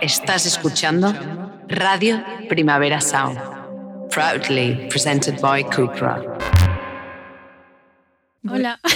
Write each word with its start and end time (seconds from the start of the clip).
Estás 0.00 0.46
escuchando 0.46 1.14
Radio 1.68 2.22
Primavera 2.48 3.00
Sound, 3.00 3.38
proudly 4.10 4.88
presented 4.88 5.38
by 5.40 5.64
Cupra. 5.64 6.22
Hola. 8.48 8.80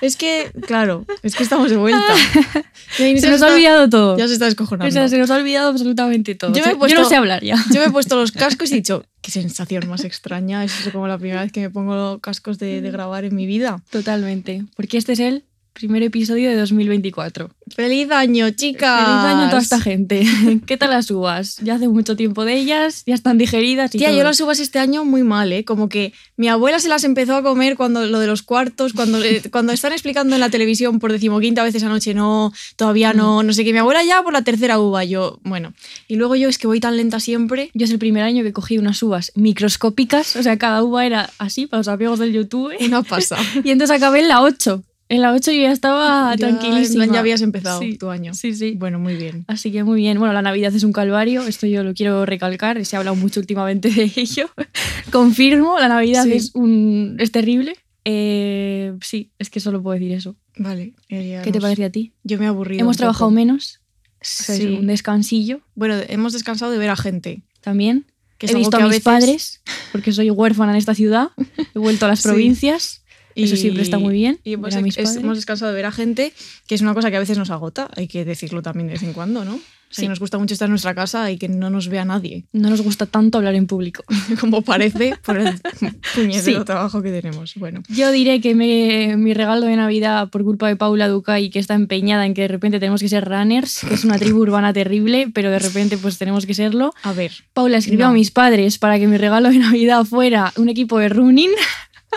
Es 0.00 0.16
que, 0.16 0.50
claro, 0.66 1.06
es 1.22 1.34
que 1.34 1.42
estamos 1.44 1.70
de 1.70 1.78
vuelta. 1.78 2.14
Se 2.90 3.30
nos 3.30 3.40
ha 3.40 3.46
olvidado 3.54 3.88
todo. 3.88 4.18
Ya 4.18 4.26
se 4.28 4.34
está 4.34 4.44
O 4.44 4.48
descojonando. 4.48 4.92
sea, 4.92 5.08
se 5.08 5.16
nos 5.16 5.30
ha 5.30 5.36
olvidado 5.36 5.70
absolutamente 5.70 6.34
todo. 6.34 6.52
Yo 6.52 6.62
me 6.62 6.72
he 6.72 6.72
Yo 6.74 6.78
puesto- 6.78 7.00
no 7.00 7.08
sé 7.08 7.16
hablar 7.16 7.42
ya. 7.42 7.56
Yo 7.72 7.80
me 7.80 7.86
he 7.86 7.90
puesto 7.90 8.16
los 8.16 8.30
cascos 8.32 8.70
y 8.70 8.74
he 8.74 8.76
dicho, 8.78 9.06
qué 9.22 9.30
sensación 9.30 9.88
más 9.88 10.04
extraña. 10.04 10.62
Es 10.62 10.90
como 10.92 11.08
la 11.08 11.16
primera 11.16 11.40
vez 11.42 11.52
que 11.52 11.60
me 11.60 11.70
pongo 11.70 12.18
cascos 12.18 12.58
de, 12.58 12.82
de 12.82 12.90
grabar 12.90 13.24
en 13.24 13.34
mi 13.34 13.46
vida. 13.46 13.80
Totalmente. 13.88 14.64
Porque 14.76 14.98
este 14.98 15.14
es 15.14 15.20
el 15.20 15.44
primer 15.74 16.02
episodio 16.04 16.48
de 16.50 16.56
2024. 16.56 17.50
¡Feliz 17.74 18.10
año, 18.12 18.48
chicas! 18.50 19.04
Feliz 19.04 19.24
año 19.24 19.42
a 19.46 19.50
toda 19.50 19.60
esta 19.60 19.80
gente. 19.80 20.24
¿Qué 20.66 20.76
tal 20.76 20.90
las 20.90 21.10
uvas? 21.10 21.56
Ya 21.62 21.74
hace 21.74 21.88
mucho 21.88 22.14
tiempo 22.14 22.44
de 22.44 22.54
ellas, 22.54 23.02
ya 23.06 23.14
están 23.14 23.38
digeridas 23.38 23.92
y 23.94 23.98
Tía, 23.98 24.08
todo. 24.08 24.18
yo 24.18 24.24
las 24.24 24.40
uvas 24.40 24.60
este 24.60 24.78
año 24.78 25.04
muy 25.04 25.24
mal, 25.24 25.52
¿eh? 25.52 25.64
Como 25.64 25.88
que 25.88 26.12
mi 26.36 26.46
abuela 26.48 26.78
se 26.78 26.88
las 26.88 27.02
empezó 27.02 27.34
a 27.34 27.42
comer 27.42 27.76
cuando 27.76 28.06
lo 28.06 28.20
de 28.20 28.28
los 28.28 28.42
cuartos, 28.42 28.92
cuando, 28.92 29.22
eh, 29.22 29.42
cuando 29.50 29.72
están 29.72 29.92
explicando 29.92 30.36
en 30.36 30.40
la 30.40 30.48
televisión 30.48 31.00
por 31.00 31.10
decimoquinta 31.10 31.64
veces 31.64 31.82
anoche, 31.82 32.14
no, 32.14 32.52
todavía 32.76 33.12
no, 33.12 33.42
Mm. 33.42 33.46
no 33.46 33.52
sé 33.52 33.64
qué. 33.64 33.72
Mi 33.72 33.80
abuela 33.80 34.04
ya 34.04 34.22
por 34.22 34.32
la 34.32 34.42
tercera 34.42 34.78
uva, 34.78 35.02
yo, 35.04 35.40
bueno. 35.42 35.74
Y 36.06 36.14
luego 36.14 36.36
yo 36.36 36.48
es 36.48 36.56
que 36.58 36.68
voy 36.68 36.78
tan 36.78 36.96
lenta 36.96 37.18
siempre. 37.18 37.70
Yo 37.74 37.84
es 37.84 37.90
el 37.90 37.98
primer 37.98 38.22
año 38.22 38.44
que 38.44 38.52
cogí 38.52 38.78
unas 38.78 39.02
uvas 39.02 39.32
microscópicas, 39.34 40.36
o 40.36 40.42
sea, 40.44 40.56
cada 40.56 40.84
uva 40.84 41.04
era 41.04 41.30
así, 41.38 41.66
para 41.66 41.80
los 41.80 41.88
amigos 41.88 42.20
del 42.20 42.32
YouTube. 42.32 42.72
Una 42.80 43.02
pasa. 43.08 43.36
Y 43.64 43.70
entonces 43.70 43.96
acabé 43.96 44.20
en 44.20 44.28
la 44.28 44.40
8. 44.42 44.84
En 45.08 45.20
la 45.20 45.32
8 45.32 45.52
yo 45.52 45.60
ya 45.62 45.72
estaba 45.72 46.30
Ya, 46.36 46.48
tranquilísima. 46.48 47.06
ya 47.06 47.18
habías 47.20 47.42
empezado 47.42 47.80
Sí. 47.80 47.96
tu 47.98 48.08
año. 48.10 48.32
Sí, 48.34 48.54
sí. 48.54 48.74
Bueno, 48.76 48.98
muy 48.98 49.14
bien. 49.16 49.44
Así 49.48 49.70
que 49.70 49.84
muy 49.84 49.96
bien. 50.00 50.18
Bueno, 50.18 50.32
la 50.32 50.42
Navidad 50.42 50.74
es 50.74 50.82
un 50.82 50.92
calvario, 50.92 51.42
esto 51.46 51.66
yo 51.66 51.82
lo 51.84 51.92
quiero 51.94 52.24
recalcar, 52.26 52.82
se 52.84 52.96
ha 52.96 52.98
hablado 53.00 53.14
mucho 53.16 53.40
últimamente 53.40 53.90
de 53.90 54.10
ello. 54.16 54.48
Confirmo, 55.12 55.78
la 55.78 55.88
Navidad 55.88 56.24
Sí. 56.24 56.32
es, 56.32 56.54
un, 56.54 57.16
es 57.20 57.30
terrible. 57.32 57.76
Eh, 58.06 58.94
sí, 59.02 59.30
es 59.38 59.50
que 59.50 59.60
solo 59.60 59.82
puedo 59.82 59.94
decir 59.98 60.12
eso. 60.12 60.36
Vale. 60.56 60.94
ya 61.08 61.42
¿Qué 61.42 61.52
te 61.52 61.60
parece 61.60 61.84
a 61.84 61.90
ti? 61.90 62.12
Yo 62.22 62.38
me 62.38 62.44
he 62.44 62.48
aburrido. 62.48 62.80
Hemos 62.80 62.96
trabajado 62.96 63.26
poco. 63.26 63.34
menos, 63.34 63.80
o 64.12 64.18
sea, 64.20 64.54
es 64.54 64.60
Sí. 64.62 64.68
un 64.68 64.86
descansillo 64.86 65.60
Bueno, 65.74 65.96
hemos 66.08 66.32
descansado 66.32 66.70
de 66.72 66.78
ver 66.78 66.90
a 66.90 66.96
gente. 66.96 67.42
también. 67.60 68.06
Que 68.36 68.46
He 68.46 68.54
visto 68.54 68.76
que 68.76 68.82
a 68.82 68.86
a 68.86 68.88
mis 68.88 68.96
veces- 68.96 69.04
padres, 69.04 69.60
porque 69.92 70.12
soy 70.12 70.28
huérfana 70.28 70.72
en 70.72 70.78
esta 70.78 70.94
ciudad. 70.94 71.28
He 71.74 71.78
vuelto 71.78 72.04
a 72.04 72.08
las 72.08 72.20
Sí. 72.22 72.28
provincias. 72.28 73.03
Eso 73.34 73.56
siempre 73.56 73.82
está 73.82 73.98
muy 73.98 74.14
bien, 74.14 74.38
Y 74.44 74.54
es- 74.54 75.16
hemos 75.16 75.36
descansado 75.36 75.70
de 75.70 75.76
ver 75.76 75.86
a 75.86 75.92
gente, 75.92 76.32
que 76.66 76.74
es 76.74 76.80
una 76.82 76.94
cosa 76.94 77.10
que 77.10 77.16
a 77.16 77.20
veces 77.20 77.38
nos 77.38 77.50
agota, 77.50 77.88
hay 77.96 78.06
que 78.08 78.24
decirlo 78.24 78.62
también 78.62 78.86
de 78.88 78.94
vez 78.94 79.02
en 79.02 79.12
cuando, 79.12 79.44
¿no? 79.44 79.58
Sí. 79.90 80.08
nos 80.08 80.18
gusta 80.18 80.38
mucho 80.38 80.54
estar 80.54 80.66
en 80.66 80.70
nuestra 80.70 80.92
casa 80.92 81.30
y 81.30 81.38
que 81.38 81.48
no 81.48 81.70
nos 81.70 81.86
vea 81.86 82.04
nadie, 82.04 82.42
No 82.52 82.68
nos 82.68 82.80
gusta 82.80 83.06
tanto 83.06 83.38
hablar 83.38 83.54
en 83.54 83.68
público. 83.68 84.02
como 84.40 84.62
parece 84.62 85.14
por 85.24 85.38
el 85.38 85.54
puñetero 86.16 86.58
Sí. 86.58 86.64
trabajo 86.64 87.00
que 87.00 87.12
tenemos. 87.12 87.54
Bueno, 87.54 87.80
Yo 87.88 88.10
diré 88.10 88.40
que 88.40 88.56
me- 88.56 89.16
mi 89.16 89.34
regalo 89.34 89.66
de 89.66 89.76
Navidad 89.76 90.30
por 90.30 90.42
culpa 90.42 90.66
de 90.66 90.74
Paula 90.74 91.06
Ducay, 91.06 91.48
que 91.48 91.60
está 91.60 91.74
empeñada 91.74 92.26
en 92.26 92.34
que 92.34 92.42
de 92.42 92.48
repente 92.48 92.80
tenemos 92.80 93.02
que 93.02 93.08
ser 93.08 93.24
runners, 93.24 93.84
que 93.88 93.94
es 93.94 94.04
una 94.04 94.18
tribu 94.18 94.40
urbana 94.40 94.72
terrible, 94.72 95.28
pero 95.32 95.52
de 95.52 95.60
repente 95.60 95.96
pues 95.96 96.18
tenemos 96.18 96.44
que 96.44 96.54
serlo. 96.54 96.92
a 97.04 97.12
ver, 97.12 97.30
Paula 97.52 97.76
escribió 97.78 98.06
No. 98.06 98.10
a 98.10 98.14
mis 98.14 98.32
padres 98.32 98.78
para 98.78 98.98
que 98.98 99.06
mi 99.06 99.16
regalo 99.16 99.48
de 99.50 99.58
Navidad 99.58 100.04
fuera 100.04 100.52
un 100.56 100.68
equipo 100.70 100.98
de 100.98 101.08
running. 101.08 101.50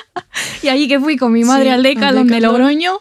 y 0.64 0.68
allí 0.70 0.88
que 0.88 1.00
fui 1.00 1.18
con 1.18 1.32
mi 1.32 1.44
madre 1.44 1.66
Sí, 1.66 1.70
al 1.70 1.84
Decathlon 1.84 2.28
de. 2.28 2.42
Logroño 2.42 3.00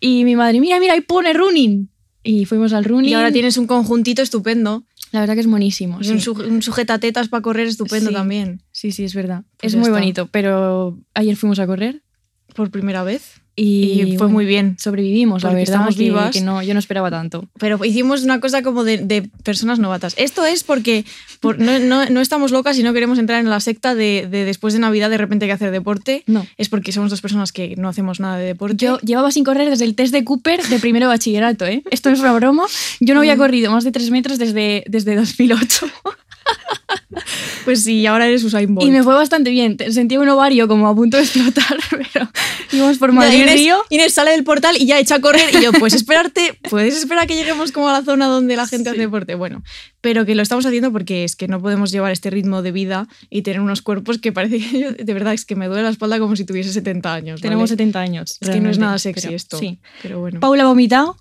y 0.00 0.24
mi 0.24 0.36
madre, 0.36 0.60
mira, 0.60 0.78
mira, 0.80 0.94
ahí 0.94 1.00
pone 1.00 1.32
running. 1.32 1.88
Y 2.22 2.44
fuimos 2.44 2.72
al 2.72 2.84
running. 2.84 3.10
y 3.10 3.14
ahora 3.14 3.32
tienes 3.32 3.56
un 3.56 3.66
conjuntito 3.66 4.20
estupendo, 4.22 4.84
La 5.12 5.20
verdad 5.20 5.34
que 5.34 5.40
es 5.40 5.46
buenísimo. 5.46 5.98
y 6.02 6.08
un, 6.10 6.18
sí. 6.18 6.24
su- 6.24 6.32
un 6.32 6.62
sujetatetas 6.62 7.28
para 7.28 7.40
correr 7.42 7.66
estupendo 7.68 8.10
Sí. 8.10 8.14
también, 8.14 8.62
Sí, 8.70 8.92
sí, 8.92 9.04
es 9.04 9.14
verdad. 9.14 9.44
Pues 9.56 9.72
es 9.72 9.78
muy 9.78 9.88
está. 9.88 9.98
bonito, 9.98 10.28
pero 10.30 10.98
ayer 11.14 11.36
fuimos 11.36 11.58
a 11.58 11.66
correr 11.66 12.02
por 12.54 12.70
primera 12.70 13.02
vez, 13.04 13.40
y, 13.58 14.02
y, 14.14 14.16
fue 14.18 14.28
muy 14.28 14.44
bien. 14.44 14.76
sobrevivimos, 14.78 15.42
la 15.42 15.48
verdad, 15.50 15.62
estamos 15.62 15.96
que- 15.96 16.02
vivas. 16.04 16.30
que 16.32 16.40
no, 16.40 16.62
yo 16.62 16.72
no 16.74 16.80
esperaba 16.80 17.10
tanto. 17.10 17.48
Pero 17.58 17.84
hicimos 17.84 18.22
una 18.22 18.40
cosa 18.40 18.62
como 18.62 18.84
de, 18.84 18.98
de 18.98 19.28
personas 19.42 19.78
novatas. 19.78 20.14
Esto 20.16 20.44
es 20.46 20.62
porque 20.64 21.04
por- 21.40 21.58
no, 21.58 21.78
no- 21.78 22.06
no 22.08 22.20
estamos 22.20 22.52
locas 22.52 22.78
y 22.78 22.82
no 22.82 22.92
queremos 22.92 23.18
entrar 23.18 23.40
en 23.40 23.50
la 23.50 23.60
secta 23.60 23.94
de, 23.94 24.26
de 24.30 24.44
después 24.44 24.74
de 24.74 24.80
Navidad 24.80 25.10
de 25.10 25.18
repente 25.18 25.44
hay 25.44 25.48
que 25.48 25.54
hacer 25.54 25.70
deporte. 25.70 26.22
No. 26.26 26.46
Es 26.56 26.68
porque 26.68 26.92
somos 26.92 27.10
dos 27.10 27.20
personas 27.20 27.52
que 27.52 27.74
no 27.76 27.88
hacemos 27.88 28.20
nada 28.20 28.38
de 28.38 28.46
deporte. 28.46 28.76
Yo 28.76 28.98
llevaba 29.00 29.30
sin 29.32 29.44
correr 29.44 29.68
desde 29.70 29.84
el 29.84 29.94
test 29.94 30.12
de 30.12 30.24
Cooper 30.24 30.62
de 30.62 30.78
primero 30.78 31.06
de 31.06 31.14
bachillerato, 31.14 31.66
¿eh? 31.66 31.82
Esto 31.90 32.10
no 32.10 32.14
es 32.14 32.20
una 32.20 32.32
broma. 32.34 32.64
Yo 33.00 33.14
no 33.14 33.20
había 33.20 33.34
Mm. 33.34 33.38
corrido 33.38 33.72
más 33.72 33.84
de 33.84 33.92
tres 33.92 34.10
metros 34.10 34.38
desde, 34.38 34.84
desde 34.88 35.16
2008. 35.16 35.86
pues 37.64 37.84
sí, 37.84 38.06
ahora 38.06 38.26
eres 38.26 38.44
Usain 38.44 38.74
Bolt. 38.74 38.86
Y 38.86 38.90
me 38.90 39.02
fue 39.02 39.14
bastante 39.14 39.50
bien. 39.50 39.76
Sentía 39.90 40.20
un 40.20 40.28
ovario 40.28 40.68
como 40.68 40.88
a 40.88 40.94
punto 40.94 41.16
de 41.16 41.24
explotar, 41.24 41.78
pero 41.90 42.28
íbamos 42.72 42.98
por 42.98 43.12
Madrid 43.12 43.42
Inés, 43.42 43.54
Río. 43.54 43.78
Inés 43.90 44.14
sale 44.14 44.32
del 44.32 44.44
portal 44.44 44.76
y 44.78 44.86
ya 44.86 44.98
echa 44.98 45.16
a 45.16 45.20
correr 45.20 45.54
y 45.54 45.62
yo, 45.62 45.72
pues 45.72 45.94
esperarte, 45.94 46.58
puedes 46.68 46.96
esperar 46.96 47.24
a 47.24 47.26
que 47.26 47.34
lleguemos 47.34 47.72
como 47.72 47.88
a 47.88 47.92
la 47.92 48.02
zona 48.02 48.26
donde 48.26 48.56
la 48.56 48.66
gente 48.66 48.90
hace 48.90 49.00
deporte. 49.00 49.34
Bueno, 49.34 49.62
pero 50.00 50.24
que 50.24 50.34
lo 50.34 50.42
estamos 50.42 50.64
haciendo 50.66 50.92
porque 50.92 51.24
es 51.24 51.36
que 51.36 51.48
no 51.48 51.60
podemos 51.60 51.90
llevar 51.90 52.12
este 52.12 52.30
ritmo 52.30 52.62
de 52.62 52.72
vida 52.72 53.08
y 53.30 53.42
tener 53.42 53.60
unos 53.60 53.82
cuerpos 53.82 54.18
que 54.18 54.32
parece 54.32 54.58
que 54.58 54.80
yo, 54.80 54.92
de 54.92 55.14
verdad 55.14 55.34
es 55.34 55.44
que 55.44 55.56
me 55.56 55.66
duele 55.66 55.82
la 55.82 55.90
espalda 55.90 56.18
como 56.18 56.36
si 56.36 56.44
tuviese 56.44 56.72
70 56.72 57.14
años. 57.14 57.40
Tenemos 57.40 57.70
¿vale? 57.70 57.76
70 57.76 58.00
años. 58.00 58.38
Es 58.40 58.50
que 58.50 58.60
no 58.60 58.70
es 58.70 58.78
nada 58.78 58.98
sexy 58.98 59.26
pero 59.26 59.36
esto. 59.36 59.58
Sí. 59.58 59.80
Pero 60.02 60.20
bueno. 60.20 60.40
Paula 60.40 60.64
ha 60.64 60.66
vomitado 60.66 61.16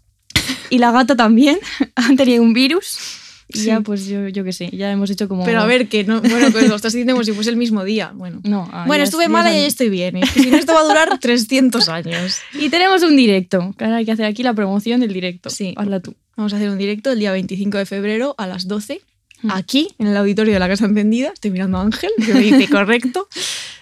y 0.69 0.79
la 0.79 0.91
gata 0.91 1.15
también. 1.15 1.59
Han 1.95 2.15
tenido 2.15 2.43
un 2.43 2.53
virus. 2.53 2.97
Y 3.49 3.59
Sí. 3.59 3.65
ya, 3.67 3.79
pues 3.81 4.05
yo, 4.07 4.27
yo 4.27 4.43
qué 4.43 4.51
sé, 4.51 4.69
ya 4.73 4.91
hemos 4.91 5.09
hecho 5.09 5.27
como. 5.29 5.45
Pero 5.45 5.61
a 5.61 5.65
ver, 5.65 5.87
que 5.87 6.03
no, 6.03 6.19
bueno, 6.21 6.47
pues 6.51 6.67
lo 6.67 6.75
estás 6.75 6.91
diciendo 6.91 7.13
como 7.13 7.23
si 7.23 7.31
fuese 7.31 7.49
el 7.49 7.55
mismo 7.57 7.83
día. 7.85 8.11
Bueno, 8.13 8.41
No, 8.43 8.67
ah, 8.73 8.83
bueno 8.87 9.03
estuve 9.05 9.29
mala 9.29 9.55
y 9.55 9.61
ya 9.61 9.67
estoy 9.67 9.89
bien. 9.89 10.17
Es 10.17 10.31
que 10.31 10.43
si 10.43 10.49
no, 10.51 10.57
esto 10.57 10.73
va 10.73 10.81
a 10.81 10.83
durar 10.83 11.17
300 11.21 11.87
años. 11.87 12.39
Y 12.59 12.69
tenemos 12.69 13.03
un 13.03 13.15
directo. 13.15 13.73
ahora 13.79 13.97
hay 13.97 14.05
que 14.05 14.11
hacer 14.11 14.25
aquí 14.25 14.43
la 14.43 14.53
promoción 14.53 14.99
del 14.99 15.13
directo. 15.13 15.49
Sí. 15.49 15.73
Hazla 15.77 16.01
tú. 16.01 16.13
Vamos 16.35 16.51
a 16.53 16.57
hacer 16.57 16.69
un 16.69 16.77
directo 16.77 17.11
el 17.11 17.19
día 17.19 17.31
25 17.31 17.77
de 17.77 17.85
febrero 17.85 18.35
a 18.37 18.47
las 18.47 18.67
12, 18.67 18.95
Mm. 18.95 18.99
Aquí, 19.49 19.89
en 19.99 20.07
el 20.07 20.17
auditorio 20.17 20.53
de 20.53 20.59
la 20.59 20.67
Casa 20.67 20.85
Encendida. 20.85 21.31
Estoy 21.33 21.51
mirando 21.51 21.77
a 21.77 21.81
Ángel, 21.81 22.11
que 22.25 22.33
me 22.33 22.41
dice 22.41 22.67
correcto. 22.71 23.27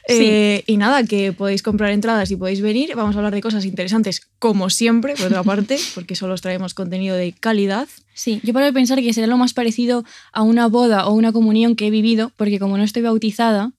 Eh, 0.07 0.63
y 0.67 0.77
nada, 0.77 1.03
que 1.03 1.33
podéis 1.33 1.63
comprar 1.63 1.91
entradas 1.91 2.29
y 2.31 2.35
podéis 2.35 2.61
venir. 2.61 2.95
Vamos 2.95 3.15
a 3.15 3.19
hablar 3.19 3.33
de 3.33 3.41
cosas 3.41 3.65
interesantes, 3.65 4.21
como 4.39 4.69
siempre, 4.69 5.15
por 5.15 5.27
otra 5.27 5.43
parte, 5.43 5.77
porque 5.95 6.15
solo 6.15 6.33
os 6.33 6.41
traemos 6.41 6.73
contenido 6.73 7.15
de 7.15 7.33
calidad. 7.33 7.87
Sí, 8.13 8.39
yo 8.43 8.53
paro 8.53 8.65
de 8.65 8.73
pensar 8.73 8.99
que 8.99 9.13
será 9.13 9.27
lo 9.27 9.37
más 9.37 9.53
parecido 9.53 10.05
a 10.31 10.41
una 10.41 10.67
boda 10.67 11.07
o 11.07 11.13
una 11.13 11.31
comunión 11.31 11.75
que 11.75 11.87
he 11.87 11.89
vivido, 11.89 12.31
porque 12.37 12.59
como 12.59 12.77
no 12.77 12.83
estoy 12.83 13.01
bautizada, 13.01 13.71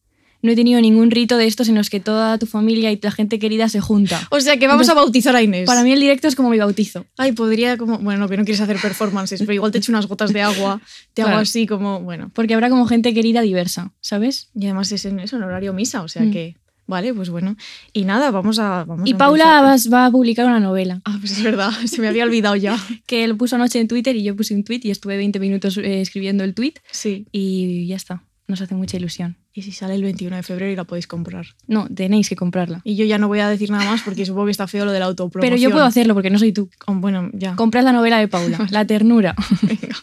no 0.46 0.52
he 0.52 0.56
tenido 0.56 0.80
ningún 0.80 1.10
rito 1.10 1.36
de 1.36 1.46
estos 1.46 1.68
en 1.68 1.74
los 1.74 1.90
que 1.90 2.00
toda 2.00 2.38
tu 2.38 2.46
familia 2.46 2.90
y 2.92 2.98
la 3.02 3.10
gente 3.10 3.38
querida 3.38 3.68
se 3.68 3.80
junta. 3.80 4.26
O 4.30 4.40
sea 4.40 4.56
que 4.56 4.66
vamos 4.66 4.86
Entonces, 4.86 4.92
a 4.92 5.04
bautizar 5.04 5.36
a 5.36 5.42
Inés. 5.42 5.66
Para 5.66 5.82
mí 5.82 5.92
el 5.92 6.00
directo 6.00 6.28
es 6.28 6.34
como 6.36 6.48
mi 6.48 6.58
bautizo. 6.58 7.04
Ay, 7.18 7.32
podría 7.32 7.76
como. 7.76 7.98
Bueno, 7.98 8.28
que 8.28 8.36
no 8.38 8.44
quieres 8.44 8.60
hacer 8.62 8.78
performances, 8.80 9.40
pero 9.40 9.52
igual 9.52 9.72
te 9.72 9.78
echo 9.78 9.92
unas 9.92 10.06
gotas 10.06 10.32
de 10.32 10.40
agua, 10.42 10.80
te 11.12 11.22
hago 11.22 11.36
así 11.36 11.66
como. 11.66 12.00
Bueno. 12.00 12.30
Porque 12.32 12.54
habrá 12.54 12.70
como 12.70 12.86
gente 12.86 13.12
querida 13.12 13.42
diversa, 13.42 13.92
¿sabes? 14.00 14.48
Y 14.54 14.64
además 14.64 14.90
es 14.92 15.04
en 15.04 15.18
eso, 15.20 15.36
en 15.36 15.42
horario 15.42 15.72
misa, 15.74 16.02
o 16.02 16.08
sea 16.08 16.22
Mm. 16.22 16.30
que. 16.32 16.56
Vale, 16.88 17.12
pues 17.12 17.30
bueno. 17.30 17.56
Y 17.92 18.04
nada, 18.04 18.30
vamos 18.30 18.60
a. 18.60 18.84
Vamos 18.84 19.08
Y 19.08 19.14
a 19.14 19.18
Paula 19.18 19.60
vas- 19.60 19.92
va 19.92 20.06
a 20.06 20.10
publicar 20.12 20.46
una 20.46 20.60
novela 20.60 21.00
Ah, 21.04 21.16
pues 21.18 21.32
es 21.32 21.42
verdad, 21.42 21.70
se 21.86 22.00
me 22.00 22.06
había 22.06 22.22
olvidado 22.22 22.54
ya. 22.54 22.78
que 23.06 23.24
él 23.24 23.36
puso 23.36 23.56
anoche 23.56 23.80
en 23.80 23.88
Twitter 23.88 24.14
y 24.14 24.22
yo 24.22 24.36
puse 24.36 24.54
un 24.54 24.62
tweet 24.62 24.80
y 24.84 24.90
estuve 24.92 25.16
20 25.16 25.40
minutos 25.40 25.76
eh, 25.78 26.00
escribiendo 26.00 26.44
el 26.44 26.54
tweet 26.54 26.74
Sí. 26.92 27.26
y 27.32 27.88
ya 27.88 27.96
está. 27.96 28.22
Nos 28.48 28.60
hace 28.60 28.74
mucha 28.76 28.96
ilusión. 28.96 29.36
Y 29.52 29.62
si 29.62 29.72
sale 29.72 29.94
el 29.96 30.02
21 30.04 30.36
de 30.36 30.42
febrero 30.44 30.70
y 30.72 30.76
la 30.76 30.84
podéis 30.84 31.06
comprar. 31.08 31.46
No, 31.66 31.88
tenéis 31.88 32.28
que 32.28 32.36
comprarla. 32.36 32.80
Y 32.84 32.94
yo 32.94 33.04
ya 33.04 33.18
no 33.18 33.26
voy 33.26 33.40
a 33.40 33.48
decir 33.48 33.70
nada 33.70 33.84
más 33.84 34.02
porque 34.02 34.24
supongo 34.24 34.44
que 34.46 34.50
está 34.52 34.68
feo 34.68 34.84
lo 34.84 34.92
de 34.92 35.00
la 35.00 35.06
autopromoción. 35.06 35.50
Pero 35.52 35.60
yo 35.60 35.70
puedo 35.72 35.84
hacerlo 35.84 36.14
porque 36.14 36.30
no 36.30 36.38
soy 36.38 36.52
tú. 36.52 36.68
Con- 36.78 37.00
Bueno, 37.00 37.28
ya. 37.32 37.56
Comprad 37.56 37.82
la 37.82 37.92
novela 37.92 38.18
de 38.20 38.28
Paula, 38.28 38.58
La 38.70 38.84
ternura. 38.84 39.34
Venga, 39.62 39.96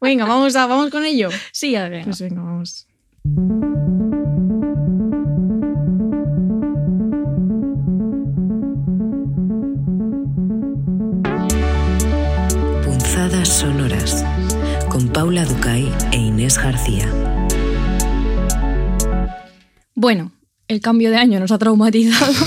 venga 0.00 0.24
vamos, 0.26 0.54
a, 0.54 0.66
vamos 0.66 0.90
con 0.90 1.04
ello. 1.04 1.28
Sí, 1.50 1.74
a 1.74 1.88
ver. 1.88 2.04
Pues 2.04 2.20
venga, 2.20 2.42
vamos. 2.42 2.86
Punzadas 12.84 13.48
sonoras 13.48 14.24
con 14.88 15.08
Paula 15.08 15.44
Ducay 15.44 15.90
e 16.12 16.16
Inés 16.16 16.58
García. 16.58 17.08
Bueno, 20.02 20.32
el 20.66 20.80
cambio 20.80 21.10
de 21.10 21.16
año 21.16 21.38
nos 21.38 21.52
ha 21.52 21.58
traumatizado. 21.58 22.32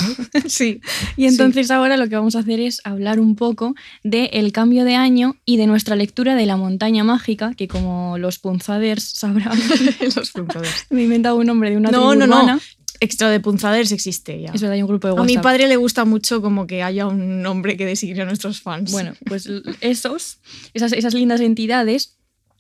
Sí. 0.48 0.82
Y 1.16 1.26
entonces 1.26 1.72
ahora 1.72 1.96
lo 1.96 2.10
que 2.10 2.16
vamos 2.16 2.36
a 2.36 2.40
hacer 2.40 2.60
es 2.60 2.82
hablar 2.84 3.22
un 3.22 3.38
poco 3.38 3.74
del 4.04 4.52
cambio 4.52 4.84
de 4.84 4.96
año 4.96 5.38
y 5.46 5.56
de 5.56 5.66
nuestra 5.66 5.96
lectura 5.96 6.36
de 6.36 6.46
La 6.46 6.58
montaña 6.58 7.06
mágica, 7.06 7.54
que 7.56 7.70
como 7.70 8.18
los 8.18 8.38
punzaders 8.40 9.02
sabrán, 9.02 9.58
Los 10.16 10.32
punzaders. 10.32 10.88
me 10.90 11.00
he 11.00 11.04
inventado 11.06 11.38
un 11.38 11.46
nombre 11.46 11.70
de 11.70 11.78
una 11.78 11.90
No, 11.90 12.10
tribu 12.10 12.28
no, 12.28 12.46
no. 12.46 12.60
Extra 13.00 13.30
de 13.30 13.40
punzaders 13.40 13.94
existe 13.94 14.42
ya. 14.42 14.52
Es 14.54 14.60
verdad, 14.62 14.74
hay 14.74 14.82
un 14.82 14.90
grupo 14.90 15.08
de 15.08 15.12
A 15.12 15.16
WhatsApp. 15.16 15.38
mi 15.38 15.42
padre 15.42 15.68
le 15.70 15.78
gusta 15.78 16.04
mucho 16.04 16.42
como 16.42 16.68
que 16.68 16.84
haya 16.84 17.08
un 17.08 17.42
nombre 17.42 17.78
que 17.78 17.86
designe 17.86 18.22
a 18.22 18.26
nuestros 18.26 18.62
fans. 18.62 18.92
Bueno, 18.92 19.14
pues 19.26 19.50
esos, 19.80 20.40
esas, 20.74 20.92
esas 20.92 21.14
lindas 21.14 21.40
entidades 21.40 22.18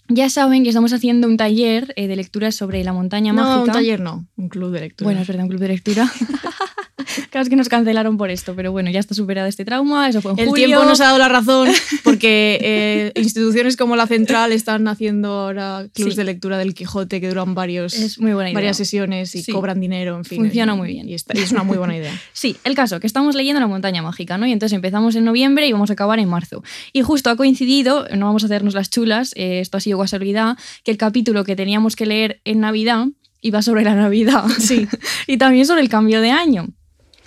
ya 0.07 0.29
saben 0.29 0.63
que 0.63 0.69
estamos 0.69 0.93
haciendo 0.93 1.27
un 1.27 1.37
taller 1.37 1.93
eh, 1.95 2.07
de 2.07 2.15
lectura 2.15 2.51
sobre 2.51 2.83
la 2.83 2.93
montaña 2.93 3.33
no, 3.33 3.41
mágica. 3.43 3.63
un 3.63 3.71
taller 3.71 3.99
no, 3.99 4.25
un 4.35 4.49
club 4.49 4.71
de 4.71 4.81
lectura. 4.81 5.07
Bueno, 5.07 5.21
es 5.21 5.27
verdad, 5.27 5.43
un 5.43 5.49
club 5.49 5.61
de 5.61 5.67
lectura. 5.69 6.11
claro, 7.29 7.43
es 7.43 7.49
que 7.49 7.55
nos 7.55 7.69
cancelaron 7.69 8.17
por 8.17 8.29
esto, 8.29 8.53
pero 8.55 8.71
bueno, 8.71 8.89
ya 8.91 8.99
está 8.99 9.13
superado 9.13 9.47
este 9.47 9.65
trauma, 9.65 10.09
eso 10.09 10.21
fue 10.21 10.31
en 10.33 10.39
el 10.39 10.47
julio. 10.47 10.65
tiempo 10.67 10.85
nos 10.85 11.01
ha 11.01 11.05
dado 11.05 11.17
la 11.17 11.29
razón 11.29 11.69
porque 12.03 12.59
eh, 12.61 13.11
instituciones 13.15 13.77
como 13.77 13.95
la 13.95 14.07
Central 14.07 14.51
están 14.51 14.87
haciendo 14.87 15.29
ahora 15.31 15.87
clubs 15.93 16.11
Sí. 16.13 16.17
de 16.17 16.23
lectura 16.23 16.57
del 16.57 16.73
Quijote 16.73 17.19
que 17.21 17.27
duran 17.29 17.55
varios, 17.55 17.93
Es 17.93 18.19
muy 18.19 18.33
buena 18.33 18.49
idea. 18.49 18.55
varias 18.57 18.77
sesiones 18.77 19.33
y 19.35 19.43
Sí. 19.43 19.51
cobran 19.51 19.79
dinero, 19.79 20.15
en 20.17 20.25
fin. 20.25 20.39
Funciona 20.39 20.73
y- 20.73 20.77
muy 20.77 20.87
bien. 20.89 21.09
Y, 21.09 21.13
está- 21.13 21.37
y 21.37 21.41
es 21.41 21.51
una 21.51 21.63
muy 21.63 21.77
buena 21.77 21.95
idea. 21.97 22.13
Sí, 22.33 22.55
el 22.63 22.75
caso, 22.75 22.99
que 22.99 23.07
estamos 23.07 23.35
leyendo 23.35 23.59
La 23.59 23.67
montaña 23.67 24.01
mágica, 24.01 24.37
¿no? 24.37 24.45
Y 24.47 24.51
entonces 24.51 24.75
empezamos 24.75 25.15
en 25.15 25.23
noviembre 25.25 25.67
y 25.67 25.71
vamos 25.71 25.89
a 25.89 25.93
acabar 25.93 26.19
en 26.19 26.27
marzo. 26.29 26.63
Y 26.93 27.01
justo 27.01 27.29
ha 27.29 27.35
coincidido, 27.35 28.07
no 28.15 28.25
vamos 28.27 28.43
a 28.43 28.45
hacernos 28.47 28.73
las 28.73 28.89
chulas, 28.89 29.31
eh, 29.35 29.59
esto 29.59 29.77
ha 29.77 29.79
sido 29.79 29.99
casualidad, 29.99 30.57
que 30.83 30.91
el 30.91 30.97
capítulo 30.97 31.43
que 31.43 31.55
teníamos 31.55 31.95
que 31.95 32.05
leer 32.05 32.41
en 32.45 32.59
Navidad 32.59 33.07
iba 33.41 33.61
sobre 33.61 33.83
la 33.83 33.95
Navidad. 33.95 34.45
Sí. 34.59 34.87
y 35.27 35.37
también 35.37 35.65
sobre 35.65 35.81
el 35.81 35.89
cambio 35.89 36.21
de 36.21 36.31
año. 36.31 36.67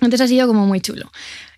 Entonces 0.00 0.20
ha 0.22 0.28
sido 0.28 0.46
como 0.46 0.66
muy 0.66 0.80
chulo. 0.80 1.10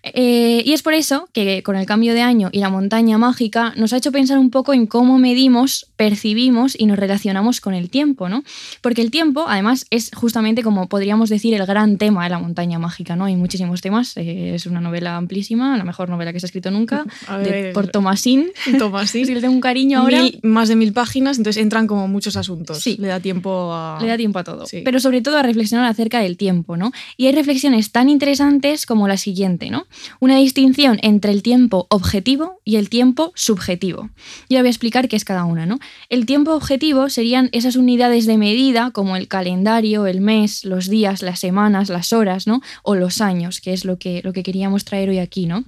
Eh, 0.03 0.63
y 0.65 0.73
es 0.73 0.81
por 0.81 0.93
eso 0.93 1.29
que 1.31 1.61
con 1.63 1.75
el 1.75 1.85
cambio 1.85 2.13
de 2.13 2.21
año 2.21 2.49
y 2.51 2.59
la 2.59 2.69
montaña 2.69 3.17
mágica 3.19 3.73
nos 3.77 3.93
ha 3.93 3.97
hecho 3.97 4.11
pensar 4.11 4.39
un 4.39 4.49
poco 4.49 4.73
en 4.73 4.87
cómo 4.87 5.19
medimos, 5.19 5.87
percibimos 5.95 6.75
y 6.79 6.87
nos 6.87 6.97
relacionamos 6.97 7.61
con 7.61 7.73
el 7.75 7.89
tiempo, 7.89 8.27
¿no? 8.27 8.43
Porque 8.81 9.01
el 9.01 9.11
tiempo, 9.11 9.45
además, 9.47 9.85
es 9.91 10.09
justamente 10.13 10.63
como 10.63 10.87
podríamos 10.89 11.29
decir 11.29 11.53
el 11.53 11.65
gran 11.65 11.97
tema 11.97 12.23
de 12.23 12.31
la 12.31 12.39
montaña 12.39 12.79
mágica, 12.79 13.15
¿no? 13.15 13.25
Hay 13.25 13.35
muchísimos 13.35 13.81
temas, 13.81 14.17
eh, 14.17 14.55
es 14.55 14.65
una 14.65 14.81
novela 14.81 15.17
amplísima, 15.17 15.77
la 15.77 15.83
mejor 15.83 16.09
novela 16.09 16.33
que 16.33 16.39
se 16.39 16.45
ha 16.45 16.47
escrito 16.47 16.71
nunca, 16.71 17.05
de- 17.43 17.71
por 17.73 17.87
Thomasín. 17.87 18.47
Tomás, 18.79 19.11
sí. 19.11 19.25
Si 19.25 19.33
le 19.35 19.41
tengo 19.41 19.53
un 19.53 19.61
cariño 19.61 19.99
ahora, 19.99 20.23
Mil- 20.23 20.39
más 20.43 20.67
de 20.69 20.75
mil 20.75 20.93
páginas, 20.93 21.37
entonces 21.37 21.61
entran 21.61 21.85
como 21.87 22.07
muchos 22.07 22.35
asuntos. 22.37 22.79
Sí. 22.79 22.97
Le 22.99 23.07
da 23.07 23.19
tiempo 23.19 23.71
a. 23.73 23.99
le 24.01 24.07
da 24.07 24.17
tiempo 24.17 24.39
a 24.39 24.43
todo. 24.43 24.65
Sí. 24.65 24.81
Pero 24.83 24.99
sobre 24.99 25.21
todo 25.21 25.37
a 25.37 25.43
reflexionar 25.43 25.85
acerca 25.87 26.21
del 26.21 26.37
tiempo, 26.37 26.75
¿no? 26.75 26.91
Y 27.17 27.27
hay 27.27 27.33
reflexiones 27.33 27.91
tan 27.91 28.09
interesantes 28.09 28.85
como 28.85 29.07
la 29.07 29.17
siguiente, 29.17 29.69
¿no? 29.69 29.85
Una 30.19 30.37
distinción 30.37 30.99
entre 31.01 31.31
el 31.31 31.43
tiempo 31.43 31.87
objetivo 31.89 32.59
y 32.63 32.77
el 32.77 32.89
tiempo 32.89 33.31
subjetivo. 33.35 34.09
Y 34.49 34.55
ahora 34.55 34.63
voy 34.63 34.67
a 34.67 34.71
explicar 34.71 35.07
qué 35.07 35.15
es 35.15 35.25
cada 35.25 35.45
una, 35.45 35.65
¿no? 35.65 35.79
El 36.09 36.25
tiempo 36.25 36.53
objetivo 36.53 37.09
serían 37.09 37.49
esas 37.51 37.75
unidades 37.75 38.25
de 38.25 38.37
medida 38.37 38.91
como 38.91 39.15
el 39.15 39.27
calendario, 39.27 40.07
el 40.07 40.21
mes, 40.21 40.65
los 40.65 40.89
días, 40.89 41.21
las 41.21 41.39
semanas, 41.39 41.89
las 41.89 42.13
horas, 42.13 42.47
¿no? 42.47 42.61
O 42.83 42.95
los 42.95 43.21
años, 43.21 43.61
que 43.61 43.73
es 43.73 43.85
lo 43.85 43.97
que, 43.97 44.21
lo 44.23 44.33
que 44.33 44.43
queríamos 44.43 44.85
traer 44.85 45.09
hoy 45.09 45.19
aquí, 45.19 45.45
¿no? 45.45 45.65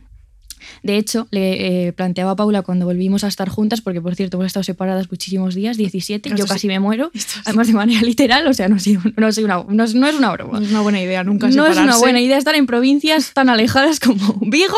De 0.84 0.98
hecho, 0.98 1.28
le 1.32 1.88
eh, 1.88 1.94
planteaba 1.94 2.32
a 2.32 2.36
Paula 2.36 2.62
cuando 2.62 2.86
volvimos 2.86 3.24
a 3.24 3.28
estar 3.28 3.50
juntas, 3.50 3.82
porque 3.82 4.02
por 4.02 4.16
cierto 4.16 4.38
hemos 4.38 4.48
estado 4.48 4.64
separadas 4.64 5.10
muchísimos 5.10 5.56
días, 5.56 5.78
17, 5.78 6.30
yo 6.32 6.38
sí. 6.38 6.44
casi 6.48 6.68
me 6.68 6.80
muero, 6.80 7.12
Esto 7.14 7.40
además 7.46 7.68
de 7.68 7.74
manera 7.74 8.02
literal, 8.04 8.48
o 8.48 8.54
sea, 8.54 8.68
no, 8.70 8.80
sido 8.80 9.02
una, 9.04 9.14
no, 9.18 9.28
es, 9.28 9.96
no 9.96 10.08
es 10.08 10.16
una 10.16 10.32
broma. 10.32 10.60
No 10.60 10.66
es 10.66 10.72
una 10.72 10.82
buena 10.82 11.02
idea 11.02 11.24
nunca 11.24 11.48
No 11.50 11.66
es 11.68 11.78
una 11.78 11.98
buena 11.98 12.22
idea 12.22 12.38
estar 12.38 12.56
en 12.56 12.66
provincias 12.66 13.34
tan 13.34 13.50
alejadas 13.50 14.00
como 14.00 14.38
Vigo 14.42 14.78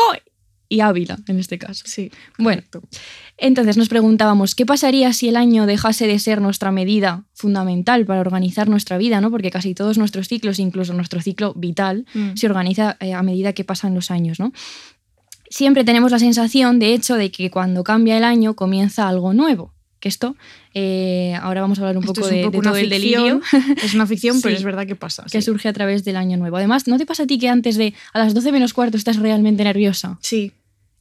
y 0.68 0.80
Ávila, 0.80 1.18
en 1.28 1.38
este 1.38 1.58
caso. 1.58 1.84
Sí. 1.86 2.10
Bueno, 2.38 2.62
correcto. 2.70 2.82
entonces 3.36 3.76
nos 3.76 3.88
preguntábamos, 3.88 4.56
¿qué 4.56 4.66
pasaría 4.66 5.12
si 5.12 5.28
el 5.28 5.36
año 5.36 5.64
dejase 5.64 6.08
de 6.08 6.18
ser 6.18 6.40
nuestra 6.40 6.72
medida 6.72 7.24
fundamental 7.34 8.04
para 8.04 8.20
organizar 8.20 8.68
nuestra 8.68 8.98
vida? 8.98 9.20
¿no? 9.20 9.30
Porque 9.30 9.52
casi 9.52 9.74
todos 9.74 9.96
nuestros 9.96 10.26
ciclos, 10.26 10.58
incluso 10.58 10.92
nuestro 10.92 11.20
ciclo 11.22 11.54
vital, 11.54 12.04
Mm. 12.14 12.34
se 12.34 12.46
organiza 12.46 12.96
eh, 12.98 13.14
a 13.14 13.22
medida 13.22 13.52
que 13.52 13.62
pasan 13.62 13.94
los 13.94 14.10
años. 14.10 14.40
¿no? 14.40 14.52
Siempre 15.50 15.84
tenemos 15.84 16.10
la 16.12 16.18
sensación, 16.18 16.78
de 16.78 16.94
hecho, 16.94 17.16
de 17.16 17.30
que 17.30 17.50
cuando 17.50 17.84
cambia 17.84 18.16
el 18.16 18.24
año 18.24 18.54
comienza 18.54 19.08
algo 19.08 19.32
nuevo. 19.34 19.72
Que 20.00 20.08
esto, 20.10 20.36
eh, 20.74 21.34
ahora 21.40 21.62
vamos 21.62 21.78
a 21.78 21.82
hablar 21.82 21.96
un 21.96 22.04
Esto 22.04 22.14
poco 22.14 22.26
un 22.28 22.34
de, 22.34 22.42
poco 22.42 22.52
de 22.52 22.58
una 22.58 22.70
todo 22.70 22.76
el 22.78 22.90
delirio 22.90 23.40
Es 23.82 23.94
una 23.94 24.06
ficción, 24.06 24.40
pero 24.42 24.54
es 24.54 24.62
verdad 24.62 24.86
que 24.86 24.94
pasa. 24.94 25.24
que 25.24 25.40
sí. 25.40 25.46
surge 25.46 25.68
a 25.68 25.72
través 25.72 26.04
del 26.04 26.16
año 26.16 26.36
nuevo. 26.36 26.56
Además, 26.58 26.86
¿no 26.86 26.98
te 26.98 27.06
pasa 27.06 27.22
a 27.22 27.26
ti 27.26 27.38
que 27.38 27.48
antes 27.48 27.76
de 27.76 27.94
a 28.12 28.18
las 28.18 28.34
12 28.34 28.52
menos 28.52 28.74
cuarto 28.74 28.96
estás 28.98 29.16
realmente 29.16 29.64
nerviosa? 29.64 30.18
Sí. 30.20 30.52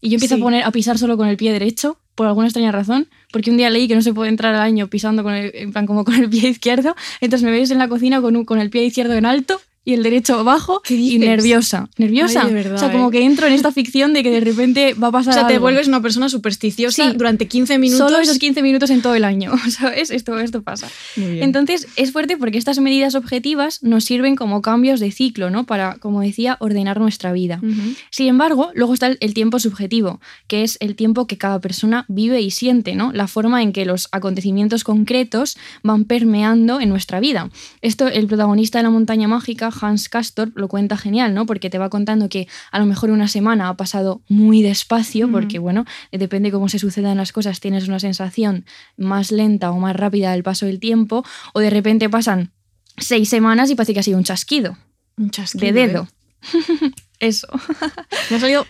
Y 0.02 0.10
yo 0.10 0.16
empiezo 0.16 0.36
Sí. 0.36 0.42
a 0.42 0.44
poner 0.44 0.64
a 0.64 0.72
pisar 0.72 0.98
solo 0.98 1.18
con 1.18 1.28
el 1.28 1.36
pie 1.36 1.52
derecho, 1.52 1.98
por 2.16 2.26
alguna 2.28 2.48
extraña 2.48 2.72
razón, 2.72 3.08
porque 3.34 3.52
un 3.52 3.58
día 3.58 3.70
leí 3.70 3.88
que 3.90 3.96
no 3.96 4.02
se 4.02 4.14
puede 4.14 4.30
entrar 4.30 4.56
al 4.56 4.62
año 4.62 4.88
pisando 4.88 5.24
con 5.24 5.34
el, 5.34 5.52
en 5.54 5.74
plan 5.74 5.86
como 5.88 6.06
con 6.06 6.16
el 6.16 6.30
pie 6.30 6.50
izquierdo, 6.50 6.96
entonces 7.20 7.44
me 7.44 7.52
veis 7.52 7.72
en 7.72 7.80
la 7.80 7.90
cocina 7.90 8.22
con, 8.22 8.36
un- 8.38 8.46
con 8.46 8.60
el 8.60 8.70
pie 8.70 8.86
izquierdo 8.86 9.14
en 9.16 9.26
alto 9.26 9.60
y 9.86 9.94
el 9.94 10.04
derecho 10.04 10.40
abajo 10.40 10.82
¿Qué 10.84 10.96
y 10.96 11.18
nerviosa, 11.20 11.90
nerviosa. 11.98 12.44
Ay, 12.46 12.54
verdad, 12.54 12.74
o 12.76 12.78
sea, 12.78 12.92
como 12.92 13.10
¿eh? 13.10 13.12
que 13.12 13.24
entro 13.24 13.48
en 13.48 13.54
esta 13.54 13.72
ficción 13.72 14.14
de 14.14 14.24
que 14.24 14.32
de 14.32 14.40
repente 14.42 14.96
va 14.96 15.08
a 15.08 15.10
O 15.10 15.14
pasar 15.14 15.34
sea, 15.34 15.48
te 15.48 15.60
vuelves 15.60 15.88
una 15.88 16.02
persona 16.02 16.28
supersticiosa 16.28 17.12
Sí. 17.12 17.18
durante 17.18 17.48
15 17.48 17.78
minutos. 17.78 18.10
Solo 18.10 18.22
esos 18.22 18.40
15 18.40 18.62
minutos 18.64 18.90
en 18.90 19.02
todo 19.02 19.16
el 19.16 19.24
año, 19.24 19.54
¿sabes? 19.70 20.10
Esto, 20.10 20.40
esto 20.40 20.64
pasa. 20.64 20.90
Muy 21.16 21.34
bien. 21.34 21.44
Entonces 21.44 21.88
es 21.96 22.12
fuerte 22.12 22.36
porque 22.36 22.58
estas 22.58 22.80
medidas 22.80 23.16
objetivas 23.16 23.84
nos 23.84 24.04
sirven 24.06 24.36
como 24.36 24.62
cambios 24.62 25.00
de 25.00 25.12
ciclo, 25.12 25.50
¿no? 25.52 25.66
Para, 25.66 25.96
como 26.00 26.22
decía, 26.22 26.58
ordenar 26.60 27.00
nuestra 27.00 27.32
vida. 27.32 27.62
Sin 28.10 28.28
embargo, 28.28 28.72
luego 28.74 28.94
está 28.94 29.08
el, 29.08 29.18
el 29.22 29.34
tiempo 29.36 29.60
subjetivo, 29.60 30.20
que 30.48 30.64
es 30.64 30.78
el 30.80 30.96
tiempo 30.96 31.28
que 31.28 31.38
cada 31.38 31.60
persona 31.60 32.06
vive 32.08 32.42
y 32.42 32.50
siente, 32.50 32.96
¿no? 32.96 33.12
La 33.14 33.28
forma 33.28 33.62
en 33.62 33.72
que 33.72 33.86
los 33.86 34.08
acontecimientos 34.12 34.84
concretos 34.84 35.58
van 35.84 36.06
permeando 36.06 36.80
en 36.80 36.90
nuestra 36.90 37.20
vida. 37.20 37.50
Esto, 37.82 38.08
el 38.08 38.26
protagonista 38.28 38.80
de 38.80 38.84
la 38.84 38.90
montaña 38.90 39.28
mágica, 39.28 39.72
Hans 39.82 40.10
Castorp, 40.10 40.58
lo 40.58 40.68
cuenta 40.68 40.98
genial, 40.98 41.34
¿no? 41.34 41.46
Porque 41.46 41.70
te 41.70 41.78
va 41.78 41.90
contando 41.90 42.30
que 42.30 42.48
a 42.72 42.80
lo 42.80 42.86
mejor 42.86 43.10
una 43.10 43.28
semana 43.28 43.70
ha 43.70 43.78
pasado 43.78 44.22
muy 44.28 44.62
despacio, 44.62 45.32
porque, 45.32 45.60
bueno, 45.60 45.86
depende 46.12 46.52
cómo 46.52 46.70
se 46.70 46.80
sucedan 46.80 47.18
las 47.18 47.32
cosas, 47.32 47.60
tienes 47.60 47.88
una 47.88 48.00
sensación 48.00 48.66
más 48.98 49.32
lenta 49.32 49.72
o 49.72 49.80
más 49.80 49.96
rápida 49.96 50.32
del 50.32 50.44
paso 50.44 50.66
del 50.66 50.80
tiempo, 50.80 51.24
o 51.54 51.60
de 51.60 51.70
repente 51.70 52.10
pasan 52.10 52.52
seis 52.98 53.30
semanas 53.30 53.70
y 53.70 53.76
parece 53.76 53.94
que 53.94 54.00
ha 54.00 54.04
sido 54.04 54.18
un 54.18 54.24
chasquido 54.24 54.78
Un 55.18 55.32
chasquido, 55.32 55.66
de 55.66 55.74
dedo. 55.74 56.08
Eso. 57.20 57.48
¿eh? 57.48 57.88
Me 58.30 58.38
ha 58.38 58.40
salido 58.40 58.66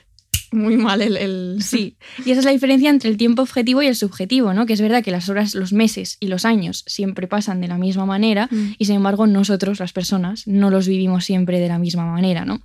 muy 0.56 0.78
mal 0.78 1.02
el. 1.02 1.18
el- 1.18 1.58
Sí, 1.62 1.98
y 2.26 2.32
esa 2.32 2.40
es 2.40 2.46
la 2.46 2.52
diferencia 2.52 2.90
entre 2.90 3.10
el 3.10 3.18
tiempo 3.18 3.42
objetivo 3.42 3.82
y 3.82 3.88
el 3.88 3.96
subjetivo, 3.96 4.54
¿no? 4.54 4.66
Que 4.66 4.74
es 4.74 4.82
verdad 4.82 5.04
que 5.04 5.12
las 5.12 5.30
horas, 5.30 5.54
los 5.56 5.74
meses 5.74 6.18
y 6.20 6.28
los 6.28 6.46
años 6.46 6.84
siempre 6.88 7.28
pasan 7.28 7.62
de 7.62 7.68
la 7.68 7.78
misma 7.78 8.06
manera 8.06 8.48
Mm. 8.52 8.74
y 8.78 8.86
sin 8.86 8.96
embargo 8.96 9.28
nosotros, 9.28 9.80
las 9.80 9.94
personas, 9.94 10.48
no 10.48 10.70
los 10.70 10.88
vivimos 10.88 11.26
siempre 11.26 11.60
de 11.60 11.68
la 11.68 11.80
misma 11.80 12.06
manera, 12.06 12.46
¿no? 12.46 12.62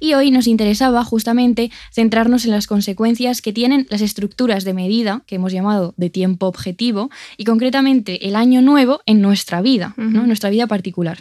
Y 0.00 0.14
hoy 0.14 0.30
nos 0.30 0.46
interesaba 0.46 1.04
justamente 1.04 1.70
centrarnos 1.92 2.44
en 2.46 2.50
las 2.52 2.66
consecuencias 2.66 3.42
que 3.42 3.52
tienen 3.52 3.86
las 3.90 4.00
estructuras 4.00 4.64
de 4.64 4.72
medida, 4.72 5.22
que 5.26 5.34
hemos 5.34 5.52
llamado 5.52 5.92
de 5.98 6.08
tiempo 6.08 6.46
objetivo, 6.46 7.10
y 7.36 7.44
concretamente 7.44 8.26
el 8.26 8.36
año 8.36 8.62
nuevo 8.62 9.00
en 9.04 9.20
nuestra 9.20 9.60
vida, 9.60 9.92
¿no? 9.98 10.20
En 10.22 10.26
nuestra 10.28 10.48
vida 10.50 10.66
particular. 10.66 11.18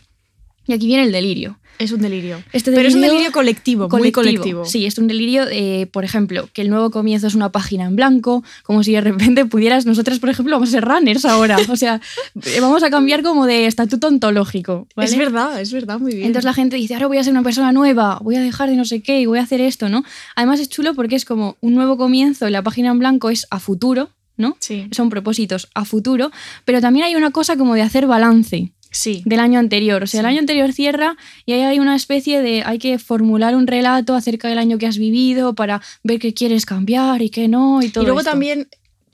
Y 0.67 0.73
aquí 0.73 0.87
viene 0.87 1.03
el 1.03 1.11
delirio. 1.11 1.59
Es 1.77 1.91
un 1.91 2.01
delirio. 2.01 2.41
Este 2.53 2.71
Pero 2.71 2.87
es 2.87 2.95
un 2.95 3.01
delirio- 3.01 3.33
colectivo, 3.33 3.89
muy 3.89 4.13
colectivo. 4.13 4.63
Sí, 4.63 4.85
es 4.85 4.97
un 4.97 5.07
delirio, 5.07 5.43
eh, 5.51 5.87
por 5.91 6.05
ejemplo, 6.05 6.47
que 6.53 6.61
el 6.61 6.69
nuevo 6.69 6.89
comienzo 6.89 7.27
es 7.27 7.35
una 7.35 7.51
página 7.51 7.83
en 7.83 7.97
blanco, 7.97 8.45
como 8.63 8.81
si 8.81 8.93
de 8.93 9.01
repente 9.01 9.45
pudieras, 9.45 9.85
nosotras, 9.85 10.19
por 10.19 10.29
ejemplo, 10.29 10.55
vamos 10.55 10.69
a 10.69 10.71
ser 10.71 10.85
runners 10.85 11.25
ahora, 11.25 11.57
o 11.69 11.75
sea, 11.75 11.99
eh, 12.45 12.59
vamos 12.61 12.81
a 12.83 12.89
cambiar 12.89 13.23
como 13.23 13.45
de 13.45 13.65
estatuto 13.65 14.07
ontológico. 14.07 14.87
¿vale? 14.95 15.09
Es 15.09 15.17
verdad, 15.17 15.59
es 15.59 15.73
verdad, 15.73 15.99
muy 15.99 16.13
bien. 16.13 16.27
Entonces 16.27 16.45
la 16.45 16.53
gente 16.53 16.77
dice, 16.77 16.93
ahora 16.93 17.07
voy 17.07 17.17
a 17.17 17.23
ser 17.25 17.33
una 17.33 17.43
persona 17.43 17.73
nueva, 17.73 18.19
voy 18.23 18.37
a 18.37 18.41
dejar 18.41 18.69
de 18.69 18.77
no 18.77 18.85
sé 18.85 19.01
qué 19.03 19.19
y 19.19 19.25
voy 19.25 19.39
a 19.39 19.43
hacer 19.43 19.59
esto, 19.59 19.89
¿no? 19.89 20.05
Además 20.37 20.61
es 20.61 20.69
chulo 20.69 20.93
porque 20.93 21.17
es 21.17 21.25
como 21.25 21.57
un 21.59 21.75
nuevo 21.75 21.97
comienzo 21.97 22.47
y 22.47 22.51
la 22.51 22.63
página 22.63 22.91
en 22.91 22.99
blanco 22.99 23.29
es 23.29 23.47
a 23.51 23.59
futuro, 23.59 24.11
¿no? 24.37 24.55
Sí. 24.59 24.87
Son 24.91 25.09
propósitos 25.09 25.67
a 25.73 25.83
futuro, 25.85 26.31
pero 26.63 26.79
también 26.81 27.05
hay 27.05 27.15
una 27.15 27.31
cosa 27.31 27.57
como 27.57 27.73
de 27.75 27.81
hacer 27.81 28.05
balance 28.07 28.71
Sí. 28.95 29.21
del 29.25 29.39
año 29.41 29.59
anterior. 29.59 30.01
O 30.03 30.07
sea, 30.07 30.21
el 30.21 30.25
año 30.25 30.39
anterior 30.39 30.71
cierra 30.71 31.17
y 31.45 31.51
ahí 31.53 31.61
hay 31.61 31.79
una 31.79 31.95
especie 31.95 32.41
de. 32.41 32.63
Hay 32.63 32.79
que 32.79 32.97
formular 32.97 33.55
un 33.55 33.67
relato 33.67 34.15
acerca 34.15 34.47
del 34.47 34.57
año 34.57 34.77
que 34.77 34.87
has 34.87 34.97
vivido 34.97 35.53
para 35.53 35.81
ver 36.03 36.19
qué 36.19 36.33
quieres 36.33 36.65
cambiar 36.65 37.21
y 37.21 37.29
qué 37.29 37.47
no 37.47 37.81
y 37.83 37.89
todo. 37.89 38.03
y 38.03 38.07
luego 38.07 38.21
esto. 38.21 38.31
también, 38.31 38.67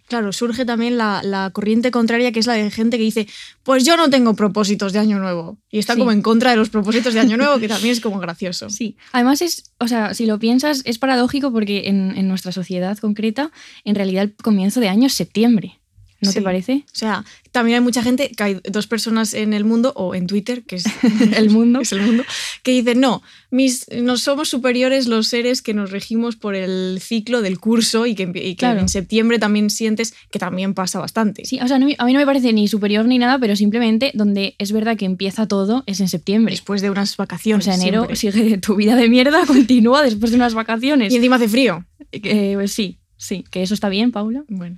claro, 0.07 0.31
surge 0.33 0.65
también 0.65 0.97
la, 0.97 1.21
la 1.23 1.49
corriente 1.51 1.89
contraria, 1.89 2.31
que 2.31 2.39
es 2.39 2.45
la 2.47 2.53
de 2.53 2.69
gente 2.69 2.97
que 2.97 3.03
dice, 3.03 3.27
pues 3.63 3.83
yo 3.85 3.97
no 3.97 4.09
tengo 4.09 4.35
propósitos 4.35 4.93
de 4.93 4.99
año 4.99 5.17
nuevo. 5.19 5.57
Y 5.71 5.79
está 5.79 5.93
Sí. 5.93 5.99
como 5.99 6.11
en 6.11 6.21
contra 6.21 6.51
de 6.51 6.57
los 6.57 6.69
propósitos 6.69 7.13
de 7.13 7.19
año 7.21 7.37
nuevo, 7.37 7.57
que 7.59 7.67
también 7.67 7.91
es 7.93 8.01
como 8.01 8.19
gracioso. 8.19 8.69
Sí. 8.69 8.97
Además, 9.13 9.41
es, 9.41 9.71
o 9.79 9.87
sea, 9.87 10.13
si 10.13 10.25
lo 10.27 10.37
piensas, 10.37 10.81
es 10.85 10.99
paradójico 10.99 11.51
porque 11.51 11.87
en, 11.87 12.13
en 12.17 12.27
nuestra 12.27 12.51
sociedad 12.51 12.97
concreta, 12.99 13.51
en 13.83 13.95
realidad 13.95 14.23
el 14.25 14.35
comienzo 14.35 14.79
de 14.79 14.89
año 14.89 15.07
es 15.07 15.13
septiembre. 15.13 15.79
¿No 16.21 16.29
Sí. 16.31 16.35
te 16.35 16.41
parece? 16.43 16.73
O 16.85 16.95
sea, 16.95 17.25
también 17.51 17.75
hay 17.79 17.81
mucha 17.83 18.03
gente, 18.03 18.29
que 18.29 18.43
hay 18.43 18.61
dos 18.71 18.85
personas 18.87 19.33
en 19.33 19.53
el 19.53 19.65
mundo, 19.65 19.91
o 19.95 20.13
en 20.13 20.27
Twitter, 20.27 20.63
que 20.63 20.75
es 20.75 20.83
El 21.35 21.49
mundo. 21.49 21.79
es 21.81 21.91
el 21.91 22.01
mundo, 22.01 22.23
que 22.63 22.71
dicen, 22.71 22.99
no, 22.99 23.23
mis, 23.49 23.87
no 23.91 24.17
somos 24.17 24.47
superiores 24.49 25.07
los 25.07 25.27
seres 25.27 25.61
que 25.61 25.73
nos 25.73 25.89
regimos 25.91 26.35
por 26.35 26.53
el 26.55 26.99
ciclo 27.01 27.41
del 27.41 27.59
curso 27.59 28.05
y 28.05 28.13
que, 28.15 28.27
empie- 28.27 28.43
y 28.45 28.49
que 28.51 28.57
Claro. 28.57 28.79
en 28.81 28.89
septiembre 28.89 29.39
también 29.39 29.69
sientes 29.71 30.13
que 30.31 30.37
también 30.39 30.73
pasa 30.75 30.99
bastante. 30.99 31.43
Sí, 31.45 31.59
o 31.61 31.67
sea, 31.67 31.79
no 31.79 31.87
a 31.97 32.05
mí 32.05 32.13
no 32.13 32.19
me 32.19 32.25
parece 32.25 32.53
ni 32.53 32.67
superior 32.67 33.05
ni 33.05 33.17
nada, 33.17 33.39
pero 33.39 33.55
simplemente 33.55 34.11
donde 34.13 34.55
es 34.59 34.71
verdad 34.71 34.95
que 34.97 35.05
empieza 35.05 35.47
todo 35.47 35.83
es 35.87 35.99
en 35.99 36.07
septiembre. 36.07 36.51
Después 36.53 36.81
de 36.81 36.89
unas 36.91 37.13
O 37.15 37.17
vacaciones. 37.17 37.65
sea, 37.65 37.75
enero 37.75 38.07
siempre. 38.13 38.43
sigue 38.43 38.57
tu 38.59 38.75
vida 38.75 38.95
de 38.95 39.09
mierda, 39.09 39.45
continúa 39.47 40.03
después 40.03 40.31
de 40.31 40.37
unas 40.37 40.53
vacaciones. 40.53 41.11
Y 41.11 41.15
encima 41.17 41.37
hace 41.37 41.47
frío. 41.49 41.83
Eh, 42.11 42.51
pues 42.55 42.71
sí, 42.71 42.99
sí, 43.17 43.43
que 43.49 43.63
eso 43.63 43.73
está 43.73 43.89
bien, 43.89 44.11
Paula. 44.11 44.43
Bueno. 44.47 44.77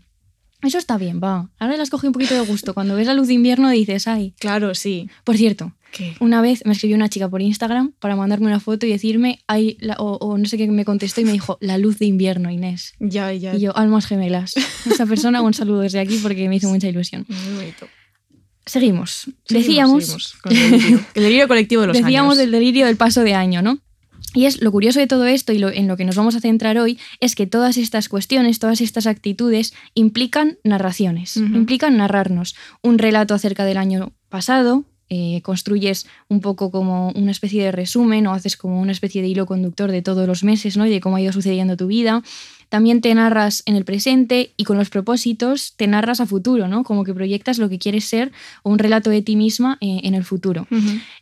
Eso 0.64 0.78
está 0.78 0.98
bien, 0.98 1.20
va. 1.24 1.50
Ahora 1.60 1.76
le 1.76 1.82
has 1.84 1.90
cogido 1.90 2.10
un 2.10 2.14
poquito 2.14 2.34
de 2.36 2.42
gusto. 2.42 2.74
Cuando 2.74 2.96
ves 2.96 3.08
la 3.08 3.14
luz 3.14 3.28
de 3.28 3.34
invierno 3.34 3.70
dices, 3.70 4.08
ay. 4.08 4.34
Claro, 4.40 4.74
sí. 4.76 5.10
Por 5.24 5.36
cierto, 5.38 5.74
¿Qué? 5.92 6.16
una 6.20 6.42
vez 6.42 6.64
me 6.66 6.72
escribió 6.74 6.96
una 6.96 7.10
chica 7.10 7.30
por 7.30 7.42
Instagram 7.42 7.92
para 8.00 8.16
mandarme 8.16 8.48
una 8.48 8.60
foto 8.60 8.86
y 8.86 8.90
decirme, 8.90 9.40
ay, 9.48 9.78
la- 9.80 9.96
o, 10.00 10.18
o 10.18 10.38
no 10.38 10.46
sé 10.46 10.58
qué 10.58 10.68
me 10.68 10.86
contestó 10.86 11.22
y 11.22 11.26
me 11.26 11.32
dijo, 11.34 11.58
la 11.62 11.78
luz 11.78 12.00
de 12.00 12.06
invierno, 12.06 12.50
Inés. 12.50 12.94
Ya, 13.00 13.32
ya. 13.34 13.56
Y 13.56 13.60
yo, 13.60 13.76
almas 13.78 14.06
gemelas. 14.08 14.54
Esa 14.90 15.06
persona, 15.06 15.42
un 15.42 15.54
saludo 15.54 15.82
desde 15.82 16.00
aquí 16.00 16.18
porque 16.24 16.48
me 16.50 16.56
hizo 16.56 16.70
mucha 16.70 16.88
ilusión. 16.88 17.26
Muy 17.28 17.56
bonito. 17.58 17.88
Seguimos. 18.66 19.26
Seguimos, 19.46 19.68
Decíamos, 19.68 20.04
seguimos 20.06 20.36
el 20.46 20.72
delirio. 20.72 21.06
El 21.16 21.24
delirio 21.24 21.48
colectivo 21.50 21.82
de 21.82 21.88
los 21.90 21.98
decíamos 22.02 22.32
años. 22.32 22.38
del 22.38 22.52
delirio 22.52 22.86
del 22.86 22.96
paso 22.96 23.22
de 23.24 23.34
año, 23.34 23.62
¿no? 23.62 23.80
Y 24.34 24.46
es 24.46 24.62
lo 24.62 24.72
curioso 24.72 25.00
de 25.00 25.08
todo 25.08 25.26
esto 25.26 25.54
y 25.54 25.60
lo, 25.60 25.70
en 25.70 25.88
lo 25.88 25.96
que 25.96 26.06
nos 26.06 26.16
vamos 26.16 26.36
a 26.36 26.40
centrar 26.40 26.78
hoy 26.78 27.00
es 27.20 27.36
que 27.36 27.46
todas 27.46 27.78
estas 27.78 28.10
cuestiones, 28.10 28.60
todas 28.60 28.82
estas 28.82 29.06
actitudes 29.06 29.74
implican 29.94 30.58
narraciones, 30.64 31.38
implican 31.38 31.98
narrarnos 31.98 32.56
un 32.82 32.98
relato 32.98 33.34
acerca 33.34 33.64
del 33.66 33.78
año 33.78 34.12
pasado, 34.30 34.86
eh, 35.10 35.42
construyes 35.44 36.08
un 36.28 36.40
poco 36.40 36.72
como 36.72 37.12
una 37.12 37.30
especie 37.30 37.64
de 37.64 37.72
resumen 37.72 38.26
o 38.26 38.34
haces 38.34 38.58
como 38.58 38.82
una 38.82 38.92
especie 38.92 39.22
de 39.22 39.28
hilo 39.28 39.46
conductor 39.46 39.92
de 39.92 40.02
todos 40.02 40.26
los 40.26 40.44
meses 40.44 40.76
¿no? 40.78 40.88
y 40.88 40.90
de 40.90 41.02
cómo 41.02 41.18
ha 41.18 41.22
ido 41.22 41.32
sucediendo 41.32 41.78
tu 41.78 41.86
vida. 41.86 42.24
También 42.74 43.02
te 43.02 43.14
narras 43.14 43.62
en 43.68 43.76
el 43.76 43.86
presente 43.86 44.56
y 44.58 44.64
con 44.64 44.80
los 44.80 44.90
propósitos 44.90 45.76
te 45.76 45.86
narras 45.86 46.20
a 46.22 46.26
futuro, 46.26 46.68
¿no? 46.68 46.84
Como 46.84 47.04
que 47.04 47.14
proyectas 47.14 47.60
lo 47.60 47.70
que 47.70 47.78
quieres 47.78 48.04
ser 48.06 48.32
o 48.64 48.72
un 48.72 48.80
relato 48.80 49.12
de 49.12 49.22
ti 49.22 49.36
misma 49.36 49.78
eh, 49.80 50.00
en 50.02 50.16
el 50.16 50.24
futuro. 50.24 50.66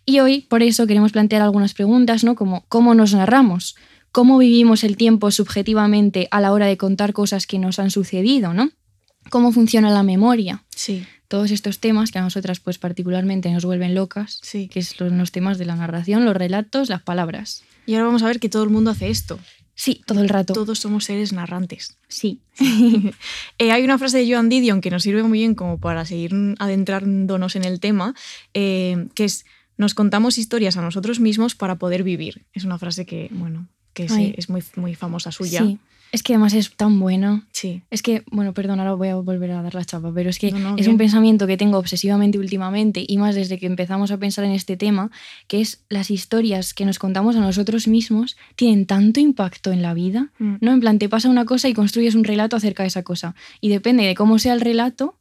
Y 0.06 0.22
hoy, 0.22 0.46
por 0.48 0.64
eso, 0.64 0.88
queremos 0.88 1.12
plantear 1.12 1.42
algunas 1.42 1.74
preguntas, 1.74 2.24
¿no? 2.24 2.36
Como 2.36 2.64
cómo 2.70 2.96
nos 2.96 3.14
narramos, 3.14 3.76
cómo 4.14 4.38
vivimos 4.38 4.86
el 4.86 4.96
tiempo 4.96 5.30
subjetivamente 5.30 6.30
a 6.32 6.40
la 6.40 6.54
hora 6.54 6.68
de 6.68 6.78
contar 6.78 7.12
cosas 7.12 7.46
que 7.48 7.60
nos 7.60 7.80
han 7.80 7.92
sucedido, 7.92 8.54
¿no? 8.54 8.70
Cómo 9.30 9.52
funciona 9.52 9.90
la 9.90 10.04
memoria. 10.04 10.64
Sí, 10.74 11.06
Todos 11.28 11.52
estos 11.52 11.80
temas 11.80 12.12
que 12.12 12.20
a 12.20 12.22
nosotras, 12.22 12.62
pues 12.62 12.78
particularmente, 12.78 13.52
nos 13.52 13.66
vuelven 13.66 13.94
locas, 13.94 14.40
sí. 14.42 14.70
que 14.70 14.84
son 14.84 15.18
los 15.18 15.34
temas 15.34 15.58
de 15.58 15.66
la 15.66 15.76
narración, 15.76 16.24
los 16.24 16.38
relatos, 16.38 16.88
las 16.88 17.02
palabras. 17.02 17.64
Y 17.86 17.96
ahora 17.96 18.06
vamos 18.06 18.24
a 18.24 18.28
ver 18.28 18.40
que 18.40 18.48
todo 18.48 18.64
el 18.64 18.70
mundo 18.70 18.92
hace 18.92 19.10
esto. 19.10 19.38
Sí, 19.82 20.04
todo 20.06 20.22
el 20.22 20.30
rato. 20.30 20.54
Todos 20.54 20.78
somos 20.78 21.06
seres 21.06 21.34
narrantes. 21.34 21.98
Sí. 22.08 22.40
Eh, 23.58 23.72
hay 23.72 23.84
una 23.84 23.98
frase 23.98 24.20
de 24.20 24.32
Joan 24.32 24.50
Didion 24.50 24.82
que 24.82 24.92
nos 24.92 25.04
sirve 25.04 25.24
muy 25.24 25.40
bien 25.40 25.56
como 25.56 25.80
para 25.80 26.06
seguir 26.06 26.34
adentrándonos 26.60 27.56
en 27.56 27.64
el 27.64 27.80
tema, 27.80 28.14
eh, 28.54 29.08
que 29.16 29.24
es 29.24 29.46
nos 29.78 29.94
contamos 29.94 30.38
historias 30.38 30.78
a 30.78 30.82
nosotros 30.82 31.20
mismos 31.20 31.56
para 31.56 31.78
poder 31.78 32.04
vivir. 32.04 32.46
Es 32.54 32.64
una 32.64 32.78
frase 32.78 33.06
que, 33.06 33.30
bueno, 33.32 33.68
que 33.94 34.06
es, 34.06 34.12
es 34.18 34.50
muy, 34.50 34.64
muy 34.76 34.94
famosa 34.94 35.32
suya. 35.32 35.62
Sí. 35.62 35.80
Es 36.12 36.24
que 36.24 36.34
además 36.34 36.54
es 36.54 36.76
tan 36.76 37.00
buena. 37.00 37.48
Sí. 37.52 37.84
Es 37.90 38.02
que, 38.02 38.24
bueno, 38.32 38.54
perdón, 38.54 38.80
ahora 38.80 38.94
voy 38.96 39.08
a 39.08 39.16
volver 39.16 39.52
a 39.52 39.62
dar 39.62 39.74
la 39.76 39.86
chapa, 39.86 40.12
pero 40.14 40.30
es 40.30 40.40
que 40.40 40.52
No, 40.52 40.60
no, 40.60 40.70
es 40.72 40.76
bien. 40.78 40.92
un 40.92 40.98
pensamiento 40.98 41.48
que 41.48 41.56
tengo 41.58 41.78
obsesivamente 41.78 42.38
últimamente 42.38 43.04
y 43.08 43.18
más 43.18 43.34
desde 43.36 43.58
que 43.58 43.66
empezamos 43.66 44.12
a 44.12 44.18
pensar 44.18 44.44
en 44.44 44.52
este 44.52 44.76
tema, 44.76 45.10
que 45.48 45.62
es 45.62 45.84
las 45.90 46.12
historias 46.12 46.74
que 46.74 46.86
nos 46.86 47.00
contamos 47.00 47.36
a 47.36 47.40
nosotros 47.40 47.88
mismos 47.88 48.36
tienen 48.56 48.86
tanto 48.86 49.20
impacto 49.20 49.72
en 49.72 49.82
la 49.82 49.94
vida, 49.94 50.30
Mm. 50.38 50.56
¿no? 50.60 50.74
En 50.74 50.80
plan, 50.82 51.00
te 51.00 51.08
pasa 51.08 51.30
una 51.30 51.46
cosa 51.46 51.70
y 51.70 51.74
construyes 51.74 52.16
un 52.16 52.24
relato 52.26 52.56
acerca 52.58 52.84
de 52.84 52.88
esa 52.88 53.04
cosa. 53.04 53.36
Y 53.62 53.70
depende 53.70 54.04
de 54.04 54.14
cómo 54.16 54.38
sea 54.40 54.54
el 54.54 54.62
relato, 54.62 55.16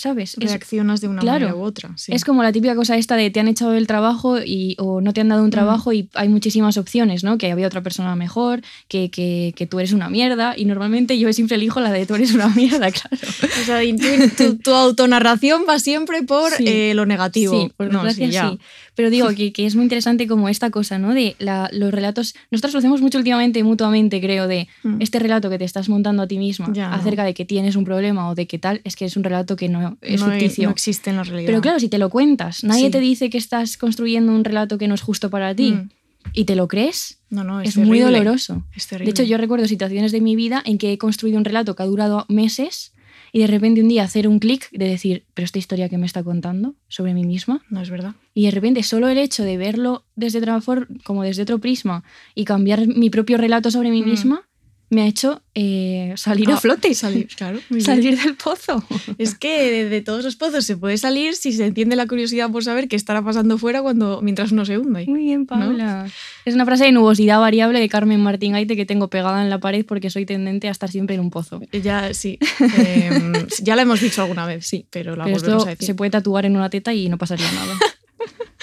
¿sabes? 0.00 0.34
Es- 0.40 0.50
Reaccionas 0.50 1.00
de 1.02 1.08
una 1.08 1.20
claro. 1.20 1.46
manera 1.46 1.54
u 1.54 1.62
otra. 1.62 1.92
sí. 1.96 2.10
es 2.12 2.24
como 2.24 2.42
la 2.42 2.52
típica 2.52 2.74
cosa 2.74 2.96
esta 2.96 3.16
de 3.16 3.30
te 3.30 3.38
han 3.40 3.48
echado 3.48 3.72
del 3.72 3.86
trabajo 3.86 4.38
y, 4.42 4.74
o 4.78 5.00
no 5.02 5.12
te 5.12 5.20
han 5.20 5.28
dado 5.28 5.44
un 5.44 5.50
trabajo 5.50 5.92
y 5.92 6.08
hay 6.14 6.28
muchísimas 6.30 6.78
opciones, 6.78 7.22
¿no? 7.22 7.36
Que 7.36 7.52
había 7.52 7.66
otra 7.66 7.82
persona 7.82 8.16
mejor, 8.16 8.62
que, 8.88 9.10
que, 9.10 9.52
que 9.56 9.66
tú 9.66 9.78
eres 9.78 9.92
una 9.92 10.08
mierda 10.08 10.54
y 10.56 10.64
normalmente 10.64 11.18
yo 11.18 11.30
siempre 11.32 11.56
elijo 11.56 11.80
la 11.80 11.92
de 11.92 12.06
tú 12.06 12.14
eres 12.14 12.32
una 12.32 12.48
mierda, 12.48 12.90
claro. 12.92 13.16
O 13.60 13.64
sea, 13.64 13.80
tu, 13.80 14.28
tu- 14.44 14.56
tu 14.56 14.70
autonarración 14.72 15.62
va 15.68 15.78
siempre 15.78 16.22
por 16.22 16.50
Sí. 16.52 16.64
eh, 16.66 16.92
lo 16.94 17.04
negativo. 17.06 17.60
Sí, 17.66 17.72
por 17.76 17.92
No, 17.92 18.02
desgracia 18.04 18.26
sí, 18.26 18.32
ya. 18.32 18.50
sí. 18.50 18.58
Pero 18.94 19.10
digo 19.10 19.28
que, 19.34 19.52
que 19.52 19.66
es 19.66 19.74
muy 19.76 19.84
interesante 19.84 20.26
como 20.26 20.48
esta 20.48 20.70
cosa, 20.70 20.98
¿no? 20.98 21.14
De 21.14 21.36
la- 21.38 21.68
los 21.72 21.92
relatos. 21.92 22.34
Nosotros 22.50 22.72
lo 22.74 22.78
hacemos 22.78 23.00
mucho 23.00 23.18
últimamente, 23.18 23.62
mutuamente, 23.64 24.20
creo, 24.20 24.46
de 24.48 24.66
Mm. 24.82 25.00
este 25.00 25.18
relato 25.18 25.48
que 25.50 25.58
te 25.58 25.64
estás 25.64 25.88
montando 25.88 26.22
a 26.22 26.26
ti 26.26 26.38
misma 26.38 26.68
Ya, 26.72 26.88
no. 26.88 26.96
acerca 26.96 27.24
de 27.24 27.34
que 27.34 27.44
tienes 27.44 27.76
un 27.76 27.84
problema 27.84 28.28
o 28.30 28.34
de 28.34 28.46
que 28.46 28.58
tal, 28.58 28.80
es 28.84 28.96
que 28.96 29.04
es 29.04 29.16
un 29.16 29.24
relato 29.24 29.56
que 29.56 29.68
no 29.68 29.89
es 30.00 30.20
no, 30.20 30.30
ficticio. 30.30 30.64
no 30.64 30.70
existe 30.70 31.10
en 31.10 31.16
la 31.16 31.22
realidad. 31.24 31.46
Pero 31.48 31.60
claro, 31.60 31.78
si 31.80 31.88
te 31.88 31.98
lo 31.98 32.10
cuentas, 32.10 32.64
nadie 32.64 32.86
Sí. 32.86 32.90
te 32.90 33.00
dice 33.00 33.30
que 33.30 33.38
estás 33.38 33.76
construyendo 33.76 34.32
un 34.32 34.44
relato 34.44 34.78
que 34.78 34.88
no 34.88 34.94
es 34.94 35.02
justo 35.02 35.30
para 35.30 35.54
ti 35.54 35.72
Mm. 35.72 35.88
y 36.34 36.44
te 36.44 36.54
lo 36.56 36.68
crees, 36.68 37.18
no, 37.30 37.44
no, 37.44 37.60
es, 37.60 37.70
es, 37.70 37.76
muy 37.78 37.98
doloroso. 38.00 38.64
Es 38.74 38.88
De 38.90 39.04
hecho, 39.08 39.22
yo 39.22 39.36
recuerdo 39.38 39.66
situaciones 39.66 40.12
de 40.12 40.20
mi 40.20 40.36
vida 40.36 40.62
en 40.64 40.78
que 40.78 40.92
he 40.92 40.98
construido 40.98 41.38
un 41.38 41.44
relato 41.44 41.74
que 41.74 41.82
ha 41.82 41.86
durado 41.86 42.26
meses 42.28 42.92
y 43.32 43.38
de 43.38 43.46
repente 43.46 43.80
un 43.80 43.88
día 43.88 44.02
hacer 44.02 44.26
un 44.26 44.38
clic 44.40 44.68
de 44.72 44.88
decir, 44.88 45.24
pero 45.34 45.44
esta 45.44 45.58
historia 45.58 45.88
que 45.88 45.98
me 45.98 46.06
está 46.06 46.22
contando 46.24 46.74
sobre 46.88 47.14
mí 47.14 47.24
misma. 47.24 47.62
No 47.70 47.80
es 47.80 47.88
verdad. 47.88 48.14
Y 48.34 48.46
de 48.46 48.50
repente 48.50 48.82
solo 48.82 49.08
el 49.08 49.18
hecho 49.18 49.44
de 49.44 49.56
verlo 49.56 50.04
desde 50.16 50.38
otra 50.38 50.60
como 51.04 51.22
desde 51.22 51.42
otro 51.42 51.58
prisma 51.60 52.02
y 52.34 52.44
cambiar 52.44 52.86
mi 52.88 53.08
propio 53.08 53.36
relato 53.38 53.70
sobre 53.70 53.90
mí 53.90 54.02
Mm. 54.02 54.08
misma 54.10 54.48
me 54.90 55.02
ha 55.02 55.06
hecho 55.06 55.40
eh, 55.54 56.12
salir 56.16 56.50
a 56.50 56.54
Ah, 56.54 56.60
flote, 56.60 56.92
Salir, 56.94 57.28
claro. 57.28 57.60
salir 57.78 58.18
del 58.20 58.34
pozo. 58.34 58.84
Es 59.18 59.34
que 59.36 59.70
de, 59.70 59.88
de 59.88 60.00
todos 60.00 60.24
los 60.24 60.36
pozos 60.36 60.64
se 60.64 60.76
puede 60.76 60.98
salir 60.98 61.34
si 61.36 61.52
se 61.52 61.64
entiende 61.66 61.94
la 61.96 62.06
curiosidad 62.06 62.50
por 62.50 62.64
saber 62.64 62.88
qué 62.88 62.96
estará 62.96 63.22
pasando 63.22 63.56
fuera 63.58 63.82
cuando, 63.82 64.20
mientras 64.22 64.50
uno 64.52 64.64
se 64.64 64.78
hunde. 64.78 65.06
Muy 65.06 65.22
bien, 65.24 65.46
Paula. 65.46 66.06
Es 66.44 66.54
una 66.54 66.64
frase 66.64 66.84
de 66.84 66.92
nubosidad 66.92 67.38
variable 67.40 67.78
de 67.80 67.88
Carmen 67.88 68.20
Martín 68.20 68.54
Aite 68.56 68.74
que 68.76 68.84
tengo 68.86 69.08
pegada 69.08 69.42
en 69.42 69.50
la 69.50 69.58
pared 69.60 69.84
porque 69.86 70.10
soy 70.10 70.26
tendente 70.26 70.68
a 70.68 70.70
estar 70.72 70.90
siempre 70.90 71.14
en 71.14 71.20
un 71.20 71.30
pozo. 71.30 71.60
Ya, 71.72 72.12
sí. 72.14 72.38
Em, 72.78 73.32
ya 73.62 73.76
la 73.76 73.82
hemos 73.82 74.00
dicho 74.00 74.22
alguna 74.22 74.46
vez, 74.46 74.66
sí, 74.66 74.86
pero 74.90 75.14
la 75.16 75.24
Pero 75.24 75.36
volvemos 75.36 75.58
esto 75.62 75.66
a 75.68 75.70
decir. 75.70 75.86
se 75.86 75.94
puede 75.94 76.10
tatuar 76.10 76.46
en 76.46 76.56
una 76.56 76.68
teta 76.70 76.92
y 76.92 77.08
no 77.08 77.16
pasaría 77.18 77.50
nada. 77.52 77.74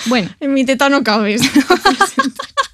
bueno, 0.07 0.29
En 0.39 0.53
mi 0.53 0.65
teta 0.65 0.89
no 0.89 1.03
cabes. 1.03 1.41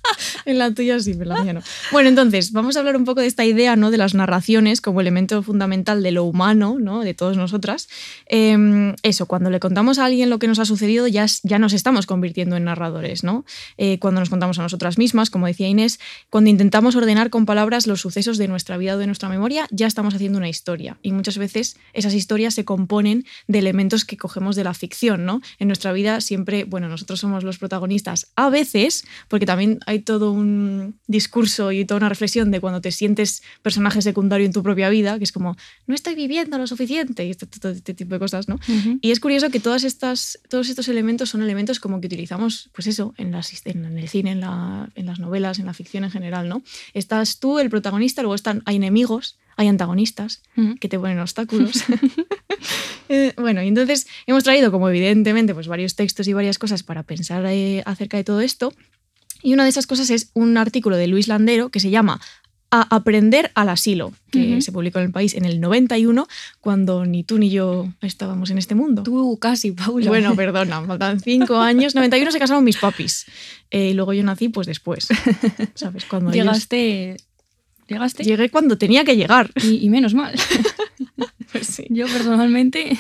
en 0.46 0.58
la 0.58 0.74
tuya 0.74 1.00
sí, 1.00 1.14
pero 1.14 1.34
la 1.34 1.44
mía 1.44 1.54
no. 1.54 1.62
Bueno, 1.92 2.10
entonces, 2.10 2.52
vamos 2.52 2.76
a 2.76 2.80
hablar 2.80 2.96
un 2.96 3.06
poco 3.06 3.22
de 3.22 3.28
esta 3.28 3.46
idea 3.46 3.76
¿no? 3.76 3.92
de 3.92 3.98
las 3.98 4.14
narraciones 4.14 4.82
como 4.82 5.02
elemento 5.02 5.42
fundamental 5.44 6.04
de 6.04 6.12
lo 6.12 6.24
humano, 6.24 6.78
¿no? 6.80 7.02
de 7.02 7.14
todas 7.14 7.38
nosotras. 7.38 7.88
Eh, 8.28 8.94
eso, 9.04 9.26
cuando 9.26 9.50
le 9.50 9.60
contamos 9.60 10.00
a 10.00 10.06
alguien 10.06 10.30
lo 10.30 10.40
que 10.40 10.48
nos 10.48 10.60
ha 10.60 10.66
sucedido, 10.66 11.08
ya, 11.08 11.26
ya 11.44 11.60
nos 11.60 11.74
estamos 11.74 12.06
convirtiendo 12.06 12.56
en 12.56 12.66
narradores. 12.66 13.24
¿no? 13.24 13.46
Eh, 13.78 14.00
cuando 14.00 14.20
nos 14.20 14.30
contamos 14.30 14.60
a 14.60 14.64
nosotras 14.64 14.98
mismas, 14.98 15.30
como 15.30 15.48
decía 15.48 15.68
Inés, 15.68 16.00
cuando 16.30 16.50
intentamos 16.50 16.96
ordenar 16.96 17.30
con 17.30 17.46
palabras 17.46 17.88
los 17.88 18.02
sucesos 18.02 18.38
de 18.38 18.48
nuestra 18.48 18.78
vida 18.78 18.96
o 18.96 18.98
de 18.98 19.08
nuestra 19.08 19.30
memoria, 19.30 19.68
ya 19.72 19.88
estamos 19.88 20.14
haciendo 20.14 20.38
una 20.38 20.50
historia. 20.50 20.98
Y 21.02 21.12
muchas 21.12 21.38
veces 21.38 21.78
esas 21.94 22.14
historias 22.14 22.54
se 22.54 22.66
componen 22.66 23.26
de 23.48 23.60
elementos 23.60 24.06
que 24.06 24.18
cogemos 24.18 24.56
de 24.56 24.64
la 24.64 24.74
ficción. 24.74 25.26
¿no? 25.26 25.42
En 25.60 25.68
nuestra 25.68 25.94
vida 25.94 26.22
siempre, 26.22 26.64
bueno, 26.64 26.90
nosotros 26.90 27.20
somos 27.20 27.44
los 27.44 27.58
protagonistas 27.58 28.32
a 28.36 28.50
veces, 28.50 29.06
porque 29.28 29.46
también 29.46 29.80
hay 29.86 29.93
todo 30.00 30.32
un 30.32 31.00
discurso 31.08 31.72
y 31.72 31.86
toda 31.86 31.98
una 32.00 32.10
reflexión 32.10 32.52
de 32.52 32.60
cuando 32.60 32.82
te 32.82 32.92
sientes 32.92 33.44
personaje 33.62 34.02
secundario 34.02 34.46
en 34.46 34.54
tu 34.54 34.64
propia 34.64 34.90
vida, 34.90 35.18
que 35.18 35.24
es 35.24 35.32
como, 35.32 35.56
no 35.88 35.96
estoy 35.96 36.16
viviendo 36.16 36.58
lo 36.58 36.68
suficiente, 36.68 37.26
y 37.26 37.32
este, 37.32 37.46
todo 37.48 37.72
este 37.72 37.94
tipo 37.94 38.14
de 38.16 38.20
cosas, 38.20 38.48
¿no? 38.48 38.56
ujú. 38.56 39.00
Y 39.02 39.12
es 39.12 39.20
curioso 39.20 39.50
que 39.50 39.60
todas 39.60 39.84
estas, 39.84 40.40
todos 40.50 40.70
estos 40.70 40.88
elementos 40.88 41.30
son 41.30 41.42
elementos 41.42 41.80
como 41.80 42.00
que 42.02 42.08
utilizamos, 42.08 42.70
pues 42.74 42.88
eso, 42.88 43.14
en, 43.18 43.32
las, 43.32 43.52
en 43.66 43.98
el 43.98 44.08
cine, 44.10 44.32
en, 44.32 44.42
la- 44.42 44.90
en 44.96 45.06
las 45.06 45.20
novelas, 45.20 45.60
en 45.60 45.66
la 45.66 45.74
ficción 45.74 46.04
en 46.04 46.12
general, 46.12 46.50
¿no? 46.50 46.64
Estás 46.94 47.40
tú, 47.40 47.60
el 47.60 47.70
protagonista, 47.70 48.22
luego 48.22 48.36
están, 48.36 48.62
hay 48.66 48.76
enemigos, 48.78 49.38
hay 49.56 49.68
antagonistas, 49.68 50.42
Ujú. 50.58 50.76
que 50.78 50.90
te 50.90 50.98
ponen 51.00 51.20
obstáculos. 51.20 51.84
Eh, 53.10 53.34
bueno, 53.38 53.62
y 53.62 53.68
entonces 53.68 54.08
hemos 54.28 54.44
traído 54.46 54.72
como 54.72 54.88
evidentemente 54.90 55.54
pues 55.54 55.68
varios 55.68 55.96
textos 55.96 56.28
y 56.28 56.34
varias 56.34 56.58
cosas 56.58 56.84
para 56.84 57.04
pensar 57.04 57.46
eh, 57.48 57.84
acerca 57.86 58.16
de 58.18 58.24
todo 58.24 58.40
esto. 58.42 58.74
Y 59.44 59.54
una 59.54 59.64
de 59.64 59.70
esas 59.70 59.86
cosas 59.86 60.10
es 60.10 60.30
un 60.34 60.58
artículo 60.58 60.96
de 60.98 61.08
Luis 61.08 61.28
Landero 61.28 61.70
que 61.70 61.80
se 61.80 61.90
llama 61.92 62.20
A 62.72 62.96
aprender 62.96 63.52
al 63.54 63.70
asilo, 63.70 64.14
que 64.32 64.62
se 64.62 64.72
publicó 64.72 64.98
en 65.00 65.06
el 65.06 65.12
país 65.12 65.36
en 65.36 65.46
el 65.46 65.60
91, 65.60 66.28
cuando 66.62 67.06
ni 67.06 67.24
tú 67.24 67.38
ni 67.38 67.50
yo 67.52 67.88
estábamos 68.02 68.50
en 68.50 68.58
este 68.58 68.74
mundo. 68.74 69.04
Tú 69.04 69.38
casi, 69.40 69.72
Paula. 69.74 70.08
Bueno, 70.08 70.36
perdona, 70.38 70.82
faltan 70.84 71.20
cinco 71.20 71.58
años. 71.58 71.94
91 71.94 72.32
se 72.32 72.40
casaron 72.40 72.64
mis 72.64 72.78
papis. 72.78 73.26
Eh, 73.70 73.90
y 73.90 73.94
luego 73.94 74.14
yo 74.14 74.24
nací 74.24 74.50
pues 74.50 74.66
después. 74.66 75.08
¿Sabes? 75.76 76.06
Cuando 76.06 76.32
ellos- 76.42 76.46
llegaste. 77.94 78.24
Llegué 78.24 78.50
cuando 78.50 78.78
tenía 78.78 79.04
que 79.06 79.16
llegar. 79.16 79.52
Y, 79.64 79.86
y 79.86 79.90
menos 79.90 80.14
mal. 80.14 80.34
Pues 81.52 81.68
sí. 81.68 81.86
Yo 81.90 82.08
personalmente 82.08 82.98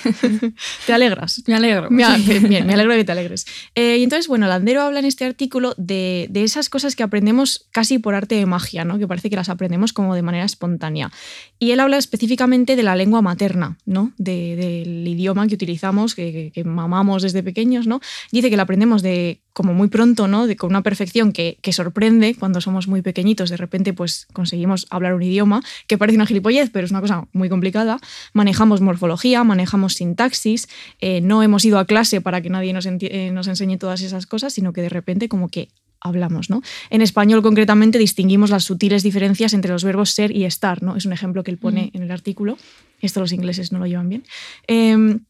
Te 0.85 0.93
alegras. 0.93 1.41
me 1.47 1.55
alegro. 1.55 1.89
Me, 1.89 2.03
Sí. 2.17 2.37
bien, 2.47 2.67
me 2.67 2.73
alegro 2.73 2.91
de 2.93 2.99
que 2.99 3.03
te 3.05 3.11
alegres. 3.17 3.45
Eh, 3.73 3.97
y 3.97 4.03
entonces, 4.03 4.27
bueno, 4.27 4.45
Landero 4.47 4.83
habla 4.83 4.99
en 4.99 5.05
este 5.05 5.25
artículo 5.25 5.73
de, 5.77 6.27
de 6.29 6.43
esas 6.43 6.69
cosas 6.69 6.95
que 6.95 7.01
aprendemos 7.01 7.67
casi 7.71 7.97
por 7.97 8.13
arte 8.13 8.35
de 8.35 8.45
magia, 8.45 8.85
¿no? 8.85 8.99
que 8.99 9.07
parece 9.07 9.31
que 9.31 9.35
las 9.37 9.49
aprendemos 9.49 9.91
como 9.91 10.13
de 10.13 10.21
manera 10.21 10.45
espontánea. 10.45 11.11
Y 11.57 11.71
él 11.71 11.79
habla 11.79 11.97
específicamente 11.97 12.75
de 12.75 12.83
la 12.83 12.95
lengua 12.95 13.23
materna, 13.23 13.77
¿no? 13.85 14.11
De- 14.17 14.55
del 14.55 15.07
idioma 15.07 15.47
que 15.47 15.55
utilizamos, 15.55 16.13
que, 16.13 16.31
que- 16.31 16.51
que 16.51 16.63
mamamos 16.63 17.23
desde 17.23 17.41
pequeños. 17.41 17.87
¿no? 17.87 18.01
Dice 18.31 18.51
que 18.51 18.57
la 18.57 18.63
aprendemos 18.63 19.01
de 19.01 19.41
como 19.53 19.73
muy 19.73 19.87
pronto, 19.87 20.27
¿no? 20.27 20.47
De, 20.47 20.55
con 20.55 20.71
una 20.71 20.81
perfección 20.81 21.31
que, 21.31 21.57
que 21.61 21.71
sorprende 21.71 22.35
cuando 22.35 22.59
somos 22.59 22.87
muy 22.87 23.01
pequeñitos. 23.01 23.49
De 23.49 23.57
repente, 23.57 23.93
pues 23.93 24.27
conseguimos 24.33 24.87
hablar 24.89 25.13
un 25.13 25.23
idioma 25.23 25.63
que 25.87 25.97
parece 25.97 26.17
una 26.17 26.25
gilipollez, 26.25 26.69
pero 26.71 26.85
es 26.85 26.91
una 26.91 27.01
cosa 27.01 27.27
muy 27.31 27.49
complicada. 27.49 27.99
manejamos 28.33 28.81
morfología, 28.81 29.43
manejamos 29.43 29.93
sintaxis, 29.93 30.67
eh, 30.99 31.21
no 31.21 31.43
hemos 31.43 31.63
ido 31.65 31.79
a 31.79 31.85
clase 31.85 32.21
para 32.21 32.41
que 32.41 32.49
nadie 32.49 32.73
nos, 32.73 32.85
eh, 32.85 33.31
nos 33.31 33.47
enseñe 33.47 33.77
todas 33.77 34.01
esas 34.01 34.25
cosas, 34.25 34.53
sino 34.53 34.73
que 34.73 34.81
de 34.81 34.89
repente 34.89 35.29
como 35.29 35.49
que 35.49 35.69
hablamos, 36.03 36.49
¿no? 36.49 36.61
En 36.89 37.01
español 37.01 37.41
concretamente 37.41 37.97
distinguimos 37.97 38.49
las 38.49 38.65
sutiles 38.65 39.03
diferencias 39.03 39.53
entre 39.53 39.71
los 39.71 39.83
verbos 39.83 40.11
ser 40.11 40.35
y 40.35 40.43
estar, 40.43 40.83
¿no? 40.83 40.95
Es 40.97 41.05
un 41.05 41.13
ejemplo 41.13 41.43
que 41.43 41.51
él 41.51 41.57
pone 41.57 41.91
en 41.93 42.03
el 42.03 42.11
artículo. 42.11 42.57
Esto 43.01 43.21
los 43.21 43.31
ingleses 43.31 43.71
no 43.71 43.79
lo 43.79 43.85
llevan 43.85 44.09
bien. 44.09 44.23
Em, 44.67 45.21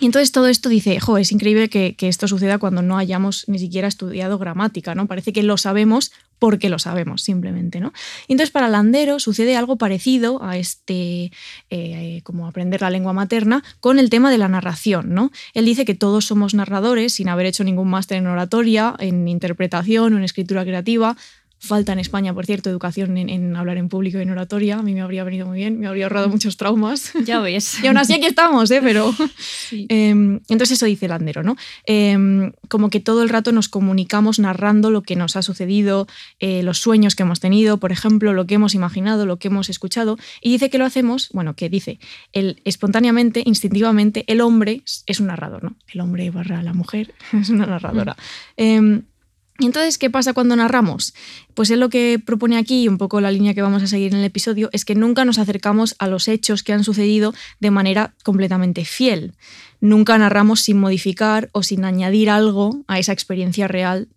y 0.00 0.06
entonces 0.06 0.32
todo 0.32 0.48
esto 0.48 0.70
dice, 0.70 0.98
jo, 1.00 1.18
es 1.18 1.32
increíble 1.32 1.68
que, 1.68 1.94
esto 2.00 2.26
suceda 2.26 2.58
cuando 2.58 2.80
no 2.80 2.96
hayamos 2.96 3.44
ni 3.46 3.58
siquiera 3.58 3.86
estudiado 3.86 4.38
gramática, 4.38 4.94
¿no? 4.94 5.06
Parece 5.06 5.34
que 5.34 5.42
lo 5.42 5.58
sabemos 5.58 6.12
porque 6.38 6.70
lo 6.70 6.78
sabemos, 6.78 7.22
simplemente, 7.22 7.78
¿no? 7.78 7.92
Y 8.26 8.32
entonces 8.32 8.50
para 8.50 8.68
Landero 8.68 9.20
sucede 9.20 9.54
algo 9.54 9.76
parecido 9.76 10.42
a 10.42 10.56
este, 10.56 11.30
eh, 11.68 12.20
como 12.24 12.46
aprender 12.46 12.80
la 12.80 12.90
lengua 12.90 13.12
materna, 13.12 13.62
con 13.80 13.98
el 13.98 14.08
tema 14.08 14.30
de 14.30 14.38
la 14.38 14.48
narración, 14.48 15.12
¿no? 15.12 15.30
Él 15.52 15.66
dice 15.66 15.84
que 15.84 15.94
todos 15.94 16.24
somos 16.24 16.54
narradores 16.54 17.12
sin 17.12 17.28
haber 17.28 17.44
hecho 17.44 17.62
ningún 17.62 17.90
máster 17.90 18.16
en 18.16 18.26
oratoria, 18.26 18.94
en 18.98 19.28
interpretación 19.28 20.14
o 20.14 20.16
en 20.16 20.24
escritura 20.24 20.64
creativa. 20.64 21.16
Falta 21.64 21.92
en 21.92 22.00
España, 22.00 22.34
por 22.34 22.44
cierto, 22.44 22.70
educación 22.70 23.16
en, 23.16 23.28
en 23.28 23.54
hablar 23.54 23.76
en 23.76 23.88
público 23.88 24.18
y 24.18 24.22
en 24.22 24.30
oratoria. 24.30 24.78
A 24.78 24.82
mí 24.82 24.94
me 24.94 25.00
habría 25.00 25.22
venido 25.22 25.46
muy 25.46 25.58
bien, 25.58 25.78
me 25.78 25.86
habría 25.86 26.06
ahorrado 26.06 26.28
muchos 26.28 26.56
traumas. 26.56 27.12
Ya 27.24 27.38
ves. 27.38 27.78
Y 27.84 27.86
aún 27.86 27.98
así 27.98 28.14
aquí 28.14 28.26
estamos, 28.26 28.68
¿eh? 28.72 28.80
Pero... 28.82 29.14
Sí. 29.38 29.86
Eh, 29.88 30.10
entonces 30.10 30.72
eso 30.72 30.86
dice 30.86 31.06
Landero, 31.06 31.44
¿no? 31.44 31.56
Eh, 31.86 32.50
como 32.66 32.90
que 32.90 32.98
todo 32.98 33.22
el 33.22 33.28
rato 33.28 33.52
nos 33.52 33.68
comunicamos 33.68 34.40
narrando 34.40 34.90
lo 34.90 35.02
que 35.02 35.14
nos 35.14 35.36
ha 35.36 35.42
sucedido, 35.42 36.08
eh, 36.40 36.64
los 36.64 36.78
sueños 36.78 37.14
que 37.14 37.22
hemos 37.22 37.38
tenido, 37.38 37.78
por 37.78 37.92
ejemplo, 37.92 38.32
lo 38.32 38.44
que 38.44 38.56
hemos 38.56 38.74
imaginado, 38.74 39.24
lo 39.24 39.38
que 39.38 39.46
hemos 39.46 39.70
escuchado. 39.70 40.18
Y 40.40 40.50
dice 40.50 40.68
que 40.68 40.78
lo 40.78 40.84
hacemos, 40.84 41.28
bueno, 41.32 41.54
que 41.54 41.68
dice, 41.68 42.00
el, 42.32 42.60
espontáneamente, 42.64 43.42
instintivamente, 43.46 44.24
el 44.26 44.40
hombre 44.40 44.82
es 45.06 45.20
un 45.20 45.28
narrador, 45.28 45.62
¿no? 45.62 45.76
El 45.92 46.00
hombre 46.00 46.28
barra 46.32 46.60
la 46.60 46.72
mujer 46.72 47.14
es 47.40 47.50
una 47.50 47.66
narradora. 47.66 48.16
Eh, 48.56 48.80
y 48.80 49.11
entonces, 49.58 49.98
¿qué 49.98 50.10
pasa 50.10 50.32
cuando 50.32 50.56
narramos? 50.56 51.14
Pues 51.54 51.70
él 51.70 51.80
lo 51.80 51.88
que 51.88 52.20
propone 52.24 52.56
aquí, 52.56 52.84
y 52.84 52.88
un 52.88 52.98
poco 52.98 53.20
la 53.20 53.30
línea 53.30 53.54
que 53.54 53.62
vamos 53.62 53.82
a 53.82 53.86
seguir 53.86 54.12
en 54.12 54.18
el 54.18 54.24
episodio, 54.24 54.70
es 54.72 54.84
que 54.84 54.94
nunca 54.94 55.24
nos 55.24 55.38
acercamos 55.38 55.94
a 55.98 56.08
los 56.08 56.26
hechos 56.28 56.62
que 56.62 56.72
han 56.72 56.84
sucedido 56.84 57.34
de 57.60 57.70
manera 57.70 58.14
completamente 58.24 58.84
fiel. 58.84 59.34
Nunca 59.80 60.16
narramos 60.18 60.60
sin 60.60 60.78
modificar 60.78 61.48
o 61.52 61.62
sin 61.62 61.84
añadir 61.84 62.30
algo 62.30 62.82
a 62.88 62.98
esa 62.98 63.12
experiencia 63.12 63.68
real 63.68 64.08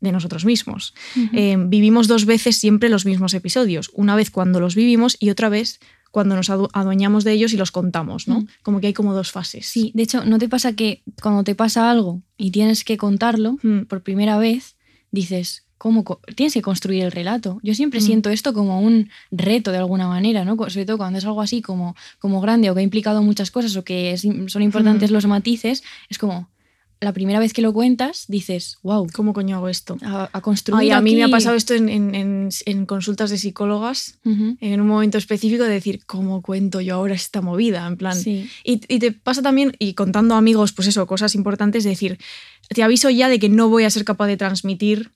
de 0.00 0.12
nosotros 0.12 0.44
mismos. 0.44 0.94
Eh, 1.32 1.56
vivimos 1.58 2.08
dos 2.08 2.26
veces 2.26 2.56
siempre 2.56 2.88
los 2.88 3.06
mismos 3.06 3.34
episodios, 3.34 3.90
una 3.94 4.16
vez 4.16 4.30
cuando 4.30 4.58
los 4.58 4.74
vivimos 4.74 5.16
y 5.20 5.30
otra 5.30 5.48
vez 5.48 5.78
cuando 6.10 6.36
nos 6.36 6.50
adu- 6.50 6.68
adueñamos 6.74 7.24
de 7.24 7.32
ellos 7.32 7.52
y 7.54 7.56
los 7.56 7.70
contamos, 7.70 8.28
¿no? 8.28 8.44
Como 8.62 8.80
que 8.80 8.88
hay 8.88 8.92
como 8.92 9.14
dos 9.14 9.30
fases. 9.30 9.66
Sí, 9.66 9.92
de 9.94 10.02
hecho, 10.02 10.24
¿no 10.26 10.38
te 10.38 10.48
pasa 10.48 10.74
que 10.74 11.02
cuando 11.22 11.42
te 11.44 11.54
pasa 11.54 11.90
algo 11.90 12.20
y 12.36 12.50
tienes 12.50 12.84
que 12.84 12.96
contarlo 12.98 13.56
por 13.88 14.02
primera 14.02 14.36
vez, 14.38 14.74
dices, 15.12 15.64
¿cómo? 15.78 16.04
co- 16.04 16.20
Tienes 16.36 16.52
que 16.54 16.62
construir 16.62 17.04
el 17.04 17.12
relato. 17.12 17.58
Yo 17.62 17.74
siempre 17.74 18.00
Mm. 18.00 18.02
siento 18.02 18.30
esto 18.30 18.52
como 18.52 18.80
un 18.80 19.08
reto 19.30 19.70
de 19.72 19.78
alguna 19.78 20.08
manera, 20.08 20.44
¿no? 20.44 20.56
Sobre 20.68 20.86
todo 20.86 20.96
cuando 20.98 21.18
es 21.18 21.24
algo 21.24 21.40
así 21.42 21.62
como, 21.62 21.94
como 22.18 22.40
grande 22.40 22.70
o 22.70 22.74
que 22.74 22.80
ha 22.80 22.84
implicado 22.84 23.22
muchas 23.22 23.50
cosas 23.50 23.74
o 23.76 23.84
que 23.84 24.12
es- 24.12 24.26
son 24.46 24.62
importantes 24.62 25.10
Mm. 25.10 25.14
los 25.14 25.26
matices, 25.26 25.82
es 26.08 26.18
como 26.18 26.48
la 27.02 27.12
primera 27.12 27.38
vez 27.40 27.52
que 27.52 27.60
lo 27.62 27.72
cuentas, 27.72 28.24
dices, 28.28 28.78
wow, 28.82 29.06
¿Cómo 29.12 29.32
coño 29.32 29.56
hago 29.56 29.68
esto? 29.68 29.98
a, 30.02 30.30
a 30.32 30.40
construir. 30.40 30.80
Ay, 30.80 30.90
a 30.90 31.00
mí 31.00 31.14
me 31.16 31.22
ha 31.22 31.26
aquí". 31.26 31.32
pasado 31.32 31.56
esto 31.56 31.74
en, 31.74 31.88
en- 31.88 32.14
en- 32.14 32.48
en 32.64 32.86
consultas 32.86 33.28
de 33.30 33.38
psicólogas, 33.38 34.18
en 34.24 34.80
un 34.80 34.86
momento 34.86 35.18
específico, 35.18 35.64
de 35.64 35.70
decir, 35.70 36.00
¿cómo 36.06 36.40
cuento 36.42 36.80
yo 36.80 36.94
ahora 36.94 37.14
esta 37.14 37.40
movida? 37.42 37.86
En 37.86 37.96
plan. 37.96 38.14
Sí. 38.16 38.48
Y, 38.64 38.80
y 38.88 38.98
te 39.00 39.12
pasa 39.12 39.42
también, 39.42 39.74
y 39.78 39.94
contando 39.94 40.34
a 40.34 40.38
amigos, 40.38 40.72
pues 40.72 40.88
eso, 40.88 41.06
cosas 41.06 41.34
importantes, 41.34 41.84
de 41.84 41.90
decir, 41.90 42.18
te 42.68 42.82
aviso 42.82 43.10
ya 43.10 43.28
de 43.28 43.38
que 43.38 43.48
no 43.48 43.68
voy 43.68 43.84
a 43.84 43.90
ser 43.90 44.04
capaz 44.04 44.28
de 44.28 44.36
transmitir 44.36 45.10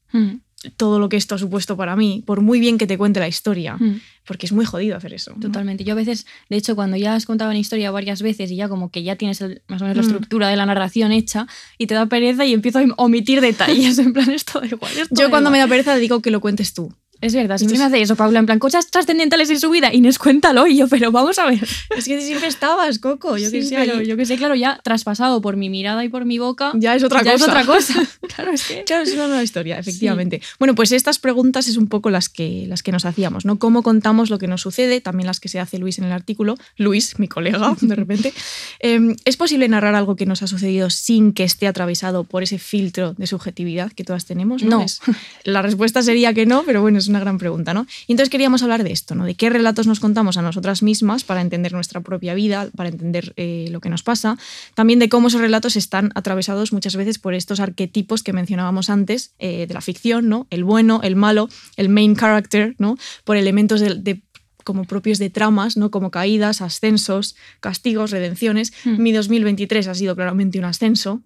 todo 0.76 0.98
lo 0.98 1.08
que 1.08 1.16
esto 1.16 1.34
ha 1.34 1.38
supuesto 1.38 1.76
para 1.76 1.94
mí, 1.96 2.22
por 2.26 2.40
muy 2.40 2.58
bien 2.60 2.78
que 2.78 2.86
te 2.86 2.96
cuente 2.98 3.20
la 3.20 3.28
historia, 3.28 3.76
mm. 3.76 4.00
porque 4.26 4.46
es 4.46 4.52
muy 4.52 4.64
jodido 4.64 4.96
hacer 4.96 5.12
eso. 5.12 5.32
¿no? 5.34 5.40
Totalmente. 5.40 5.84
Yo 5.84 5.92
a 5.92 5.96
veces, 5.96 6.26
de 6.48 6.56
hecho, 6.56 6.74
cuando 6.74 6.96
ya 6.96 7.14
has 7.14 7.26
contado 7.26 7.50
una 7.50 7.58
historia 7.58 7.90
varias 7.90 8.22
veces 8.22 8.50
y 8.50 8.56
ya 8.56 8.68
como 8.68 8.90
que 8.90 9.02
ya 9.02 9.16
tienes 9.16 9.40
el- 9.42 9.62
más 9.68 9.80
o 9.82 9.84
menos 9.84 9.96
la 9.98 10.02
Mm. 10.02 10.06
estructura 10.06 10.48
de 10.48 10.56
la 10.56 10.66
narración 10.66 11.12
hecha 11.12 11.46
y 11.78 11.86
te 11.86 11.94
da 11.94 12.06
pereza 12.06 12.44
y 12.46 12.52
empiezo 12.54 12.78
a 12.80 12.84
omitir 12.96 13.40
detalles. 13.40 13.98
En 13.98 14.12
plan, 14.12 14.30
esto 14.30 14.60
da 14.60 14.66
igual. 14.66 14.90
esto 14.96 15.14
Yo 15.14 15.24
da 15.24 15.30
cuando 15.30 15.50
me 15.50 15.58
da 15.58 15.68
pereza 15.68 15.94
digo 15.96 16.20
que 16.22 16.30
lo 16.30 16.40
cuentes 16.40 16.72
tú. 16.74 16.92
Es 17.20 17.34
verdad, 17.34 17.56
siempre 17.58 17.78
me 17.78 17.84
hace 17.84 18.00
eso, 18.02 18.14
Paula, 18.16 18.38
en 18.40 18.46
plan, 18.46 18.58
cosas 18.58 18.90
trascendentales 18.90 19.48
en 19.50 19.58
su 19.58 19.70
vida. 19.70 19.92
Inés, 19.92 20.18
cuéntalo. 20.18 20.66
Y 20.66 20.76
yo, 20.76 20.88
pero 20.88 21.10
vamos 21.12 21.38
a 21.38 21.46
ver. 21.46 21.66
Es 21.96 22.04
que 22.04 22.20
siempre 22.20 22.48
estabas, 22.48 22.98
Coco. 22.98 23.36
Yo 23.38 23.50
que 23.50 23.62
Sí, 23.62 23.68
sé, 23.68 23.76
pero 23.76 24.02
yo 24.02 24.16
que 24.16 24.26
sé, 24.26 24.36
claro, 24.36 24.54
ya 24.54 24.78
traspasado 24.84 25.40
por 25.40 25.56
mi 25.56 25.70
mirada 25.70 26.04
y 26.04 26.08
por 26.08 26.24
mi 26.24 26.38
boca. 26.38 26.72
ya 26.74 26.94
es 26.94 27.02
otra 27.04 27.22
ya 27.22 27.32
cosa. 27.32 27.44
es 27.44 27.48
otra 27.50 27.64
cosa. 27.66 28.06
claro, 28.34 28.52
es 28.52 28.62
que. 28.64 28.84
Claro, 28.84 29.02
es 29.04 29.12
una 29.14 29.26
nueva 29.28 29.42
historia, 29.42 29.78
efectivamente. 29.78 30.40
Bueno, 30.58 30.74
pues 30.74 30.92
estas 30.92 31.18
preguntas 31.18 31.68
es 31.68 31.76
un 31.76 31.86
poco 31.88 32.10
las 32.10 32.28
que, 32.28 32.66
las 32.68 32.82
que 32.82 32.92
nos 32.92 33.04
hacíamos, 33.04 33.44
¿no? 33.44 33.58
¿Cómo 33.58 33.82
contamos 33.82 34.30
lo 34.30 34.38
que 34.38 34.46
nos 34.46 34.60
sucede? 34.60 35.00
También 35.00 35.26
las 35.26 35.40
que 35.40 35.48
se 35.48 35.58
hace 35.58 35.78
Luis 35.78 35.98
en 35.98 36.04
el 36.04 36.12
artículo. 36.12 36.56
Luis, 36.76 37.18
mi 37.18 37.28
colega, 37.28 37.76
de 37.80 37.94
repente. 37.94 38.32
Eh, 38.80 39.16
¿Es 39.24 39.36
posible 39.36 39.68
narrar 39.68 39.94
algo 39.94 40.16
que 40.16 40.26
nos 40.26 40.42
ha 40.42 40.46
sucedido 40.46 40.90
sin 40.90 41.32
que 41.32 41.44
esté 41.44 41.66
atravesado 41.66 42.24
por 42.24 42.42
ese 42.42 42.58
filtro 42.58 43.14
de 43.14 43.26
subjetividad 43.26 43.92
que 43.92 44.04
todas 44.04 44.26
tenemos? 44.26 44.62
No. 44.62 44.82
Es- 44.82 45.00
la 45.44 45.62
respuesta 45.62 46.02
sería 46.02 46.34
que 46.34 46.46
no, 46.46 46.62
pero 46.64 46.82
bueno, 46.82 46.98
es 46.98 47.08
una 47.08 47.15
gran 47.20 47.38
pregunta, 47.38 47.74
¿no? 47.74 47.86
Y 48.06 48.12
entonces 48.12 48.30
queríamos 48.30 48.62
hablar 48.62 48.84
de 48.84 48.92
esto, 48.92 49.14
¿no? 49.14 49.24
De 49.24 49.34
qué 49.34 49.50
relatos 49.50 49.86
nos 49.86 50.00
contamos 50.00 50.36
a 50.36 50.42
nosotras 50.42 50.82
mismas 50.82 51.24
para 51.24 51.40
entender 51.40 51.72
nuestra 51.72 52.00
propia 52.00 52.34
vida, 52.34 52.68
para 52.76 52.88
entender 52.88 53.32
eh, 53.36 53.68
lo 53.70 53.80
que 53.80 53.88
nos 53.88 54.02
pasa. 54.02 54.38
También 54.74 54.98
de 54.98 55.08
cómo 55.08 55.28
esos 55.28 55.40
relatos 55.40 55.76
están 55.76 56.10
atravesados 56.14 56.72
muchas 56.72 56.96
veces 56.96 57.18
por 57.18 57.34
estos 57.34 57.60
arquetipos 57.60 58.22
que 58.22 58.32
mencionábamos 58.32 58.90
antes 58.90 59.34
eh, 59.38 59.66
de 59.66 59.74
la 59.74 59.80
ficción, 59.80 60.28
¿no? 60.28 60.46
El 60.50 60.64
bueno, 60.64 61.00
el 61.02 61.16
malo, 61.16 61.48
el 61.76 61.88
main 61.88 62.16
character, 62.16 62.74
¿no? 62.78 62.96
Por 63.24 63.36
elementos 63.36 63.80
de, 63.80 63.94
de- 63.94 64.22
como 64.64 64.84
propios 64.84 65.18
de 65.20 65.30
tramas, 65.30 65.76
¿no? 65.76 65.92
Como 65.92 66.10
caídas, 66.10 66.60
ascensos, 66.60 67.36
castigos, 67.60 68.10
redenciones. 68.10 68.72
Hmm. 68.84 69.00
Mi 69.00 69.12
2023 69.12 69.86
ha 69.86 69.94
sido 69.94 70.16
claramente 70.16 70.58
un 70.58 70.64
ascenso. 70.64 71.22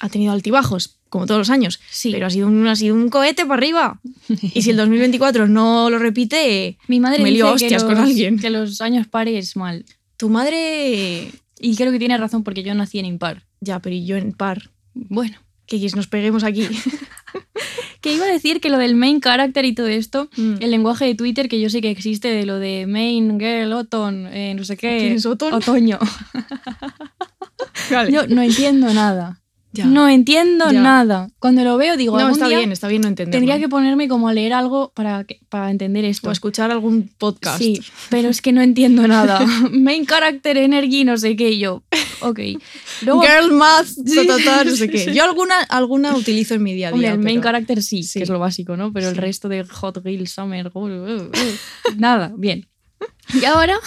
Ha 0.00 0.08
tenido 0.08 0.32
altibajos, 0.32 0.97
como 1.08 1.26
todos 1.26 1.38
los 1.38 1.50
años, 1.50 1.80
Sí. 1.90 2.10
pero 2.12 2.26
ha 2.26 2.30
sido, 2.30 2.46
un, 2.48 2.66
ha 2.66 2.76
sido 2.76 2.94
un 2.94 3.08
cohete 3.08 3.44
para 3.46 3.54
arriba. 3.58 4.00
Y 4.54 4.62
si 4.62 4.70
el 4.70 4.76
2024 4.76 5.48
no 5.48 5.90
lo 5.90 5.98
repite, 5.98 6.78
Mi 6.88 7.00
madre 7.00 7.22
me 7.22 7.30
lío 7.30 7.50
hostias 7.52 7.82
los, 7.82 7.84
con 7.84 7.96
alguien. 8.02 8.38
que 8.38 8.50
los 8.50 8.80
años 8.80 9.06
pares 9.06 9.56
mal. 9.56 9.84
Tu 10.16 10.28
madre... 10.28 11.30
Y 11.60 11.74
creo 11.76 11.90
que 11.90 11.98
tiene 11.98 12.16
razón 12.16 12.44
porque 12.44 12.62
yo 12.62 12.72
nací 12.74 12.98
en 13.00 13.06
impar. 13.06 13.44
Ya, 13.60 13.80
pero 13.80 13.94
y 13.96 14.04
yo 14.06 14.16
en 14.16 14.32
par. 14.32 14.70
Bueno. 14.94 15.36
Que 15.66 15.78
nos 15.94 16.06
peguemos 16.06 16.44
aquí. 16.44 16.66
Que 18.00 18.14
iba 18.14 18.26
a 18.26 18.28
decir 18.28 18.60
que 18.60 18.70
lo 18.70 18.78
del 18.78 18.94
main 18.94 19.20
character 19.20 19.64
y 19.64 19.74
todo 19.74 19.88
esto, 19.88 20.30
Mm. 20.36 20.54
el 20.60 20.70
lenguaje 20.70 21.04
de 21.04 21.16
Twitter 21.16 21.48
que 21.48 21.60
yo 21.60 21.68
sé 21.68 21.80
que 21.80 21.90
existe 21.90 22.28
de 22.28 22.46
lo 22.46 22.60
de 22.60 22.86
main 22.86 23.40
girl, 23.40 23.72
autumn, 23.72 24.26
eh, 24.28 24.54
no 24.54 24.62
sé 24.62 24.76
qué. 24.76 24.98
¿Quién 24.98 25.12
es 25.14 25.26
Autumn? 25.26 25.52
Otoño. 25.52 25.98
Vale. 27.90 28.12
Yo 28.12 28.26
no 28.28 28.40
entiendo 28.42 28.92
nada. 28.94 29.40
Ya. 29.70 29.84
No 29.84 30.08
entiendo 30.08 30.70
Ya. 30.72 30.80
nada. 30.80 31.28
Cuando 31.38 31.62
lo 31.62 31.76
veo 31.76 31.96
digo, 31.98 32.14
no, 32.16 32.20
algún 32.20 32.32
está 32.32 32.48
día 32.48 32.56
bien, 32.58 32.72
está 32.72 32.88
bien 32.88 33.02
no 33.02 33.08
entenderlo. 33.08 33.38
tendría 33.38 33.58
que 33.58 33.68
ponerme 33.68 34.08
como 34.08 34.28
a 34.28 34.32
leer 34.32 34.54
algo 34.54 34.92
para, 34.94 35.24
que- 35.24 35.40
para 35.50 35.70
entender 35.70 36.06
esto. 36.06 36.28
O 36.30 36.32
escuchar 36.32 36.70
algún 36.70 37.10
podcast. 37.18 37.58
Sí, 37.58 37.78
pero 38.08 38.30
es 38.30 38.40
que 38.40 38.52
no 38.52 38.62
entiendo 38.62 39.06
nada. 39.06 39.40
main 39.70 40.06
character 40.06 40.56
energy, 40.56 41.04
no 41.04 41.18
sé 41.18 41.36
qué, 41.36 41.58
yo. 41.58 41.82
Ok. 42.20 42.40
Luego, 43.02 43.20
Girl 43.20 43.52
math, 43.52 43.88
ta, 44.14 44.26
ta, 44.26 44.36
ta, 44.44 44.64
no 44.64 44.74
sé 44.74 44.88
qué. 44.88 45.12
Yo 45.14 45.22
alguna, 45.22 45.60
alguna 45.68 46.16
utilizo 46.16 46.54
en 46.54 46.62
mi 46.62 46.72
día 46.72 46.88
a 46.88 46.92
Hombre, 46.92 47.08
día. 47.08 47.12
el 47.14 47.18
main 47.20 47.36
pero- 47.40 47.48
character 47.52 47.82
sí, 47.82 48.02
Sí. 48.04 48.20
que 48.20 48.22
es 48.24 48.30
lo 48.30 48.38
básico, 48.38 48.76
¿no? 48.76 48.90
Pero 48.92 49.10
el 49.10 49.16
resto 49.16 49.48
de 49.50 49.64
Hot 49.64 50.02
Girl 50.02 50.26
Summer, 50.26 50.70
uh, 50.72 50.78
uh, 50.80 51.22
uh, 51.24 51.30
nada, 51.98 52.32
bien. 52.36 52.66
Y 53.34 53.44
ahora, 53.44 53.78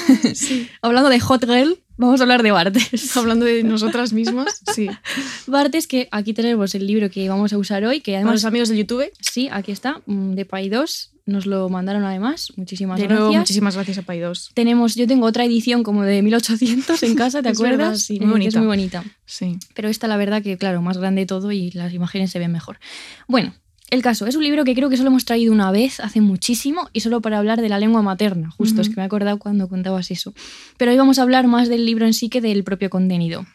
hablando 0.83 1.09
de 1.09 1.19
Hot 1.19 1.43
Girl, 1.45 1.79
vamos 1.97 2.19
a 2.19 2.23
hablar 2.23 2.43
de 2.43 2.51
Bartes. 2.51 3.15
Hablando 3.17 3.45
de 3.45 3.63
nosotras 3.63 4.13
mismas, 4.13 4.61
sí. 4.75 4.89
Bartes, 5.47 5.87
que 5.87 6.07
aquí 6.11 6.33
tenemos 6.33 6.73
el 6.75 6.87
libro 6.87 7.09
que 7.09 7.27
vamos 7.29 7.53
a 7.53 7.57
usar 7.57 7.83
hoy, 7.85 8.01
que 8.01 8.11
Para 8.11 8.19
además, 8.19 8.33
los 8.35 8.45
amigos 8.45 8.69
de 8.69 8.77
YouTube, 8.77 9.11
sí, 9.19 9.49
aquí 9.51 9.71
está, 9.71 10.01
mm, 10.05 10.31
de 10.33 10.45
Pai 10.45 10.69
2, 10.69 11.11
nos 11.27 11.45
lo 11.45 11.69
mandaron 11.69 12.03
además, 12.03 12.51
muchísimas 12.57 12.99
de 12.99 13.07
nuevo, 13.07 13.25
gracias. 13.25 13.41
muchísimas 13.41 13.75
gracias 13.75 13.97
a 13.99 14.01
Paidos. 14.01 14.51
Tenemos, 14.55 14.95
yo 14.95 15.05
tengo 15.07 15.27
otra 15.27 15.45
edición 15.45 15.83
como 15.83 16.03
de 16.03 16.21
1800 16.23 17.03
en 17.03 17.15
casa, 17.15 17.41
¿te 17.43 17.49
Es 17.51 17.59
verdad, 17.59 17.75
acuerdas? 17.87 18.01
sí, 18.03 18.19
muy 18.19 18.25
Es 18.25 18.31
bonita. 18.55 18.57
muy 18.59 18.67
bonita. 18.67 19.03
Sí. 19.25 19.57
Pero 19.75 19.87
esta, 19.87 20.07
la 20.07 20.17
verdad, 20.17 20.41
que 20.41 20.57
claro, 20.57 20.81
más 20.81 20.97
grande 20.97 21.25
todo 21.27 21.51
y 21.51 21.71
las 21.71 21.93
imágenes 21.93 22.31
se 22.31 22.39
ven 22.39 22.51
mejor. 22.51 22.79
Bueno, 23.27 23.53
el 23.91 24.01
caso, 24.01 24.25
es 24.25 24.35
un 24.35 24.43
libro 24.43 24.63
que 24.63 24.73
creo 24.73 24.89
que 24.89 24.97
solo 24.97 25.09
hemos 25.09 25.25
traído 25.25 25.51
una 25.51 25.69
vez, 25.69 25.99
hace 25.99 26.21
muchísimo, 26.21 26.89
y 26.93 27.01
solo 27.01 27.21
para 27.21 27.37
hablar 27.37 27.61
de 27.61 27.69
la 27.69 27.77
lengua 27.77 28.01
materna, 28.01 28.49
justo, 28.51 28.81
es 28.81 28.89
que 28.89 28.95
me 28.95 29.01
he 29.03 29.05
acordado 29.05 29.37
cuando 29.37 29.67
contabas 29.67 30.09
eso. 30.11 30.33
Pero 30.77 30.91
hoy 30.91 30.97
vamos 30.97 31.19
a 31.19 31.23
hablar 31.23 31.45
más 31.47 31.67
del 31.69 31.85
libro 31.85 32.05
en 32.05 32.13
sí 32.13 32.29
que 32.29 32.41
del 32.41 32.63
propio 32.63 32.89
contenido. 32.89 33.45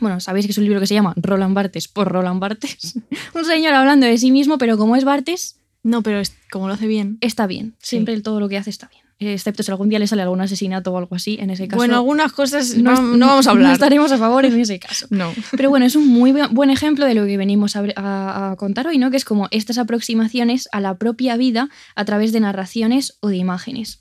Bueno, 0.00 0.20
sabéis 0.20 0.46
que 0.46 0.52
es 0.52 0.58
un 0.58 0.64
libro 0.64 0.80
que 0.80 0.86
se 0.86 0.94
llama 0.94 1.12
Roland 1.16 1.54
Barthes 1.54 1.88
por 1.88 2.10
Roland 2.10 2.40
Barthes. 2.40 2.94
un 3.34 3.44
señor 3.44 3.74
hablando 3.74 4.06
de 4.06 4.16
sí 4.18 4.30
mismo, 4.30 4.56
pero 4.56 4.78
como 4.78 4.96
es 4.96 5.04
Barthes, 5.04 5.56
No, 5.82 6.02
pero 6.02 6.20
es, 6.20 6.32
como 6.50 6.68
lo 6.68 6.74
hace 6.74 6.86
bien. 6.86 7.18
está 7.20 7.46
bien. 7.46 7.74
Sí. 7.80 7.96
Siempre 7.96 8.18
todo 8.20 8.38
lo 8.40 8.48
que 8.48 8.56
hace 8.56 8.70
está 8.70 8.88
bien. 8.88 9.02
Excepto 9.24 9.62
si 9.62 9.70
algún 9.70 9.88
día 9.88 9.98
le 9.98 10.06
sale 10.06 10.22
algún 10.22 10.40
asesinato 10.40 10.92
o 10.92 10.98
algo 10.98 11.14
así, 11.16 11.38
en 11.40 11.50
ese 11.50 11.68
caso. 11.68 11.76
Bueno, 11.78 11.94
algunas 11.96 12.32
cosas 12.32 12.76
no, 12.76 13.00
no 13.16 13.26
vamos 13.26 13.46
a 13.46 13.50
hablar. 13.50 13.68
No 13.68 13.72
estaremos 13.74 14.12
a 14.12 14.18
favor 14.18 14.44
en 14.44 14.58
ese 14.58 14.78
caso. 14.78 15.06
No. 15.10 15.32
Pero 15.56 15.70
bueno, 15.70 15.86
es 15.86 15.96
un 15.96 16.06
muy 16.08 16.32
buen 16.50 16.70
ejemplo 16.70 17.06
de 17.06 17.14
lo 17.14 17.24
que 17.26 17.36
venimos 17.36 17.76
a, 17.76 17.84
a- 17.96 18.52
a 18.52 18.56
contar 18.56 18.86
hoy, 18.86 18.98
¿no? 18.98 19.10
Que 19.10 19.16
es 19.16 19.24
como 19.24 19.48
estas 19.50 19.78
aproximaciones 19.78 20.68
a 20.72 20.80
la 20.80 20.96
propia 20.98 21.36
vida 21.36 21.68
a 21.94 22.04
través 22.04 22.32
de 22.32 22.40
narraciones 22.40 23.16
o 23.20 23.28
de 23.28 23.36
imágenes. 23.36 24.00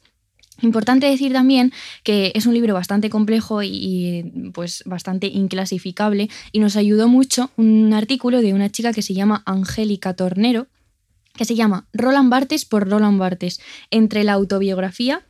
Importante 0.63 1.07
decir 1.07 1.33
también 1.33 1.73
que 2.03 2.31
es 2.35 2.45
un 2.45 2.53
libro 2.53 2.75
bastante 2.75 3.09
complejo 3.09 3.63
y, 3.63 3.69
y, 3.69 4.23
pues 4.53 4.83
bastante 4.85 5.25
inclasificable 5.27 6.29
y 6.51 6.59
nos 6.59 6.75
ayudó 6.75 7.07
mucho 7.07 7.49
un 7.57 7.93
artículo 7.93 8.41
de 8.41 8.53
una 8.53 8.69
chica 8.69 8.93
que 8.93 9.01
se 9.01 9.13
llama 9.15 9.41
Angélica 9.47 10.13
Tornero 10.13 10.67
que 11.35 11.45
se 11.45 11.55
llama 11.55 11.87
Roland 11.93 12.29
Barthes 12.29 12.65
por 12.65 12.89
Roland 12.89 13.19
Barthes 13.19 13.59
entre 13.89 14.23
la 14.23 14.33
autobiografía 14.33 15.25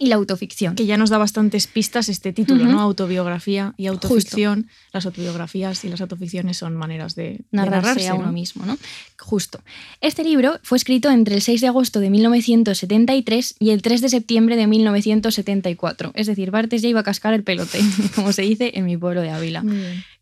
y 0.00 0.06
la 0.06 0.16
autoficción. 0.16 0.74
Que 0.74 0.86
ya 0.86 0.96
nos 0.96 1.10
da 1.10 1.18
bastantes 1.18 1.66
pistas 1.68 2.08
este 2.08 2.32
título. 2.32 2.64
¿no? 2.64 2.80
Autobiografía 2.80 3.74
y 3.76 3.86
autoficción. 3.86 4.68
Las 4.92 5.04
autobiografías 5.06 5.84
y 5.84 5.88
las 5.90 6.00
autoficciones 6.00 6.56
son 6.56 6.74
maneras 6.74 7.14
de, 7.14 7.22
de 7.22 7.44
narrarse 7.52 7.86
narrarse, 7.88 8.08
a 8.08 8.14
¿no? 8.14 8.20
uno 8.20 8.32
mismo, 8.32 8.64
¿no? 8.66 8.76
Justo. 9.18 9.60
Este 10.00 10.24
libro 10.24 10.58
fue 10.62 10.78
escrito 10.78 11.10
entre 11.10 11.34
el 11.36 11.42
6 11.42 11.60
de 11.60 11.66
agosto 11.68 12.00
de 12.00 12.08
1973 12.10 13.56
y 13.58 13.70
el 13.70 13.82
3 13.82 14.00
de 14.00 14.08
septiembre 14.08 14.56
de 14.56 14.66
1974. 14.66 16.12
Es 16.14 16.26
decir, 16.26 16.50
Bartes 16.50 16.82
ya 16.82 16.88
iba 16.88 17.00
a 17.00 17.04
cascar 17.04 17.34
el 17.34 17.42
pelote, 17.44 17.78
como 18.14 18.32
se 18.32 18.42
dice 18.42 18.72
en 18.74 18.86
mi 18.86 18.96
pueblo 18.96 19.20
de 19.20 19.30
Ávila, 19.30 19.62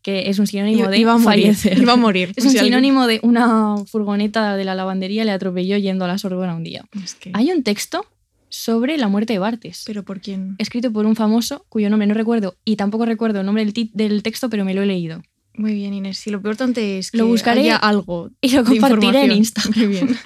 que 0.01 0.29
es 0.29 0.39
un 0.39 0.47
sinónimo 0.47 0.79
Iba- 0.83 0.89
de 0.89 0.97
iba 0.99 1.13
a 1.13 1.17
morir, 1.17 1.45
fallecer. 1.55 1.77
iba 1.77 1.93
a 1.93 1.97
morir. 1.97 2.33
Es 2.35 2.43
un 2.45 2.51
Si 2.51 2.57
alguien- 2.57 2.73
sinónimo 2.73 3.07
de 3.07 3.19
una 3.23 3.75
furgoneta 3.85 4.55
de 4.55 4.65
la 4.65 4.75
lavandería 4.75 5.23
le 5.25 5.31
atropelló 5.31 5.77
yendo 5.77 6.05
a 6.05 6.07
la 6.07 6.17
Sorbona 6.17 6.55
un 6.55 6.63
día. 6.63 6.85
Es 7.03 7.15
que- 7.15 7.31
Hay 7.33 7.51
un 7.51 7.63
texto 7.63 8.05
sobre 8.59 8.97
la 8.97 9.07
muerte 9.07 9.33
de 9.33 9.39
Bartes. 9.39 9.83
Pero 9.85 10.03
por 10.03 10.21
quién. 10.21 10.55
escrito 10.57 10.91
por 10.91 11.05
un 11.05 11.15
famoso 11.15 11.65
cuyo 11.69 11.89
nombre 11.89 12.07
no 12.07 12.13
recuerdo 12.13 12.57
y 12.65 12.75
tampoco 12.75 13.05
recuerdo 13.05 13.39
el 13.39 13.45
nombre 13.45 13.65
del, 13.65 13.89
del 13.93 14.23
texto, 14.23 14.49
pero 14.49 14.65
me 14.65 14.73
lo 14.73 14.81
he 14.81 14.85
leído. 14.85 15.21
Muy 15.59 15.73
bien, 15.73 15.93
Inés. 15.93 16.17
Si 16.19 16.29
lo 16.29 16.37
importante 16.37 16.97
es 16.99 17.11
que 17.11 17.17
Lo 17.17 17.27
buscaré 17.27 17.59
haya 17.61 17.75
algo. 17.75 18.29
y 18.39 18.49
lo 18.51 18.63
compartiré 18.63 19.25
en. 19.25 19.31
Instagram. 19.33 19.77
Muy 19.77 19.87
bien. 19.87 20.17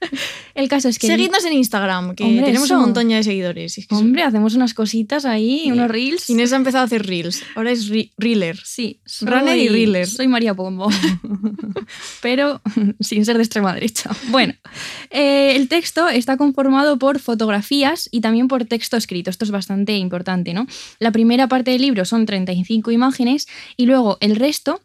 El 0.54 0.68
caso 0.68 0.88
es 0.88 0.98
que... 0.98 1.06
Seguidnos 1.06 1.44
en 1.44 1.52
Instagram, 1.52 2.16
que 2.16 2.24
Hombre, 2.24 2.46
tenemos 2.46 2.64
eso. 2.66 2.74
un 2.74 2.80
montón 2.80 3.08
ya 3.08 3.16
de 3.16 3.22
seguidores. 3.22 3.78
Es 3.78 3.86
que 3.86 3.94
eso- 3.94 4.02
Hombre, 4.02 4.24
hacemos 4.24 4.54
unas 4.56 4.74
cositas 4.74 5.24
ahí, 5.24 5.60
Sí. 5.64 5.70
unos 5.72 5.88
reels. 5.88 6.28
Inés 6.28 6.52
ha 6.52 6.56
empezado 6.56 6.82
a 6.82 6.86
hacer 6.86 7.06
reels. 7.06 7.44
Ahora 7.54 7.70
es 7.70 7.88
re- 7.88 8.10
reeler. 8.18 8.58
Sí, 8.64 9.00
soy, 9.06 9.28
Runner 9.28 9.56
y 9.56 9.68
reeler. 9.68 10.08
Soy 10.08 10.26
María 10.26 10.54
Pombo, 10.54 10.88
pero 12.22 12.60
sin 13.00 13.24
ser 13.24 13.36
de 13.36 13.42
extrema 13.44 13.72
derecha. 13.74 14.10
Bueno, 14.28 14.54
eh, 15.10 15.54
el 15.56 15.68
texto 15.68 16.08
está 16.08 16.36
conformado 16.36 16.98
por 16.98 17.18
fotografías 17.20 18.08
y 18.10 18.20
también 18.20 18.48
por 18.48 18.64
texto 18.64 18.96
escrito. 18.96 19.30
Esto 19.30 19.44
es 19.44 19.50
bastante 19.50 19.96
importante, 19.96 20.52
¿no? 20.54 20.66
La 20.98 21.12
primera 21.12 21.48
parte 21.48 21.70
del 21.70 21.82
libro 21.82 22.04
son 22.04 22.26
35 22.26 22.90
imágenes 22.90 23.46
y 23.76 23.86
luego 23.86 24.18
el 24.20 24.36
resto 24.36 24.79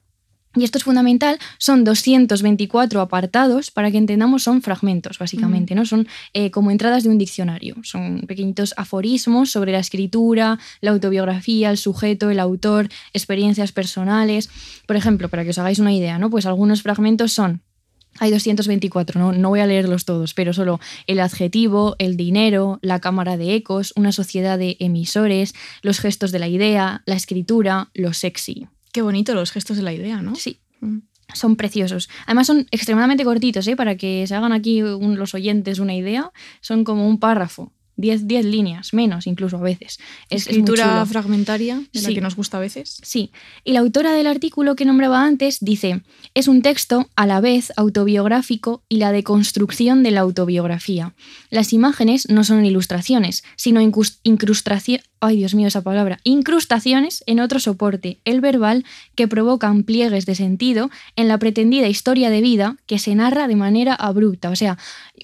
y 0.55 0.63
esto 0.63 0.77
es 0.77 0.83
fundamental, 0.83 1.37
son 1.57 1.83
224 1.83 3.01
apartados, 3.01 3.71
para 3.71 3.91
que 3.91 3.97
entendamos, 3.97 4.43
son 4.43 4.61
fragmentos, 4.61 5.19
básicamente, 5.19 5.75
¿no? 5.75 5.85
Son 5.85 6.07
eh, 6.33 6.51
como 6.51 6.71
entradas 6.71 7.03
de 7.03 7.09
un 7.09 7.17
diccionario. 7.17 7.75
Son 7.83 8.21
pequeñitos 8.21 8.73
aforismos 8.77 9.51
sobre 9.51 9.71
la 9.71 9.79
escritura, 9.79 10.59
la 10.81 10.91
autobiografía, 10.91 11.69
el 11.69 11.77
sujeto, 11.77 12.29
el 12.29 12.39
autor, 12.39 12.89
experiencias 13.13 13.71
personales. 13.71 14.49
Por 14.85 14.95
ejemplo, 14.95 15.29
para 15.29 15.43
que 15.43 15.49
os 15.49 15.57
hagáis 15.57 15.79
una 15.79 15.93
idea, 15.93 16.19
¿no? 16.19 16.29
Pues 16.29 16.45
algunos 16.45 16.81
fragmentos 16.81 17.33
son 17.33 17.61
hay 18.17 18.31
224, 18.31 19.19
no, 19.19 19.33
no 19.33 19.49
voy 19.49 19.59
a 19.59 19.67
leerlos 19.67 20.05
todos, 20.05 20.33
pero 20.33 20.53
solo 20.53 20.79
el 21.05 21.19
adjetivo, 21.19 21.95
el 21.99 22.15
dinero, 22.15 22.79
la 22.81 23.01
cámara 23.01 23.35
de 23.35 23.55
ecos, 23.55 23.91
una 23.97 24.13
sociedad 24.13 24.57
de 24.57 24.77
emisores, 24.79 25.53
los 25.81 25.99
gestos 25.99 26.31
de 26.31 26.39
la 26.39 26.47
idea, 26.47 27.03
la 27.05 27.15
escritura, 27.15 27.89
lo 27.93 28.13
sexy. 28.13 28.67
Qué 28.95 29.01
bonito 29.01 29.33
los 29.33 29.51
gestos 29.51 29.75
de 29.75 29.83
la 29.83 29.91
idea, 29.91 30.21
¿no? 30.21 30.35
Sí, 30.35 30.59
Mm. 30.79 30.99
son 31.33 31.57
preciosos. 31.57 32.07
Además 32.27 32.47
son 32.47 32.65
extremadamente 32.71 33.25
cortitos, 33.25 33.67
¿eh? 33.67 33.75
para 33.75 33.97
que 33.97 34.25
se 34.25 34.35
hagan 34.35 34.53
aquí 34.53 34.81
un- 34.83 35.17
los 35.19 35.33
oyentes 35.33 35.79
una 35.79 35.93
idea. 35.95 36.31
Son 36.61 36.85
como 36.85 37.05
un 37.09 37.19
párrafo, 37.19 37.73
10 37.97 38.27
10 38.27 38.45
líneas, 38.45 38.93
menos 38.93 39.25
incluso 39.25 39.57
a 39.57 39.61
veces. 39.61 39.99
Es, 40.29 40.47
Escritura 40.47 41.05
fragmentaria, 41.05 41.81
de 41.93 42.01
la 42.01 42.09
que 42.09 42.21
nos 42.21 42.35
gusta 42.35 42.57
a 42.57 42.59
veces. 42.61 42.99
Sí, 43.03 43.31
y 43.63 43.71
la 43.73 43.79
autora 43.79 44.11
del 44.13 44.27
artículo 44.27 44.75
que 44.75 44.85
nombraba 44.85 45.23
antes 45.25 45.57
dice, 45.61 46.01
es 46.33 46.47
un 46.47 46.61
texto 46.61 47.09
a 47.15 47.25
la 47.25 47.39
vez 47.41 47.71
autobiográfico 47.77 48.83
y 48.89 48.97
la 48.97 49.11
deconstrucción 49.13 50.03
de 50.03 50.11
la 50.11 50.21
autobiografía. 50.21 51.15
Las 51.49 51.71
imágenes 51.73 52.27
no 52.29 52.43
son 52.43 52.65
ilustraciones, 52.65 53.43
sino 53.55 53.79
incrustaciones, 54.23 55.05
ay 55.19 55.37
Dios 55.37 55.55
mío 55.55 55.67
esa 55.67 55.81
palabra, 55.81 56.19
incrustaciones 56.23 57.23
en 57.27 57.39
otro 57.39 57.59
soporte, 57.59 58.19
el 58.25 58.41
verbal, 58.41 58.85
que 59.15 59.27
provocan 59.27 59.83
pliegues 59.83 60.25
de 60.25 60.35
sentido 60.35 60.89
en 61.15 61.27
la 61.27 61.37
pretendida 61.37 61.87
historia 61.87 62.29
de 62.29 62.41
vida 62.41 62.77
que 62.85 62.99
se 62.99 63.15
narra 63.15 63.47
de 63.47 63.55
manera 63.55 63.93
abrupta. 63.95 64.49
O 64.49 64.55
sea, 64.55 64.77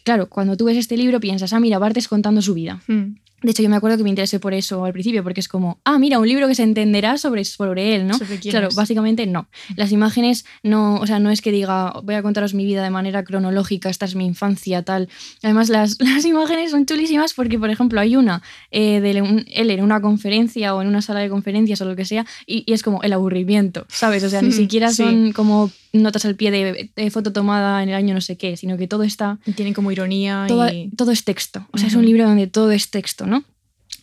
claro, 0.03 0.29
cuando 0.29 0.57
tú 0.57 0.65
ves 0.65 0.77
este 0.77 0.97
libro 0.97 1.19
piensas, 1.19 1.53
ah, 1.53 1.59
mira, 1.59 1.79
Bartes 1.79 2.07
contando 2.07 2.41
su 2.41 2.53
vida. 2.53 2.81
Mm. 2.87 3.20
De 3.41 3.51
hecho, 3.51 3.63
yo 3.63 3.69
me 3.69 3.75
acuerdo 3.75 3.97
que 3.97 4.03
me 4.03 4.09
interesé 4.09 4.39
por 4.39 4.53
eso 4.53 4.85
al 4.85 4.93
principio, 4.93 5.23
porque 5.23 5.39
es 5.39 5.47
como, 5.47 5.79
ah, 5.83 5.97
mira, 5.97 6.19
un 6.19 6.27
libro 6.27 6.47
que 6.47 6.55
se 6.55 6.63
entenderá 6.63 7.17
sobre, 7.17 7.43
sobre 7.43 7.95
él, 7.95 8.07
¿no? 8.07 8.13
¿Sobre 8.17 8.37
quién 8.39 8.51
claro, 8.51 8.67
es? 8.67 8.75
básicamente 8.75 9.25
no. 9.25 9.47
Las 9.75 9.91
imágenes 9.91 10.45
no, 10.63 10.95
o 10.97 11.07
sea, 11.07 11.19
no 11.19 11.31
es 11.31 11.41
que 11.41 11.51
diga, 11.51 11.93
voy 12.03 12.15
a 12.15 12.21
contaros 12.21 12.53
mi 12.53 12.65
vida 12.65 12.83
de 12.83 12.89
manera 12.91 13.23
cronológica, 13.23 13.89
esta 13.89 14.05
es 14.05 14.15
mi 14.15 14.25
infancia, 14.25 14.83
tal. 14.83 15.09
Además, 15.41 15.69
las, 15.69 15.97
las 15.99 16.23
imágenes 16.25 16.71
son 16.71 16.85
chulísimas 16.85 17.33
porque, 17.33 17.57
por 17.57 17.69
ejemplo, 17.69 17.99
hay 17.99 18.15
una 18.15 18.41
eh, 18.69 18.99
de 19.01 19.21
un- 19.21 19.45
él 19.51 19.71
en 19.71 19.83
una 19.83 20.01
conferencia 20.01 20.75
o 20.75 20.81
en 20.81 20.87
una 20.87 21.01
sala 21.01 21.19
de 21.21 21.29
conferencias 21.29 21.81
o 21.81 21.85
lo 21.85 21.95
que 21.95 22.05
sea, 22.05 22.25
y, 22.45 22.63
y 22.67 22.73
es 22.73 22.83
como 22.83 23.01
el 23.03 23.13
aburrimiento, 23.13 23.85
¿sabes? 23.89 24.23
O 24.23 24.29
sea, 24.29 24.41
ni 24.41 24.51
siquiera 24.51 24.89
Sí. 24.91 24.97
son 25.03 25.31
como 25.33 25.71
notas 25.93 26.25
al 26.25 26.35
pie 26.35 26.51
de, 26.51 26.91
de 26.95 27.11
foto 27.11 27.33
tomada 27.33 27.83
en 27.83 27.89
el 27.89 27.95
año 27.95 28.13
no 28.13 28.21
sé 28.21 28.37
qué, 28.37 28.57
sino 28.57 28.77
que 28.77 28.87
todo 28.87 29.03
está 29.03 29.39
Y 29.45 29.53
tiene 29.53 29.73
como 29.73 29.91
ironía 29.91 30.45
todo, 30.47 30.67
y... 30.69 30.89
todo 30.95 31.11
es 31.11 31.23
texto. 31.23 31.67
O 31.71 31.77
sea, 31.77 31.87
es 31.87 31.95
un 31.95 32.05
libro 32.05 32.25
donde 32.25 32.47
todo 32.47 32.71
es 32.71 32.89
texto, 32.89 33.25
¿no? 33.27 33.43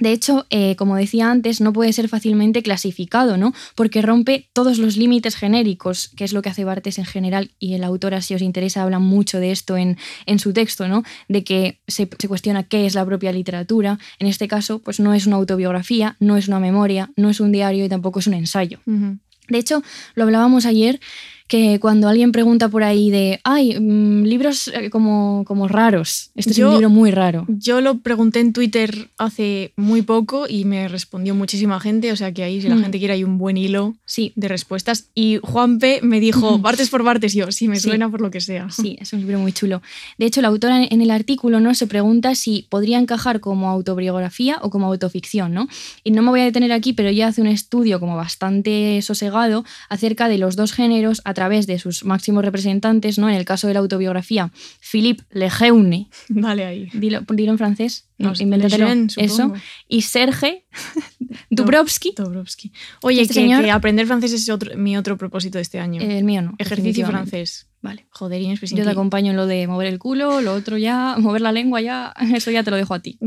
De 0.00 0.12
hecho, 0.12 0.46
eh, 0.50 0.76
como 0.76 0.94
decía 0.94 1.28
antes, 1.28 1.60
no 1.60 1.72
puede 1.72 1.92
ser 1.92 2.08
fácilmente 2.08 2.62
clasificado, 2.62 3.36
¿no? 3.36 3.52
Porque 3.74 4.00
rompe 4.00 4.48
todos 4.52 4.78
los 4.78 4.96
límites 4.96 5.34
genéricos, 5.34 6.10
que 6.16 6.22
es 6.22 6.32
lo 6.32 6.40
que 6.40 6.50
hace 6.50 6.64
Bartes 6.64 6.98
en 6.98 7.04
general, 7.04 7.50
y 7.58 7.74
el 7.74 7.82
autor, 7.82 8.22
si 8.22 8.34
os 8.34 8.42
interesa, 8.42 8.84
habla 8.84 9.00
mucho 9.00 9.40
de 9.40 9.50
esto 9.50 9.76
en, 9.76 9.96
en 10.26 10.38
su 10.38 10.52
texto, 10.52 10.86
¿no? 10.86 11.02
De 11.28 11.42
que 11.42 11.80
se, 11.88 12.08
se 12.16 12.28
cuestiona 12.28 12.62
qué 12.62 12.86
es 12.86 12.94
la 12.94 13.04
propia 13.04 13.32
literatura. 13.32 13.98
En 14.20 14.28
este 14.28 14.46
caso, 14.46 14.78
pues 14.78 15.00
no 15.00 15.14
es 15.14 15.26
una 15.26 15.36
autobiografía, 15.36 16.16
no 16.20 16.36
es 16.36 16.46
una 16.46 16.60
memoria, 16.60 17.10
no 17.16 17.28
es 17.28 17.40
un 17.40 17.50
diario 17.50 17.84
y 17.84 17.88
tampoco 17.88 18.20
es 18.20 18.28
un 18.28 18.34
ensayo. 18.34 18.78
De 18.86 19.58
hecho, 19.58 19.82
lo 20.14 20.24
hablábamos 20.24 20.64
ayer, 20.66 21.00
que 21.48 21.80
cuando 21.80 22.08
alguien 22.08 22.30
pregunta 22.30 22.68
por 22.68 22.82
ahí 22.84 23.10
de, 23.10 23.40
ay, 23.42 23.80
mm, 23.80 24.22
libros 24.24 24.68
eh, 24.68 24.90
como, 24.90 25.44
como 25.46 25.66
raros, 25.66 26.30
este 26.34 26.50
es 26.52 26.58
un 26.58 26.72
libro 26.72 26.90
muy 26.90 27.10
raro. 27.10 27.46
Yo 27.48 27.80
lo 27.80 27.98
pregunté 27.98 28.40
en 28.40 28.52
Twitter 28.52 29.08
hace 29.16 29.72
muy 29.76 30.02
poco 30.02 30.46
y 30.48 30.64
me 30.66 30.88
respondió 30.88 31.34
muchísima 31.34 31.80
gente, 31.80 32.12
o 32.12 32.16
sea 32.16 32.32
que 32.32 32.44
ahí 32.44 32.60
si 32.60 32.68
la 32.68 32.76
Mm. 32.76 32.82
gente 32.82 32.98
quiere 32.98 33.14
hay 33.14 33.24
un 33.24 33.38
buen 33.38 33.56
hilo 33.56 33.96
Sí, 34.04 34.32
de 34.36 34.46
respuestas. 34.48 35.08
Y 35.14 35.38
Juan 35.42 35.78
P. 35.78 36.00
me 36.02 36.20
dijo, 36.20 36.60
partes 36.62 36.90
por 36.90 37.02
partes, 37.02 37.32
yo, 37.34 37.50
sí, 37.50 37.66
me 37.66 37.76
Sí. 37.76 37.88
suena 37.88 38.10
por 38.10 38.20
lo 38.20 38.30
que 38.30 38.40
sea. 38.42 38.68
sí, 38.70 38.96
es 39.00 39.12
un 39.14 39.20
libro 39.20 39.38
muy 39.38 39.52
chulo. 39.52 39.80
De 40.18 40.26
hecho, 40.26 40.42
la 40.42 40.48
autora 40.48 40.84
en 40.84 41.00
el 41.02 41.10
artículo 41.10 41.60
¿no? 41.60 41.74
se 41.74 41.86
pregunta 41.86 42.34
si 42.34 42.66
podría 42.68 42.98
encajar 42.98 43.40
como 43.40 43.70
autobiografía 43.70 44.58
o 44.60 44.68
como 44.70 44.86
autoficción, 44.86 45.54
¿no? 45.54 45.66
Y 46.04 46.10
no 46.10 46.20
me 46.22 46.28
voy 46.30 46.40
a 46.40 46.44
detener 46.44 46.72
aquí, 46.72 46.92
pero 46.92 47.08
ella 47.08 47.28
hace 47.28 47.40
un 47.40 47.46
estudio 47.46 48.00
como 48.00 48.16
bastante 48.16 49.00
sosegado 49.02 49.64
acerca 49.88 50.28
de 50.28 50.38
los 50.38 50.54
dos 50.56 50.72
géneros 50.72 51.22
a 51.24 51.34
través 51.38 51.66
de 51.66 51.78
sus 51.78 52.04
máximos 52.04 52.44
representantes, 52.44 53.18
¿no? 53.18 53.28
En 53.28 53.36
el 53.36 53.44
caso 53.44 53.66
de 53.68 53.74
la 53.74 53.80
autobiografía, 53.80 54.50
Philippe 54.80 55.22
Lejeune, 55.30 56.08
Dale 56.28 56.64
ahí. 56.64 56.88
dilo, 56.92 57.20
dilo 57.32 57.52
en 57.52 57.58
francés, 57.58 58.06
No, 58.18 58.32
Lejeune, 58.32 59.06
eso, 59.16 59.52
y 59.88 60.02
Serge 60.02 60.64
Dubrovsky, 61.50 62.14
Dobrowski. 62.16 62.72
Oye, 63.02 63.22
Este 63.22 63.34
que, 63.34 63.40
señor- 63.40 63.62
que 63.64 63.70
aprender 63.70 64.06
francés 64.06 64.32
es 64.32 64.48
otro, 64.50 64.76
mi 64.76 64.96
otro 64.96 65.16
propósito 65.16 65.58
de 65.58 65.62
este 65.62 65.78
año. 65.78 66.00
el 66.02 66.24
mío 66.24 66.42
no. 66.42 66.54
Ejercicio 66.58 67.06
francés. 67.06 67.67
Vale. 67.80 68.06
Joder, 68.10 68.42
Inés, 68.42 68.58
pues, 68.58 68.72
Yo 68.72 68.82
te 68.82 68.90
acompaño 68.90 69.30
en 69.30 69.36
lo 69.36 69.46
de 69.46 69.66
mover 69.68 69.86
el 69.86 70.00
culo, 70.00 70.40
lo 70.40 70.52
otro 70.52 70.78
ya, 70.78 71.14
mover 71.18 71.40
la 71.40 71.52
lengua 71.52 71.80
ya, 71.80 72.12
eso 72.34 72.50
ya 72.50 72.62
te 72.62 72.70
lo 72.70 72.76
dejo 72.76 72.94
a 72.94 73.00
ti. 73.00 73.18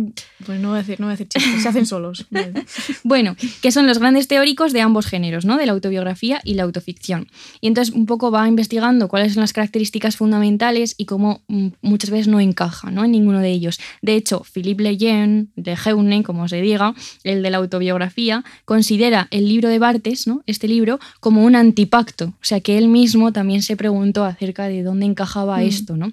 Pues 0.45 0.59
no 0.59 0.69
voy 0.69 0.77
a 0.77 0.81
hacer, 0.81 0.99
no 0.99 1.05
voy 1.05 1.11
a 1.11 1.13
hacer 1.13 1.27
chistes, 1.27 1.61
se 1.61 1.69
hacen 1.69 1.85
solos. 1.85 2.25
Vale. 2.29 2.53
Bueno, 3.03 3.35
que 3.61 3.71
son 3.71 3.87
los 3.87 3.99
grandes 3.99 4.27
teóricos 4.27 4.73
de 4.73 4.81
ambos 4.81 5.05
géneros, 5.05 5.43
¿no? 5.45 5.57
De 5.57 5.65
la 5.65 5.71
autobiografía 5.71 6.39
y 6.43 6.53
la 6.53 6.63
autoficción. 6.63 7.27
Y 7.59 7.67
entonces 7.67 7.93
un 7.93 8.05
poco 8.05 8.31
va 8.31 8.47
investigando 8.47 9.07
cuáles 9.07 9.33
son 9.33 9.41
las 9.41 9.53
características 9.53 10.15
fundamentales 10.17 10.95
y 10.97 11.05
cómo 11.05 11.41
mm, 11.47 11.67
muchas 11.81 12.09
veces 12.09 12.27
no 12.27 12.39
encaja, 12.39 12.91
¿no? 12.91 13.03
En 13.03 13.11
ninguno 13.11 13.39
de 13.39 13.49
ellos. 13.49 13.79
De 14.01 14.15
hecho, 14.15 14.43
Philippe 14.43 14.83
Lejeune, 14.83 15.47
de 15.55 15.75
Jeune, 15.75 16.23
como 16.23 16.47
se 16.47 16.61
diga, 16.61 16.93
el 17.23 17.43
de 17.43 17.49
la 17.49 17.57
autobiografía, 17.57 18.43
considera 18.65 19.27
el 19.31 19.47
libro 19.47 19.69
de 19.69 19.79
Bartes, 19.79 20.27
¿no? 20.27 20.43
Este 20.45 20.67
libro, 20.67 20.99
como 21.19 21.43
un 21.43 21.55
antipacto. 21.55 22.25
O 22.25 22.43
sea 22.43 22.59
que 22.61 22.77
él 22.77 22.87
mismo 22.87 23.31
también 23.33 23.61
se 23.61 23.75
preguntó 23.75 24.25
acerca 24.41 24.67
de 24.67 24.81
dónde 24.81 25.05
encajaba 25.05 25.57
Mm. 25.59 25.61
esto, 25.61 25.97
¿no? 25.97 26.11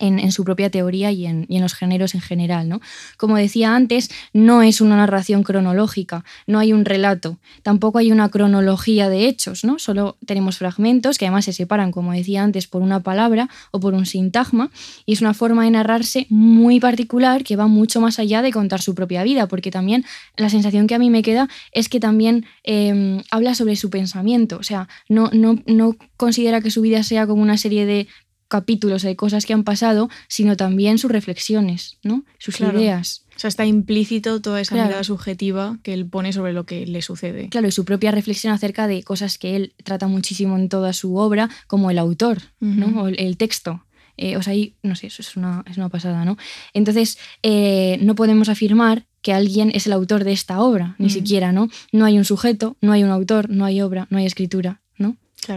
En, 0.00 0.32
su 0.32 0.44
propia 0.44 0.70
teoría 0.70 1.10
y 1.12 1.26
en, 1.26 1.46
los 1.48 1.74
géneros 1.74 2.14
en 2.14 2.20
general. 2.20 2.68
¿no? 2.68 2.80
Como 3.16 3.36
decía 3.36 3.74
antes, 3.74 4.10
no 4.32 4.62
es 4.62 4.80
una 4.80 4.96
narración 4.96 5.42
cronológica, 5.42 6.24
no 6.46 6.58
hay 6.58 6.72
un 6.72 6.84
relato, 6.84 7.38
tampoco 7.62 7.98
hay 7.98 8.12
una 8.12 8.28
cronología 8.28 9.08
de 9.08 9.26
hechos, 9.26 9.64
¿no? 9.64 9.78
solo 9.78 10.16
tenemos 10.26 10.58
fragmentos 10.58 11.18
que 11.18 11.26
además 11.26 11.44
se 11.44 11.52
separan, 11.52 11.90
como 11.90 12.12
decía 12.12 12.42
antes, 12.42 12.66
por 12.66 12.82
una 12.82 13.00
palabra 13.00 13.48
o 13.70 13.80
por 13.80 13.94
un 13.94 14.06
sintagma, 14.06 14.70
y 15.06 15.12
es 15.12 15.20
una 15.20 15.34
forma 15.34 15.64
de 15.64 15.70
narrarse 15.70 16.26
muy 16.30 16.80
particular 16.80 17.44
que 17.44 17.56
va 17.56 17.66
mucho 17.66 18.00
más 18.00 18.18
allá 18.18 18.42
de 18.42 18.52
contar 18.52 18.80
su 18.82 18.94
propia 18.94 19.22
vida, 19.22 19.46
porque 19.46 19.70
también 19.70 20.04
la 20.36 20.48
sensación 20.48 20.86
que 20.86 20.94
a 20.94 20.98
mí 20.98 21.10
me 21.10 21.22
queda 21.22 21.48
es 21.72 21.88
que 21.88 22.00
también 22.00 22.46
em, 22.62 23.22
habla 23.30 23.54
sobre 23.54 23.76
su 23.76 23.90
pensamiento, 23.90 24.56
o 24.58 24.62
sea, 24.62 24.88
no, 25.08 25.30
no, 25.32 25.58
no 25.66 25.96
considera 26.16 26.60
que 26.60 26.70
su 26.70 26.80
vida 26.80 27.02
sea 27.02 27.26
como 27.26 27.42
una 27.42 27.56
serie 27.56 27.86
de 27.86 28.08
capítulos 28.48 29.02
de 29.02 29.16
cosas 29.16 29.46
que 29.46 29.52
han 29.52 29.64
pasado, 29.64 30.08
sino 30.28 30.56
también 30.56 30.98
sus 30.98 31.10
reflexiones, 31.10 31.98
¿no? 32.02 32.24
sus 32.38 32.60
ideas. 32.60 33.24
O 33.36 33.38
sea, 33.38 33.48
está 33.48 33.66
implícito 33.66 34.40
toda 34.40 34.60
esa 34.60 34.74
mirada 34.76 35.02
subjetiva 35.02 35.78
que 35.82 35.92
él 35.92 36.06
pone 36.06 36.32
sobre 36.32 36.52
lo 36.52 36.66
que 36.66 36.86
le 36.86 37.02
sucede. 37.02 37.48
Claro, 37.48 37.66
y 37.66 37.72
su 37.72 37.84
propia 37.84 38.12
reflexión 38.12 38.52
acerca 38.52 38.86
de 38.86 39.02
cosas 39.02 39.38
que 39.38 39.56
él 39.56 39.74
trata 39.82 40.06
muchísimo 40.06 40.56
en 40.56 40.68
toda 40.68 40.92
su 40.92 41.16
obra, 41.16 41.50
como 41.66 41.90
el 41.90 41.98
autor, 41.98 42.38
¿no? 42.60 43.02
O 43.02 43.08
el, 43.08 43.36
texto. 43.36 43.84
Eh, 44.16 44.36
o 44.36 44.42
sea, 44.42 44.52
ahí, 44.52 44.76
no 44.84 44.94
sé, 44.94 45.08
eso 45.08 45.20
es 45.20 45.36
una, 45.36 45.64
es 45.68 45.76
una 45.76 45.88
pasada, 45.88 46.24
¿no? 46.24 46.36
Entonces, 46.72 47.18
eh, 47.42 47.98
no 48.00 48.14
podemos 48.14 48.48
afirmar 48.48 49.06
que 49.20 49.32
alguien 49.32 49.72
es 49.74 49.86
el 49.86 49.94
autor 49.94 50.22
de 50.22 50.32
esta 50.32 50.60
obra, 50.60 50.94
ni 50.98 51.10
siquiera, 51.10 51.50
¿no? 51.50 51.68
No 51.92 52.04
hay 52.04 52.18
un 52.18 52.24
sujeto, 52.24 52.76
no 52.80 52.92
hay 52.92 53.02
un 53.02 53.10
autor, 53.10 53.48
no 53.50 53.64
hay 53.64 53.80
obra, 53.80 54.06
no 54.10 54.18
hay 54.18 54.26
escritura, 54.26 54.82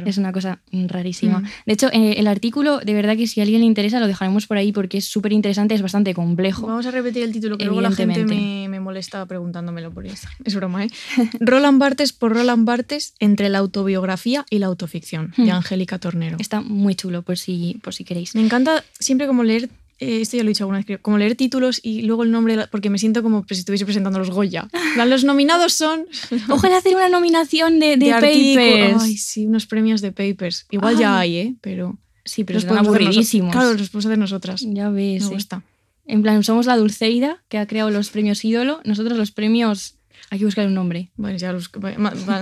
Es 0.05 0.17
una 0.17 0.31
cosa 0.31 0.59
rarísima. 0.71 1.39
Mm. 1.39 1.45
De 1.65 1.73
hecho, 1.73 1.89
eh, 1.91 2.15
el 2.17 2.27
artículo, 2.27 2.79
de 2.79 2.93
verdad 2.93 3.15
que 3.15 3.27
si 3.27 3.39
a 3.39 3.43
alguien 3.43 3.61
le 3.61 3.67
interesa, 3.67 3.99
lo 3.99 4.07
dejaremos 4.07 4.47
por 4.47 4.57
ahí 4.57 4.71
porque 4.71 4.97
es 4.97 5.05
súper 5.05 5.33
interesante, 5.33 5.75
es 5.75 5.81
bastante 5.81 6.13
complejo. 6.13 6.67
Vamos 6.67 6.85
a 6.85 6.91
repetir 6.91 7.23
el 7.23 7.31
título, 7.31 7.57
que 7.57 7.65
luego 7.65 7.81
la 7.81 7.91
gente 7.91 8.25
me, 8.25 8.67
me, 8.67 8.79
molesta 8.79 9.25
preguntándomelo 9.25 9.91
por 9.91 10.05
eso. 10.05 10.27
Es 10.43 10.55
broma, 10.55 10.85
¿eh? 10.85 10.89
Roland 11.39 11.79
Barthes 11.79 12.13
por 12.13 12.33
Roland 12.33 12.65
Barthes 12.65 13.13
entre 13.19 13.49
la 13.49 13.59
autobiografía 13.59 14.45
y 14.49 14.59
la 14.59 14.67
autoficción, 14.67 15.33
de 15.37 15.45
hmm. 15.45 15.51
Angélica 15.51 15.99
Tornero. 15.99 16.37
Está 16.39 16.61
muy 16.61 16.95
chulo, 16.95 17.21
por 17.21 17.37
si, 17.37 17.79
por 17.83 17.93
si 17.93 18.03
queréis. 18.03 18.35
Me 18.35 18.41
encanta 18.41 18.83
siempre 18.99 19.27
como 19.27 19.43
leer 19.43 19.69
eh, 19.99 20.21
esto 20.21 20.37
ya 20.37 20.43
lo 20.43 20.49
he 20.49 20.51
dicho 20.51 20.63
alguna 20.63 20.81
vez, 20.81 20.99
como 21.01 21.17
leer 21.17 21.35
títulos 21.35 21.79
y 21.81 22.03
luego 22.03 22.23
el 22.23 22.31
nombre, 22.31 22.67
porque 22.69 22.89
me 22.89 22.99
siento 22.99 23.23
como 23.23 23.45
si 23.47 23.55
estuviese 23.55 23.85
presentando 23.85 24.19
los 24.19 24.29
Goya. 24.29 24.67
Los 25.07 25.23
nominados 25.23 25.73
son... 25.73 26.05
Ojalá 26.49 26.77
hacer 26.77 26.95
una 26.95 27.09
nominación 27.09 27.79
de, 27.79 27.97
de, 27.97 28.11
papers. 28.11 29.03
Ay, 29.03 29.17
sí, 29.17 29.45
unos 29.45 29.65
premios 29.65 30.01
de 30.01 30.11
papers. 30.11 30.65
Igual 30.69 30.97
ya 30.97 31.19
hay, 31.19 31.37
¿eh? 31.37 31.55
Pero... 31.61 31.97
Sí, 32.25 32.43
pero 32.43 32.59
son 32.59 32.77
aburridísimos. 32.77 33.53
Claro, 33.53 33.73
los 33.73 33.89
podemos 33.89 34.05
hacer 34.05 34.17
nosotras. 34.17 34.61
Ya 34.61 34.89
ves. 34.89 35.23
Me 35.23 35.29
gusta. 35.29 35.63
En 36.05 36.21
plan, 36.21 36.43
somos 36.43 36.65
la 36.65 36.75
Dulceida, 36.75 37.41
que 37.47 37.57
ha 37.57 37.65
creado 37.67 37.89
los 37.89 38.09
premios 38.09 38.43
ídolo, 38.43 38.81
nosotros 38.83 39.17
los 39.17 39.31
premios 39.31 39.95
hay 40.29 40.39
que 40.39 40.45
buscar 40.45 40.67
un 40.67 40.73
nombre. 40.73 41.09
Bueno, 41.15 41.37
ya 41.37 41.55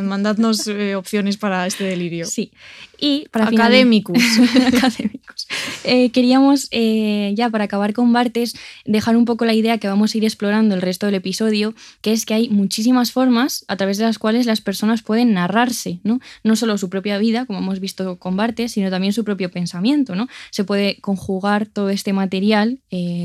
mandadnos 0.02 0.68
eh, 0.68 0.96
opciones 0.96 1.38
para 1.38 1.68
este 1.68 1.84
delirio. 1.84 2.26
Sí. 2.26 2.52
Y 3.00 3.28
para 3.32 3.48
Académicos. 3.48 4.18
Académicos. 4.68 5.48
Eh, 5.84 6.12
queríamos, 6.12 6.68
eh, 6.72 7.34
ya 7.36 7.50
para 7.50 7.66
acabar 7.66 7.94
con 7.94 8.12
Bartes, 8.14 8.56
dejar 8.86 9.18
un 9.18 9.26
poco 9.26 9.46
la 9.46 9.54
idea 9.54 9.78
que 9.78 9.88
vamos 9.88 10.14
a 10.14 10.18
ir 10.18 10.24
explorando 10.24 10.76
el 10.76 10.82
resto 10.82 11.06
del 11.06 11.16
episodio, 11.16 11.74
que 12.02 12.12
es 12.12 12.26
que 12.26 12.34
hay 12.34 12.50
muchísimas 12.50 13.12
formas 13.12 13.66
a 13.68 13.76
través 13.78 13.98
de 13.98 14.06
las 14.06 14.18
cuales 14.18 14.46
las 14.46 14.62
personas 14.62 15.02
pueden 15.02 15.34
narrarse, 15.34 16.00
¿no? 16.04 16.20
No 16.44 16.56
solo 16.56 16.78
su 16.78 16.90
propia 16.90 17.18
vida, 17.18 17.46
como 17.46 17.60
hemos 17.60 17.80
visto 17.80 18.18
con 18.18 18.38
Bartes, 18.38 18.72
sino 18.72 18.90
también 18.90 19.14
su 19.14 19.24
propio 19.24 19.52
pensamiento, 19.52 20.16
¿no? 20.16 20.28
Se 20.52 20.64
puede 20.64 21.00
conjugar 21.02 21.66
todo 21.68 21.90
este 21.90 22.14
material, 22.14 22.80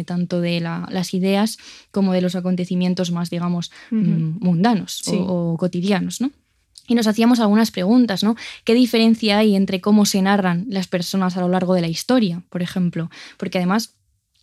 tanto 0.04 0.40
de 0.40 0.60
las 0.60 1.14
ideas 1.14 1.58
como 1.90 2.12
de 2.12 2.20
los 2.20 2.34
acontecimientos 2.34 3.10
más, 3.12 3.30
digamos, 3.30 3.70
mundanos 3.90 5.02
o, 5.06 5.56
cotidianos, 5.58 6.20
¿no? 6.20 6.30
Y 6.90 6.96
nos 6.96 7.06
hacíamos 7.06 7.38
algunas 7.38 7.70
preguntas, 7.70 8.24
¿no? 8.24 8.34
¿Qué 8.64 8.74
diferencia 8.74 9.38
hay 9.38 9.54
entre 9.54 9.80
cómo 9.80 10.06
se 10.06 10.20
narran 10.22 10.66
las 10.68 10.88
personas 10.88 11.36
a 11.36 11.40
lo 11.40 11.48
largo 11.48 11.72
de 11.74 11.82
la 11.82 11.86
historia, 11.86 12.42
por 12.48 12.62
ejemplo? 12.62 13.10
Porque 13.36 13.58
además 13.58 13.94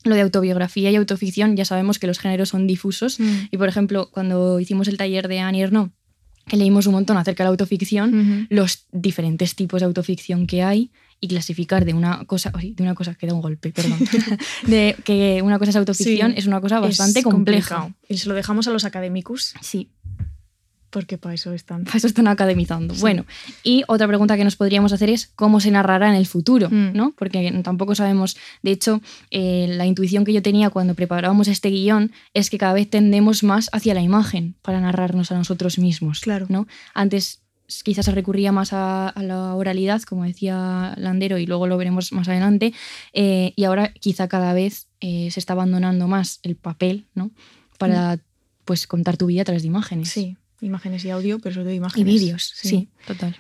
lo 0.06 0.16
de 0.16 0.22
autobiografía 0.22 0.90
y 0.90 0.96
autoficción 0.96 1.58
ya 1.58 1.66
sabemos 1.66 2.00
que 2.00 2.08
los 2.08 2.20
géneros 2.20 2.48
son 2.48 2.66
difusos 2.66 3.20
mm. 3.20 3.50
y 3.52 3.58
por 3.58 3.68
ejemplo 3.68 4.10
cuando 4.12 4.62
hicimos 4.62 4.88
el 4.88 4.96
taller 4.96 5.28
de 5.28 5.40
Annie 5.40 5.64
Ernaux 5.64 5.92
que 6.48 6.56
leímos 6.56 6.88
un 6.88 6.94
montón 6.94 7.18
acerca 7.18 7.44
de 7.44 7.48
la 7.48 7.50
autoficción, 7.50 8.48
los 8.50 8.86
diferentes 8.94 9.56
tipos 9.56 9.82
de 9.82 9.86
autoficción 9.86 10.48
que 10.48 10.64
hay 10.64 10.92
y 11.20 11.28
clasificar 11.28 11.84
de 11.84 11.94
una 11.94 12.24
cosa, 12.26 12.52
de 12.52 12.84
una 12.84 12.96
cosa 12.96 13.16
que 13.16 13.28
da 13.28 13.34
un 13.34 13.42
golpe, 13.42 13.72
perdón, 13.72 14.00
de 14.68 14.96
que 15.04 15.42
una 15.44 15.60
cosa 15.60 15.72
es 15.72 15.76
autoficción 15.76 16.34
es 16.38 16.46
una 16.46 16.62
cosa 16.62 16.80
bastante 16.80 17.24
compleja. 17.24 17.94
Y 18.08 18.18
se 18.18 18.30
lo 18.30 18.36
dejamos 18.36 18.68
a 18.68 18.72
los 18.72 18.86
académicos. 18.86 19.56
Sí. 19.62 19.92
Porque 20.90 21.18
para 21.18 21.36
eso 21.36 21.54
están. 21.54 21.84
Para 21.84 21.98
eso 21.98 22.08
están 22.08 22.28
academizando. 22.28 22.94
Bueno, 22.96 23.26
y 23.64 23.84
otra 23.88 24.08
pregunta 24.08 24.38
que 24.38 24.44
nos 24.44 24.56
podríamos 24.56 24.94
hacer 24.94 25.10
es 25.10 25.28
cómo 25.36 25.60
se 25.60 25.72
narrará 25.72 26.10
en 26.10 26.16
el 26.16 26.26
futuro, 26.26 26.70
mm. 26.70 26.94
¿no? 26.94 27.14
Porque 27.18 27.52
tampoco 27.64 27.96
sabemos. 27.96 28.38
De 28.64 28.72
hecho, 28.72 29.02
eh, 29.32 29.68
la 29.70 29.86
intuición 29.86 30.24
que 30.24 30.34
yo 30.34 30.42
tenía 30.42 30.70
cuando 30.70 30.96
preparábamos 30.96 31.48
este 31.48 31.70
guion 31.70 32.12
es 32.34 32.50
que 32.50 32.58
cada 32.58 32.74
vez 32.74 32.90
tendemos 32.90 33.44
más 33.44 33.70
hacia 33.74 33.94
la 33.94 34.02
imagen 34.02 34.56
para 34.62 34.80
narrarnos 34.80 35.32
a 35.32 35.36
nosotros 35.36 35.78
mismos. 35.78 36.22
Claro. 36.22 36.46
¿no? 36.50 36.68
Antes 36.94 37.42
quizás 37.84 38.06
se 38.06 38.12
recurría 38.12 38.52
más 38.52 38.72
a, 38.72 39.14
la 39.18 39.56
oralidad, 39.56 40.02
como 40.04 40.24
decía 40.24 40.94
Landero, 40.98 41.38
y 41.38 41.46
luego 41.46 41.68
lo 41.68 41.78
veremos 41.78 42.12
más 42.14 42.28
adelante, 42.28 42.74
eh, 43.14 43.54
y 43.56 43.64
ahora 43.66 43.92
quizá 43.94 44.28
cada 44.28 44.54
vez 44.54 44.88
eh, 45.02 45.30
se 45.32 45.40
está 45.40 45.54
abandonando 45.54 46.08
más 46.08 46.40
el 46.44 46.56
papel, 46.56 47.08
¿no? 47.14 47.32
Para 47.78 48.20
pues 48.66 48.88
contar 48.88 49.18
tu 49.18 49.28
vida 49.28 49.42
a 49.42 49.46
través 49.46 49.64
de 49.64 49.68
imágenes. 49.68 50.10
Sí, 50.10 50.38
imágenes 50.62 51.06
y 51.06 51.10
audio, 51.10 51.40
pero 51.40 51.54
sobre 51.56 51.66
todo 51.66 51.74
imágenes. 51.76 52.14
Y 52.14 52.18
vídeos, 52.18 52.52
sí, 52.56 52.90
total. 53.06 53.38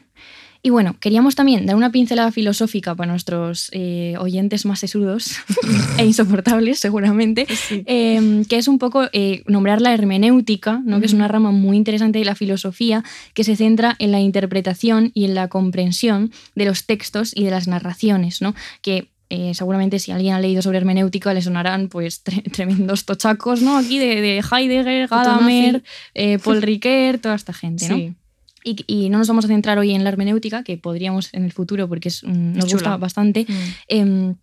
Y 0.63 0.69
bueno, 0.69 0.97
queríamos 0.99 1.35
también 1.35 1.65
dar 1.65 1.75
una 1.75 1.91
pincelada 1.91 2.31
filosófica 2.31 2.95
para 2.95 3.11
nuestros 3.11 3.69
eh, 3.71 4.15
oyentes 4.19 4.65
más 4.65 4.79
sesudos 4.79 5.37
e 5.97 6.05
insoportables, 6.05 6.79
seguramente, 6.79 7.47
em, 7.85 8.43
que 8.43 8.57
es 8.57 8.67
un 8.67 8.79
poco 8.79 9.07
eh, 9.13 9.43
nombrar 9.47 9.81
la 9.81 9.93
hermenéutica, 9.93 10.81
¿no? 10.83 10.99
que 10.99 11.05
es 11.05 11.13
una 11.13 11.27
rama 11.27 11.51
muy 11.51 11.77
interesante 11.77 12.19
de 12.19 12.25
la 12.25 12.35
filosofía 12.35 13.03
que 13.33 13.43
se 13.43 13.55
centra 13.55 13.95
en 13.99 14.11
la 14.11 14.19
interpretación 14.19 15.11
y 15.13 15.25
en 15.25 15.35
la 15.35 15.47
comprensión 15.47 16.31
de 16.55 16.65
los 16.65 16.85
textos 16.85 17.31
y 17.35 17.45
de 17.45 17.51
las 17.51 17.67
narraciones, 17.67 18.41
¿no? 18.41 18.55
que 18.81 19.09
eh, 19.29 19.53
seguramente 19.53 19.99
si 19.99 20.11
alguien 20.11 20.33
ha 20.33 20.39
leído 20.39 20.61
sobre 20.61 20.77
hermenéutica 20.77 21.33
le 21.33 21.41
sonarán 21.41 21.89
pues 21.89 22.21
tremendos 22.51 23.05
tochacos, 23.05 23.61
¿no? 23.61 23.77
Aquí 23.77 23.99
de, 23.99 24.43
Heidegger, 24.51 25.07
Gadamer, 25.07 25.83
Paul 26.43 26.61
Ricoeur, 26.61 27.19
toda 27.19 27.35
esta 27.35 27.53
gente, 27.53 27.89
¿no? 27.89 28.15
Y, 28.63 29.09
no 29.09 29.19
nos 29.19 29.29
vamos 29.29 29.45
a 29.45 29.47
centrar 29.47 29.77
hoy 29.77 29.93
en 29.93 30.03
la 30.03 30.09
hermenéutica, 30.09 30.63
que 30.63 30.77
podríamos 30.77 31.33
en 31.33 31.45
el 31.45 31.53
futuro 31.53 31.87
porque 31.87 32.09
es, 32.09 32.23
nos 32.23 32.71
gusta 32.71 32.97
bastante, 32.97 33.45
mm. 33.47 33.53
em, 33.87 34.35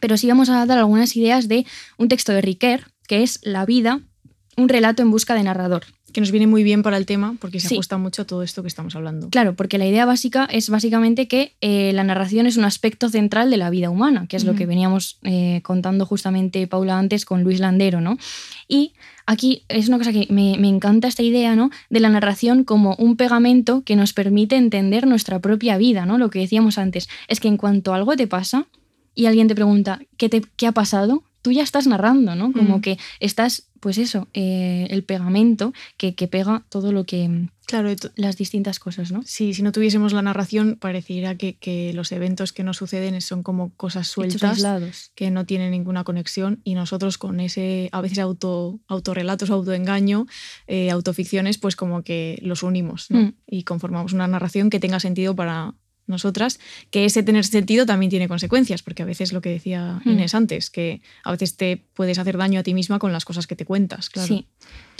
pero 0.00 0.16
sí 0.16 0.28
vamos 0.28 0.48
a 0.50 0.64
dar 0.66 0.78
algunas 0.78 1.16
ideas 1.16 1.48
de 1.48 1.66
un 1.98 2.08
texto 2.08 2.32
de 2.32 2.42
Riquer, 2.42 2.86
que 3.08 3.24
es 3.24 3.40
La 3.42 3.66
vida, 3.66 4.00
un 4.56 4.68
relato 4.68 5.02
en 5.02 5.10
busca 5.10 5.34
de 5.34 5.42
narrador. 5.42 5.84
Que 6.12 6.20
nos 6.20 6.30
viene 6.30 6.46
muy 6.46 6.62
bien 6.62 6.82
para 6.82 6.96
el 6.96 7.06
tema 7.06 7.36
porque 7.40 7.60
se 7.60 7.74
ajusta 7.74 7.98
mucho 7.98 8.22
a 8.22 8.24
todo 8.26 8.42
esto 8.42 8.62
que 8.62 8.68
estamos 8.68 8.94
hablando. 8.96 9.30
Claro, 9.30 9.54
porque 9.54 9.78
la 9.78 9.86
idea 9.86 10.04
básica 10.04 10.44
es 10.50 10.68
básicamente 10.68 11.28
que 11.28 11.54
eh, 11.60 11.92
la 11.94 12.04
narración 12.04 12.46
es 12.46 12.56
un 12.56 12.64
aspecto 12.64 13.08
central 13.08 13.50
de 13.50 13.56
la 13.56 13.70
vida 13.70 13.90
humana, 13.90 14.26
que 14.28 14.36
es 14.36 14.44
lo 14.44 14.54
que 14.54 14.66
veníamos 14.66 15.18
eh, 15.22 15.60
contando 15.62 16.06
justamente 16.06 16.66
Paula 16.66 16.98
antes 16.98 17.24
con 17.24 17.42
Luis 17.42 17.60
Landero, 17.60 18.00
¿no? 18.00 18.18
Y 18.68 18.92
aquí 19.26 19.64
es 19.68 19.88
una 19.88 19.98
cosa 19.98 20.12
que 20.12 20.26
me, 20.30 20.54
encanta 20.68 21.08
esta 21.08 21.22
idea, 21.22 21.56
¿no? 21.56 21.70
De 21.90 22.00
la 22.00 22.08
narración 22.08 22.64
como 22.64 22.94
un 22.96 23.16
pegamento 23.16 23.82
que 23.84 23.96
nos 23.96 24.12
permite 24.12 24.56
entender 24.56 25.06
nuestra 25.06 25.40
propia 25.40 25.76
vida, 25.76 26.06
¿no? 26.06 26.18
Lo 26.18 26.30
que 26.30 26.40
decíamos 26.40 26.78
antes, 26.78 27.08
es 27.28 27.40
que 27.40 27.48
en 27.48 27.56
cuanto 27.56 27.94
algo 27.94 28.16
te 28.16 28.26
pasa 28.26 28.66
y 29.14 29.26
alguien 29.26 29.48
te 29.48 29.54
pregunta, 29.54 30.00
¿qué, 30.16 30.28
te, 30.28 30.42
qué 30.56 30.66
ha 30.66 30.72
pasado? 30.72 31.22
Tú 31.42 31.52
ya 31.52 31.62
estás 31.62 31.86
narrando, 31.86 32.34
¿no? 32.34 32.52
Como 32.52 32.80
que 32.80 32.98
estás, 33.20 33.68
pues 33.82 33.98
eso, 33.98 34.28
eh, 34.32 34.86
el 34.90 35.02
pegamento 35.02 35.72
que, 35.96 36.14
que, 36.14 36.28
pega 36.28 36.64
todo 36.68 36.92
lo 36.92 37.04
que... 37.04 37.48
Claro, 37.66 37.90
las 38.14 38.36
distintas 38.36 38.78
cosas, 38.78 39.10
¿no? 39.10 39.22
Sí, 39.24 39.54
si 39.54 39.62
no 39.62 39.72
tuviésemos 39.72 40.12
la 40.12 40.22
narración, 40.22 40.76
pareciera 40.80 41.36
que, 41.36 41.54
que 41.54 41.92
los 41.92 42.12
eventos 42.12 42.52
que 42.52 42.62
nos 42.62 42.76
suceden 42.76 43.20
son 43.20 43.42
como 43.42 43.74
cosas 43.74 44.06
sueltas 44.06 45.10
que 45.16 45.32
no 45.32 45.46
tienen 45.46 45.72
ninguna 45.72 46.04
conexión 46.04 46.60
y 46.62 46.74
nosotros 46.74 47.18
con 47.18 47.40
ese, 47.40 47.88
a 47.90 48.00
veces 48.00 48.20
auto, 48.20 48.78
autorrelatos, 48.86 49.50
autoengaño, 49.50 50.26
eh, 50.68 50.92
autoficciones, 50.92 51.58
pues 51.58 51.74
como 51.74 52.02
que 52.02 52.38
los 52.40 52.62
unimos 52.62 53.10
¿no? 53.10 53.18
Mm. 53.18 53.34
y 53.48 53.64
conformamos 53.64 54.12
una 54.12 54.28
narración 54.28 54.70
que 54.70 54.78
tenga 54.78 55.00
sentido 55.00 55.34
para, 55.34 55.74
nosotras, 56.06 56.60
que 56.90 57.04
ese 57.04 57.22
tener 57.22 57.44
sentido 57.44 57.86
también 57.86 58.10
tiene 58.10 58.28
consecuencias, 58.28 58.82
porque 58.82 59.02
a 59.02 59.06
veces 59.06 59.32
lo 59.32 59.40
que 59.40 59.50
decía 59.50 60.00
hmm. 60.04 60.10
Inés 60.10 60.34
antes, 60.34 60.70
que 60.70 61.02
a 61.24 61.32
veces 61.32 61.56
te 61.56 61.84
puedes 61.94 62.18
hacer 62.18 62.36
daño 62.36 62.60
a 62.60 62.62
ti 62.62 62.74
misma 62.74 62.98
con 62.98 63.12
las 63.12 63.24
cosas 63.24 63.46
que 63.46 63.56
te 63.56 63.64
cuentas, 63.64 64.10
claro. 64.10 64.28
Sí, 64.28 64.46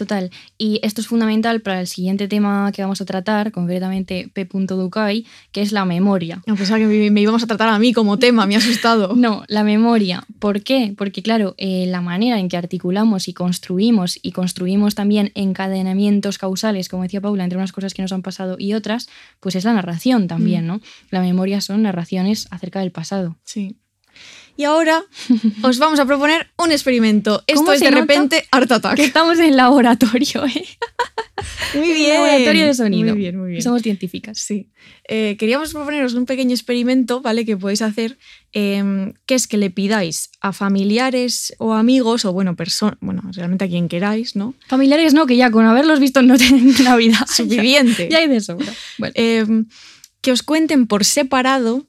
Total. 0.03 0.31
Y 0.59 0.81
esto 0.83 1.01
es 1.01 1.07
fundamental 1.07 1.61
para 1.61 1.81
el 1.81 1.87
siguiente 1.87 2.27
tema 2.27 2.73
que 2.73 2.83
vamos 2.83 3.01
a 3.01 3.05
tratar, 3.05 3.53
concretamente 3.53 4.29
P. 4.35 4.49
Dukai, 4.53 5.25
que 5.53 5.63
es 5.63 5.71
la 5.71 5.85
memoria. 5.85 6.43
No, 6.45 6.57
pensaba 6.57 6.81
que 6.81 6.87
me, 6.87 7.09
me 7.13 7.21
íbamos 7.21 7.45
a 7.45 7.47
tratar 7.47 7.69
a 7.69 7.79
mí 7.79 7.93
como 7.93 8.19
tema, 8.19 8.45
me 8.47 8.57
ha 8.57 8.59
asustado. 8.59 9.15
No, 9.23 9.45
la 9.47 9.63
memoria. 9.63 10.25
¿Por 10.41 10.63
qué? 10.65 10.93
Porque, 10.99 11.23
claro, 11.23 11.55
eh, 11.57 11.87
la 11.87 12.01
manera 12.01 12.41
en 12.41 12.49
que 12.49 12.57
articulamos 12.57 13.29
y 13.29 13.33
construimos, 13.33 14.19
y 14.21 14.33
construimos 14.33 14.97
también 14.97 15.31
encadenamientos 15.37 16.39
causales, 16.39 16.89
como 16.89 17.05
decía 17.05 17.21
Paula, 17.21 17.45
entre 17.45 17.59
unas 17.59 17.71
cosas 17.71 17.95
que 17.95 18.03
nos 18.03 18.11
han 18.11 18.23
pasado 18.23 18.57
y 18.59 18.75
otras, 18.75 19.09
pues 19.39 19.55
es 19.55 19.65
la 19.65 19.73
narración 19.73 20.27
también, 20.27 20.65
Mm. 20.65 20.67
¿no? 20.67 20.81
La 21.11 21.21
memoria 21.21 21.61
son 21.61 21.83
narraciones 21.83 22.49
acerca 22.51 22.81
del 22.81 22.91
pasado. 22.91 23.37
Sí. 23.45 23.77
Y 24.57 24.65
ahora 24.65 25.03
os 25.63 25.79
vamos 25.79 25.99
a 25.99 26.07
proponer 26.07 26.49
un 26.59 26.73
experimento. 26.73 27.43
Esto 27.47 27.61
¿Cómo 27.61 27.73
es 27.73 27.81
de 27.81 27.91
repente 27.91 28.45
Art 28.51 28.71
Attack. 28.71 28.97
Que 28.97 29.05
estamos 29.05 29.39
en 29.39 29.57
laboratorio, 29.57 30.47
¿eh? 30.47 30.67
Muy 31.75 31.89
En 31.89 31.95
bien. 31.95 32.23
Laboratorio 32.23 32.67
de 32.67 32.75
sonido. 32.75 33.13
Muy 33.13 33.19
bien, 33.19 33.39
muy 33.39 33.51
bien. 33.51 33.63
Somos 33.63 33.83
científicas. 33.83 34.39
Sí. 34.39 34.71
Eh, 35.09 35.37
queríamos 35.39 35.73
proponeros 35.73 36.15
un 36.15 36.27
pequeño 36.27 36.53
experimento, 36.53 37.21
¿vale? 37.21 37.45
Que 37.45 37.57
podéis 37.57 37.83
hacer, 37.83 38.19
eh, 38.53 39.13
que 39.27 39.35
es 39.35 39.47
que 39.47 39.57
le 39.57 39.71
pidáis 39.71 40.31
a 40.41 40.53
familiares 40.53 41.55
o 41.59 41.73
amigos, 41.73 42.25
o 42.25 42.33
bueno, 42.33 42.55
personas, 42.55 42.99
bueno, 43.01 43.23
realmente 43.33 43.65
a 43.65 43.69
quien 43.69 43.89
queráis, 43.89 44.37
¿no? 44.37 44.55
Familiares 44.69 45.15
no, 45.15 45.27
que 45.27 45.37
ya 45.37 45.51
con 45.51 45.65
haberlos 45.65 45.99
visto 45.99 46.23
no 46.23 46.37
tienen 46.39 46.73
Navidad. 46.85 47.27
Suficiente. 47.27 48.09
Ya 48.11 48.19
hay 48.19 48.29
de 48.29 48.41
sobra. 48.41 48.73
Bueno. 48.99 49.13
Eh, 49.17 49.65
que 50.23 50.33
os 50.33 50.43
cuenten 50.43 50.87
por 50.87 51.05
separado 51.05 51.87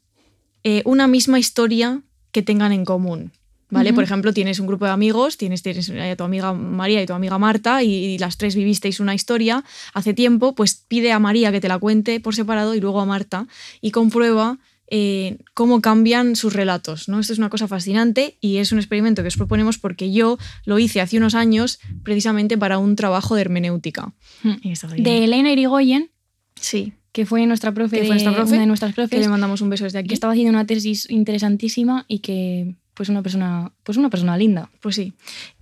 eh, 0.63 0.81
una 0.85 1.07
misma 1.07 1.39
historia 1.39 2.01
que 2.33 2.41
tengan 2.41 2.73
en 2.73 2.83
común. 2.83 3.31
¿Vale? 3.69 3.91
Por 3.91 4.03
ejemplo, 4.03 4.33
tienes 4.33 4.59
un 4.59 4.67
grupo 4.67 4.85
de 4.85 4.91
amigos, 4.91 5.35
tienes, 5.35 5.63
tienes 5.63 5.89
a 5.89 6.15
tu 6.15 6.23
amiga 6.23 6.53
María 6.53 7.01
y 7.01 7.07
tu 7.07 7.13
amiga 7.13 7.39
Marta, 7.39 7.81
y, 7.81 7.91
y 7.91 8.17
las 8.19 8.37
tres 8.37 8.53
vivisteis 8.53 8.99
una 8.99 9.15
historia 9.15 9.63
hace 9.95 10.13
tiempo, 10.13 10.53
pues 10.53 10.75
pide 10.87 11.11
a 11.11 11.17
María 11.17 11.51
que 11.51 11.59
te 11.59 11.67
la 11.67 11.79
cuente 11.79 12.19
por 12.19 12.35
separado 12.35 12.75
y 12.75 12.81
luego 12.81 13.01
a 13.01 13.05
Marta 13.05 13.47
y 13.81 13.89
comprueba 13.89 14.59
eh, 14.95 15.39
cómo 15.55 15.81
cambian 15.81 16.35
sus 16.35 16.53
relatos. 16.53 17.09
¿no? 17.09 17.19
Esto 17.19 17.33
es 17.33 17.39
una 17.39 17.49
cosa 17.49 17.67
fascinante 17.67 18.37
y 18.41 18.57
es 18.57 18.71
un 18.71 18.77
experimento 18.77 19.23
que 19.23 19.29
os 19.29 19.37
proponemos 19.37 19.79
porque 19.79 20.11
yo 20.11 20.37
lo 20.65 20.77
hice 20.77 21.01
hace 21.01 21.17
unos 21.17 21.33
años 21.33 21.79
precisamente 22.03 22.59
para 22.59 22.77
un 22.77 22.95
trabajo 22.95 23.33
de 23.33 23.41
hermenéutica. 23.41 24.13
Bien. 24.43 25.03
De 25.03 25.23
Elena 25.23 25.51
Irigoyen, 25.51 26.11
Sí, 26.55 26.93
que 27.13 27.25
fue 27.25 27.45
nuestra 27.45 27.71
profe, 27.71 27.97
Que 27.97 28.05
fue 28.05 28.17
de, 28.17 28.23
nuestra 28.23 28.33
profe, 28.33 28.53
una 28.53 28.61
de 28.61 28.67
nuestras 28.67 28.91
que 28.91 28.95
profes, 28.95 29.19
le 29.19 29.29
mandamos 29.29 29.61
un 29.61 29.69
beso 29.69 29.85
desde 29.85 29.99
aquí. 29.99 30.09
que 30.09 30.15
estaba 30.15 30.33
haciendo 30.33 30.49
una 30.49 30.65
tesis 30.65 31.09
interesantísima 31.09 32.05
y 32.07 32.19
que 32.19 32.75
pues 32.93 33.09
una 33.09 33.21
persona, 33.23 33.71
pues 33.83 33.97
una 33.97 34.09
persona 34.09 34.37
linda. 34.37 34.69
Pues 34.81 34.95
sí. 34.95 35.13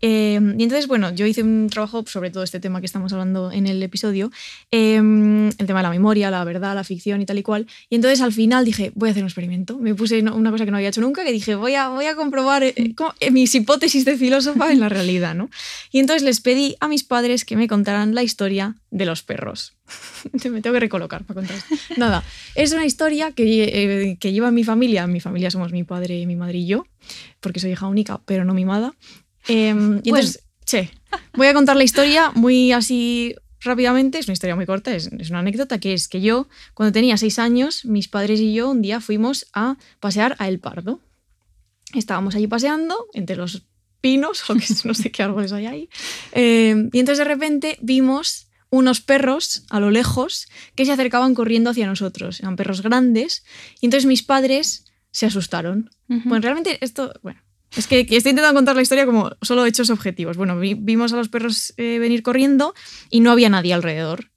Eh, 0.01 0.39
y 0.57 0.63
entonces, 0.63 0.87
bueno, 0.87 1.13
yo 1.13 1.25
hice 1.25 1.43
un 1.43 1.67
trabajo 1.69 2.03
sobre 2.07 2.29
todo 2.29 2.43
este 2.43 2.59
tema 2.59 2.79
que 2.81 2.85
estamos 2.85 3.13
hablando 3.13 3.51
en 3.51 3.67
el 3.67 3.81
episodio, 3.83 4.31
eh, 4.71 4.95
el 4.95 5.65
tema 5.67 5.79
de 5.79 5.83
la 5.83 5.89
memoria, 5.89 6.29
la 6.31 6.43
verdad, 6.43 6.75
la 6.75 6.83
ficción 6.83 7.21
y 7.21 7.25
tal 7.25 7.37
y 7.37 7.43
cual. 7.43 7.67
Y 7.89 7.95
entonces 7.95 8.21
al 8.21 8.33
final 8.33 8.65
dije, 8.65 8.91
voy 8.95 9.09
a 9.09 9.11
hacer 9.11 9.23
un 9.23 9.27
experimento. 9.29 9.77
Me 9.79 9.95
puse 9.95 10.19
una 10.21 10.51
cosa 10.51 10.65
que 10.65 10.71
no 10.71 10.77
había 10.77 10.89
hecho 10.89 11.01
nunca, 11.01 11.23
que 11.23 11.31
dije, 11.31 11.55
voy 11.55 11.75
a, 11.75 11.89
voy 11.89 12.05
a 12.05 12.15
comprobar 12.15 12.63
eh, 12.63 12.73
cómo- 12.95 13.13
eh, 13.19 13.31
mis 13.31 13.53
hipótesis 13.55 14.05
de 14.05 14.17
filósofa 14.17 14.71
en 14.71 14.79
la 14.79 14.89
realidad, 14.89 15.33
¿no? 15.35 15.49
Y 15.91 15.99
entonces 15.99 16.23
les 16.23 16.41
pedí 16.41 16.75
a 16.79 16.87
mis 16.87 17.03
padres 17.03 17.45
que 17.45 17.55
me 17.55 17.67
contaran 17.67 18.13
la 18.15 18.23
historia 18.23 18.75
de 18.89 19.05
los 19.05 19.23
perros. 19.23 19.73
me 20.43 20.61
tengo 20.61 20.73
que 20.73 20.79
recolocar 20.79 21.23
para 21.23 21.39
contar. 21.41 21.57
Nada, 21.97 22.23
es 22.55 22.71
una 22.73 22.85
historia 22.85 23.31
que, 23.31 23.63
eh, 23.63 24.17
que 24.19 24.31
lleva 24.31 24.51
mi 24.51 24.63
familia. 24.63 25.07
Mi 25.07 25.19
familia 25.19 25.51
somos 25.51 25.71
mi 25.71 25.83
padre, 25.83 26.25
mi 26.25 26.35
madre 26.35 26.59
y 26.59 26.65
yo, 26.67 26.85
porque 27.41 27.59
soy 27.59 27.71
hija 27.71 27.87
única, 27.87 28.21
pero 28.25 28.45
no 28.45 28.53
mimada. 28.53 28.93
Eh, 29.47 29.75
y 30.03 30.09
entonces, 30.09 30.43
che, 30.65 30.91
voy 31.33 31.47
a 31.47 31.53
contar 31.53 31.75
la 31.75 31.83
historia 31.83 32.31
muy 32.33 32.71
así 32.71 33.35
rápidamente. 33.59 34.19
Es 34.19 34.27
una 34.27 34.33
historia 34.33 34.55
muy 34.55 34.65
corta, 34.65 34.95
es, 34.95 35.07
es 35.19 35.29
una 35.29 35.39
anécdota 35.39 35.79
que 35.79 35.93
es 35.93 36.07
que 36.07 36.21
yo, 36.21 36.47
cuando 36.73 36.93
tenía 36.93 37.17
seis 37.17 37.39
años, 37.39 37.85
mis 37.85 38.07
padres 38.07 38.39
y 38.39 38.53
yo 38.53 38.69
un 38.69 38.81
día 38.81 39.01
fuimos 39.01 39.47
a 39.53 39.77
pasear 39.99 40.35
a 40.39 40.47
El 40.47 40.59
Pardo. 40.59 41.01
Estábamos 41.93 42.35
allí 42.35 42.47
paseando 42.47 43.07
entre 43.13 43.35
los 43.35 43.63
pinos, 44.01 44.49
o 44.49 44.55
que 44.55 44.65
no 44.83 44.93
sé 44.93 45.11
qué 45.11 45.23
árboles 45.23 45.51
hay 45.53 45.65
ahí. 45.65 45.89
Eh, 46.33 46.89
y 46.91 46.99
entonces 46.99 47.19
de 47.19 47.25
repente 47.25 47.77
vimos 47.81 48.47
unos 48.69 49.01
perros 49.01 49.65
a 49.69 49.79
lo 49.79 49.91
lejos 49.91 50.47
que 50.75 50.85
se 50.85 50.91
acercaban 50.91 51.35
corriendo 51.35 51.69
hacia 51.69 51.87
nosotros. 51.87 52.39
Eran 52.39 52.55
perros 52.55 52.81
grandes. 52.81 53.43
Y 53.81 53.85
entonces 53.85 54.07
mis 54.07 54.23
padres 54.23 54.85
se 55.11 55.25
asustaron. 55.25 55.89
Bueno, 56.07 56.41
realmente 56.41 56.77
esto, 56.81 57.13
bueno, 57.23 57.39
es 57.75 57.87
que, 57.87 58.05
que 58.05 58.17
estoy 58.17 58.31
intentando 58.31 58.57
contar 58.57 58.75
la 58.75 58.81
historia 58.81 59.05
como 59.05 59.31
solo 59.41 59.65
hechos 59.65 59.89
objetivos. 59.89 60.37
Bueno, 60.37 60.57
vi- 60.59 60.73
vimos 60.73 61.13
a 61.13 61.17
los 61.17 61.29
perros 61.29 61.73
eh, 61.77 61.99
venir 61.99 62.21
corriendo 62.23 62.73
y 63.09 63.19
no 63.21 63.31
había 63.31 63.49
nadie 63.49 63.73
alrededor. 63.73 64.31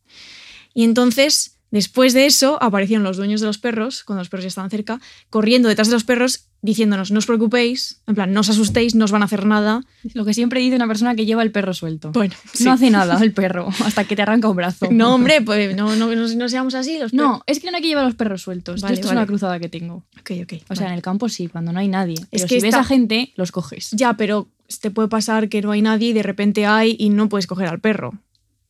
Y 0.74 0.84
entonces, 0.84 1.53
después 1.74 2.14
de 2.14 2.24
eso, 2.24 2.56
aparecieron 2.62 3.04
los 3.04 3.18
dueños 3.18 3.42
de 3.42 3.46
los 3.48 3.58
perros, 3.58 4.02
cuando 4.04 4.22
los 4.22 4.30
perros 4.30 4.44
ya 4.44 4.48
estaban 4.48 4.70
cerca, 4.70 5.00
corriendo 5.28 5.68
detrás 5.68 5.88
de 5.88 5.94
los 5.94 6.04
perros, 6.04 6.46
diciéndonos, 6.62 7.10
no 7.10 7.18
os 7.18 7.26
preocupéis, 7.26 8.00
en 8.06 8.14
plan, 8.14 8.32
no 8.32 8.40
os 8.40 8.48
asustéis, 8.48 8.94
no 8.94 9.04
os 9.04 9.10
van 9.10 9.20
a 9.20 9.26
hacer 9.26 9.44
nada. 9.44 9.82
Lo 10.14 10.24
que 10.24 10.32
siempre 10.32 10.60
dice 10.60 10.76
una 10.76 10.86
persona 10.86 11.14
que 11.14 11.26
lleva 11.26 11.42
el 11.42 11.50
perro 11.50 11.74
suelto. 11.74 12.10
Bueno, 12.12 12.34
sí. 12.54 12.64
No 12.64 12.72
hace 12.72 12.90
nada 12.90 13.22
el 13.22 13.32
perro 13.42 13.68
hasta 13.84 14.04
que 14.04 14.16
te 14.16 14.22
arranca 14.22 14.48
un 14.48 14.56
brazo. 14.56 14.88
No, 14.90 15.14
hombre, 15.14 15.42
pues 15.42 15.76
no, 15.76 15.94
no, 15.94 16.14
no, 16.14 16.26
no 16.26 16.48
seamos 16.48 16.74
así. 16.74 16.98
Los 16.98 17.12
No, 17.12 17.42
es 17.46 17.60
que 17.60 17.70
no 17.70 17.76
hay 17.76 17.82
que 17.82 17.88
llevar 17.88 18.06
los 18.06 18.14
perros 18.14 18.40
sueltos. 18.40 18.80
Vale, 18.80 18.94
Esto 18.94 19.08
es 19.08 19.12
una 19.12 19.26
cruzada 19.26 19.58
que 19.60 19.68
tengo. 19.68 20.04
Ok, 20.20 20.30
ok. 20.44 20.52
O 20.70 20.74
sea, 20.74 20.86
en 20.86 20.94
el 20.94 21.02
campo 21.02 21.28
sí, 21.28 21.48
cuando 21.48 21.70
no 21.72 21.80
hay 21.80 21.88
nadie. 21.88 22.16
Pero 22.30 22.44
que 22.44 22.48
si 22.48 22.54
ves 22.62 22.64
está- 22.64 22.80
a 22.80 22.84
gente, 22.84 23.32
los 23.36 23.52
coges. 23.52 23.90
Ya, 23.90 24.14
pero 24.14 24.48
te 24.80 24.90
puede 24.90 25.08
pasar 25.08 25.50
que 25.50 25.60
no 25.60 25.70
hay 25.72 25.82
nadie 25.82 26.08
y 26.08 26.12
de 26.14 26.22
repente 26.22 26.64
hay 26.64 26.96
y 26.98 27.10
no 27.10 27.28
puedes 27.28 27.46
coger 27.46 27.68
al 27.68 27.80
perro. 27.80 28.14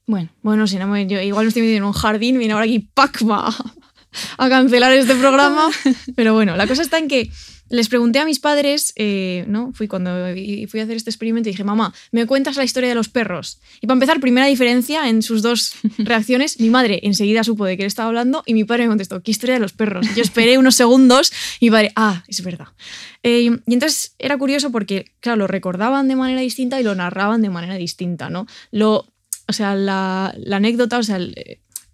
Bueno, 0.07 0.29
Bueno, 0.43 0.67
si 0.67 0.77
no 0.77 0.87
me, 0.87 1.07
yo 1.07 1.21
igual 1.21 1.47
me 1.47 1.49
estoy 1.49 1.63
metiendo 1.63 1.87
en 1.87 1.89
un 1.89 1.99
jardín, 1.99 2.39
viene 2.39 2.53
ahora 2.53 2.67
aquí 2.67 2.89
Pacma 2.93 3.55
a 4.39 4.49
cancelar 4.49 4.93
este 4.93 5.15
programa. 5.15 5.69
Pero 6.17 6.35
bueno, 6.35 6.57
la 6.57 6.67
cosa 6.67 6.83
está 6.83 6.99
en 6.99 7.09
que 7.09 7.31
les 7.71 7.89
pregunté 7.89 8.19
a 8.19 8.25
mis 8.25 8.39
padres, 8.39 8.93
eh, 8.97 9.45
¿no? 9.49 9.73
Fui 9.73 9.89
cuando 9.89 10.11
fui 10.69 10.81
a 10.81 10.85
hacer 10.85 10.97
este 10.97 11.11
experimento 11.11 11.49
y 11.49 11.53
dije, 11.53 11.65
mamá, 11.65 11.95
¿me 12.13 12.27
cuentas 12.27 12.57
la 12.57 12.65
historia 12.65 12.91
de 12.91 12.95
los 12.95 13.09
perros? 13.09 13.61
Y 13.81 13.87
para 13.87 13.95
empezar, 13.95 14.21
primera 14.21 14.47
diferencia 14.47 15.09
en 15.09 15.23
sus 15.23 15.43
dos 15.43 15.75
reacciones, 15.99 16.61
mi 16.61 16.69
madre 16.69 17.01
enseguida 17.03 17.43
supo 17.43 17.65
de 17.65 17.77
qué 17.77 17.85
le 17.85 17.89
estaba 17.89 18.09
hablando 18.09 18.43
y 18.47 18.55
mi 18.55 18.65
padre 18.65 18.85
me 18.85 18.91
contestó, 18.91 19.23
¿qué 19.23 19.31
historia 19.31 19.55
de 19.55 19.61
los 19.61 19.73
perros? 19.73 20.07
Yo 20.15 20.23
esperé 20.23 20.59
unos 20.59 20.75
segundos 20.75 21.33
y 21.59 21.67
mi 21.67 21.71
padre, 21.71 21.93
ah, 21.97 22.23
es 22.29 22.45
verdad. 22.45 22.69
Eh, 23.23 23.41
y 23.67 23.73
entonces 23.73 24.15
era 24.19 24.37
curioso 24.37 24.71
porque, 24.71 25.13
claro, 25.21 25.39
lo 25.39 25.47
recordaban 25.47 26.09
de 26.09 26.17
manera 26.17 26.43
distinta 26.43 26.79
y 26.79 26.85
lo 26.85 26.95
narraban 26.95 27.41
de 27.41 27.49
manera 27.49 27.77
distinta, 27.77 28.29
¿no? 28.29 28.47
Lo, 28.71 29.07
o 29.49 29.53
sea, 29.53 29.75
la, 29.75 30.35
la 30.39 30.57
anécdota, 30.57 30.99
o 30.99 31.03
sea, 31.03 31.17
el, 31.17 31.35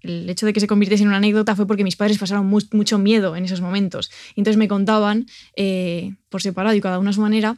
el 0.03 0.31
hecho 0.31 0.47
de 0.47 0.53
que 0.53 0.61
se 0.61 0.67
convirtiese 0.67 1.03
en 1.03 1.09
una 1.09 1.19
anécdota 1.19 1.55
fue 1.57 1.67
porque 1.67 1.85
mis 1.85 1.97
padres 1.97 2.19
pasaron 2.19 2.47
mu- 2.47 2.61
mucho 2.73 2.99
miedo 2.99 3.37
en 3.37 3.45
esos 3.45 3.61
momentos. 3.61 4.11
Entonces 4.37 4.57
me 4.57 4.69
contaban, 4.69 5.27
eh, 5.57 6.15
por 6.29 6.43
separado 6.43 6.75
y 6.75 6.81
cada 6.81 6.99
uno 6.99 7.11
a 7.11 7.13
su 7.13 7.21
manera, 7.21 7.57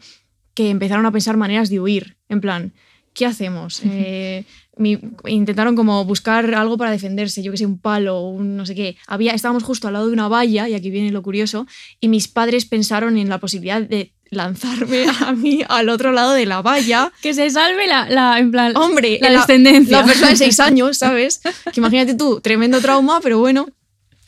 que 0.54 0.70
empezaron 0.70 1.06
a 1.06 1.12
pensar 1.12 1.36
maneras 1.36 1.70
de 1.70 1.80
huir. 1.80 2.16
En 2.28 2.40
plan, 2.40 2.72
¿qué 3.14 3.26
hacemos? 3.26 3.80
Eh, 3.84 4.44
mi- 4.76 4.98
intentaron 5.26 5.76
como 5.76 6.04
buscar 6.04 6.52
algo 6.54 6.76
para 6.76 6.90
defenderse, 6.90 7.42
yo 7.42 7.52
que 7.52 7.58
sé, 7.58 7.66
un 7.66 7.78
palo, 7.78 8.20
un 8.22 8.56
no 8.56 8.66
sé 8.66 8.74
qué. 8.74 8.96
Había, 9.06 9.32
estábamos 9.34 9.62
justo 9.62 9.86
al 9.86 9.94
lado 9.94 10.06
de 10.08 10.12
una 10.12 10.28
valla, 10.28 10.68
y 10.68 10.74
aquí 10.74 10.90
viene 10.90 11.10
lo 11.12 11.22
curioso, 11.22 11.66
y 12.00 12.08
mis 12.08 12.26
padres 12.28 12.64
pensaron 12.64 13.18
en 13.18 13.28
la 13.28 13.38
posibilidad 13.38 13.82
de 13.82 14.12
lanzarme 14.32 15.06
a 15.26 15.32
mí 15.32 15.62
al 15.68 15.88
otro 15.88 16.10
lado 16.10 16.32
de 16.32 16.46
la 16.46 16.62
valla 16.62 17.12
que 17.20 17.34
se 17.34 17.48
salve 17.50 17.86
la, 17.86 18.08
la- 18.08 18.38
en 18.38 18.50
plan, 18.50 18.76
Hombre, 18.76 19.18
la 19.20 19.30
la- 19.30 19.38
descendencia. 19.40 19.98
la 20.00 20.04
persona 20.06 20.30
de 20.30 20.36
seis 20.36 20.58
años, 20.68 20.98
¿sabes? 20.98 21.40
Que 21.72 21.78
imagínate 21.80 22.14
tú, 22.14 22.40
tremendo 22.40 22.80
trauma, 22.80 23.20
pero 23.22 23.38
bueno. 23.38 23.68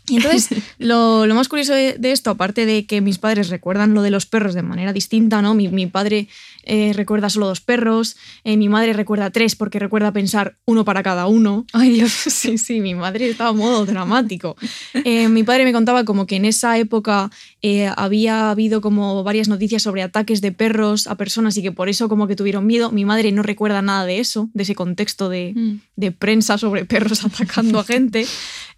Y 0.06 0.16
entonces, 0.16 0.48
lo, 0.78 1.26
lo 1.26 1.34
más 1.34 1.48
curioso 1.48 1.72
de, 1.74 1.96
de 1.98 2.12
esto, 2.12 2.30
aparte 2.30 2.66
de 2.66 2.86
que 2.86 3.00
mis 3.00 3.18
padres 3.18 3.48
recuerdan 3.48 3.94
lo 3.94 4.02
de 4.02 4.10
los 4.10 4.26
perros 4.26 4.54
de 4.54 4.62
manera 4.62 4.92
distinta, 4.92 5.40
¿no? 5.42 5.54
Mi, 5.54 5.68
mi 5.68 5.86
padre 5.86 6.28
eh, 6.64 6.92
recuerda 6.94 7.30
solo 7.30 7.46
dos 7.46 7.60
perros, 7.60 8.16
eh, 8.44 8.56
mi 8.56 8.68
madre 8.68 8.92
recuerda 8.92 9.30
tres 9.30 9.54
porque 9.56 9.78
recuerda 9.78 10.12
pensar 10.12 10.56
uno 10.66 10.84
para 10.84 11.02
cada 11.02 11.26
uno. 11.26 11.66
Ay, 11.72 11.90
Dios. 11.90 12.12
Sí, 12.44 12.58
sí, 12.58 12.80
mi 12.80 12.94
madre 12.94 13.30
estaba 13.30 13.50
en 13.50 13.56
modo 13.56 13.86
dramático. 13.86 14.56
Eh, 14.92 15.28
mi 15.28 15.42
padre 15.44 15.64
me 15.64 15.72
contaba 15.72 16.04
como 16.04 16.26
que 16.26 16.36
en 16.36 16.44
esa 16.44 16.76
época 16.78 17.30
eh, 17.62 17.90
había 17.96 18.50
habido 18.50 18.80
como 18.82 19.22
varias 19.24 19.48
noticias 19.48 19.82
sobre 19.82 20.02
ataques 20.02 20.40
de 20.42 20.52
perros 20.52 21.06
a 21.06 21.14
personas 21.16 21.56
y 21.56 21.62
que 21.62 21.72
por 21.72 21.88
eso 21.88 22.08
como 22.08 22.26
que 22.26 22.36
tuvieron 22.36 22.66
miedo. 22.66 22.90
Mi 22.90 23.04
madre 23.06 23.32
no 23.32 23.42
recuerda 23.42 23.80
nada 23.82 24.04
de 24.04 24.18
eso, 24.20 24.50
de 24.52 24.62
ese 24.64 24.74
contexto 24.74 25.28
de, 25.30 25.52
Mm. 25.54 25.80
de 25.96 26.12
prensa 26.12 26.58
sobre 26.58 26.84
perros 26.84 27.24
atacando 27.24 27.78
a 27.78 27.84
gente. 27.84 28.26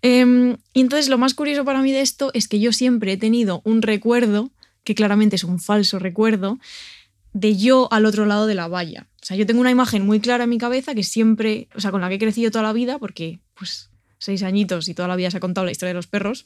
Em, 0.02 0.56
y 0.72 0.80
entonces 0.80 1.08
lo 1.08 1.18
más 1.18 1.34
curioso 1.34 1.64
para 1.64 1.82
mí 1.82 1.92
de 1.92 2.00
esto 2.00 2.30
es 2.34 2.48
que 2.48 2.60
yo 2.60 2.72
siempre 2.72 3.12
he 3.12 3.16
tenido 3.16 3.60
un 3.64 3.82
recuerdo, 3.82 4.50
que 4.84 4.94
claramente 4.94 5.36
es 5.36 5.44
un 5.44 5.58
falso 5.58 5.98
recuerdo, 5.98 6.58
de 7.32 7.56
yo 7.56 7.88
al 7.92 8.06
otro 8.06 8.24
lado 8.26 8.46
de 8.46 8.54
la 8.54 8.68
valla. 8.68 9.08
O 9.22 9.26
sea, 9.26 9.36
yo 9.36 9.44
tengo 9.46 9.60
una 9.60 9.70
imagen 9.70 10.06
muy 10.06 10.20
clara 10.20 10.44
en 10.44 10.50
mi 10.50 10.58
cabeza 10.58 10.94
que 10.94 11.02
siempre, 11.02 11.68
o 11.74 11.80
sea, 11.80 11.90
con 11.90 12.00
la 12.00 12.08
que 12.08 12.14
he 12.14 12.18
crecido 12.18 12.50
toda 12.50 12.62
la 12.62 12.72
vida, 12.72 12.98
porque 12.98 13.40
pues 13.54 13.90
seis 14.18 14.42
añitos 14.42 14.88
y 14.88 14.94
toda 14.94 15.08
la 15.08 15.16
vida 15.16 15.30
se 15.30 15.36
ha 15.38 15.40
contado 15.40 15.64
la 15.64 15.72
historia 15.72 15.90
de 15.90 15.94
los 15.98 16.06
perros, 16.06 16.44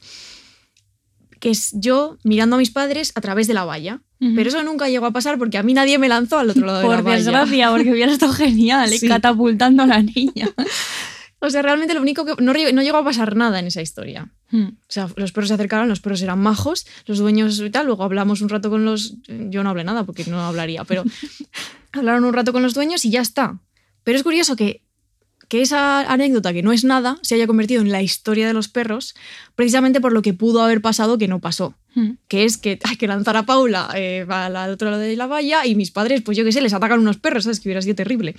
que 1.39 1.49
es 1.49 1.71
yo 1.73 2.17
mirando 2.23 2.55
a 2.55 2.59
mis 2.59 2.71
padres 2.71 3.11
a 3.15 3.21
través 3.21 3.47
de 3.47 3.53
la 3.53 3.65
valla. 3.65 4.01
Pero 4.35 4.49
eso 4.49 4.61
nunca 4.61 4.87
llegó 4.87 5.07
a 5.07 5.11
pasar 5.11 5.39
porque 5.39 5.57
a 5.57 5.63
mí 5.63 5.73
nadie 5.73 5.97
me 5.97 6.07
lanzó 6.07 6.37
al 6.37 6.51
otro 6.51 6.63
lado 6.67 6.77
de 6.79 6.87
la 6.87 6.95
Por 6.95 7.03
valla. 7.03 7.17
desgracia, 7.17 7.71
porque 7.71 7.91
hubiera 7.91 8.11
estado 8.11 8.33
genial, 8.33 8.93
¿eh? 8.93 8.97
Sí. 8.99 9.07
catapultando 9.07 9.81
a 9.81 9.87
la 9.87 10.03
niña. 10.03 10.47
O 11.43 11.49
sea, 11.49 11.61
realmente 11.63 11.93
lo 11.95 12.01
único 12.01 12.23
que 12.23 12.35
no, 12.41 12.53
no 12.53 12.81
llegó 12.83 12.97
a 12.97 13.03
pasar 13.03 13.35
nada 13.35 13.59
en 13.59 13.65
esa 13.67 13.81
historia. 13.81 14.29
Mm. 14.51 14.63
O 14.67 14.75
sea, 14.87 15.09
los 15.15 15.31
perros 15.31 15.47
se 15.47 15.55
acercaron, 15.55 15.89
los 15.89 15.99
perros 15.99 16.21
eran 16.21 16.39
majos, 16.39 16.85
los 17.07 17.17
dueños 17.17 17.59
y 17.59 17.69
tal. 17.71 17.87
Luego 17.87 18.03
hablamos 18.03 18.41
un 18.41 18.49
rato 18.49 18.69
con 18.69 18.85
los. 18.85 19.15
Yo 19.27 19.63
no 19.63 19.69
hablé 19.71 19.83
nada 19.83 20.03
porque 20.03 20.23
no 20.25 20.39
hablaría, 20.39 20.83
pero 20.85 21.03
hablaron 21.93 22.25
un 22.25 22.33
rato 22.33 22.53
con 22.53 22.61
los 22.61 22.73
dueños 22.73 23.03
y 23.05 23.09
ya 23.09 23.21
está. 23.21 23.59
Pero 24.03 24.17
es 24.17 24.23
curioso 24.23 24.55
que, 24.55 24.81
que 25.47 25.61
esa 25.61 26.01
anécdota, 26.11 26.53
que 26.53 26.63
no 26.63 26.71
es 26.71 26.83
nada, 26.83 27.17
se 27.23 27.35
haya 27.35 27.47
convertido 27.47 27.81
en 27.81 27.91
la 27.91 28.01
historia 28.01 28.47
de 28.47 28.53
los 28.53 28.67
perros, 28.67 29.15
precisamente 29.55 29.99
por 29.99 30.13
lo 30.13 30.21
que 30.21 30.33
pudo 30.33 30.61
haber 30.63 30.81
pasado 30.81 31.17
que 31.17 31.27
no 31.27 31.39
pasó. 31.39 31.75
Mm. 31.95 32.11
Que 32.27 32.45
es 32.45 32.57
que 32.57 32.79
hay 32.83 32.95
que 32.97 33.07
lanzar 33.07 33.35
a 33.35 33.43
Paula 33.47 33.89
eh, 33.95 34.25
al 34.29 34.55
otro 34.71 34.89
lado 34.91 35.01
de 35.01 35.15
la 35.15 35.27
valla 35.27 35.65
y 35.65 35.75
mis 35.75 35.91
padres, 35.91 36.21
pues 36.21 36.37
yo 36.37 36.43
qué 36.45 36.51
sé, 36.51 36.61
les 36.61 36.73
atacan 36.73 36.99
unos 36.99 37.17
perros, 37.17 37.43
¿sabes? 37.45 37.59
Que 37.59 37.67
hubiera 37.67 37.81
sido 37.81 37.95
terrible. 37.95 38.35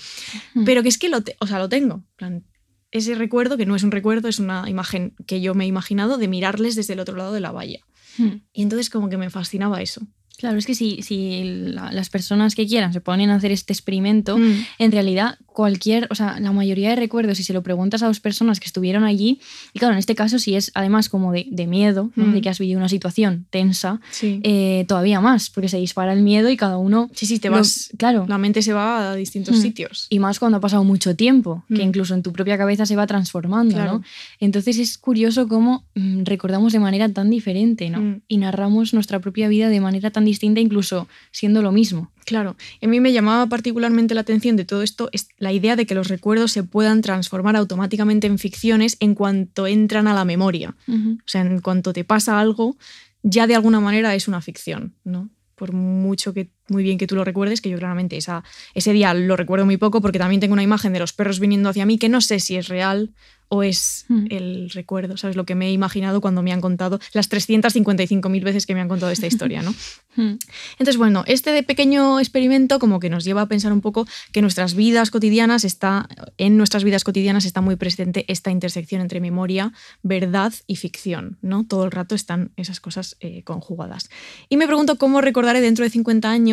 Mm. 0.54 0.64
Pero 0.64 0.82
que 0.82 0.88
es 0.88 0.98
que 0.98 1.08
lo, 1.08 1.20
te- 1.22 1.36
o 1.40 1.46
sea, 1.46 1.58
lo 1.58 1.68
tengo. 1.68 1.96
en 1.96 2.04
plan, 2.16 2.44
ese 2.92 3.14
recuerdo, 3.14 3.56
que 3.56 3.66
no 3.66 3.74
es 3.74 3.82
un 3.82 3.90
recuerdo, 3.90 4.28
es 4.28 4.38
una 4.38 4.68
imagen 4.68 5.14
que 5.26 5.40
yo 5.40 5.54
me 5.54 5.64
he 5.64 5.66
imaginado 5.66 6.18
de 6.18 6.28
mirarles 6.28 6.76
desde 6.76 6.92
el 6.92 7.00
otro 7.00 7.16
lado 7.16 7.32
de 7.32 7.40
la 7.40 7.50
valla. 7.50 7.80
Mm. 8.18 8.42
Y 8.52 8.62
entonces 8.62 8.90
como 8.90 9.08
que 9.08 9.16
me 9.16 9.30
fascinaba 9.30 9.80
eso. 9.80 10.06
Claro, 10.42 10.58
es 10.58 10.66
que 10.66 10.74
si, 10.74 11.02
si 11.02 11.44
la- 11.44 11.92
las 11.92 12.10
personas 12.10 12.56
que 12.56 12.66
quieran 12.66 12.92
se 12.92 13.00
ponen 13.00 13.30
a 13.30 13.36
hacer 13.36 13.52
este 13.52 13.72
experimento, 13.72 14.36
Mm. 14.36 14.52
en 14.80 14.90
realidad 14.90 15.38
cualquier, 15.46 16.08
o 16.10 16.16
sea, 16.16 16.40
la 16.40 16.50
mayoría 16.50 16.88
de 16.90 16.96
recuerdos, 16.96 17.36
si 17.36 17.44
se 17.44 17.52
lo 17.52 17.62
preguntas 17.62 18.02
a 18.02 18.06
dos 18.08 18.18
personas 18.18 18.58
que 18.58 18.66
estuvieron 18.66 19.04
allí, 19.04 19.38
y 19.72 19.78
claro, 19.78 19.92
en 19.92 19.98
este 20.00 20.16
caso 20.16 20.40
si 20.40 20.56
es 20.56 20.72
además 20.74 21.08
como 21.08 21.30
de, 21.30 21.46
de 21.48 21.66
miedo, 21.68 22.10
¿no? 22.16 22.26
Mm. 22.26 22.32
de 22.32 22.40
que 22.40 22.48
has 22.48 22.58
vivido 22.58 22.78
una 22.78 22.88
situación 22.88 23.46
tensa, 23.50 24.00
Sí. 24.10 24.40
eh, 24.42 24.84
todavía 24.88 25.20
más, 25.20 25.48
porque 25.50 25.68
se 25.68 25.76
dispara 25.78 26.12
el 26.12 26.22
miedo 26.22 26.50
y 26.50 26.56
cada 26.56 26.76
uno... 26.78 27.08
sí, 27.14 27.26
sí, 27.26 27.38
te 27.38 27.48
lo- 27.50 27.56
vas. 27.58 27.90
claro. 27.98 28.26
La 28.28 28.38
mente 28.38 28.62
se 28.62 28.72
va 28.72 29.12
a 29.12 29.14
distintos 29.14 29.58
Mm. 29.58 29.62
sitios. 29.62 30.06
Y 30.10 30.18
más 30.18 30.40
cuando 30.40 30.58
ha 30.58 30.60
pasado 30.60 30.82
mucho 30.82 31.14
tiempo, 31.14 31.64
que 31.68 31.84
Mm. 31.84 31.88
incluso 31.88 32.14
en 32.14 32.22
tu 32.24 32.32
propia 32.32 32.58
cabeza 32.58 32.84
se 32.84 32.96
va 32.96 33.06
transformando, 33.06 33.74
Claro. 33.76 33.92
¿no? 33.98 34.04
Entonces 34.40 34.78
es 34.78 34.98
curioso 34.98 35.46
cómo 35.46 35.84
mm, 35.94 36.24
recordamos 36.24 36.72
de 36.72 36.78
manera 36.80 37.08
tan 37.10 37.30
diferente, 37.30 37.90
¿no? 37.90 38.00
Mm. 38.00 38.20
Y 38.26 38.38
narramos 38.38 38.92
nuestra 38.94 39.20
propia 39.20 39.46
vida 39.48 39.68
de 39.68 39.80
manera 39.80 40.10
tan 40.10 40.24
distinta, 40.32 40.60
incluso 40.60 41.08
siendo 41.30 41.62
lo 41.62 41.72
mismo. 41.72 42.10
Claro, 42.24 42.56
a 42.80 42.86
mí 42.86 43.00
me 43.00 43.12
llamaba 43.12 43.46
particularmente 43.46 44.14
la 44.14 44.22
atención 44.22 44.56
de 44.56 44.64
todo 44.64 44.82
esto 44.82 45.08
es 45.12 45.28
la 45.38 45.52
idea 45.52 45.76
de 45.76 45.86
que 45.86 45.94
los 45.94 46.08
recuerdos 46.08 46.52
se 46.52 46.62
puedan 46.62 47.02
transformar 47.02 47.56
automáticamente 47.56 48.26
en 48.26 48.38
ficciones 48.38 48.96
en 49.00 49.14
cuanto 49.14 49.66
entran 49.66 50.06
a 50.06 50.14
la 50.14 50.24
memoria. 50.24 50.74
O 50.88 51.26
sea, 51.26 51.42
en 51.42 51.60
cuanto 51.60 51.92
te 51.92 52.04
pasa 52.04 52.40
algo, 52.40 52.76
ya 53.22 53.46
de 53.46 53.54
alguna 53.54 53.80
manera 53.80 54.14
es 54.14 54.28
una 54.28 54.40
ficción, 54.40 54.94
¿no? 55.04 55.30
Por 55.54 55.72
mucho 55.72 56.32
que 56.32 56.50
muy 56.68 56.82
bien 56.82 56.98
que 56.98 57.06
tú 57.06 57.16
lo 57.16 57.24
recuerdes, 57.24 57.60
que 57.60 57.70
yo 57.70 57.78
claramente 57.78 58.16
esa, 58.16 58.44
ese 58.74 58.92
día 58.92 59.14
lo 59.14 59.36
recuerdo 59.36 59.66
muy 59.66 59.76
poco 59.76 60.00
porque 60.00 60.18
también 60.18 60.40
tengo 60.40 60.52
una 60.52 60.62
imagen 60.62 60.92
de 60.92 60.98
los 61.00 61.12
perros 61.12 61.40
viniendo 61.40 61.68
hacia 61.68 61.86
mí 61.86 61.98
que 61.98 62.08
no 62.08 62.20
sé 62.20 62.40
si 62.40 62.56
es 62.56 62.68
real 62.68 63.10
o 63.48 63.62
es 63.62 64.06
Mm. 64.08 64.26
el 64.30 64.70
recuerdo, 64.70 65.16
¿sabes? 65.16 65.36
Lo 65.36 65.44
que 65.44 65.54
me 65.54 65.66
he 65.66 65.72
imaginado 65.72 66.20
cuando 66.20 66.42
me 66.42 66.52
han 66.52 66.60
contado 66.60 66.98
las 67.12 67.28
355.000 67.28 68.42
veces 68.44 68.66
que 68.66 68.74
me 68.74 68.80
han 68.80 68.88
contado 68.88 69.12
esta 69.12 69.26
historia, 69.26 69.62
¿no? 69.62 69.74
Mm. 70.14 70.36
Entonces, 70.72 70.98
bueno, 70.98 71.24
este 71.26 71.52
de 71.52 71.62
pequeño 71.62 72.20
experimento 72.20 72.78
como 72.78 73.00
que 73.00 73.08
nos 73.08 73.24
lleva 73.24 73.40
a 73.40 73.46
pensar 73.46 73.72
un 73.72 73.80
poco 73.80 74.06
que 74.30 74.42
nuestras 74.42 74.74
vidas 74.74 75.10
cotidianas 75.10 75.64
está, 75.64 76.06
en 76.36 76.58
nuestras 76.58 76.84
vidas 76.84 77.02
cotidianas 77.02 77.46
está 77.46 77.62
muy 77.62 77.76
presente 77.76 78.26
esta 78.28 78.50
intersección 78.50 79.00
entre 79.00 79.20
memoria, 79.20 79.72
verdad 80.02 80.52
y 80.66 80.76
ficción, 80.76 81.38
¿no? 81.40 81.64
Todo 81.66 81.86
el 81.86 81.92
rato 81.92 82.14
están 82.14 82.52
esas 82.58 82.78
cosas 82.78 83.16
eh, 83.20 83.42
conjugadas. 83.44 84.10
Y 84.50 84.58
me 84.58 84.66
pregunto 84.66 84.98
cómo 84.98 85.22
recordaré 85.22 85.62
dentro 85.62 85.82
de 85.82 85.88
50 85.88 86.30
años 86.30 86.51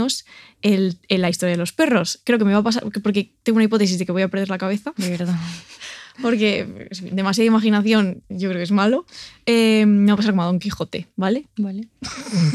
el, 0.62 0.98
el- 1.08 1.22
la 1.22 1.30
historia 1.30 1.52
de 1.54 1.58
los 1.58 1.72
perros. 1.74 2.20
Creo 2.24 2.38
que 2.40 2.46
me 2.46 2.54
va 2.54 2.60
a 2.60 2.64
pasar, 2.64 2.84
porque 3.04 3.34
tengo 3.44 3.58
una 3.58 3.66
hipótesis 3.66 3.98
de 4.00 4.06
que 4.06 4.12
voy 4.12 4.22
a 4.22 4.28
perder 4.30 4.50
la 4.50 4.58
cabeza, 4.58 4.94
De 4.98 5.10
verdad. 5.10 5.36
porque 6.22 6.90
demasiada 7.14 7.48
imaginación 7.48 8.24
yo 8.30 8.50
creo 8.50 8.60
que 8.60 8.64
es 8.64 8.72
malo. 8.72 9.06
Eh, 9.46 9.86
me 9.86 10.08
va 10.08 10.14
a 10.14 10.18
pasar 10.18 10.32
como 10.34 10.44
a 10.44 10.48
Don 10.48 10.60
Quijote, 10.60 11.08
¿vale? 11.16 11.48
Vale. 11.58 11.88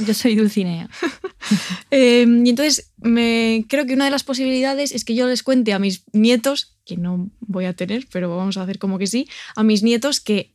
Yo 0.07 0.15
soy 0.15 0.35
Dulcinea. 0.37 0.89
Eh, 1.91 2.25
y 2.27 2.49
entonces 2.49 2.91
me, 2.97 3.67
creo 3.69 3.85
que 3.85 3.93
una 3.93 4.07
de 4.07 4.11
las 4.11 4.25
posibilidades 4.25 4.93
es 4.93 5.05
que 5.05 5.15
yo 5.15 5.27
les 5.29 5.43
cuente 5.43 5.75
a 5.75 5.79
mis 5.79 6.05
nietos, 6.15 6.79
que 6.87 6.97
no 6.97 7.31
voy 7.41 7.67
a 7.67 7.75
tener, 7.75 8.07
pero 8.11 8.35
vamos 8.35 8.57
a 8.57 8.63
hacer 8.63 8.79
como 8.79 8.99
que 8.99 9.07
sí, 9.07 9.29
a 9.55 9.63
mis 9.63 9.83
nietos 9.83 10.21
que 10.21 10.54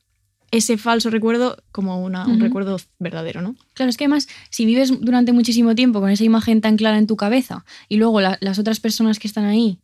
ese 0.51 0.77
falso 0.77 1.09
recuerdo 1.09 1.57
como 1.71 2.03
una- 2.03 2.25
un 2.25 2.39
recuerdo 2.39 2.77
verdadero, 2.99 3.41
¿no? 3.41 3.55
Claro, 3.73 3.89
es 3.89 3.97
que 3.97 4.05
además, 4.05 4.27
si 4.49 4.65
vives 4.65 4.91
durante 5.01 5.31
muchísimo 5.33 5.75
tiempo 5.75 5.99
con 6.01 6.09
esa 6.09 6.23
imagen 6.23 6.61
tan 6.61 6.75
clara 6.77 6.97
en 6.97 7.07
tu 7.07 7.15
cabeza 7.17 7.65
y 7.87 7.97
luego 7.97 8.19
la- 8.21 8.37
las 8.41 8.57
otras 8.59 8.79
personas 8.79 9.19
que 9.19 9.27
están 9.27 9.45
ahí 9.45 9.79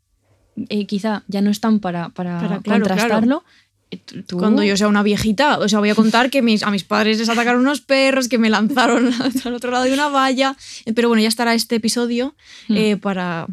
eh, 0.69 0.85
quizá 0.87 1.23
ya 1.27 1.41
no 1.41 1.49
están 1.51 1.79
para, 1.81 2.09
para, 2.09 2.39
Para- 2.39 2.59
claro, 2.61 2.85
contrastarlo, 2.85 3.43
eh, 3.91 3.97
tú- 4.25 4.37
Cuando 4.37 4.63
yo 4.63 4.77
sea 4.77 4.87
una 4.87 5.03
viejita, 5.03 5.59
o 5.59 5.67
sea, 5.67 5.79
voy 5.79 5.89
a 5.89 5.95
contar 5.95 6.29
que 6.29 6.41
mis, 6.41 6.63
a 6.63 6.71
mis 6.71 6.83
padres 6.85 7.19
les 7.19 7.27
atacaron 7.29 7.59
unos 7.61 7.81
perros, 7.81 8.27
que 8.29 8.37
me 8.37 8.49
lanzaron 8.49 9.09
al 9.45 9.53
otro 9.53 9.69
lado 9.71 9.83
de 9.83 9.93
una 9.93 10.07
valla, 10.07 10.55
Eh, 10.85 10.93
pero 10.93 11.09
bueno, 11.09 11.21
ya 11.21 11.27
estará 11.27 11.53
este 11.53 11.75
episodio 11.75 12.35
Mm. 12.69 12.95
para 13.01 13.47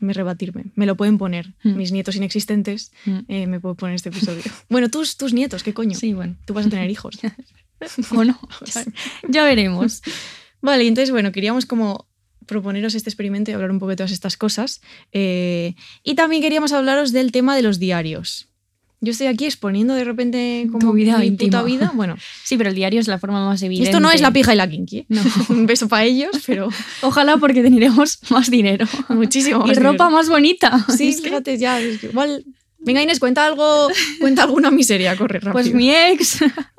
me 0.00 0.12
rebatirme. 0.12 0.64
Me 0.74 0.86
lo 0.86 0.96
pueden 0.96 1.18
poner. 1.18 1.54
Mm. 1.64 1.76
Mis 1.76 1.92
nietos 1.92 2.16
inexistentes 2.16 2.92
Mm. 3.04 3.18
eh, 3.28 3.46
me 3.46 3.60
pueden 3.60 3.76
poner 3.76 3.94
este 3.96 4.08
episodio. 4.10 4.42
Bueno, 4.68 4.88
tus, 4.90 5.16
tus 5.16 5.32
nietos, 5.32 5.62
¿qué 5.62 5.72
coño? 5.74 5.94
Sí, 5.96 6.12
bueno. 6.12 6.36
Tú 6.44 6.54
vas 6.54 6.66
a 6.66 6.70
tener 6.70 6.90
hijos. 6.90 7.18
O 8.16 8.24
no. 8.24 8.38
Ya, 8.64 8.84
ya 9.28 9.44
veremos. 9.44 10.02
Vale, 10.62 10.84
y 10.84 10.88
entonces, 10.88 11.10
bueno, 11.10 11.30
queríamos 11.30 11.66
como 11.66 12.08
proponeros 12.46 12.94
este 12.94 13.10
experimento 13.10 13.50
y 13.50 13.54
hablar 13.54 13.70
un 13.70 13.78
poco 13.78 13.90
de 13.90 13.96
todas 13.96 14.12
estas 14.12 14.36
cosas. 14.38 14.80
Eh, 15.12 15.74
y 16.02 16.14
también 16.14 16.40
queríamos 16.42 16.72
hablaros 16.72 17.12
del 17.12 17.32
tema 17.32 17.54
de 17.54 17.62
los 17.62 17.78
diarios. 17.78 18.48
Yo 19.02 19.10
estoy 19.12 19.26
aquí 19.26 19.44
exponiendo 19.44 19.94
de 19.94 20.04
repente 20.04 20.66
como 20.72 20.78
Tu 20.78 20.92
vida 20.92 21.18
mi 21.18 21.26
íntima. 21.26 21.58
puta 21.58 21.62
vida. 21.64 21.92
Bueno, 21.94 22.16
Sí, 22.44 22.56
pero 22.56 22.70
el 22.70 22.74
diario 22.74 22.98
es 22.98 23.08
la 23.08 23.18
forma 23.18 23.44
más 23.44 23.60
y 23.62 23.66
evidente. 23.66 23.90
esto 23.90 24.00
no 24.00 24.10
es 24.10 24.20
la 24.22 24.32
pija 24.32 24.54
y 24.54 24.56
la 24.56 24.68
kinky. 24.68 24.98
¿eh? 25.00 25.06
No. 25.08 25.22
Un 25.50 25.66
beso 25.66 25.86
para 25.86 26.04
ellos, 26.04 26.30
pero 26.46 26.68
Ojalá 27.02 27.36
porque 27.36 27.62
tendremos 27.62 28.18
más 28.30 28.50
dinero. 28.50 28.86
muchísimo 29.10 29.64
y 29.64 29.68
más 29.68 29.76
ropa 29.76 29.90
dinero. 30.04 30.10
más 30.10 30.28
bonita. 30.28 30.86
Sí, 30.96 31.12
fíjate, 31.12 31.58
ya. 31.58 31.80
igual. 31.80 32.44
Venga, 32.86 33.02
Inés, 33.02 33.18
cuenta 33.20 33.44
algo, 33.44 33.88
cuenta 34.20 34.44
alguna 34.44 34.70
miseria, 34.70 35.14
corre 35.16 35.40
rápido. 35.40 35.52
Pues 35.52 35.74
mi 35.74 35.90
ex. 35.94 36.38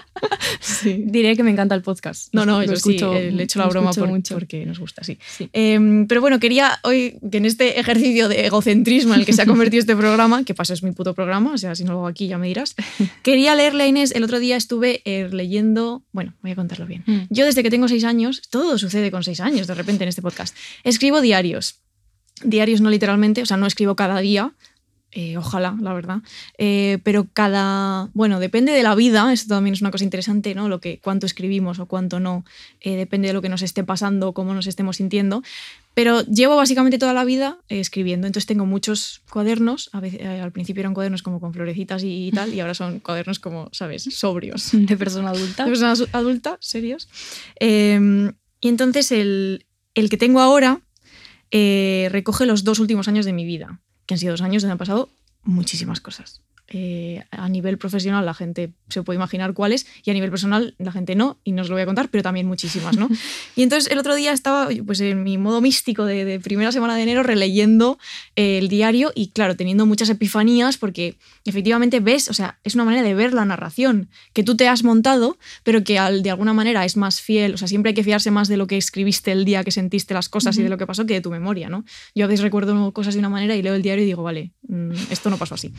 Sí. 0.60 1.04
Diré 1.06 1.36
que 1.36 1.44
me 1.44 1.52
encanta 1.52 1.76
el 1.76 1.84
podcast. 1.84 2.34
No, 2.34 2.44
no, 2.44 2.62
Lo 2.62 2.66
yo 2.66 2.76
sí, 2.76 2.96
escucho- 2.96 3.14
eh, 3.14 3.32
le 3.32 3.44
echo 3.44 3.60
la 3.60 3.68
broma 3.68 3.92
por- 3.94 4.08
mucho. 4.08 4.34
porque 4.34 4.66
nos 4.66 4.80
gusta, 4.80 5.04
sí. 5.04 5.20
Sí. 5.38 5.48
Eh, 5.54 6.06
pero 6.10 6.22
bueno, 6.22 6.40
quería 6.40 6.80
hoy, 6.84 7.20
que 7.32 7.38
en 7.38 7.46
este 7.46 7.80
ejercicio 7.80 8.28
de 8.28 8.48
egocentrismo 8.48 9.14
en 9.14 9.20
el 9.20 9.26
que 9.28 9.34
se 9.34 9.44
ha 9.44 9.46
convertido 9.46 9.80
este 9.80 9.96
programa, 9.96 10.44
que 10.44 10.56
paso 10.56 10.74
es 10.74 10.82
mi 10.82 10.92
puto 10.92 11.14
programa, 11.14 11.54
o 11.54 11.58
sea, 11.60 11.76
si 11.76 11.84
no 11.84 11.92
lo 11.92 11.98
hago 12.00 12.08
aquí 12.08 12.28
ya 12.28 12.40
me 12.40 12.48
dirás, 12.48 12.74
quería 13.22 13.54
leerle 13.54 13.84
a 13.84 13.88
Inés, 13.88 14.12
el 14.12 14.24
otro 14.24 14.40
día 14.40 14.58
estuve 14.58 15.04
eh, 15.06 15.30
leyendo, 15.32 16.04
bueno, 16.12 16.34
voy 16.42 16.50
a 16.52 16.56
contarlo 16.56 16.88
bien. 16.88 17.04
Mm. 17.06 17.20
Yo 17.30 17.46
desde 17.46 17.62
que 17.62 17.70
tengo 17.70 17.88
seis 17.88 18.04
años, 18.04 18.42
todo 18.50 18.80
sucede 18.80 19.12
con 19.12 19.24
seis 19.24 19.40
años 19.40 19.68
de 19.68 19.76
repente 19.76 20.04
en 20.04 20.08
este 20.10 20.24
podcast, 20.24 20.56
escribo 20.84 21.22
diarios. 21.22 21.82
Diarios 22.44 22.82
no 22.82 22.90
literalmente, 22.90 23.44
o 23.44 23.46
sea, 23.46 23.58
no 23.58 23.68
escribo 23.68 23.96
cada 23.96 24.20
día, 24.20 24.54
eh, 25.20 25.36
ojalá, 25.36 25.76
la 25.82 25.94
verdad. 25.94 26.20
Eh, 26.60 27.00
pero 27.04 27.26
cada. 27.34 28.08
Bueno, 28.14 28.40
depende 28.40 28.72
de 28.72 28.84
la 28.84 28.94
vida, 28.94 29.34
esto 29.34 29.56
también 29.56 29.74
es 29.74 29.82
una 29.82 29.90
cosa 29.90 30.04
interesante, 30.04 30.54
¿no? 30.54 30.70
Lo 30.70 30.80
que, 30.80 31.00
cuánto 31.00 31.26
escribimos 31.26 31.80
o 31.80 31.88
cuánto 31.88 32.20
no, 32.20 32.46
eh, 32.82 32.96
depende 32.96 33.30
de 33.30 33.34
lo 33.34 33.42
que 33.42 33.50
nos 33.50 33.64
esté 33.64 33.84
pasando, 33.84 34.34
cómo 34.34 34.54
nos 34.54 34.68
estemos 34.68 34.98
sintiendo. 34.98 35.42
Pero 35.96 36.22
llevo 36.22 36.56
básicamente 36.56 37.00
toda 37.00 37.16
la 37.16 37.26
vida 37.26 37.58
escribiendo, 37.68 38.28
entonces 38.28 38.46
tengo 38.46 38.68
muchos 38.68 39.24
cuadernos. 39.32 39.90
A 39.92 40.02
veces, 40.02 40.22
al 40.24 40.52
principio 40.52 40.82
eran 40.82 40.94
cuadernos 40.94 41.24
como 41.24 41.40
con 41.40 41.52
florecitas 41.52 42.04
y, 42.04 42.28
y 42.28 42.32
tal, 42.32 42.54
y 42.54 42.60
ahora 42.60 42.76
son 42.76 43.00
cuadernos 43.00 43.40
como, 43.40 43.70
¿sabes? 43.72 44.04
Sobrios 44.04 44.70
De 44.74 44.98
persona 44.98 45.32
adulta. 45.32 45.64
de 45.64 45.72
persona 45.72 45.96
adulta, 46.12 46.58
serios. 46.62 47.10
Eh, 47.60 48.32
y 48.62 48.68
entonces 48.68 49.12
el, 49.12 49.66
el 49.96 50.12
que 50.12 50.18
tengo 50.18 50.42
ahora 50.42 50.80
recoge 51.50 52.46
los 52.46 52.64
dos 52.64 52.78
últimos 52.78 53.08
años 53.08 53.26
de 53.26 53.34
mi 53.34 53.46
vida, 53.46 53.80
que 54.08 54.16
han 54.16 54.18
sido 54.20 54.32
dos 54.34 54.42
años 54.42 54.64
donde 54.64 54.72
han 54.72 54.78
pasado 54.80 55.10
muchísimas 55.44 56.02
cosas. 56.02 56.42
Eh, 56.70 57.24
a 57.32 57.48
nivel 57.48 57.78
profesional 57.78 58.26
la 58.26 58.34
gente 58.34 58.74
se 58.90 59.02
puede 59.02 59.16
imaginar 59.16 59.54
cuáles 59.54 59.88
y 60.04 60.12
a 60.12 60.14
nivel 60.14 60.30
personal 60.30 60.76
la 60.80 60.92
gente 60.92 61.16
no 61.16 61.40
y 61.46 61.54
no 61.54 61.62
os 61.62 61.70
lo 61.70 61.76
voy 61.76 61.84
a 61.84 61.86
contar 61.86 62.10
pero 62.10 62.24
también 62.24 62.46
muchísimas 62.46 62.98
¿no? 62.98 63.08
y 63.56 63.64
entonces 63.64 63.90
el 63.90 63.98
otro 64.00 64.16
día 64.16 64.34
estaba 64.34 64.68
pues 64.86 65.00
en 65.00 65.24
mi 65.24 65.38
modo 65.38 65.62
místico 65.62 66.04
de, 66.04 66.26
de 66.26 66.42
primera 66.42 66.74
semana 66.74 66.98
de 66.98 67.04
enero 67.04 67.24
releyendo 67.24 67.98
eh, 68.36 68.58
el 68.58 68.68
diario 68.68 69.14
y 69.16 69.30
claro 69.30 69.56
teniendo 69.56 69.86
muchas 69.86 70.10
epifanías 70.10 70.78
porque 70.78 71.16
efectivamente 71.46 72.02
ves 72.02 72.28
o 72.30 72.34
sea 72.34 72.60
es 72.66 72.76
una 72.76 72.84
manera 72.84 73.02
de 73.08 73.14
ver 73.16 73.32
la 73.34 73.46
narración 73.46 74.10
que 74.34 74.44
tú 74.44 74.58
te 74.58 74.68
has 74.68 74.84
montado 74.84 75.38
pero 75.64 75.86
que 75.86 75.98
al- 75.98 76.22
de 76.22 76.32
alguna 76.32 76.52
manera 76.54 76.84
es 76.84 76.98
más 76.98 77.22
fiel 77.22 77.54
o 77.54 77.58
sea 77.58 77.70
siempre 77.70 77.92
hay 77.92 77.96
que 77.96 78.04
fiarse 78.04 78.30
más 78.30 78.50
de 78.50 78.58
lo 78.58 78.68
que 78.68 78.76
escribiste 78.76 79.32
el 79.32 79.46
día 79.46 79.64
que 79.64 79.72
sentiste 79.72 80.14
las 80.14 80.28
cosas 80.28 80.58
y 80.58 80.64
de 80.64 80.70
lo 80.70 80.78
que 80.78 80.86
pasó 80.86 81.06
que 81.06 81.14
de 81.14 81.22
tu 81.22 81.32
memoria 81.32 81.70
¿no? 81.70 81.86
yo 82.14 82.26
a 82.26 82.28
veces 82.28 82.44
recuerdo 82.44 82.92
cosas 82.92 83.14
de 83.14 83.20
una 83.20 83.30
manera 83.30 83.56
y 83.56 83.62
leo 83.62 83.74
el 83.74 83.82
diario 83.82 84.04
y 84.04 84.08
digo 84.08 84.22
vale 84.22 84.52
mm, 84.68 84.92
esto 85.12 85.30
no 85.30 85.38
pasó 85.38 85.56
así 85.56 85.72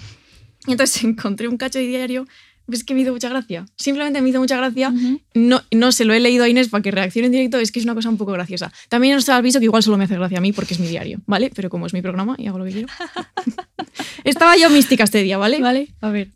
y 0.68 0.72
entonces 0.72 1.02
encontré 1.04 1.48
un 1.48 1.56
cacho 1.56 1.78
de 1.78 1.86
diario 1.86 2.26
Es 2.70 2.84
que 2.84 2.94
me 2.94 3.00
hizo 3.00 3.12
mucha 3.12 3.28
gracia. 3.30 3.64
Simplemente 3.76 4.20
me 4.20 4.28
hizo 4.28 4.38
mucha 4.40 4.56
gracia. 4.58 4.92
No, 5.34 5.62
no 5.72 5.90
se 5.90 6.04
lo 6.04 6.12
he 6.12 6.20
leído 6.20 6.44
a 6.44 6.48
Inés 6.50 6.68
para 6.68 6.82
que 6.82 6.90
reaccione 6.90 7.26
en 7.26 7.32
directo. 7.32 7.58
Es 7.58 7.72
que 7.72 7.78
es 7.78 7.84
una 7.86 7.94
cosa 7.94 8.10
un 8.10 8.18
poco 8.18 8.32
graciosa. 8.32 8.70
También 8.90 9.16
os 9.16 9.26
aviso 9.30 9.58
que 9.58 9.64
igual 9.64 9.82
solo 9.82 9.96
me 9.96 10.04
hace 10.04 10.16
gracia 10.16 10.36
a 10.38 10.40
mí 10.42 10.52
porque 10.52 10.74
es 10.74 10.80
mi 10.80 10.86
diario, 10.86 11.18
¿vale? 11.26 11.50
Pero 11.54 11.70
como 11.70 11.86
es 11.86 11.94
mi 11.94 12.02
programa 12.02 12.34
y 12.38 12.46
hago 12.46 12.58
lo 12.58 12.64
que 12.66 12.72
quiero. 12.72 12.88
Estaba 14.24 14.56
yo 14.56 14.68
mística 14.70 15.04
este 15.04 15.22
día, 15.22 15.38
¿vale? 15.38 15.60
Vale, 15.60 15.88
a 16.00 16.10
ver. 16.10 16.28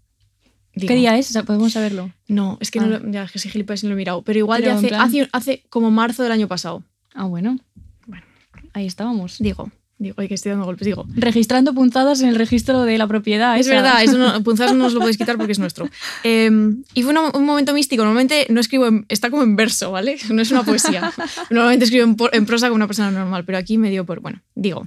Digo, 0.74 0.88
¿Qué 0.88 0.94
día 0.94 1.18
es? 1.18 1.36
Podemos 1.44 1.72
saberlo. 1.72 2.10
No, 2.28 2.56
es 2.60 2.70
que 2.70 2.80
no 2.80 2.86
Ah. 2.86 2.98
lo, 3.00 3.10
ya, 3.10 3.24
es 3.24 3.32
que 3.32 3.38
soy 3.38 3.50
gilipollas 3.50 3.82
y 3.82 3.86
no 3.86 3.90
lo 3.90 3.96
he 3.96 3.98
mirado. 3.98 4.22
Pero 4.22 4.38
igual 4.38 4.62
Pero 4.62 4.72
de 4.72 4.78
en 4.78 4.78
hace, 4.78 4.88
plan- 4.88 5.00
hace, 5.02 5.28
hace 5.32 5.64
como 5.68 5.90
marzo 5.90 6.22
del 6.22 6.32
año 6.32 6.48
pasado. 6.48 6.82
Ah, 7.14 7.24
bueno. 7.24 7.58
Bueno. 8.06 8.24
Ahí 8.72 8.86
estábamos. 8.86 9.36
Digo, 9.38 9.70
digo, 10.02 10.14
ay, 10.18 10.28
que 10.28 10.34
estoy 10.34 10.50
dando 10.50 10.64
golpes. 10.66 10.84
Digo, 10.86 11.06
Registrando 11.14 11.72
puntadas 11.74 12.20
en 12.20 12.28
el 12.28 12.34
registro 12.36 12.82
de 12.82 12.98
la 12.98 13.06
propiedad. 13.06 13.58
Es 13.58 13.66
esa. 13.66 13.76
verdad, 13.76 14.02
eso 14.02 14.18
no, 14.18 14.42
punzadas 14.44 14.74
no 14.74 14.86
os 14.86 14.92
lo 14.92 15.00
podéis 15.00 15.16
quitar 15.16 15.36
porque 15.36 15.52
es 15.52 15.58
nuestro. 15.58 15.88
Eh, 16.24 16.50
y 16.94 17.02
fue 17.02 17.14
un 17.34 17.44
momento 17.46 17.72
místico. 17.72 18.02
Normalmente 18.04 18.46
no 18.50 18.60
escribo, 18.60 18.86
en- 18.86 19.06
está 19.08 19.30
como 19.30 19.42
en 19.42 19.56
verso, 19.56 19.92
¿vale? 19.92 20.16
No 20.30 20.42
es 20.42 20.50
una 20.50 20.62
poesía. 20.64 21.12
Normalmente 21.50 21.84
escribo 21.84 22.04
en, 22.04 22.16
en 22.32 22.46
prosa 22.46 22.66
como 22.68 22.76
una 22.76 22.86
persona 22.86 23.10
normal, 23.10 23.44
pero 23.44 23.58
aquí 23.58 23.78
me 23.78 23.90
dio 23.90 24.04
por. 24.04 24.20
Bueno, 24.20 24.42
digo. 24.54 24.86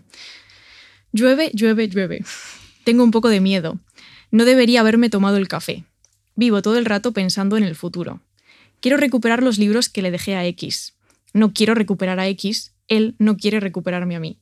Llueve, 1.12 1.52
llueve, 1.54 1.88
llueve. 1.88 2.24
Tengo 2.84 3.04
un 3.04 3.12
poco 3.12 3.30
de 3.30 3.40
miedo. 3.40 3.80
No 4.32 4.46
debería 4.46 4.82
haberme 4.82 5.10
tomado 5.10 5.38
el 5.38 5.48
café. 5.48 5.86
Vivo 6.36 6.62
todo 6.62 6.78
el 6.78 6.86
rato 6.86 7.14
pensando 7.14 7.58
en 7.58 7.64
el 7.64 7.76
futuro. 7.76 8.20
Quiero 8.82 8.98
recuperar 8.98 9.42
los 9.42 9.58
libros 9.58 9.88
que 9.90 10.02
le 10.02 10.12
dejé 10.12 10.36
a 10.36 10.46
X. 10.46 10.94
No 11.34 11.54
quiero 11.54 11.74
recuperar 11.74 12.20
a 12.20 12.28
X. 12.28 12.74
Él 12.88 13.16
no 13.18 13.38
quiere 13.38 13.60
recuperarme 13.60 14.16
a 14.16 14.20
mí. 14.20 14.38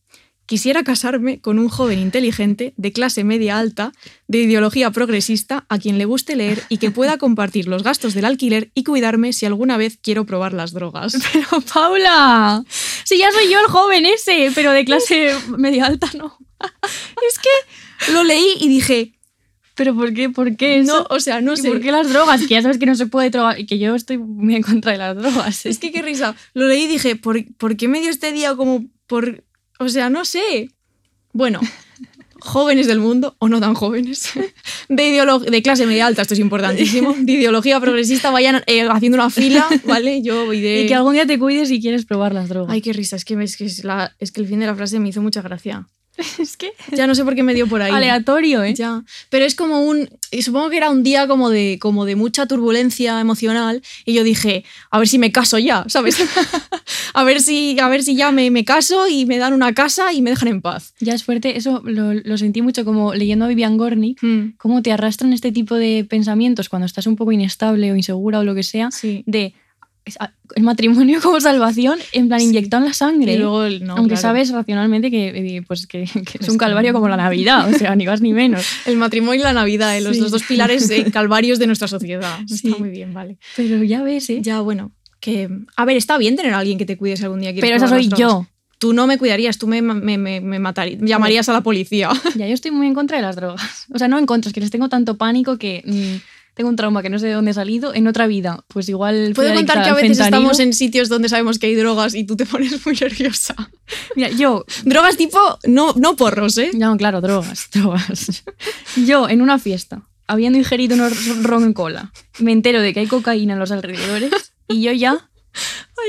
Quisiera 0.54 0.84
casarme 0.84 1.42
con 1.42 1.58
un 1.58 1.68
joven 1.68 1.98
inteligente, 1.98 2.76
de 2.78 2.92
clase 2.92 3.24
media 3.24 3.58
alta, 3.58 3.92
de 4.28 4.38
ideología 4.38 4.92
progresista, 4.92 5.66
a 5.68 5.80
quien 5.80 5.98
le 5.98 6.06
guste 6.06 6.36
leer 6.36 6.62
y 6.70 6.78
que 6.78 6.92
pueda 6.92 7.18
compartir 7.18 7.68
los 7.68 7.82
gastos 7.82 8.14
del 8.14 8.26
alquiler 8.26 8.70
y 8.76 8.84
cuidarme 8.84 9.34
si 9.34 9.48
alguna 9.48 9.78
vez 9.78 9.98
quiero 10.00 10.28
probar 10.28 10.54
las 10.54 10.72
drogas. 10.72 11.18
Pero 11.34 11.60
Paula, 11.62 12.64
si 13.04 13.18
ya 13.18 13.32
soy 13.32 13.52
yo 13.52 13.60
el 13.62 13.66
joven 13.66 14.06
ese, 14.06 14.52
pero 14.54 14.74
de 14.74 14.86
clase 14.86 15.36
media 15.58 15.88
alta 15.88 16.12
no. 16.16 16.38
Es 17.28 17.40
que 17.40 18.12
lo 18.14 18.24
leí 18.24 18.58
y 18.60 18.70
dije, 18.70 19.16
Pero 19.74 19.96
¿por 19.96 20.14
qué? 20.14 20.30
¿Por 20.30 20.56
qué 20.56 20.82
eso? 20.82 21.00
no, 21.00 21.16
o 21.16 21.20
sea, 21.20 21.42
no 21.42 21.54
¿Y 21.54 21.58
sé. 21.58 21.68
¿Por 21.68 21.82
qué 21.82 21.92
las 21.92 22.14
drogas? 22.14 22.42
Que 22.42 22.54
ya 22.54 22.62
sabes 22.62 22.78
que 22.78 22.86
no 22.86 22.94
se 22.94 23.08
puede 23.08 23.32
drogar 23.32 23.60
y 23.60 23.66
que 23.66 23.80
yo 23.80 23.96
estoy 23.96 24.20
muy 24.20 24.56
en 24.56 24.62
contra 24.62 24.92
de 24.92 25.00
las 25.00 25.18
drogas. 25.18 25.66
Es 25.66 25.80
que 25.80 25.92
qué 25.92 26.04
risa. 26.04 26.36
Lo 26.54 26.68
leí 26.68 26.84
y 26.84 26.88
dije, 26.88 27.16
¿por, 27.16 27.44
por 27.56 27.76
qué 27.76 27.88
me 27.88 28.02
dio 28.02 28.12
este 28.12 28.32
día 28.32 28.56
como 28.56 28.86
por... 29.08 29.44
O 29.80 29.90
sea, 29.90 30.10
no 30.10 30.26
sé. 30.26 30.70
Bueno, 31.34 31.60
jóvenes 32.40 32.88
del 32.88 33.00
mundo, 33.00 33.36
o 33.40 33.48
no 33.50 33.60
tan 33.60 33.74
jóvenes, 33.74 34.30
de, 34.90 35.26
de 35.50 35.62
clase 35.62 35.86
media 35.86 36.06
alta, 36.08 36.22
esto 36.22 36.34
es 36.34 36.40
importantísimo, 36.40 37.14
de 37.20 37.32
ideología 37.32 37.80
progresista, 37.80 38.30
vayan 38.32 38.62
eh, 38.68 38.88
haciendo 38.90 39.16
una 39.18 39.30
fila, 39.30 39.68
¿vale? 39.86 40.22
Yo 40.22 40.46
voy 40.46 40.62
de... 40.62 40.82
Y 40.84 40.88
que 40.88 40.96
algún 40.96 41.14
día 41.14 41.26
te 41.26 41.40
cuides 41.40 41.70
si 41.70 41.82
quieres 41.82 42.06
probar 42.06 42.34
las 42.34 42.50
drogas. 42.50 42.72
Ay, 42.74 42.82
qué 42.82 42.94
risa, 42.94 43.16
es 43.16 43.26
que, 43.26 43.42
es, 43.42 43.58
que 43.58 43.66
es, 43.66 43.84
la- 43.84 44.16
es 44.20 44.32
que 44.32 44.42
el 44.42 44.48
fin 44.48 44.60
de 44.60 44.66
la 44.68 44.76
frase 44.76 45.00
me 45.00 45.10
hizo 45.10 45.22
mucha 45.22 45.42
gracia. 45.42 45.88
es 46.40 46.58
que 46.58 46.72
Ya 46.92 47.08
no 47.08 47.16
sé 47.16 47.24
por 47.24 47.36
qué 47.36 47.44
me 47.44 47.54
dio 47.54 47.68
por 47.68 47.82
ahí. 47.82 47.92
aleatorio, 47.92 48.64
¿eh? 48.64 48.74
Ya, 48.74 49.04
pero 49.30 49.46
es 49.46 49.56
como 49.56 49.82
un, 49.82 50.10
supongo 50.42 50.70
que 50.70 50.78
era 50.78 50.90
un 50.90 51.04
día 51.04 51.28
como 51.28 51.50
de, 51.50 51.78
como 51.82 52.06
de 52.06 52.16
mucha 52.16 52.46
turbulencia 52.46 53.20
emocional 53.20 53.82
y 54.06 54.14
yo 54.14 54.24
dije, 54.24 54.64
a 54.92 55.00
ver 55.00 55.08
si 55.08 55.18
me 55.18 55.32
caso 55.32 55.58
ya, 55.60 55.86
¿sabes? 55.88 56.18
a, 57.14 57.24
ver 57.24 57.42
si, 57.42 57.78
a 57.80 57.88
ver 57.90 58.04
si 58.04 58.16
ya 58.16 58.32
me, 58.32 58.50
me 58.52 58.66
caso 58.66 59.08
y 59.08 59.26
me 59.26 59.38
dan 59.38 59.54
una 59.54 59.74
casa 59.74 60.14
y 60.14 60.22
me 60.22 60.30
dejan 60.32 60.50
en 60.50 60.62
paz. 60.62 60.94
Ya 61.00 61.14
es 61.14 61.24
fuerte. 61.24 61.58
Eso 61.58 61.82
lo, 61.86 62.14
lo 62.14 62.38
sentí 62.38 62.62
mucho 62.62 62.86
como 62.86 63.14
leyendo 63.14 63.46
a 63.46 63.48
Vivian 63.48 63.78
Gornick. 63.78 64.22
Hmm, 64.22 64.54
Cómo 64.58 64.82
te 64.82 64.92
arrastran 64.92 65.34
este 65.34 65.52
tipo 65.52 65.76
de 65.76 66.06
pensamientos 66.08 66.70
cuando 66.70 66.86
estás 66.86 67.08
un 67.08 67.16
poco 67.16 67.32
inestable 67.32 67.92
o 67.92 67.96
insegura 67.96 68.40
o 68.40 68.44
lo 68.44 68.56
que 68.56 68.64
sea. 68.64 68.92
Sí. 68.92 69.24
De 69.26 69.54
el 70.56 70.64
matrimonio 70.64 71.20
como 71.22 71.40
salvación, 71.40 71.98
en 72.12 72.28
plan 72.28 72.40
Sí. 72.42 72.48
inyectado 72.48 72.84
en 72.84 72.90
la 72.90 72.94
sangre. 72.94 73.34
Y 73.34 73.38
luego, 73.38 73.64
el- 73.64 73.84
no, 73.86 73.94
Aunque 73.96 74.16
claro. 74.16 74.22
sabes 74.22 74.50
racionalmente 74.52 75.10
que, 75.10 75.30
eh, 75.58 75.62
pues, 75.66 75.88
que, 75.88 76.04
que 76.04 76.38
es 76.40 76.50
un 76.50 76.56
que- 76.56 76.58
calvario 76.66 76.92
como 76.94 77.08
la 77.08 77.18
Navidad, 77.18 77.70
o 77.74 77.78
sea, 77.78 77.96
ni 77.96 78.06
más 78.06 78.22
ni 78.22 78.34
menos. 78.34 78.66
El 78.86 78.98
matrimonio 78.98 79.42
y 79.42 79.44
la 79.44 79.54
Navidad, 79.54 79.98
eh, 79.98 80.02
los, 80.02 80.16
Sí. 80.16 80.22
los 80.22 80.32
dos 80.32 80.44
pilares 80.44 80.90
eh, 80.90 81.06
calvarios 81.14 81.60
de 81.60 81.68
nuestra 81.68 81.88
sociedad. 81.88 82.38
Sí. 82.48 82.68
Está 82.68 82.78
muy 82.80 82.90
bien, 82.90 83.14
vale. 83.14 83.38
Pero 83.56 83.82
ya 83.84 84.04
ves, 84.04 84.30
¿eh? 84.30 84.40
Ya, 84.42 84.60
bueno, 84.62 84.92
que... 85.20 85.50
A 85.78 85.86
ver, 85.86 85.96
está 85.98 86.18
bien 86.18 86.36
tener 86.36 86.54
a 86.54 86.60
alguien 86.60 86.78
que 86.78 86.86
te 86.86 86.98
cuide 86.98 87.16
si 87.18 87.24
algún 87.24 87.40
día 87.40 87.54
Pero 87.60 87.76
esa 87.78 87.88
soy 87.88 88.10
yo. 88.10 88.46
Tú 88.80 88.92
no 88.92 89.08
me 89.08 89.18
cuidarías, 89.18 89.58
tú 89.58 89.66
me, 89.68 89.82
me, 89.82 90.18
me, 90.18 90.42
me 90.42 90.60
matarías, 90.60 91.00
llamarías 91.02 91.48
a 91.48 91.54
la 91.54 91.62
policía. 91.62 92.10
Ya, 92.36 92.46
yo 92.48 92.54
estoy 92.54 92.72
muy 92.72 92.86
en 92.88 92.94
contra 92.94 93.16
de 93.16 93.24
las 93.24 93.38
drogas. 93.38 93.86
O 93.94 93.98
sea, 93.98 94.10
no 94.10 94.20
en 94.20 94.26
contra, 94.26 94.50
es 94.50 94.54
que 94.54 94.60
les 94.60 94.72
tengo 94.72 94.90
tanto 94.90 95.16
pánico 95.18 95.58
que 95.58 95.82
mm, 95.86 96.33
tengo 96.54 96.70
un 96.70 96.76
trauma 96.76 97.02
que 97.02 97.10
no 97.10 97.20
sé 97.20 97.28
de 97.28 97.34
dónde 97.34 97.52
he 97.52 97.54
salido 97.54 97.94
en 97.94 98.08
otra 98.08 98.28
vida. 98.28 98.64
Pues 98.68 98.88
igual. 98.90 99.34
Puedo 99.36 99.54
contar 99.54 99.84
que 99.84 99.90
a 99.90 99.94
veces 99.94 100.18
fentanilo. 100.18 100.38
estamos 100.38 100.60
en 100.60 100.74
sitios 100.74 101.10
donde 101.10 101.30
sabemos 101.30 101.58
que 101.58 101.68
hay 101.68 101.76
drogas 101.76 102.14
y 102.14 102.26
tú 102.26 102.36
te 102.36 102.46
pones 102.48 102.86
muy 102.86 102.96
nerviosa. 102.96 103.56
Mira, 104.16 104.30
yo. 104.30 104.66
Drogas 104.84 105.18
tipo, 105.18 105.40
no, 105.66 105.94
no 105.94 106.16
porros, 106.16 106.58
¿eh? 106.58 106.72
No, 106.74 106.96
claro, 106.98 107.22
drogas, 107.22 107.70
drogas. 107.74 108.44
Yo 109.06 109.30
en 109.30 109.42
una 109.42 109.58
fiesta, 109.58 110.04
habiendo 110.28 110.60
ingerido 110.60 110.96
unos 110.96 111.44
ron 111.44 111.64
en 111.64 111.74
cola, 111.74 112.12
me 112.40 112.52
entero 112.52 112.82
de 112.82 112.94
que 112.94 113.02
hay 113.02 113.08
cocaína 113.08 113.54
en 113.54 113.60
los 113.60 113.72
alrededores 113.72 114.32
y 114.68 114.82
yo 114.82 114.92
ya 114.92 115.30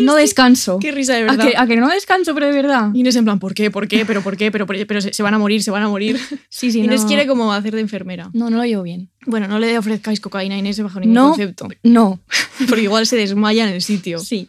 no 0.00 0.14
descanso. 0.16 0.78
Qué 0.80 0.90
risa 0.92 1.14
de 1.14 1.20
¿A 1.20 1.24
verdad. 1.24 1.46
que, 1.48 1.56
a 1.56 1.66
que 1.66 1.76
no 1.76 1.88
descanso, 1.88 2.34
pero 2.34 2.46
de 2.46 2.52
verdad? 2.52 2.90
Inés 2.94 3.16
en 3.16 3.24
plan, 3.24 3.38
¿por 3.38 3.54
qué? 3.54 3.70
¿Por 3.70 3.86
qué? 3.88 4.04
¿Pero 4.06 4.22
por 4.22 4.36
qué? 4.36 4.50
Pero, 4.50 4.66
por 4.66 4.76
qué? 4.76 4.86
pero 4.86 5.00
se, 5.00 5.12
se 5.12 5.22
van 5.22 5.34
a 5.34 5.38
morir, 5.38 5.62
se 5.62 5.70
van 5.70 5.82
a 5.82 5.88
morir. 5.88 6.18
Sí, 6.48 6.70
sí, 6.72 6.80
Inés 6.80 7.02
no. 7.02 7.08
quiere 7.08 7.26
como 7.26 7.52
hacer 7.52 7.74
de 7.74 7.80
enfermera. 7.80 8.30
No, 8.32 8.48
no 8.50 8.56
lo 8.58 8.64
llevo 8.64 8.82
bien. 8.84 9.10
Bueno, 9.26 9.46
no 9.48 9.58
le 9.58 9.76
ofrezcáis 9.78 10.20
cocaína 10.20 10.54
a 10.54 10.58
Inés 10.58 10.80
bajo 10.82 11.00
ningún 11.00 11.14
No. 11.14 11.28
concepto. 11.30 11.68
No, 11.82 12.20
Porque 12.68 12.82
igual 12.84 13.06
se 13.06 13.16
desmaya 13.16 13.66
en 13.68 13.74
el 13.74 13.82
sitio. 13.82 14.18
sí. 14.18 14.48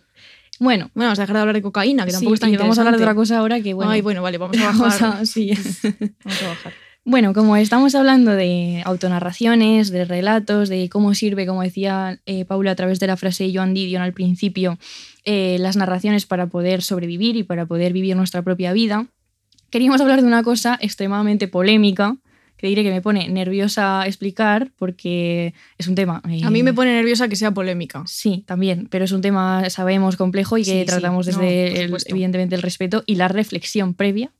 Bueno, 0.57 0.89
Bueno, 0.93 1.07
vamos 1.09 1.19
a 1.19 1.23
dejar 1.23 1.35
de 1.35 1.39
hablar 1.41 1.55
de 1.55 1.61
cocaína, 1.61 2.05
que 2.05 2.13
tampoco 2.13 2.29
sí, 2.31 2.33
es 2.35 2.39
tan 2.39 2.55
vamos 2.57 2.77
a 2.77 2.81
hablar 2.81 2.95
de 2.97 3.03
otra 3.03 3.13
cosa 3.13 3.39
ahora 3.39 3.59
que, 3.61 3.73
bueno, 3.73 3.91
Ay, 3.91 3.99
bueno, 4.01 4.21
vale, 4.21 4.37
vamos 4.37 4.57
a 4.57 4.65
bajar. 4.71 4.79
vamos 5.01 5.01
a- 5.01 5.25
sí. 5.25 5.51
Vamos 6.23 6.43
a 6.43 6.47
bajar. 6.47 6.73
Bueno, 7.07 7.33
como 7.33 7.55
estamos 7.55 7.93
hablando 7.93 8.31
de 8.31 8.81
autonarraciones, 8.83 9.91
de 9.91 10.05
relatos, 10.05 10.69
de 10.69 10.89
cómo 10.89 11.13
sirve, 11.13 11.45
como 11.45 11.61
decía 11.61 12.19
eh, 12.25 12.45
Paula 12.45 12.71
a 12.71 12.75
través 12.75 12.99
de 12.99 13.05
la 13.05 13.15
frase 13.15 13.43
de 13.43 13.53
Joan 13.53 13.75
Didion 13.75 14.01
al 14.01 14.11
principio, 14.13 14.79
eh, 15.23 15.57
las 15.59 15.75
narraciones 15.77 16.25
para 16.25 16.47
poder 16.47 16.81
sobrevivir 16.81 17.35
y 17.35 17.43
para 17.43 17.67
poder 17.67 17.93
vivir 17.93 18.15
nuestra 18.15 18.41
propia 18.41 18.73
vida, 18.73 19.05
queríamos 19.69 20.01
hablar 20.01 20.21
de 20.21 20.27
una 20.27 20.41
cosa 20.41 20.79
extremadamente 20.81 21.47
polémica, 21.47 22.17
que 22.57 22.67
diré 22.67 22.81
que 22.83 22.89
me 22.91 23.01
pone 23.01 23.27
nerviosa 23.29 24.07
explicar 24.07 24.71
porque 24.75 25.53
es 25.77 25.87
un 25.87 25.93
tema... 25.93 26.23
eh, 26.27 26.41
A 26.43 26.49
mí 26.49 26.63
me 26.63 26.73
pone 26.73 26.91
nerviosa 26.93 27.27
que 27.27 27.35
sea 27.35 27.51
polémica. 27.51 28.01
Sí, 28.07 28.43
también, 28.47 28.87
pero 28.89 29.05
es 29.05 29.11
un 29.11 29.21
tema, 29.21 29.69
sabemos, 29.69 30.15
complejo 30.15 30.57
y 30.57 30.63
que 30.63 30.79
Sí, 30.79 30.85
tratamos 30.87 31.27
no, 31.27 31.33
desde, 31.39 31.81
el- 31.81 31.85
supuesto. 31.87 32.09
evidentemente, 32.09 32.55
el 32.55 32.63
respeto 32.63 33.03
y 33.05 33.15
la 33.15 33.27
reflexión 33.27 33.93
previa, 33.93 34.31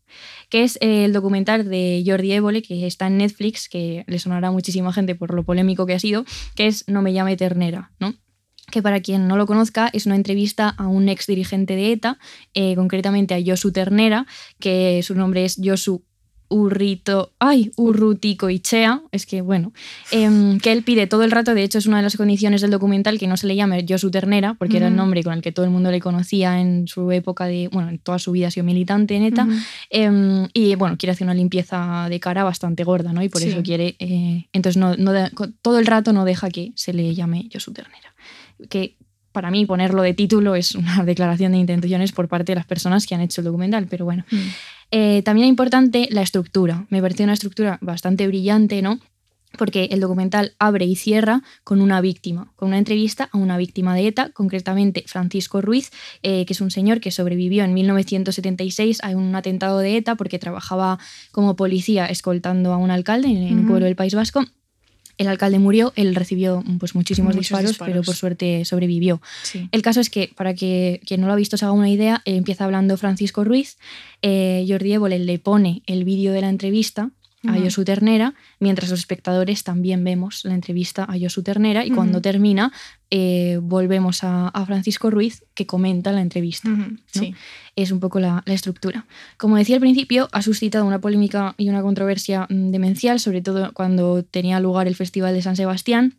que 0.50 0.64
es 0.64 0.78
el 0.82 1.14
documental 1.14 1.70
de 1.70 2.04
Jordi 2.06 2.34
Évole, 2.34 2.62
que 2.62 2.86
está 2.88 3.08
en 3.08 3.18
Netflix, 3.18 3.70
que 3.70 4.04
le 4.08 4.20
sonará 4.20 4.50
a 4.50 4.52
muchísima 4.52 4.94
gente 4.94 5.16
por 5.16 5.34
lo 5.34 5.44
polémico 5.44 5.86
que 5.86 5.94
ha 5.94 6.00
sido, 6.00 6.26
que 6.56 6.68
es 6.68 6.84
No 6.88 7.02
me 7.02 7.14
llame 7.14 7.38
ternera, 7.38 7.92
¿no? 8.00 8.14
que 8.72 8.82
para 8.82 9.00
quien 9.00 9.28
no 9.28 9.38
lo 9.38 9.46
conozca 9.46 9.90
es 9.94 10.06
una 10.06 10.16
entrevista 10.16 10.70
a 10.70 10.88
un 10.88 11.08
ex 11.10 11.28
dirigente 11.28 11.76
de 11.76 11.92
ETA, 11.92 12.18
eh, 12.54 12.76
concretamente 12.76 13.34
a 13.34 13.40
Josu 13.46 13.72
Ternera, 13.72 14.26
que 14.60 15.02
su 15.04 15.16
nombre 15.16 15.46
es 15.46 15.60
Josu 15.64 16.04
Urrito, 16.50 17.32
ay, 17.40 17.72
Urrutico 17.76 18.50
Ichea, 18.50 19.02
es 19.12 19.26
que 19.26 19.42
bueno, 19.42 19.74
em, 20.12 20.60
que 20.60 20.72
él 20.72 20.84
pide 20.84 21.08
todo 21.08 21.24
el 21.24 21.32
rato, 21.32 21.54
de 21.56 21.64
hecho 21.64 21.78
es 21.80 21.86
una 21.88 21.98
de 21.98 22.04
las 22.04 22.16
condiciones 22.18 22.62
del 22.62 22.72
documental 22.72 23.18
que 23.20 23.28
no 23.28 23.36
se 23.38 23.48
le 23.48 23.56
llame 23.56 23.86
Josu 23.88 24.12
Ternera, 24.12 24.54
porque 24.54 24.78
era 24.78 24.88
el 24.88 24.96
nombre 24.96 25.24
con 25.24 25.34
el 25.34 25.42
que 25.42 25.52
todo 25.52 25.66
el 25.66 25.72
mundo 25.72 25.92
le 25.92 26.00
conocía 26.00 26.60
en 26.62 26.88
su 26.88 27.12
época 27.12 27.46
de, 27.46 27.68
bueno, 27.72 27.90
en 27.90 27.98
toda 28.00 28.20
su 28.20 28.32
vida 28.32 28.48
ha 28.48 28.52
sido 28.52 28.64
militante 28.66 29.16
en 29.16 29.24
ETA, 29.24 29.44
Ujú. 29.46 29.54
Em, 29.90 30.48
y 30.54 30.76
bueno, 30.76 30.98
quiere 30.98 31.12
hacer 31.14 31.26
una 31.26 31.34
limpieza 31.34 32.08
de 32.10 32.20
cara 32.20 32.44
bastante 32.44 32.84
gorda, 32.84 33.12
¿no? 33.14 33.24
Y 33.24 33.30
por 33.30 33.42
Sí. 33.42 33.50
eso 33.50 33.64
quiere. 33.64 33.96
eh, 34.00 34.46
entonces, 34.54 34.78
no, 34.78 34.96
no 34.98 35.12
de- 35.14 35.32
todo 35.62 35.80
el 35.80 35.86
rato 35.86 36.14
no 36.14 36.26
deja 36.26 36.50
que 36.50 36.72
se 36.76 36.94
le 36.94 37.14
llame 37.16 37.50
Josu 37.52 37.72
Ternera. 37.74 38.14
Que 38.70 38.96
para 39.32 39.52
mí 39.52 39.66
ponerlo 39.66 40.02
de 40.02 40.14
título 40.14 40.56
es 40.56 40.76
una 40.76 41.04
declaración 41.06 41.52
de 41.52 41.58
intenciones 41.58 42.12
por 42.14 42.28
parte 42.28 42.52
de 42.54 42.56
las 42.56 42.66
personas 42.66 43.06
que 43.06 43.16
han 43.16 43.22
hecho 43.22 43.42
el 43.42 43.46
documental, 43.46 43.88
pero 43.90 44.06
bueno. 44.06 44.24
Mm. 44.32 44.38
Eh, 44.98 45.24
también 45.24 45.48
es 45.48 45.50
importante 45.50 46.08
la 46.10 46.22
estructura. 46.22 46.86
Me 46.90 47.02
pareció 47.02 47.26
una 47.26 47.34
estructura 47.34 47.78
bastante 47.82 48.28
brillante, 48.28 48.82
¿no? 48.82 49.02
Porque 49.58 49.90
el 49.92 50.00
documental 50.00 50.54
abre 50.58 50.86
y 50.86 50.96
cierra 50.96 51.42
con 51.66 51.82
una 51.82 52.00
víctima, 52.00 52.54
con 52.56 52.70
una 52.70 52.78
entrevista 52.78 53.28
a 53.34 53.38
una 53.38 53.58
víctima 53.58 53.94
de 53.94 54.08
ETA, 54.08 54.30
concretamente 54.30 55.04
Francisco 55.06 55.60
Ruiz, 55.60 55.92
eh, 56.24 56.46
que 56.46 56.54
es 56.54 56.62
un 56.62 56.72
señor 56.72 57.02
que 57.02 57.12
sobrevivió 57.12 57.66
en 57.66 57.74
1976 57.74 59.04
a 59.04 59.10
un 59.10 59.36
atentado 59.36 59.80
de 59.80 59.98
ETA 59.98 60.16
porque 60.16 60.40
trabajaba 60.40 60.98
como 61.34 61.58
policía 61.58 62.06
escoltando 62.06 62.72
a 62.72 62.78
un 62.78 62.90
alcalde 62.90 63.28
en, 63.28 63.38
en 63.38 63.54
un 63.54 63.60
Ujú. 63.60 63.68
pueblo 63.68 63.88
del 63.88 63.98
País 63.98 64.16
Vasco. 64.16 64.46
El 65.18 65.28
alcalde 65.28 65.60
murió, 65.60 65.94
él 65.96 66.16
recibió 66.16 66.64
pues, 66.80 66.96
muchísimos 66.96 67.36
disparos, 67.36 67.72
disparos. 67.72 67.94
pero 67.94 68.04
por 68.04 68.16
suerte 68.16 68.66
sobrevivió. 68.66 69.22
Sí. 69.44 69.70
El 69.72 69.82
caso 69.82 70.00
es 70.00 70.10
que, 70.10 70.32
para 70.36 70.54
que 70.54 71.02
quien 71.06 71.22
no 71.22 71.28
lo 71.28 71.34
ha 71.34 71.38
visto 71.38 71.58
se 71.58 71.66
haga 71.66 71.74
una 71.74 71.90
idea, 71.90 72.22
eh, 72.26 72.36
empieza 72.36 72.66
hablando 72.66 72.98
Francisco 72.98 73.44
Ruiz, 73.44 73.78
eh, 74.22 74.66
Jordi 74.68 74.94
Évole 74.94 75.20
le 75.20 75.40
pone 75.40 75.84
el 75.86 76.04
vídeo 76.04 76.34
de 76.34 76.42
la 76.42 76.50
entrevista 76.50 77.12
a 77.48 77.52
Ujú. 77.54 77.64
Josu 77.64 77.84
Ternera, 77.84 78.34
mientras 78.60 78.90
los 78.90 79.00
espectadores 79.00 79.64
también 79.64 80.04
vemos 80.04 80.44
la 80.46 80.54
entrevista 80.56 81.04
a 81.04 81.16
Josu 81.20 81.44
Ternera 81.44 81.86
y 81.86 81.92
cuando 81.92 82.22
termina 82.22 82.72
eh, 83.12 83.60
volvemos 83.62 84.24
a, 84.24 84.48
a 84.50 84.66
Francisco 84.66 85.10
Ruiz 85.10 85.44
que 85.54 85.66
comenta 85.66 86.12
la 86.12 86.22
entrevista. 86.22 86.70
Sí. 87.12 87.34
Es 87.76 87.92
un 87.92 88.00
poco 88.00 88.20
la, 88.20 88.44
la 88.46 88.54
estructura. 88.54 89.06
Como 89.38 89.58
decía 89.58 89.76
al 89.76 89.82
principio, 89.82 90.28
ha 90.32 90.42
suscitado 90.42 90.86
una 90.86 91.00
polémica 91.00 91.56
y 91.58 91.70
una 91.70 91.82
controversia 91.82 92.48
mm, 92.50 92.72
demencial, 92.72 93.20
sobre 93.20 93.42
todo 93.42 93.72
cuando 93.74 94.24
tenía 94.24 94.60
lugar 94.60 94.88
el 94.88 94.96
Festival 94.96 95.34
de 95.34 95.42
San 95.42 95.56
Sebastián, 95.56 96.18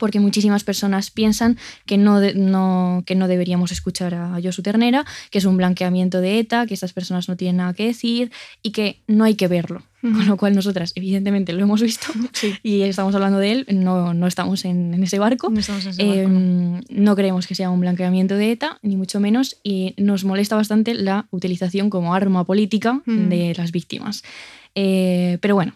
porque 0.00 0.18
muchísimas 0.18 0.64
personas 0.64 1.12
piensan 1.12 1.56
que 1.86 1.98
no, 1.98 2.18
de- 2.18 2.34
no- 2.34 3.04
que 3.06 3.14
no 3.14 3.28
deberíamos 3.28 3.70
escuchar 3.70 4.12
a 4.14 4.40
Josu 4.42 4.60
Ternera, 4.60 5.04
que 5.30 5.38
es 5.38 5.44
un 5.44 5.56
blanqueamiento 5.56 6.20
de 6.20 6.40
ETA, 6.40 6.66
que 6.66 6.74
estas 6.74 6.92
personas 6.92 7.28
no 7.28 7.36
tienen 7.36 7.58
nada 7.58 7.74
que 7.74 7.86
decir 7.86 8.32
y 8.60 8.72
que 8.72 9.02
no 9.06 9.22
hay 9.22 9.36
que 9.36 9.46
verlo. 9.46 9.84
Con 10.12 10.26
lo 10.26 10.36
cual 10.36 10.54
nosotras, 10.54 10.92
evidentemente, 10.96 11.52
lo 11.54 11.62
hemos 11.62 11.80
visto 11.80 12.06
Sí. 12.32 12.54
y 12.62 12.82
estamos 12.82 13.14
hablando 13.14 13.38
de 13.38 13.52
él, 13.52 13.66
no, 13.72 14.12
no 14.12 14.26
estamos 14.26 14.64
en, 14.66 14.92
en 14.94 15.02
ese 15.02 15.18
barco. 15.18 15.48
No 15.50 15.60
estamos 15.60 15.84
en 15.86 15.90
ese 15.92 16.06
barco, 16.06 16.28
¿no? 16.30 16.78
Eh, 16.78 16.82
no 16.90 17.16
creemos 17.16 17.46
que 17.46 17.54
sea 17.54 17.70
un 17.70 17.80
blanqueamiento 17.80 18.36
de 18.36 18.52
ETA, 18.52 18.78
ni 18.82 18.96
mucho 18.96 19.18
menos, 19.20 19.56
y 19.62 19.94
nos 19.96 20.24
molesta 20.24 20.56
bastante 20.56 20.92
la 20.94 21.26
utilización 21.30 21.88
como 21.90 22.14
arma 22.14 22.44
política 22.44 23.00
Mm. 23.06 23.28
de 23.28 23.54
las 23.56 23.72
víctimas. 23.72 24.22
Eh, 24.74 25.38
pero 25.40 25.54
bueno, 25.54 25.74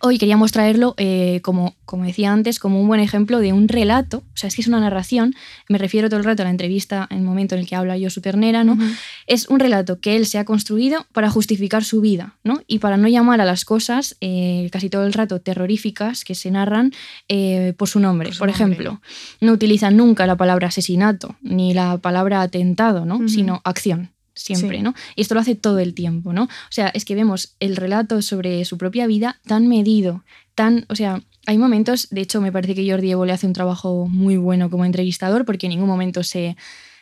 hoy 0.00 0.18
queríamos 0.18 0.52
traerlo, 0.52 0.94
eh, 0.96 1.40
como, 1.42 1.74
como 1.84 2.04
decía 2.04 2.32
antes, 2.32 2.58
como 2.58 2.80
un 2.80 2.88
buen 2.88 3.00
ejemplo 3.00 3.38
de 3.38 3.52
un 3.52 3.68
relato, 3.68 4.18
o 4.18 4.36
sea, 4.36 4.48
es 4.48 4.54
que 4.56 4.62
es 4.62 4.68
una 4.68 4.80
narración, 4.80 5.34
me 5.68 5.78
refiero 5.78 6.08
todo 6.08 6.18
el 6.18 6.24
rato 6.24 6.42
a 6.42 6.44
la 6.44 6.50
entrevista 6.50 7.06
en 7.10 7.18
el 7.18 7.24
momento 7.24 7.54
en 7.54 7.62
el 7.62 7.66
que 7.66 7.76
habla 7.76 7.96
yo 7.96 8.10
su 8.10 8.20
ternera, 8.20 8.64
¿no? 8.64 8.78
Es 9.26 9.48
un 9.48 9.60
relato 9.60 10.00
que 10.00 10.16
él 10.16 10.26
se 10.26 10.38
ha 10.38 10.44
construido 10.44 11.06
para 11.12 11.30
justificar 11.30 11.84
su 11.84 12.00
vida, 12.00 12.36
¿no? 12.44 12.62
Y 12.66 12.78
para 12.78 12.96
no 12.96 13.08
llamar 13.08 13.40
a 13.40 13.44
las 13.44 13.64
cosas 13.64 14.16
eh, 14.20 14.68
casi 14.72 14.90
todo 14.90 15.06
el 15.06 15.12
rato 15.12 15.40
terroríficas 15.40 16.24
que 16.24 16.34
se 16.34 16.50
narran 16.50 16.92
eh, 17.28 17.74
por 17.76 17.88
su 17.88 18.00
nombre. 18.00 18.28
Por 18.28 18.34
su 18.34 18.38
Por, 18.40 18.48
nombre. 18.48 18.64
ejemplo, 18.64 19.00
no 19.40 19.52
utilizan 19.52 19.96
nunca 19.96 20.26
la 20.26 20.36
palabra 20.36 20.68
asesinato 20.68 21.36
ni 21.42 21.74
la 21.74 21.98
palabra 21.98 22.42
atentado, 22.42 23.04
¿no? 23.04 23.28
Sino 23.28 23.60
acción. 23.64 24.10
Siempre, 24.36 24.76
Sí. 24.76 24.82
¿no? 24.84 24.94
Y 25.16 25.22
esto 25.22 25.34
lo 25.34 25.40
hace 25.40 25.54
todo 25.56 25.78
el 25.80 25.94
tiempo, 25.94 26.32
¿no? 26.34 26.44
O 26.44 26.48
sea, 26.70 26.88
es 26.88 27.04
que 27.04 27.14
vemos 27.16 27.56
el 27.58 27.74
relato 27.74 28.20
sobre 28.22 28.64
su 28.66 28.76
propia 28.78 29.06
vida 29.06 29.40
tan 29.46 29.66
medido, 29.66 30.22
tan. 30.54 30.84
O 30.90 30.94
sea, 30.94 31.22
hay 31.46 31.56
momentos, 31.58 32.08
de 32.10 32.20
hecho, 32.20 32.40
me 32.42 32.52
parece 32.52 32.74
que 32.74 32.88
Jordi 32.88 33.10
Evo 33.10 33.24
le 33.24 33.32
hace 33.32 33.46
un 33.46 33.54
trabajo 33.54 34.06
muy 34.08 34.36
bueno 34.36 34.68
como 34.68 34.84
entrevistador, 34.84 35.44
porque 35.46 35.66
en 35.66 35.70
ningún 35.70 35.88
momento 35.88 36.22
se, 36.22 36.54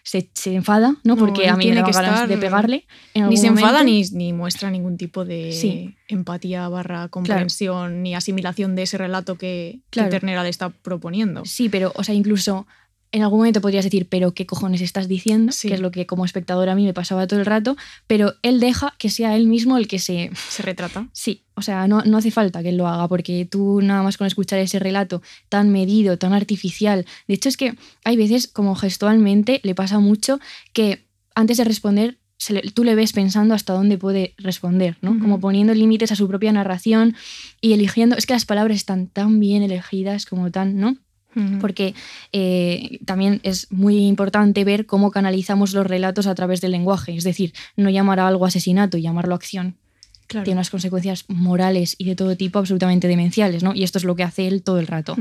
se, 0.05 0.29
se 0.35 0.55
enfada, 0.55 0.91
¿no? 1.03 1.15
No, 1.15 1.17
Porque 1.17 1.49
a 1.49 1.57
mí 1.57 1.69
me 1.71 1.75
da 1.77 1.83
que 1.85 1.93
ganas 1.93 2.13
estar- 2.21 2.29
de 2.29 2.37
pegarle. 2.37 2.87
Ni 3.15 3.37
se 3.39 3.47
enfada 3.49 3.83
ni, 3.83 4.03
ni 4.13 4.33
muestra 4.33 4.71
ningún 4.71 4.97
tipo 4.97 5.25
de 5.25 5.51
Sí. 5.53 5.97
empatía 6.09 6.69
barra 6.69 7.09
comprensión 7.09 8.03
ni 8.03 8.15
asimilación 8.15 8.77
de 8.77 8.83
ese 8.83 8.99
relato 8.99 9.37
que, 9.39 9.81
que 9.91 10.01
Claro. 10.01 10.11
Ternera 10.11 10.43
le 10.43 10.51
está 10.51 10.69
proponiendo. 10.71 11.45
Sí, 11.47 11.69
pero, 11.69 11.93
o 11.97 12.05
sea, 12.05 12.15
incluso 12.15 12.67
en 13.13 13.23
algún 13.23 13.39
momento 13.41 13.61
podrías 13.61 13.85
decir, 13.85 14.09
pero 14.09 14.35
¿qué 14.35 14.45
cojones 14.47 14.81
estás 14.81 15.07
diciendo? 15.09 15.53
Sí. 15.53 15.69
Que 15.69 15.75
es 15.75 15.81
lo 15.81 15.91
que 15.91 16.07
como 16.07 16.25
espectador 16.25 16.69
a 16.69 16.75
mí 16.75 16.85
me 16.85 16.93
pasaba 16.95 17.27
todo 17.27 17.39
el 17.41 17.47
rato, 17.47 17.77
pero 18.07 18.35
él 18.43 18.59
deja 18.59 18.95
que 18.99 19.09
sea 19.11 19.37
él 19.37 19.47
mismo 19.47 19.77
el 19.77 19.87
que 19.87 19.99
se... 19.99 20.31
Se 20.49 20.63
retrata. 20.63 21.09
Sí, 21.13 21.45
o 21.55 21.63
sea, 21.63 21.87
no, 21.87 22.03
no 22.03 22.19
hace 22.19 22.31
falta 22.31 22.63
que 22.63 22.71
él 22.71 22.77
lo 22.77 22.89
haga, 22.89 23.07
porque 23.09 23.47
tú 23.49 23.81
nada 23.83 24.03
más 24.03 24.17
con 24.17 24.27
escuchar 24.27 24.59
ese 24.59 24.79
relato 24.81 25.23
tan 25.49 25.71
medido, 25.71 26.19
tan 26.19 26.33
artificial, 26.33 27.07
de 27.29 27.35
hecho 27.35 27.49
es 27.49 27.57
que 27.57 27.77
hay 28.05 28.17
veces 28.17 28.49
como 28.49 28.75
gestualmente 28.75 29.61
le 29.63 29.75
pasa 29.75 30.01
mucho 30.01 30.41
que 30.73 31.05
antes 31.37 31.57
de 31.59 31.65
responder 31.65 32.19
le- 32.49 32.63
tú 32.73 32.85
le 32.85 32.95
ves 32.95 33.13
pensando 33.13 33.55
hasta 33.55 33.73
dónde 33.73 33.97
puede 33.97 34.35
responder, 34.39 34.99
¿no? 35.01 35.19
Como 35.19 35.41
poniendo 35.41 35.73
límites 35.73 36.13
a 36.13 36.17
su 36.17 36.29
propia 36.29 36.53
narración 36.53 37.15
y 37.61 37.73
eligiendo, 37.73 38.17
es 38.17 38.27
que 38.27 38.35
las 38.35 38.45
palabras 38.45 38.77
están 38.77 39.07
tan 39.07 39.41
bien 39.41 39.63
elegidas 39.63 40.27
como 40.27 40.51
tan, 40.51 40.79
¿no? 40.79 40.97
Porque 41.61 41.95
eh, 42.33 42.99
también 43.05 43.41
es 43.43 43.71
muy 43.71 44.07
importante 44.07 44.65
ver 44.65 44.87
cómo 44.87 45.11
canalizamos 45.11 45.75
los 45.75 45.87
relatos 45.87 46.27
a 46.27 46.35
través 46.35 46.61
del 46.61 46.73
lenguaje, 46.73 47.17
es 47.17 47.25
decir, 47.25 47.53
no 47.77 47.91
llamar 47.91 48.21
a 48.21 48.29
algo 48.29 48.47
asesinato 48.47 48.97
y 48.97 49.03
llamarlo 49.03 49.35
acción. 49.35 49.77
Claro. 50.27 50.45
Tiene 50.45 50.59
unas 50.59 50.71
consecuencias 50.71 51.25
morales 51.29 51.97
y 51.99 52.07
de 52.07 52.17
todo 52.17 52.35
tipo 52.37 52.59
absolutamente 52.59 53.09
demenciales, 53.09 53.63
¿no? 53.63 53.75
Y 53.75 53.83
esto 53.83 53.99
es 53.99 54.05
lo 54.05 54.17
que 54.17 54.23
hace 54.23 54.47
él 54.47 54.63
todo 54.63 54.79
el 54.79 54.87
rato. 54.87 55.17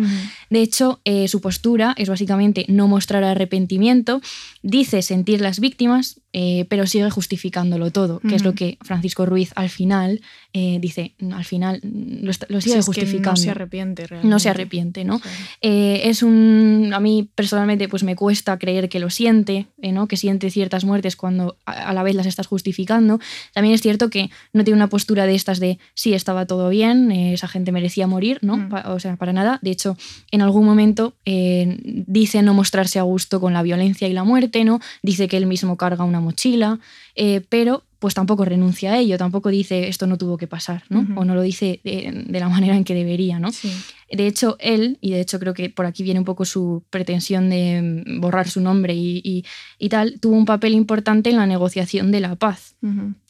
De 0.49 0.61
hecho, 0.61 1.01
eh, 1.03 1.27
su 1.27 1.41
postura 1.41 1.93
es 1.97 2.07
básicamente 2.07 2.65
no 2.69 2.87
mostrar 2.87 3.23
arrepentimiento, 3.23 4.21
dice 4.61 5.01
sentir 5.01 5.41
las 5.41 5.59
víctimas, 5.59 6.21
eh, 6.35 6.65
pero 6.67 6.87
sigue 6.87 7.11
justificándolo 7.11 7.91
todo, 7.91 8.19
que 8.19 8.33
es 8.33 8.43
lo 8.43 8.53
que 8.53 8.79
Francisco 8.81 9.27
Ruiz 9.27 9.51
al 9.55 9.69
final 9.69 10.19
eh, 10.51 10.79
dice, 10.81 11.13
al 11.31 11.45
final 11.45 11.79
mm, 11.83 12.25
lo, 12.25 12.33
sigue 12.33 12.55
es 12.57 12.65
que 12.65 12.81
justificando. 12.81 13.31
no 13.31 13.37
se 13.37 13.51
arrepiente 13.51 14.07
realmente. 14.07 14.29
No 14.29 14.39
se 14.39 14.49
arrepiente, 14.49 15.03
¿no? 15.03 15.19
Sí. 15.19 15.29
Eh, 15.61 16.01
es 16.05 16.23
un. 16.23 16.91
A 16.91 16.99
mí 16.99 17.29
personalmente, 17.35 17.87
pues 17.87 18.03
me 18.03 18.15
cuesta 18.15 18.57
creer 18.57 18.89
que 18.89 18.99
lo 18.99 19.11
siente, 19.11 19.67
¿no? 19.77 20.07
Que 20.07 20.17
siente 20.17 20.49
ciertas 20.49 20.85
muertes 20.85 21.15
cuando 21.15 21.55
a, 21.67 21.89
a 21.89 21.93
la 21.93 22.01
vez 22.01 22.15
las 22.15 22.25
estás 22.25 22.47
justificando. 22.47 23.19
También 23.53 23.75
es 23.75 23.81
cierto 23.81 24.09
que 24.09 24.31
no 24.53 24.63
tiene 24.63 24.77
una 24.77 24.87
postura 24.87 25.27
de 25.27 25.35
estas 25.35 25.59
de 25.59 25.77
sí, 25.93 26.15
estaba 26.15 26.47
todo 26.47 26.69
bien, 26.69 27.11
esa 27.11 27.47
gente 27.47 27.71
merecía 27.71 28.07
morir, 28.07 28.39
¿no? 28.41 28.69
O 28.85 28.99
sea, 28.99 29.17
para 29.17 29.33
nada. 29.33 29.59
De 29.61 29.69
hecho, 29.69 29.97
en 30.31 30.41
algún 30.41 30.65
momento 30.65 31.13
dice 31.25 32.41
no 32.41 32.55
mostrarse 32.55 32.97
a 32.97 33.03
gusto 33.03 33.39
con 33.39 33.53
la 33.53 33.61
violencia 33.61 34.07
y 34.07 34.13
la 34.13 34.23
muerte, 34.23 34.63
¿no? 34.63 34.79
Dice 35.03 35.27
que 35.27 35.37
él 35.37 35.45
mismo 35.45 35.77
carga 35.77 36.03
una 36.03 36.22
mochila, 36.23 36.79
eh, 37.15 37.41
pero 37.49 37.83
pues 37.99 38.15
tampoco 38.15 38.43
renuncia 38.43 38.91
a 38.91 38.97
ello, 38.99 39.17
tampoco 39.17 39.47
dice 39.47 39.87
esto 39.87 40.07
no 40.07 40.17
tuvo 40.17 40.35
que 40.37 40.45
pasar, 40.47 40.83
¿no? 40.89 41.07
O 41.15 41.23
no 41.23 41.35
lo 41.35 41.41
dice 41.41 41.79
de, 41.85 42.25
de 42.27 42.39
la 42.41 42.49
manera 42.49 42.75
en 42.75 42.83
que 42.83 42.93
debería, 42.93 43.39
¿no? 43.39 43.51
Sí. 43.53 43.71
De 44.11 44.27
hecho, 44.27 44.57
él, 44.59 44.97
y 44.99 45.11
de 45.11 45.21
hecho 45.21 45.39
creo 45.39 45.53
que 45.53 45.69
por 45.69 45.85
aquí 45.85 46.03
viene 46.03 46.19
un 46.19 46.25
poco 46.25 46.43
su 46.43 46.83
pretensión 46.89 47.49
de 47.49 48.03
mm, 48.05 48.19
borrar 48.19 48.49
su 48.49 48.59
nombre 48.59 48.93
y, 48.93 49.21
y- 49.23 49.45
y 49.79 49.87
tal, 49.87 50.19
tuvo 50.19 50.35
un 50.35 50.43
papel 50.45 50.73
importante 50.73 51.29
en 51.29 51.37
la 51.37 51.45
negociación 51.47 52.11
de 52.11 52.19
la 52.19 52.35
paz. 52.35 52.75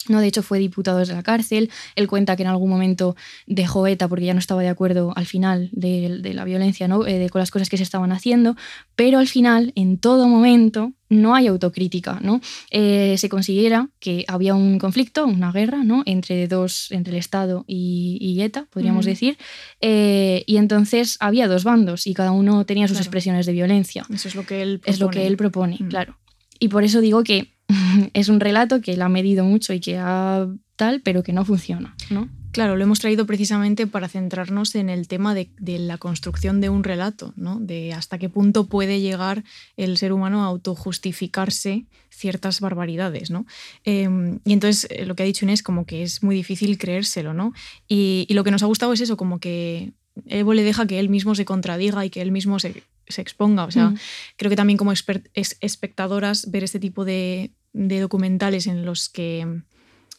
¿no? 0.09 0.19
De 0.19 0.27
hecho, 0.27 0.41
fue 0.41 0.57
diputado 0.57 0.97
desde 0.97 1.13
la 1.13 1.21
cárcel. 1.23 1.69
Él 1.95 2.07
cuenta 2.07 2.35
que 2.35 2.41
en 2.41 2.49
algún 2.49 2.69
momento 2.71 3.15
dejó 3.45 3.85
ETA 3.85 4.07
porque 4.07 4.25
ya 4.25 4.33
no 4.33 4.39
estaba 4.39 4.61
de 4.63 4.69
acuerdo 4.69 5.13
al 5.15 5.27
final 5.27 5.69
de, 5.71 6.17
de 6.19 6.33
la 6.33 6.43
violencia, 6.45 6.87
¿no? 6.87 7.05
Eh, 7.05 7.19
de, 7.19 7.29
con 7.29 7.39
las 7.39 7.51
cosas 7.51 7.69
que 7.69 7.77
se 7.77 7.83
estaban 7.83 8.11
haciendo. 8.11 8.55
Pero 8.95 9.19
al 9.19 9.27
final, 9.27 9.71
en 9.75 9.99
todo 9.99 10.27
momento, 10.27 10.91
no 11.09 11.35
hay 11.35 11.47
autocrítica. 11.47 12.19
¿no? 12.21 12.41
Eh, 12.71 13.15
se 13.17 13.29
considera 13.29 13.89
que 13.99 14.25
había 14.27 14.55
un 14.55 14.79
conflicto, 14.79 15.25
una 15.25 15.51
guerra, 15.51 15.83
¿no? 15.83 16.03
entre, 16.05 16.47
dos, 16.47 16.87
entre 16.91 17.13
el 17.13 17.19
Estado 17.19 17.65
y, 17.67 18.17
y 18.19 18.41
ETA, 18.41 18.67
podríamos 18.71 19.05
decir. 19.05 19.37
Eh, 19.81 20.43
y 20.47 20.57
entonces 20.57 21.17
había 21.19 21.47
dos 21.47 21.63
bandos 21.63 22.07
y 22.07 22.13
cada 22.13 22.31
uno 22.31 22.65
tenía 22.65 22.87
sus 22.87 22.97
Claro. 22.97 23.03
expresiones 23.05 23.45
de 23.45 23.53
violencia 23.53 24.05
Eso 24.13 24.27
es 24.27 24.35
lo 24.35 24.45
que 24.45 24.61
él 24.61 24.81
es 24.85 24.99
lo 24.99 25.09
que 25.09 25.19
propone. 25.19 25.27
él 25.27 25.37
propone, 25.37 25.77
Mm. 25.81 25.87
claro. 25.89 26.17
Y 26.59 26.67
por 26.69 26.83
eso 26.83 27.01
digo 27.01 27.23
que 27.23 27.53
es 28.13 28.29
un 28.29 28.39
relato 28.39 28.81
que 28.81 28.93
él 28.93 29.01
ha 29.01 29.09
medido 29.09 29.43
mucho 29.45 29.73
y 29.73 29.79
que 29.79 29.97
ha 29.97 30.47
tal, 30.75 31.01
pero 31.01 31.21
que 31.23 31.33
no 31.33 31.45
funciona, 31.45 31.95
¿no? 32.09 32.29
Claro, 32.53 32.75
lo 32.77 32.83
hemos 32.83 32.99
traído 32.99 33.25
precisamente 33.25 33.87
para 33.87 34.07
centrarnos 34.07 34.75
en 34.75 34.89
el 34.89 35.07
tema 35.07 35.33
de, 35.33 35.49
de 35.59 35.79
la 35.79 35.97
construcción 35.97 36.61
de 36.61 36.69
un 36.69 36.83
relato, 36.83 37.33
¿no? 37.35 37.59
De 37.59 37.91
hasta 37.93 38.17
qué 38.19 38.29
punto 38.29 38.67
puede 38.67 39.01
llegar 39.01 39.43
el 39.75 39.97
ser 39.97 40.13
humano 40.13 40.43
a 40.43 40.47
autojustificarse 40.47 41.85
ciertas 42.09 42.59
barbaridades, 42.61 43.31
¿no? 43.31 43.45
Eh, 43.85 44.07
y 44.45 44.53
entonces 44.53 44.87
eh, 44.91 45.05
lo 45.05 45.15
que 45.15 45.23
ha 45.23 45.25
dicho 45.25 45.45
Inés, 45.45 45.63
como 45.63 45.85
que 45.85 46.03
es 46.03 46.21
muy 46.23 46.35
difícil 46.35 46.77
creérselo, 46.77 47.33
¿no? 47.33 47.53
Y, 47.87 48.25
y 48.29 48.33
lo 48.35 48.43
que 48.43 48.51
nos 48.51 48.61
ha 48.63 48.67
gustado 48.67 48.93
es 48.93 49.01
eso, 49.01 49.17
como 49.17 49.39
que 49.39 49.93
Evo 50.27 50.53
le 50.53 50.61
deja 50.63 50.85
que 50.85 50.99
él 50.99 51.09
mismo 51.09 51.33
se 51.33 51.45
contradiga 51.45 52.05
y 52.05 52.11
que 52.11 52.21
él 52.21 52.31
mismo 52.31 52.59
se, 52.59 52.83
se 53.07 53.21
exponga. 53.21 53.65
O 53.65 53.71
sea, 53.71 53.89
Mm. 53.89 53.97
creo 54.37 54.49
que 54.51 54.55
también 54.55 54.77
como 54.77 54.91
es- 54.91 55.57
espectadoras 55.59 56.51
ver 56.51 56.63
este 56.63 56.79
tipo 56.79 57.03
de, 57.03 57.49
de 57.73 57.99
documentales 57.99 58.67
en 58.67 58.85
los 58.85 59.09
que 59.09 59.63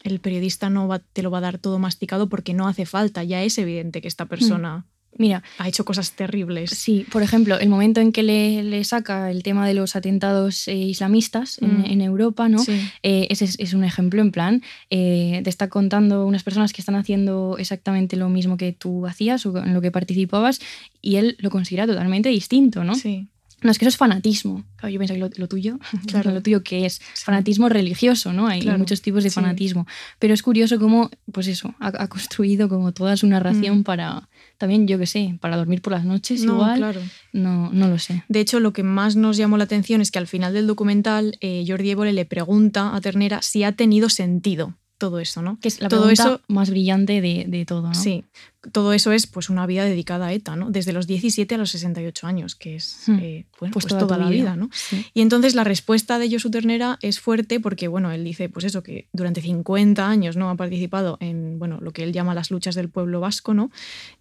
el 0.04 0.20
periodista 0.20 0.70
no 0.70 0.86
va- 0.86 1.00
te 1.00 1.22
lo 1.22 1.30
va 1.32 1.38
a 1.38 1.40
dar 1.40 1.58
todo 1.58 1.78
masticado 1.80 2.28
porque 2.28 2.54
no 2.54 2.68
hace 2.68 2.86
falta, 2.86 3.24
ya 3.24 3.42
es 3.42 3.58
evidente 3.58 4.00
que 4.00 4.08
esta 4.08 4.26
persona 4.26 4.84
Mira, 5.16 5.44
ha 5.58 5.68
hecho 5.68 5.84
cosas 5.84 6.10
terribles. 6.12 6.70
sí, 6.70 7.06
por 7.12 7.22
ejemplo, 7.22 7.56
el 7.60 7.68
momento 7.68 8.00
en 8.00 8.10
que 8.10 8.24
le, 8.24 8.64
le 8.64 8.82
saca 8.82 9.30
el 9.30 9.44
tema 9.44 9.64
de 9.64 9.72
los 9.72 9.94
atentados 9.94 10.66
eh, 10.66 10.74
islamistas 10.74 11.58
en, 11.62 11.82
Mm. 11.82 11.84
en 11.86 12.00
Europa, 12.00 12.48
¿no? 12.48 12.58
Sí. 12.58 12.72
Eh, 13.04 13.28
ese 13.30 13.44
es, 13.44 13.56
es 13.60 13.74
un 13.74 13.84
ejemplo 13.84 14.20
en 14.20 14.32
plan, 14.32 14.62
eh, 14.90 15.40
te 15.44 15.50
está 15.50 15.68
contando 15.68 16.26
unas 16.26 16.42
personas 16.42 16.72
que 16.72 16.82
están 16.82 16.96
haciendo 16.96 17.56
exactamente 17.60 18.16
lo 18.16 18.28
mismo 18.28 18.56
que 18.56 18.72
tú 18.72 19.06
hacías 19.06 19.46
o 19.46 19.56
en 19.56 19.72
lo 19.72 19.80
que 19.80 19.92
participabas 19.92 20.60
y 21.00 21.14
él 21.16 21.36
lo 21.38 21.48
considera 21.48 21.86
totalmente 21.86 22.28
distinto, 22.30 22.82
¿no? 22.82 22.96
Sí. 22.96 23.28
No, 23.62 23.70
es 23.70 23.78
que 23.78 23.84
eso 23.84 23.90
es 23.90 23.96
fanatismo. 23.96 24.64
Claro, 24.76 24.92
yo 24.92 24.98
pienso 24.98 25.14
que 25.14 25.20
lo, 25.20 25.30
lo 25.36 25.48
tuyo, 25.48 25.78
Claro. 26.06 26.32
lo 26.32 26.42
tuyo 26.42 26.62
que 26.62 26.84
es 26.86 27.00
fanatismo 27.14 27.68
religioso, 27.68 28.32
¿no? 28.32 28.46
Hay 28.46 28.60
Claro, 28.60 28.78
muchos 28.78 29.00
tipos 29.02 29.24
de 29.24 29.30
sí. 29.30 29.34
fanatismo. 29.34 29.86
Pero 30.18 30.34
es 30.34 30.42
curioso 30.42 30.78
cómo, 30.78 31.10
pues 31.32 31.46
eso, 31.48 31.74
ha, 31.80 31.88
ha 32.02 32.08
construido 32.08 32.68
como 32.68 32.92
toda 32.92 33.16
su 33.16 33.26
narración 33.26 33.78
Mm. 33.78 33.82
para, 33.84 34.28
también, 34.58 34.86
yo 34.86 34.98
qué 34.98 35.06
sé, 35.06 35.36
para 35.40 35.56
dormir 35.56 35.80
por 35.82 35.92
las 35.92 36.04
noches 36.04 36.44
No, 36.44 36.54
igual. 36.54 36.76
claro. 36.78 37.00
No, 37.32 37.70
no 37.72 37.88
lo 37.88 37.98
sé. 37.98 38.24
De 38.28 38.40
hecho, 38.40 38.60
lo 38.60 38.72
que 38.72 38.82
más 38.82 39.16
nos 39.16 39.36
llamó 39.36 39.56
la 39.56 39.64
atención 39.64 40.00
es 40.00 40.10
que 40.10 40.18
al 40.18 40.26
final 40.26 40.52
del 40.52 40.66
documental 40.66 41.36
eh, 41.40 41.64
Jordi 41.66 41.90
Évole 41.90 42.12
le 42.12 42.24
pregunta 42.26 42.94
a 42.94 43.00
Ternera 43.00 43.40
si 43.42 43.64
ha 43.64 43.72
tenido 43.72 44.08
sentido 44.08 44.74
todo 45.04 45.18
eso, 45.20 45.42
¿no? 45.42 45.58
Que 45.60 45.68
es 45.68 45.80
la 45.80 45.88
todo 45.88 46.08
eso, 46.10 46.40
más 46.48 46.70
brillante 46.70 47.20
de, 47.20 47.44
de 47.46 47.64
todo, 47.66 47.88
¿no? 47.88 47.94
sí, 47.94 48.24
todo 48.72 48.94
eso 48.94 49.12
es 49.12 49.26
pues 49.26 49.50
una 49.50 49.66
vida 49.66 49.84
dedicada 49.84 50.28
a 50.28 50.32
ETA, 50.32 50.56
¿no? 50.56 50.70
Desde 50.70 50.92
los 50.94 51.06
17 51.06 51.54
a 51.54 51.58
los 51.58 51.70
68 51.70 52.26
años, 52.26 52.54
que 52.54 52.76
es 52.76 53.02
Hmm. 53.06 53.18
eh, 53.20 53.44
bueno, 53.60 53.72
Pues 53.74 53.84
pues, 53.86 53.98
toda 54.00 54.16
la 54.16 54.30
vida. 54.30 54.42
vida, 54.42 54.56
¿no? 54.56 54.70
Sí. 54.72 55.04
Y 55.12 55.20
entonces 55.20 55.54
la 55.54 55.64
respuesta 55.64 56.18
de 56.18 56.30
Josu 56.30 56.50
Ternera 56.50 56.98
es 57.02 57.20
fuerte 57.20 57.60
porque, 57.60 57.88
bueno, 57.88 58.10
él 58.10 58.24
dice, 58.24 58.48
pues 58.48 58.64
eso, 58.64 58.82
que 58.82 59.06
durante 59.12 59.42
50 59.42 60.08
años 60.08 60.36
no 60.36 60.48
ha 60.48 60.54
participado 60.56 61.18
en, 61.20 61.58
bueno, 61.58 61.78
lo 61.82 61.90
que 61.92 62.02
él 62.04 62.12
llama 62.14 62.34
las 62.34 62.50
luchas 62.50 62.74
del 62.74 62.88
pueblo 62.88 63.20
vasco, 63.20 63.52
¿no? 63.52 63.70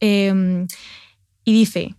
Eh, 0.02 0.66
y 1.46 1.54
dice, 1.54 1.96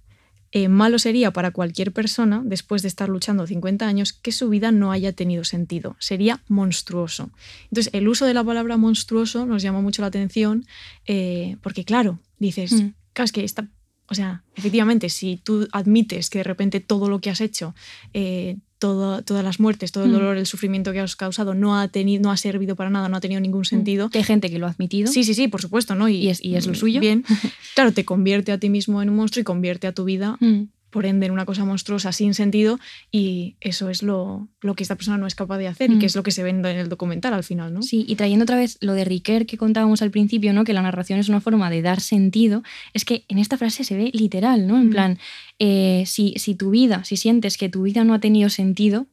eh, 0.57 0.68
malo 0.68 1.00
sería 1.00 1.32
para 1.32 1.50
cualquier 1.50 1.90
persona, 1.92 2.40
después 2.44 2.82
de 2.82 2.88
estar 2.88 3.09
luchando 3.09 3.44
50 3.44 3.86
años, 3.88 4.12
que 4.12 4.30
su 4.30 4.48
vida 4.48 4.70
no 4.70 4.92
haya 4.92 5.12
tenido 5.12 5.42
sentido. 5.42 5.96
Sería 5.98 6.42
monstruoso. 6.48 7.30
Entonces, 7.64 7.92
el 7.92 8.07
uso 8.07 8.24
de 8.24 8.34
la 8.34 8.44
palabra 8.44 8.76
monstruoso 8.76 9.46
nos 9.46 9.62
llama 9.62 9.80
mucho 9.80 10.00
la 10.02 10.09
atención 10.09 10.64
eh, 11.07 11.57
porque, 11.61 11.84
claro, 11.84 12.20
dices, 12.38 12.72
Mm. 12.72 12.94
claro, 13.12 13.24
es 13.24 13.32
que 13.32 13.42
esta, 13.42 13.66
o 14.09 14.14
sea, 14.14 14.44
efectivamente, 14.55 15.09
si 15.09 15.38
tú 15.42 15.66
admites 15.72 16.30
que 16.30 16.38
de 16.38 16.44
repente 16.44 16.78
todo 16.78 17.09
lo 17.09 17.18
que 17.20 17.30
has 17.30 17.40
hecho, 17.40 17.74
eh, 18.12 18.57
todo- 18.85 19.22
todas 19.22 19.43
las 19.43 19.61
muertes, 19.61 19.93
todo 19.93 20.05
el 20.05 20.11
Mm. 20.11 20.14
dolor, 20.14 20.37
el 20.37 20.47
sufrimiento 20.47 20.93
que 20.93 21.01
has 21.01 21.16
causado 21.16 21.55
no 21.55 21.78
ha, 21.78 21.89
tenido, 21.89 22.22
no 22.22 22.30
ha 22.30 22.37
servido 22.37 22.76
para 22.76 22.91
nada, 22.91 23.09
no 23.09 23.16
ha 23.16 23.20
tenido 23.20 23.41
ningún 23.41 23.64
sentido. 23.64 24.11
Que 24.11 24.18
hay 24.18 24.24
gente 24.24 24.51
que 24.51 24.59
lo 24.59 24.66
ha 24.66 24.70
admitido. 24.70 25.11
Sí, 25.11 25.24
sí, 25.24 25.32
sí, 25.35 25.49
por 25.49 25.61
supuesto, 25.62 25.95
¿no? 25.95 26.09
Y 26.09 26.28
es- 26.28 26.45
y 26.45 26.57
es 26.57 26.66
lo 26.66 26.74
suyo. 26.74 27.01
Bien. 27.01 27.24
Claro, 27.74 27.93
te 27.93 28.05
convierte 28.05 28.53
a 28.53 28.59
ti 28.59 28.68
mismo 28.68 29.01
en 29.03 29.09
un 29.11 29.16
monstruo 29.16 29.41
y 29.41 29.45
convierte 29.45 29.87
a 29.87 29.93
tu 29.93 30.05
vida, 30.05 30.37
Mm. 30.41 30.64
Por 30.95 31.07
ende, 31.07 31.26
en 31.26 31.32
una 31.32 31.45
cosa 31.45 31.64
monstruosa 31.64 32.12
sin 32.12 32.34
sentido. 32.34 32.78
Y 33.11 33.57
eso 33.61 33.90
es 33.90 34.03
lo, 34.05 34.49
lo 34.61 34.74
que 34.76 34.84
esta 34.84 34.95
persona 34.95 35.18
no 35.18 35.26
es 35.26 35.34
capaz 35.34 35.59
de 35.59 35.66
hacer 35.68 35.90
y 35.90 35.97
Mm. 35.97 35.99
que 35.99 36.07
es 36.07 36.14
lo 36.16 36.22
que 36.22 36.30
se 36.30 36.42
ve 36.45 36.51
en 36.51 36.64
el 36.64 36.88
documental 36.88 37.34
al 37.34 37.42
final, 37.45 37.74
¿no? 37.74 37.82
Sí, 37.82 38.05
y 38.09 38.14
trayendo 38.14 38.45
otra 38.45 38.57
vez 38.57 38.78
lo 38.80 38.95
de 38.95 39.05
Riquer 39.05 39.45
que 39.47 39.59
contábamos 39.59 40.01
al 40.03 40.11
principio, 40.12 40.53
¿no? 40.53 40.62
Que 40.64 40.72
la 40.72 40.82
narración 40.82 41.18
es 41.18 41.28
una 41.28 41.40
forma 41.40 41.68
de 41.68 41.82
dar 41.82 42.01
sentido, 42.01 42.62
es 42.92 43.05
que 43.05 43.24
en 43.28 43.38
esta 43.38 43.57
frase 43.59 43.82
se 43.84 43.97
ve 43.97 44.11
literal, 44.14 44.66
¿no? 44.68 44.78
En 44.78 44.86
Mm. 44.86 44.90
plan, 44.90 45.18
eh, 45.59 46.05
si, 46.07 46.34
si 46.36 46.55
tu 46.55 46.70
vida, 46.70 47.03
si 47.05 47.16
sientes 47.16 47.59
que 47.59 47.68
tu 47.68 47.82
vida 47.82 48.05
no 48.05 48.14
ha 48.14 48.20
tenido 48.20 48.49
sentido, 48.49 49.07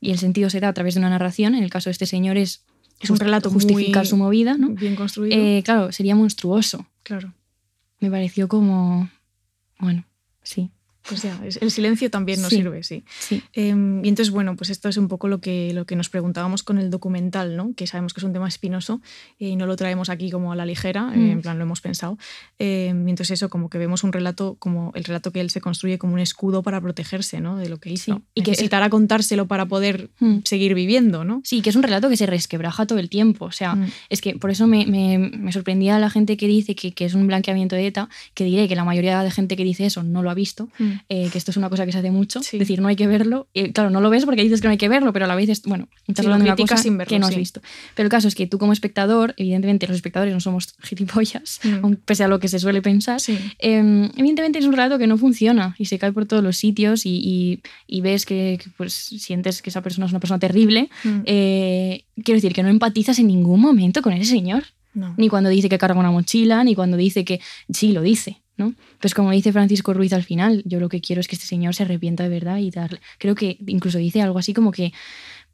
y 0.00 0.12
el 0.12 0.18
sentido 0.18 0.48
se 0.48 0.60
da 0.60 0.68
a 0.68 0.72
través 0.72 0.94
de 0.94 1.00
una 1.00 1.10
narración, 1.10 1.54
en 1.54 1.62
el 1.62 1.68
caso 1.70 1.90
de 1.90 1.92
este 1.92 2.06
señor 2.06 2.38
es, 2.38 2.64
Es 3.00 3.10
un 3.10 3.18
relato 3.18 3.50
justificar 3.50 4.02
muy 4.04 4.06
su 4.10 4.16
movida, 4.16 4.56
¿no? 4.56 4.70
Bien 4.70 4.96
construido. 4.96 5.36
Eh, 5.38 5.62
claro, 5.62 5.92
sería 5.92 6.14
monstruoso. 6.16 6.86
claro. 7.02 7.34
Me 8.02 8.10
pareció 8.10 8.48
como, 8.48 9.10
bueno, 9.78 10.04
sí, 10.42 10.70
Pues 11.08 11.22
ya, 11.22 11.40
el 11.60 11.70
silencio 11.70 12.10
también 12.10 12.40
nos 12.42 12.50
Sí. 12.50 12.56
sirve, 12.56 12.82
sí. 12.82 13.04
sí. 13.18 13.42
Em, 13.54 14.04
y 14.04 14.08
entonces, 14.08 14.30
bueno, 14.32 14.54
pues 14.56 14.68
esto 14.70 14.88
es 14.88 14.96
un 14.98 15.08
poco 15.08 15.28
lo 15.28 15.40
que, 15.40 15.72
lo 15.72 15.86
que 15.86 15.96
nos 15.96 16.08
preguntábamos 16.10 16.62
con 16.62 16.78
el 16.78 16.90
documental, 16.90 17.56
¿no? 17.56 17.72
Que 17.74 17.86
sabemos 17.86 18.12
que 18.12 18.20
es 18.20 18.24
un 18.24 18.32
tema 18.34 18.46
espinoso 18.48 19.00
eh, 19.38 19.48
y 19.48 19.56
no 19.56 19.66
lo 19.66 19.76
traemos 19.76 20.10
aquí 20.10 20.30
como 20.30 20.52
a 20.52 20.56
la 20.56 20.66
ligera, 20.66 21.10
eh, 21.14 21.18
Mm. 21.18 21.30
en 21.30 21.42
plan 21.42 21.58
lo 21.58 21.64
hemos 21.64 21.80
pensado. 21.80 22.18
Em, 22.58 23.06
y 23.08 23.10
entonces 23.10 23.38
eso, 23.38 23.48
como 23.48 23.70
que 23.70 23.78
vemos 23.78 24.04
un 24.04 24.12
relato, 24.12 24.56
como 24.58 24.92
el 24.94 25.04
relato 25.04 25.32
que 25.32 25.40
él 25.40 25.50
se 25.50 25.60
construye 25.60 25.98
como 25.98 26.12
un 26.14 26.20
escudo 26.20 26.62
para 26.62 26.80
protegerse, 26.80 27.40
¿no? 27.40 27.56
De 27.56 27.68
lo 27.68 27.78
que 27.78 27.90
hizo. 27.90 28.16
Sí, 28.16 28.22
y 28.34 28.42
que 28.42 28.50
necesitará 28.50 28.90
contárselo 28.90 29.46
para 29.46 29.66
poder 29.66 30.10
Mm. 30.20 30.38
seguir 30.44 30.74
viviendo, 30.74 31.24
¿no? 31.24 31.40
Sí, 31.44 31.62
que 31.62 31.70
es 31.70 31.76
un 31.76 31.82
relato 31.82 32.08
que 32.10 32.16
se 32.16 32.26
resquebraja 32.26 32.86
todo 32.86 32.98
el 32.98 33.08
tiempo. 33.08 33.46
O 33.46 33.52
sea, 33.52 33.74
Mm. 33.74 33.86
es 34.10 34.20
que 34.20 34.34
por 34.36 34.50
eso 34.50 34.66
me, 34.66 34.84
me- 34.86 35.18
me 35.18 35.52
sorprendía 35.52 35.98
la 35.98 36.10
gente 36.10 36.36
que 36.36 36.46
dice 36.46 36.74
que, 36.74 36.92
que 36.92 37.06
es 37.06 37.14
un 37.14 37.26
blanqueamiento 37.26 37.74
de 37.76 37.86
ETA, 37.86 38.08
que 38.34 38.44
diré 38.44 38.68
que 38.68 38.76
la 38.76 38.84
mayoría 38.84 39.22
de 39.22 39.30
gente 39.30 39.56
que 39.56 39.64
dice 39.64 39.86
eso 39.86 40.02
no 40.02 40.22
lo 40.22 40.30
ha 40.30 40.34
visto, 40.34 40.68
Mm. 40.90 41.00
eh, 41.08 41.28
que 41.32 41.38
esto 41.38 41.50
es 41.50 41.56
una 41.56 41.68
cosa 41.70 41.86
que 41.86 41.92
se 41.92 41.98
hace 41.98 42.10
mucho, 42.10 42.42
Sí. 42.42 42.58
decir 42.58 42.80
no 42.80 42.88
hay 42.88 42.96
que 42.96 43.06
verlo. 43.06 43.48
Y, 43.54 43.70
claro, 43.72 43.90
no 43.90 44.00
lo 44.00 44.10
ves 44.10 44.24
porque 44.24 44.42
dices 44.42 44.60
que 44.60 44.68
no 44.68 44.72
hay 44.72 44.78
que 44.78 44.88
verlo, 44.88 45.12
pero 45.12 45.24
a 45.24 45.28
la 45.28 45.34
vez, 45.34 45.48
es, 45.48 45.62
bueno, 45.62 45.88
estás 46.08 46.24
Sí, 46.24 46.26
hablando 46.26 46.44
de 46.44 46.50
una 46.50 46.56
cosa 46.56 46.76
sin 46.76 46.96
verlo, 46.98 47.08
que 47.10 47.18
no 47.18 47.26
has 47.26 47.36
visto. 47.36 47.60
Pero 47.94 48.06
el 48.06 48.10
caso 48.10 48.28
es 48.28 48.34
que 48.34 48.46
tú 48.46 48.58
como 48.58 48.72
espectador, 48.72 49.34
evidentemente 49.36 49.86
los 49.86 49.96
espectadores 49.96 50.32
no 50.34 50.40
somos 50.40 50.74
gilipollas, 50.82 51.60
Mm. 51.64 51.94
pese 52.04 52.24
a 52.24 52.28
lo 52.28 52.38
que 52.40 52.48
se 52.48 52.58
suele 52.58 52.82
pensar, 52.82 53.20
eh, 53.58 54.10
evidentemente 54.16 54.58
es 54.58 54.64
un 54.66 54.72
relato 54.72 54.98
que 54.98 55.06
no 55.06 55.16
funciona 55.18 55.74
y 55.78 55.84
se 55.86 55.98
cae 55.98 56.12
por 56.12 56.26
todos 56.26 56.42
los 56.42 56.56
sitios 56.56 57.06
y, 57.06 57.10
y- 57.22 57.60
y 57.86 58.00
ves 58.00 58.26
que, 58.26 58.58
que, 58.62 58.70
pues 58.76 58.92
sientes 58.94 59.62
que 59.62 59.70
esa 59.70 59.82
persona 59.82 60.06
es 60.06 60.12
una 60.12 60.20
persona 60.20 60.38
terrible. 60.38 60.88
Mm. 61.04 61.20
Eh, 61.26 62.04
quiero 62.24 62.36
decir 62.38 62.52
que 62.52 62.62
no 62.62 62.68
empatizas 62.68 63.18
en 63.18 63.26
ningún 63.28 63.60
momento 63.60 64.02
con 64.02 64.12
ese 64.12 64.30
señor. 64.30 64.64
No. 64.94 65.14
Ni 65.16 65.28
cuando 65.28 65.50
dice 65.50 65.68
que 65.68 65.78
carga 65.78 65.98
una 66.00 66.10
mochila, 66.10 66.64
ni 66.64 66.74
cuando 66.74 66.96
dice 66.96 67.24
que 67.24 67.40
sí, 67.72 67.92
lo 67.92 68.02
dice, 68.02 68.42
¿no? 68.56 68.74
Pues 69.00 69.14
como 69.14 69.30
dice 69.30 69.52
Francisco 69.52 69.94
Ruiz 69.94 70.12
al 70.12 70.24
final, 70.24 70.62
yo 70.66 70.80
lo 70.80 70.88
que 70.88 71.00
quiero 71.00 71.20
es 71.20 71.28
que 71.28 71.36
este 71.36 71.46
señor 71.46 71.74
se 71.74 71.84
arrepienta 71.84 72.24
de 72.24 72.28
verdad 72.30 72.58
y 72.58 72.70
darle... 72.70 73.00
Creo 73.18 73.34
que 73.34 73.56
incluso 73.66 73.98
dice 73.98 74.20
algo 74.22 74.38
así 74.38 74.52
como 74.52 74.72
que 74.72 74.92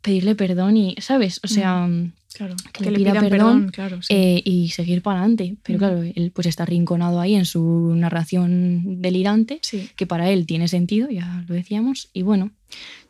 pedirle 0.03 0.34
perdón 0.34 0.76
y, 0.76 0.95
¿sabes? 1.01 1.41
O 1.45 1.49
sea, 1.49 1.89
Claro. 2.34 2.55
que 2.70 2.91
le 2.91 2.99
pida 2.99 3.18
perdón, 3.18 3.70
claro. 3.72 4.03
sí. 4.03 4.12
eh, 4.12 4.43
y 4.45 4.68
seguir 4.68 5.01
para 5.01 5.20
adelante. 5.20 5.57
Pero 5.62 5.76
Mm. 5.76 5.80
claro, 5.80 6.03
él 6.03 6.32
pues 6.34 6.47
está 6.47 6.66
rinconado 6.66 7.18
ahí 7.18 7.34
en 7.34 7.47
su 7.47 7.95
narración 7.97 9.01
delirante, 9.01 9.59
sí. 9.62 9.89
que 9.97 10.07
para 10.07 10.28
él 10.30 10.45
tiene 10.45 10.68
sentido, 10.68 11.09
ya 11.09 11.45
lo 11.49 11.55
decíamos, 11.55 12.11
y 12.12 12.22
bueno, 12.22 12.51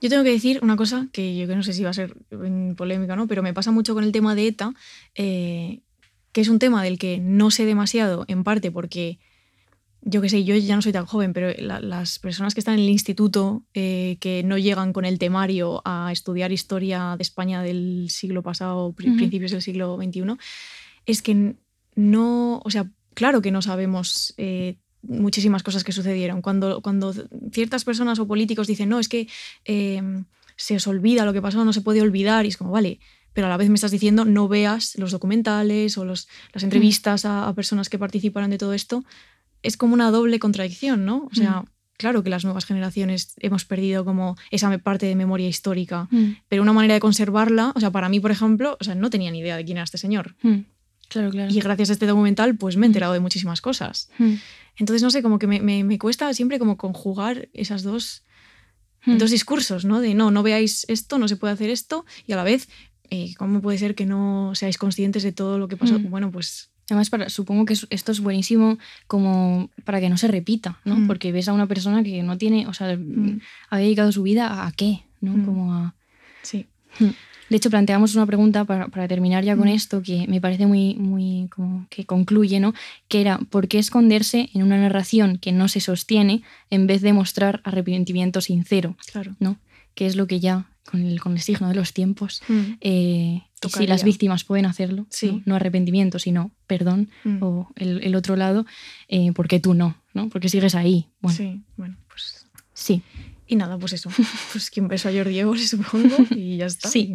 Yo 0.01 0.11
tengo 0.11 0.23
que 0.23 0.31
decir 0.31 0.61
una 0.63 0.77
cosa 0.77 1.09
que 1.13 1.37
yo 1.37 1.49
que 1.49 1.57
no 1.57 1.63
sé 1.65 1.73
si 1.73 1.83
va 1.83 1.91
a 1.91 1.95
ser 1.95 2.15
mm, 2.31 2.75
polémica 2.75 3.15
o 3.15 3.17
no, 3.17 3.27
pero 3.27 3.43
me 3.43 3.53
pasa 3.55 3.73
mucho 3.73 3.95
con 3.95 4.05
el 4.05 4.13
tema 4.13 4.35
de 4.37 4.47
ETA, 4.49 4.73
eh, 5.17 5.81
que 6.37 6.43
es 6.43 6.51
un 6.51 6.59
tema 6.59 6.83
del 6.85 6.99
que 6.99 7.17
no 7.19 7.51
sé 7.51 7.65
demasiado, 7.65 8.27
en 8.29 8.45
parte 8.45 8.71
porque, 8.71 9.19
yo 10.03 10.21
que 10.21 10.29
sé, 10.29 10.45
yo 10.45 10.55
ya 10.55 10.77
no 10.77 10.83
soy 10.83 10.93
tan 10.93 11.07
joven, 11.07 11.33
pero 11.33 11.51
la- 11.57 11.81
las 11.81 12.19
personas 12.19 12.53
que 12.53 12.61
están 12.61 12.75
en 12.75 12.81
el 12.81 12.91
instituto, 12.91 13.63
eh, 13.73 14.19
que 14.21 14.43
no 14.43 14.59
llegan 14.59 14.93
con 14.93 15.07
el 15.07 15.19
temario 15.19 15.81
a 15.87 16.11
estudiar 16.13 16.53
historia 16.53 17.15
de 17.17 17.23
España 17.23 17.63
del 17.63 18.09
siglo 18.11 18.43
pasado, 18.43 18.93
pri- 18.93 19.09
Ujú. 19.09 19.17
principios 19.17 19.51
del 19.53 19.63
siglo 19.63 19.97
XXI, 19.97 20.37
es 21.07 21.23
que 21.23 21.55
no, 21.95 22.61
o 22.63 22.71
sea, 22.71 22.85
claro 23.15 23.41
que 23.41 23.51
no 23.51 23.63
sabemos 23.63 24.35
eh, 24.37 24.77
muchísimas 25.01 25.63
cosas 25.63 25.85
que 25.85 25.93
sucedieron. 25.93 26.43
Cuando, 26.43 26.83
cuando 26.83 27.15
ciertas 27.51 27.85
personas 27.87 28.19
o 28.19 28.27
políticos 28.27 28.67
dicen, 28.67 28.91
no, 28.91 28.99
es 28.99 29.09
que 29.09 29.27
eh, 29.65 30.03
se 30.57 30.77
os 30.77 30.87
olvida 30.87 31.25
lo 31.25 31.33
que 31.33 31.41
pasó, 31.41 31.65
no 31.65 31.73
se 31.73 31.81
puede 31.81 32.03
olvidar, 32.03 32.45
y 32.45 32.49
es 32.49 32.59
como, 32.59 32.73
vale, 32.73 33.01
pero 33.37 33.47
a 33.49 33.51
la 33.51 33.59
vez 33.59 33.69
me 33.69 33.75
estás 33.75 33.91
diciendo 33.93 34.25
no 34.25 34.49
veas 34.49 34.97
los 34.97 35.13
documentales 35.13 35.99
o 35.99 36.07
los, 36.07 36.27
las 36.55 36.63
entrevistas 36.65 37.27
a, 37.27 37.47
a 37.47 37.53
personas 37.55 37.91
que 37.91 37.99
participaron 37.99 38.49
de 38.51 38.57
todo 38.57 38.73
esto. 38.73 39.05
Es 39.63 39.77
como 39.77 39.93
una 39.95 40.11
doble 40.11 40.39
contradicción, 40.39 41.05
¿no? 41.05 41.29
O 41.31 41.35
sea, 41.35 41.61
Mm. 41.61 41.67
claro 41.99 42.23
que 42.23 42.31
las 42.31 42.45
nuevas 42.45 42.65
generaciones 42.65 43.35
hemos 43.41 43.65
perdido 43.67 44.05
como 44.05 44.37
esa 44.51 44.77
parte 44.79 45.05
de 45.07 45.15
memoria 45.17 45.49
histórica, 45.49 46.09
mm, 46.11 46.33
pero 46.49 46.63
una 46.63 46.73
manera 46.73 46.95
de 46.95 47.01
conservarla, 47.01 47.73
o 47.75 47.81
sea, 47.81 47.91
para 47.91 48.09
mí, 48.09 48.21
por 48.21 48.31
ejemplo, 48.31 48.77
o 48.81 48.85
sea, 48.85 48.95
no 48.95 49.11
tenía 49.11 49.31
ni 49.31 49.41
idea 49.41 49.57
de 49.57 49.65
quién 49.65 49.77
era 49.77 49.85
este 49.85 49.99
señor. 49.99 50.35
mm, 50.43 50.61
claro, 51.09 51.31
claro. 51.31 51.53
Y 51.53 51.61
gracias 51.61 51.91
a 51.91 51.93
este 51.93 52.07
documental, 52.07 52.57
pues 52.57 52.77
me 52.77 52.87
he 52.87 52.89
enterado 52.89 53.13
de 53.13 53.21
muchísimas 53.21 53.61
cosas. 53.61 54.09
Mm, 54.19 54.35
Entonces, 54.79 55.03
no 55.03 55.11
sé, 55.11 55.23
como 55.23 55.39
que 55.39 55.47
me, 55.47 55.61
me- 55.61 55.85
me 55.85 55.99
cuesta 55.99 56.33
siempre 56.35 56.59
como 56.59 56.77
conjugar 56.77 57.49
esas 57.55 57.83
dos, 57.83 58.25
mm. 59.07 59.17
dos 59.19 59.31
discursos, 59.31 59.85
¿no? 59.85 60.01
De 60.01 60.13
no, 60.15 60.31
no 60.31 60.43
veáis 60.43 60.85
esto, 60.89 61.17
no 61.19 61.29
se 61.29 61.37
puede 61.37 61.55
hacer 61.55 61.71
esto, 61.71 62.05
y 62.27 62.33
a 62.33 62.37
la 62.37 62.45
vez, 62.45 62.69
eh, 63.11 63.35
¿cómo 63.37 63.61
puede 63.61 63.79
ser 63.79 63.95
que 63.95 64.07
no 64.07 64.55
seáis 64.55 64.79
conscientes 64.79 65.23
de 65.23 65.33
todo 65.33 65.59
lo 65.59 65.69
que 65.69 65.77
pasó? 65.77 65.99
Mm. 65.99 66.11
Bueno, 66.11 66.31
pues 66.31 66.71
Además, 66.89 67.11
para, 67.11 67.29
supongo 67.31 67.65
que 67.65 67.73
es- 67.73 67.89
esto 67.91 68.13
es 68.13 68.21
buenísimo 68.21 68.79
como 69.09 69.71
para 69.85 69.99
que 70.01 70.09
no 70.09 70.17
se 70.17 70.29
repita, 70.29 70.79
¿no? 70.85 70.95
Mm. 70.97 71.07
Porque 71.09 71.33
ves 71.33 71.49
a 71.49 71.53
una 71.53 71.67
persona 71.67 72.05
que 72.05 72.23
no 72.23 72.39
tiene, 72.39 72.69
o 72.69 72.75
sea, 72.75 72.97
Mm. 72.97 73.41
ha 73.71 73.79
dedicado 73.79 74.13
su 74.13 74.23
vida 74.23 74.65
a 74.65 74.71
qué, 74.71 75.03
¿no? 75.21 75.33
Como 75.45 75.75
a... 75.75 75.95
sí. 76.43 76.67
De 77.49 77.57
hecho, 77.57 77.71
planteamos 77.71 78.15
una 78.17 78.25
pregunta 78.27 78.65
para, 78.65 78.87
para 78.89 79.07
terminar 79.09 79.43
ya 79.45 79.57
con 79.57 79.67
esto 79.69 80.01
que 80.03 80.27
me 80.29 80.41
parece 80.41 80.67
muy, 80.67 80.95
muy 80.95 81.49
como 81.51 81.87
que 81.91 82.05
concluye, 82.05 82.59
¿no? 82.61 82.73
Que 83.09 83.21
era, 83.21 83.39
¿por 83.39 83.67
qué 83.69 83.79
esconderse 83.81 84.51
en 84.55 84.63
una 84.63 84.79
narración 84.79 85.39
que 85.39 85.51
no 85.53 85.67
se 85.69 85.81
sostiene 85.81 86.43
en 86.71 86.87
vez 86.87 87.03
de 87.03 87.13
mostrar 87.13 87.61
arrepentimiento 87.65 88.41
sincero, 88.41 88.97
Claro. 89.13 89.35
¿no? 89.41 89.59
Que 89.95 90.07
es 90.07 90.15
lo 90.17 90.27
que 90.29 90.39
ya, 90.41 90.67
con 90.87 91.05
el, 91.05 91.21
con 91.21 91.33
el 91.33 91.41
signo 91.41 91.69
de 91.69 91.75
los 91.75 91.93
tiempos, 91.93 92.43
Mm. 92.49 92.63
eh, 92.81 93.43
si 93.55 93.61
Tocaría. 93.61 93.89
las 93.89 94.05
víctimas 94.05 94.45
pueden 94.45 94.67
hacerlo, 94.67 95.07
Sí. 95.11 95.31
¿no? 95.33 95.43
No 95.47 95.55
arrepentimiento, 95.57 96.19
sino 96.19 96.53
perdón, 96.67 97.11
Mm. 97.25 97.43
o 97.43 97.69
el, 97.77 98.03
el 98.05 98.15
otro 98.15 98.37
lado, 98.37 98.65
eh, 99.09 99.33
¿por 99.33 99.49
qué 99.49 99.61
tú 99.61 99.75
no? 99.75 99.97
¿no? 100.15 100.29
Porque 100.29 100.49
sigues 100.49 100.75
ahí. 100.75 101.09
Bueno, 101.21 101.37
sí. 101.37 101.45
Sí, 101.53 101.63
bueno, 101.77 101.97
pues. 102.09 102.47
Y 103.49 103.57
nada, 103.57 103.79
pues 103.79 103.93
eso. 103.93 104.11
Pues 104.53 104.71
quien 104.71 104.89
besó 104.89 105.09
a 105.09 105.13
Jordi 105.13 105.67
supongo, 105.67 106.17
y 106.31 106.57
ya 106.57 106.67
está. 106.67 106.89
Sí. 106.89 107.13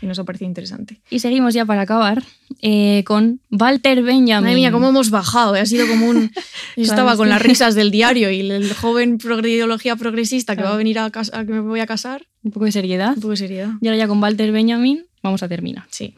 Y, 0.00 0.04
y 0.04 0.06
nos 0.08 0.18
ha 0.18 0.24
parecido 0.24 0.48
interesante. 0.48 1.00
Y 1.10 1.20
seguimos 1.20 1.54
ya 1.54 1.64
para 1.64 1.82
acabar 1.82 2.22
eh, 2.60 3.04
con 3.06 3.40
Walter 3.50 4.02
Benjamin. 4.02 4.42
Madre 4.44 4.54
mía, 4.56 4.72
cómo 4.72 4.88
hemos 4.88 5.10
bajado. 5.10 5.54
¿eh? 5.56 5.60
Ha 5.60 5.66
sido 5.66 5.86
como 5.86 6.06
un. 6.08 6.30
Yo 6.76 6.82
estaba 6.82 7.12
es 7.12 7.16
con 7.18 7.26
que- 7.26 7.30
las 7.30 7.42
risas 7.42 7.74
del 7.74 7.90
diario 7.98 8.30
y 8.30 8.40
el 8.50 8.74
joven 8.74 9.16
de 9.18 9.50
ideología 9.50 9.96
progresista 9.96 10.54
que 10.54 10.58
Claro. 10.62 10.70
va 10.70 10.74
a 10.74 10.78
venir 10.78 10.98
a, 10.98 11.10
casa, 11.10 11.38
a 11.38 11.44
que 11.46 11.52
me 11.52 11.60
voy 11.60 11.80
a 11.80 11.86
casar. 11.86 12.26
Un 12.42 12.50
poco 12.50 12.66
de 12.66 12.72
seriedad. 12.72 13.10
Un 13.14 13.20
poco 13.22 13.30
de 13.30 13.36
seriedad. 13.36 13.70
Y 13.80 13.86
ahora 13.86 13.96
ya 13.98 14.08
con 14.08 14.20
Walter 14.22 14.50
Benjamin 14.52 15.06
vamos 15.22 15.42
a 15.42 15.48
terminar. 15.48 15.84
Sí. 15.90 16.14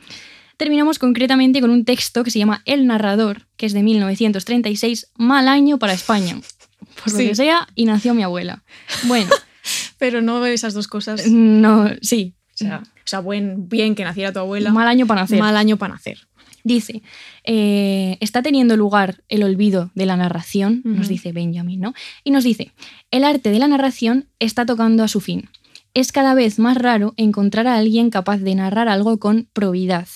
Terminamos 0.57 0.99
concretamente 1.01 1.61
con 1.61 1.71
un 1.71 1.85
texto 1.85 2.23
que 2.25 2.31
se 2.31 2.39
llama 2.39 2.63
El 2.65 2.87
narrador, 2.87 3.47
que 3.57 3.67
es 3.67 3.73
de 3.73 3.83
1936, 3.83 5.09
mal 5.17 5.49
año 5.49 5.79
para 5.79 5.93
España. 5.93 6.39
Por 7.03 7.13
lo 7.13 7.19
Sí. 7.19 7.29
que 7.29 7.35
sea, 7.35 7.67
y 7.75 7.85
nació 7.87 8.15
mi 8.15 8.23
abuela. 8.23 8.63
Bueno, 9.05 9.31
Pero 9.99 10.21
no 10.21 10.45
esas 10.45 10.75
dos 10.75 10.89
cosas. 10.89 11.27
no, 11.29 11.89
sí, 12.03 12.35
O 12.55 12.57
sea, 12.57 12.83
o 12.85 13.07
sea, 13.07 13.21
buen, 13.21 13.69
bien 13.69 13.95
que 13.95 14.05
naciera 14.05 14.33
tu 14.33 14.39
abuela. 14.39 14.71
Mal 14.73 14.87
año 14.89 15.07
para 15.07 15.23
nacer. 15.23 15.39
Mal 15.39 15.57
año 15.57 15.77
para 15.77 15.95
nacer. 15.95 16.27
Dice, 16.67 17.03
eh, 17.45 18.17
está 18.21 18.41
teniendo 18.43 18.77
lugar 18.77 19.23
el 19.29 19.43
olvido 19.43 19.91
de 19.95 20.07
la 20.07 20.17
narración, 20.17 20.81
nos 20.85 21.09
dice 21.09 21.33
Benjamin, 21.33 21.79
¿no? 21.81 21.93
Y 22.25 22.31
nos 22.31 22.43
dice, 22.45 22.73
el 23.11 23.25
arte 23.25 23.51
de 23.51 23.59
la 23.59 23.69
narración 23.69 24.29
está 24.39 24.65
tocando 24.65 25.03
a 25.05 25.09
su 25.09 25.21
fin. 25.21 25.51
Es 25.93 26.11
cada 26.11 26.33
vez 26.35 26.59
más 26.59 26.77
raro 26.79 27.13
encontrar 27.19 27.67
a 27.67 27.77
alguien 27.77 28.09
capaz 28.11 28.39
de 28.39 28.55
narrar 28.55 28.89
algo 28.89 29.19
con 29.19 29.47
probidad. 29.53 30.09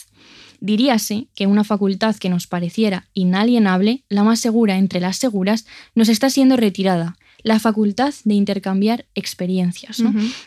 Diríase 0.60 1.28
que 1.34 1.46
una 1.46 1.64
facultad 1.64 2.16
que 2.16 2.28
nos 2.28 2.46
pareciera 2.46 3.06
inalienable, 3.14 4.04
la 4.08 4.24
más 4.24 4.40
segura 4.40 4.76
entre 4.76 5.00
las 5.00 5.16
seguras, 5.16 5.66
nos 5.94 6.08
está 6.08 6.30
siendo 6.30 6.56
retirada, 6.56 7.16
la 7.42 7.60
facultad 7.60 8.12
de 8.24 8.34
intercambiar 8.34 9.06
experiencias. 9.14 10.02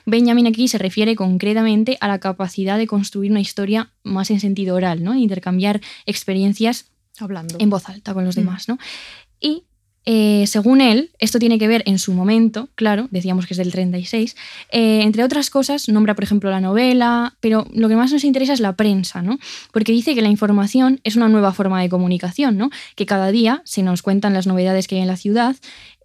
Benjamin 0.05 0.47
aquí 0.47 0.67
se 0.67 0.77
refiere 0.77 1.15
concretamente 1.15 1.97
a 2.01 2.07
la 2.07 2.19
capacidad 2.19 2.77
de 2.77 2.87
construir 2.87 3.31
una 3.31 3.39
historia 3.39 3.91
más 4.03 4.29
en 4.31 4.39
sentido 4.39 4.75
oral, 4.75 5.03
¿no? 5.03 5.15
Intercambiar 5.15 5.81
experiencias 6.05 6.91
Hablando. 7.17 7.55
en 7.59 7.69
voz 7.69 7.87
alta 7.87 8.13
con 8.13 8.25
los 8.25 8.35
demás, 8.35 8.67
¿no? 8.67 8.77
Y 9.39 9.63
eh, 10.05 10.45
según 10.47 10.81
él, 10.81 11.11
esto 11.19 11.37
tiene 11.37 11.59
que 11.59 11.67
ver 11.67 11.83
en 11.85 11.99
su 11.99 12.13
momento, 12.13 12.69
claro, 12.75 13.07
decíamos 13.11 13.45
que 13.45 13.53
es 13.53 13.57
del 13.57 13.71
36, 13.71 14.35
eh, 14.71 15.01
entre 15.03 15.23
otras 15.23 15.51
cosas, 15.51 15.89
nombra, 15.89 16.15
por 16.15 16.23
ejemplo, 16.23 16.49
la 16.49 16.59
novela, 16.59 17.35
pero 17.39 17.67
lo 17.71 17.87
que 17.87 17.95
más 17.95 18.11
nos 18.11 18.23
interesa 18.23 18.53
es 18.53 18.59
la 18.59 18.75
prensa, 18.75 19.21
¿no? 19.21 19.37
Porque 19.71 19.91
dice 19.91 20.15
que 20.15 20.21
la 20.21 20.29
información 20.29 20.99
es 21.03 21.15
una 21.15 21.29
nueva 21.29 21.53
forma 21.53 21.81
de 21.81 21.89
comunicación, 21.89 22.57
¿no? 22.57 22.71
Que 22.95 23.05
cada 23.05 23.31
día 23.31 23.61
se 23.63 23.83
nos 23.83 24.01
cuentan 24.01 24.33
las 24.33 24.47
novedades 24.47 24.87
que 24.87 24.95
hay 24.95 25.01
en 25.01 25.07
la 25.07 25.17
ciudad 25.17 25.55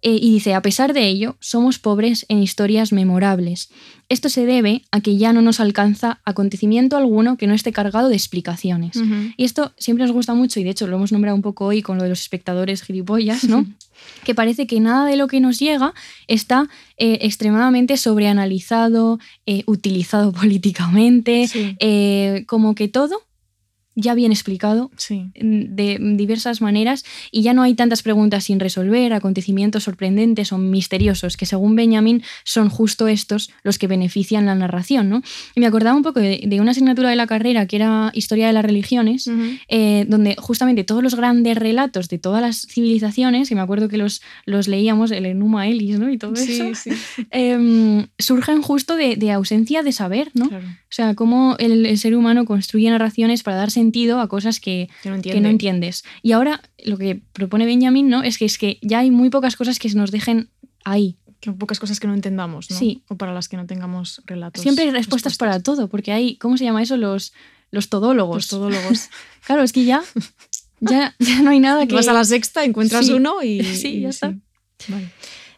eh, 0.03 0.19
y 0.21 0.31
dice, 0.31 0.53
a 0.53 0.61
pesar 0.61 0.93
de 0.93 1.07
ello, 1.07 1.37
somos 1.39 1.79
pobres 1.79 2.27
en 2.29 2.43
historias 2.43 2.93
memorables. 2.93 3.69
Esto 4.09 4.29
se 4.29 4.45
debe 4.45 4.83
a 4.91 5.01
que 5.01 5.17
ya 5.17 5.33
no 5.33 5.41
nos 5.41 5.59
alcanza 5.59 6.19
acontecimiento 6.23 6.97
alguno 6.97 7.35
que 7.35 7.47
no 7.47 7.55
esté 7.55 7.71
cargado 7.71 8.07
de 8.09 8.15
explicaciones. 8.15 8.95
Y 9.37 9.43
esto 9.43 9.73
siempre 9.77 10.05
nos 10.05 10.13
gusta 10.13 10.35
mucho, 10.35 10.59
y 10.59 10.63
de 10.63 10.69
hecho 10.69 10.85
lo 10.85 10.97
hemos 10.97 11.11
nombrado 11.11 11.35
un 11.35 11.41
poco 11.41 11.65
hoy 11.65 11.81
con 11.81 11.97
lo 11.97 12.03
de 12.03 12.09
los 12.09 12.21
espectadores 12.21 12.83
gilipollas, 12.83 13.43
¿no? 13.45 13.65
que 14.23 14.35
parece 14.35 14.67
que 14.67 14.79
nada 14.79 15.05
de 15.05 15.15
lo 15.17 15.27
que 15.27 15.39
nos 15.39 15.59
llega 15.59 15.93
está 16.27 16.67
eh, 16.97 17.19
extremadamente 17.21 17.95
sobreanalizado, 17.97 19.19
eh, 19.45 19.63
utilizado 19.67 20.31
políticamente, 20.41 21.47
Sí. 21.47 21.75
eh, 21.79 22.43
como 22.47 22.75
que 22.75 22.87
todo 22.87 23.21
ya 23.99 24.13
bien 24.13 24.31
explicado 24.31 24.91
Sí. 24.95 25.31
de 25.35 25.97
diversas 26.15 26.61
maneras 26.61 27.03
y 27.31 27.41
ya 27.41 27.53
no 27.53 27.63
hay 27.63 27.73
tantas 27.73 28.03
preguntas 28.03 28.43
sin 28.43 28.59
resolver, 28.59 29.11
acontecimientos 29.11 29.83
sorprendentes 29.85 30.51
o 30.53 30.59
misteriosos, 30.59 31.35
que 31.35 31.47
según 31.47 31.75
Benjamin 31.75 32.21
son 32.43 32.69
justo 32.69 33.07
estos 33.07 33.49
los 33.63 33.79
que 33.79 33.87
benefician 33.87 34.45
la 34.45 34.53
narración. 34.53 35.09
¿no? 35.09 35.23
Y 35.55 35.59
me 35.59 35.65
acordaba 35.65 35.97
un 35.97 36.03
poco 36.03 36.19
de, 36.19 36.41
de 36.45 36.61
una 36.61 36.71
asignatura 36.71 37.09
de 37.09 37.15
la 37.15 37.25
carrera 37.25 37.65
que 37.65 37.75
era 37.77 38.11
Historia 38.13 38.47
de 38.47 38.53
las 38.53 38.63
Religiones, 38.63 39.29
eh, 39.67 40.05
donde 40.07 40.35
justamente 40.37 40.83
todos 40.83 41.01
los 41.01 41.15
grandes 41.15 41.57
relatos 41.57 42.07
de 42.07 42.19
todas 42.19 42.41
las 42.41 42.67
civilizaciones, 42.67 43.49
que 43.49 43.55
me 43.55 43.61
acuerdo 43.61 43.89
que 43.89 43.97
los, 43.97 44.21
los 44.45 44.67
leíamos, 44.67 45.09
el 45.09 45.25
Enuma 45.25 45.67
Elis 45.67 45.97
¿no? 45.99 46.09
y 46.11 46.17
todo 46.19 46.35
Sí, 46.35 46.59
eso, 46.61 46.75
sí. 46.75 46.91
em, 47.31 48.05
surgen 48.19 48.61
justo 48.61 48.95
de, 48.95 49.15
de 49.15 49.31
ausencia 49.31 49.81
de 49.81 49.91
saber, 49.91 50.29
¿no? 50.35 50.49
Claro. 50.49 50.65
O 50.67 50.93
sea, 50.97 51.15
cómo 51.15 51.55
el, 51.59 51.85
el 51.85 51.97
ser 51.97 52.15
humano 52.15 52.45
construye 52.45 52.89
narraciones 52.89 53.43
para 53.43 53.57
dar 53.57 53.71
sentido 53.87 54.19
a 54.19 54.27
cosas 54.27 54.59
que, 54.59 54.89
Que 55.03 55.09
no 55.09 55.13
que 55.15 55.17
entiende. 55.17 55.41
no 55.41 55.49
entiendes. 55.49 56.03
Y 56.21 56.33
ahora 56.33 56.61
lo 56.83 56.97
que 56.97 57.21
propone 57.33 57.65
Benjamin, 57.65 58.09
¿no? 58.09 58.23
Es 58.23 58.37
que 58.37 58.45
es 58.45 58.57
que 58.57 58.79
ya 58.81 58.99
hay 58.99 59.11
muy 59.11 59.29
pocas 59.29 59.55
cosas 59.55 59.79
que 59.79 59.89
se 59.89 59.97
nos 59.97 60.11
dejen 60.11 60.49
ahí. 60.83 61.17
Que 61.39 61.51
pocas 61.51 61.79
cosas 61.79 61.99
que 61.99 62.07
no 62.07 62.13
entendamos, 62.15 62.69
¿no? 62.71 62.77
Sí. 62.77 63.03
O 63.09 63.15
para 63.15 63.33
las 63.33 63.47
que 63.47 63.57
no 63.57 63.65
tengamos 63.65 64.21
relatos. 64.25 64.61
Siempre 64.61 64.85
hay 64.85 64.91
respuestas 64.91 65.37
para 65.37 65.59
todo, 65.61 65.87
porque 65.87 66.11
hay, 66.11 66.35
¿cómo 66.37 66.57
se 66.57 66.63
llama 66.65 66.81
eso? 66.81 66.97
Los, 66.97 67.31
los 67.71 67.89
todólogos. 67.89 68.35
Los 68.37 68.47
todólogos. 68.47 69.09
Claro, 69.45 69.63
es 69.63 69.71
que 69.71 69.85
ya, 69.85 70.03
ya, 70.81 71.15
ya 71.19 71.41
no 71.41 71.51
hay 71.51 71.59
nada 71.61 71.85
que... 71.87 71.95
Vas 71.95 72.07
a 72.09 72.13
la 72.13 72.25
sexta, 72.25 72.65
encuentras 72.65 73.05
Sí. 73.07 73.13
uno 73.13 73.41
y. 73.43 73.63
Sí, 73.81 73.87
y 73.97 74.01
ya 74.01 74.09
está. 74.09 74.33
Vale. 74.89 75.09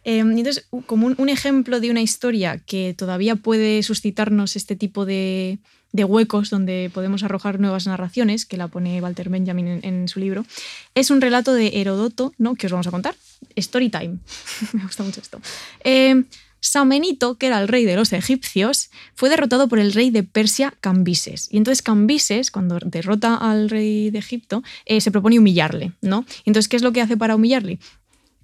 Eh, 0.06 0.18
y 0.18 0.20
entonces, 0.20 0.68
como 0.86 1.08
un, 1.08 1.16
un 1.18 1.28
ejemplo 1.30 1.80
de 1.80 1.90
una 1.92 2.02
historia 2.02 2.58
que 2.58 2.94
todavía 2.98 3.36
puede 3.36 3.82
suscitarnos 3.84 4.56
este 4.56 4.76
tipo 4.76 5.06
de, 5.06 5.60
de 5.92 6.04
huecos 6.04 6.50
donde 6.50 6.92
podemos 6.94 7.24
arrojar 7.24 7.60
nuevas 7.60 7.88
narraciones, 7.88 8.46
que 8.46 8.58
la 8.58 8.68
pone 8.68 9.02
Walter 9.02 9.30
Benjamin 9.30 9.80
en, 9.84 10.08
su 10.08 10.20
libro, 10.20 10.46
es 10.96 11.10
un 11.10 11.22
relato 11.22 11.54
de 11.54 11.80
Herodoto, 11.80 12.34
¿no? 12.38 12.56
que 12.56 12.68
os 12.68 12.72
vamos 12.72 12.88
a 12.88 12.92
contar. 12.92 13.16
Story 13.56 13.90
time. 13.90 14.18
Me 14.74 14.84
gusta 14.84 15.04
mucho 15.04 15.22
esto. 15.22 15.40
Eh, 15.84 16.24
Samenito, 16.62 17.38
que 17.38 17.48
era 17.48 17.60
el 17.62 17.68
rey 17.68 17.86
de 17.86 17.96
los 17.96 18.12
egipcios, 18.14 18.90
fue 19.16 19.30
derrotado 19.30 19.68
por 19.68 19.80
el 19.80 19.94
rey 19.94 20.10
de 20.10 20.24
Persia, 20.24 20.74
Cambises. 20.82 21.48
Y 21.52 21.58
entonces 21.58 21.82
Cambises, 21.82 22.52
cuando 22.52 22.78
derrota 22.84 23.36
al 23.36 23.70
rey 23.70 24.10
de 24.12 24.20
Egipto, 24.20 24.64
eh, 24.86 25.00
se 25.02 25.12
propone 25.12 25.40
humillarle, 25.40 25.94
¿no? 26.02 26.26
Entonces, 26.46 26.68
¿qué 26.68 26.76
es 26.76 26.84
lo 26.84 26.92
que 26.92 27.02
hace 27.02 27.16
para 27.16 27.36
humillarle? 27.36 27.80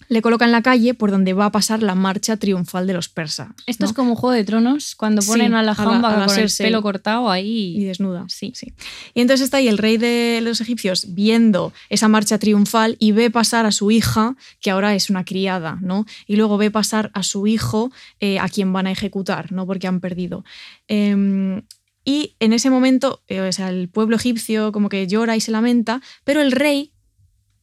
Le 0.08 0.22
coloca 0.22 0.46
en 0.46 0.52
la 0.52 0.62
calle 0.62 0.94
por 0.94 1.12
donde 1.12 1.34
va 1.34 1.46
a 1.46 1.52
pasar 1.52 1.82
la 1.82 1.96
marcha 1.96 2.38
triunfal 2.38 2.88
de 2.88 2.94
los 2.94 3.10
persas. 3.10 3.50
Esto 3.66 3.86
¿no? 3.86 3.90
es 3.90 3.96
como 3.96 4.16
Juego 4.16 4.34
de 4.34 4.44
Tronos, 4.44 4.96
cuando 4.96 5.22
ponen 5.22 5.54
a 5.54 5.64
la 5.64 5.72
a 5.72 5.76
la- 5.76 5.76
jamba 5.76 6.26
con 6.26 6.40
el 6.40 6.50
pelo 6.58 6.82
cortado 6.82 7.28
y 7.28 7.32
ahí. 7.32 7.84
desnuda. 7.86 8.26
Sí. 8.28 8.52
sí. 8.56 8.74
Y 9.14 9.22
entonces 9.22 9.46
está 9.46 9.58
ahí 9.58 9.68
el 9.68 9.78
rey 9.78 9.98
de 9.98 10.40
los 10.44 10.62
egipcios 10.62 11.14
viendo 11.16 11.74
esa 11.90 12.08
marcha 12.08 12.38
triunfal 12.38 12.98
y 13.00 13.12
ve 13.12 13.32
pasar 13.32 13.66
a 13.66 13.72
su 13.72 13.92
hija, 13.92 14.36
que 14.62 14.72
ahora 14.72 14.96
es 14.96 15.10
una 15.10 15.26
criada, 15.26 15.78
¿no? 15.82 16.06
Y 16.28 16.36
luego 16.36 16.58
ve 16.58 16.72
pasar 16.72 17.12
a 17.14 17.24
su 17.24 17.48
hijo 17.48 17.92
eh, 18.20 18.40
a 18.40 18.48
quien 18.50 18.72
van 18.74 18.88
a 18.88 18.92
ejecutar, 18.92 19.52
¿no? 19.52 19.66
Porque 19.66 19.88
han 19.88 20.00
perdido. 20.00 20.46
Em, 20.88 21.64
y 22.04 22.36
en 22.40 22.54
ese 22.54 22.70
momento, 22.70 23.24
eh, 23.28 23.42
o 23.42 23.52
sea, 23.52 23.70
el 23.70 23.90
pueblo 23.90 24.16
egipcio 24.16 24.72
como 24.72 24.90
que 24.90 25.08
llora 25.08 25.36
y 25.36 25.42
se 25.42 25.52
lamenta, 25.52 26.02
pero 26.24 26.42
el 26.42 26.52
rey 26.52 26.92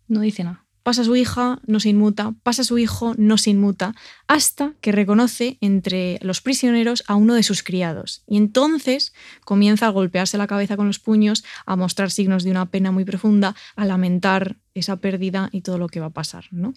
No 0.09 0.21
dice 0.21 0.45
nada. 0.45 0.62
Pasa 0.83 1.05
su 1.05 1.17
hija, 1.17 1.61
no 1.67 1.81
se 1.81 1.91
inmuta, 1.91 2.35
pasa 2.43 2.65
su 2.65 2.79
hijo, 2.79 3.15
no 3.17 3.39
se 3.39 3.51
inmuta, 3.51 3.95
hasta 4.27 4.75
que 4.81 4.93
reconoce 4.93 5.59
entre 5.61 6.19
los 6.23 6.41
prisioneros 6.41 7.05
a 7.07 7.15
uno 7.15 7.35
de 7.35 7.43
sus 7.43 7.63
criados. 7.63 8.23
Y 8.27 8.37
entonces 8.37 9.13
comienza 9.45 9.87
a 9.87 9.91
golpearse 9.91 10.39
la 10.39 10.47
cabeza 10.47 10.77
con 10.77 10.87
los 10.87 10.99
puños, 10.99 11.45
a 11.67 11.77
mostrar 11.77 12.11
signos 12.11 12.45
de 12.45 12.51
una 12.51 12.67
pena 12.67 12.91
muy 12.91 13.05
profunda, 13.05 13.55
a 13.77 13.85
lamentar 13.85 14.57
esa 14.75 14.97
pérdida 14.97 15.49
y 15.53 15.61
todo 15.61 15.79
lo 15.79 15.89
que 15.89 16.01
va 16.01 16.07
a 16.07 16.11
pasar. 16.11 16.45
¿no? 16.51 16.75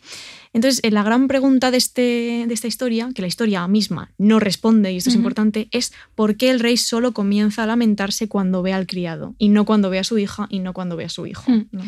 Entonces, 0.53 0.79
eh, 0.83 0.91
la 0.91 1.03
gran 1.03 1.27
pregunta 1.27 1.71
de, 1.71 1.77
este, 1.77 2.45
de 2.47 2.53
esta 2.53 2.67
historia, 2.67 3.09
que 3.13 3.21
la 3.21 3.27
historia 3.27 3.67
misma 3.67 4.11
no 4.17 4.39
responde, 4.39 4.91
y 4.91 4.97
esto 4.97 5.09
es 5.09 5.15
importante, 5.15 5.67
es 5.71 5.93
por 6.15 6.35
qué 6.37 6.49
el 6.49 6.59
rey 6.59 6.77
solo 6.77 7.13
comienza 7.13 7.63
a 7.63 7.65
lamentarse 7.65 8.27
cuando 8.27 8.61
ve 8.61 8.73
al 8.73 8.87
criado, 8.87 9.35
y 9.37 9.49
no 9.49 9.65
cuando 9.65 9.89
ve 9.89 9.99
a 9.99 10.03
su 10.03 10.17
hija, 10.17 10.47
y 10.49 10.59
no 10.59 10.73
cuando 10.73 10.95
ve 10.95 11.05
a 11.05 11.09
su 11.09 11.25
hijo. 11.25 11.49
Hmm. 11.51 11.65
¿no? 11.71 11.83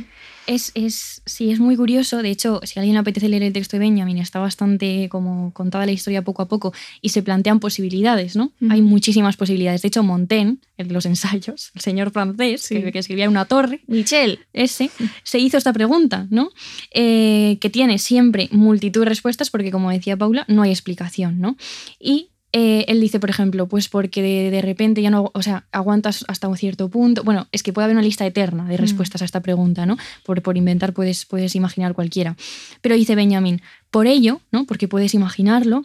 Es, 0.48 0.72
es, 0.76 1.22
sí, 1.26 1.52
es 1.52 1.60
muy 1.60 1.76
curioso. 1.76 2.22
De 2.22 2.30
hecho, 2.30 2.62
si 2.64 2.80
a 2.80 2.82
alguien 2.82 2.94
le 2.94 3.00
apetece 3.00 3.28
leer 3.28 3.44
el 3.44 3.52
texto 3.52 3.76
de 3.76 3.80
Benjamin, 3.82 4.18
está 4.18 4.40
bastante 4.40 5.10
como 5.10 5.52
contada 5.52 5.86
la 5.86 5.92
historia 5.92 6.22
poco 6.22 6.42
a 6.42 6.48
poco 6.48 6.74
y 7.02 7.10
se 7.10 7.22
plantean 7.22 7.60
posibilidades, 7.60 8.38
¿no? 8.38 8.54
Hay 8.70 8.82
muchísimas 8.82 9.36
posibilidades. 9.36 9.82
De 9.82 9.90
hecho, 9.90 10.04
Montaigne, 10.04 10.58
el 10.78 10.88
de 10.88 10.94
los 10.94 11.06
ensayos, 11.06 11.72
el 11.76 11.82
señor 11.82 12.12
francés, 12.12 12.62
Sí. 12.62 12.82
que, 12.82 12.92
que 12.94 13.00
escribía 13.00 13.28
una 13.30 13.44
torre, 13.44 13.82
Michelle. 13.88 14.40
ese, 14.54 14.90
se 15.24 15.38
hizo 15.40 15.58
esta 15.58 15.74
pregunta, 15.74 15.97
¿no? 16.30 16.50
Eh, 16.94 17.58
que 17.60 17.70
tiene 17.70 17.98
siempre 17.98 18.50
multitud 18.52 19.02
de 19.02 19.10
respuestas 19.10 19.50
porque, 19.50 19.72
como 19.72 19.92
decía 19.92 20.18
Paula, 20.18 20.46
no 20.48 20.62
hay 20.62 20.72
explicación, 20.72 21.40
¿no? 21.40 21.58
Y 22.00 22.30
eh, 22.54 22.86
él 22.88 23.02
dice, 23.02 23.20
por 23.20 23.30
ejemplo, 23.30 23.68
pues 23.68 23.90
porque 23.90 24.22
de, 24.22 24.52
de 24.52 24.62
repente 24.62 25.02
ya 25.02 25.10
no, 25.10 25.32
o 25.34 25.42
sea, 25.42 25.68
aguantas 25.72 26.24
hasta 26.28 26.48
un 26.48 26.58
cierto 26.58 26.90
punto. 26.90 27.24
Bueno, 27.24 27.48
es 27.52 27.62
que 27.62 27.74
puede 27.74 27.86
haber 27.86 27.98
una 27.98 28.06
lista 28.06 28.26
eterna 28.26 28.66
de 28.66 28.78
respuestas 28.78 29.22
a 29.22 29.26
esta 29.26 29.42
pregunta, 29.42 29.86
¿no? 29.86 29.98
Por, 30.26 30.42
por 30.42 30.58
inventar 30.58 30.94
puedes, 30.94 31.26
puedes 31.26 31.56
imaginar 31.56 31.94
cualquiera. 31.94 32.38
Pero 32.82 32.96
dice 32.96 33.16
Benjamin, 33.16 33.62
por 33.92 34.08
ello, 34.08 34.42
¿no? 34.52 34.66
Porque 34.66 34.88
puedes 34.88 35.14
imaginarlo, 35.14 35.84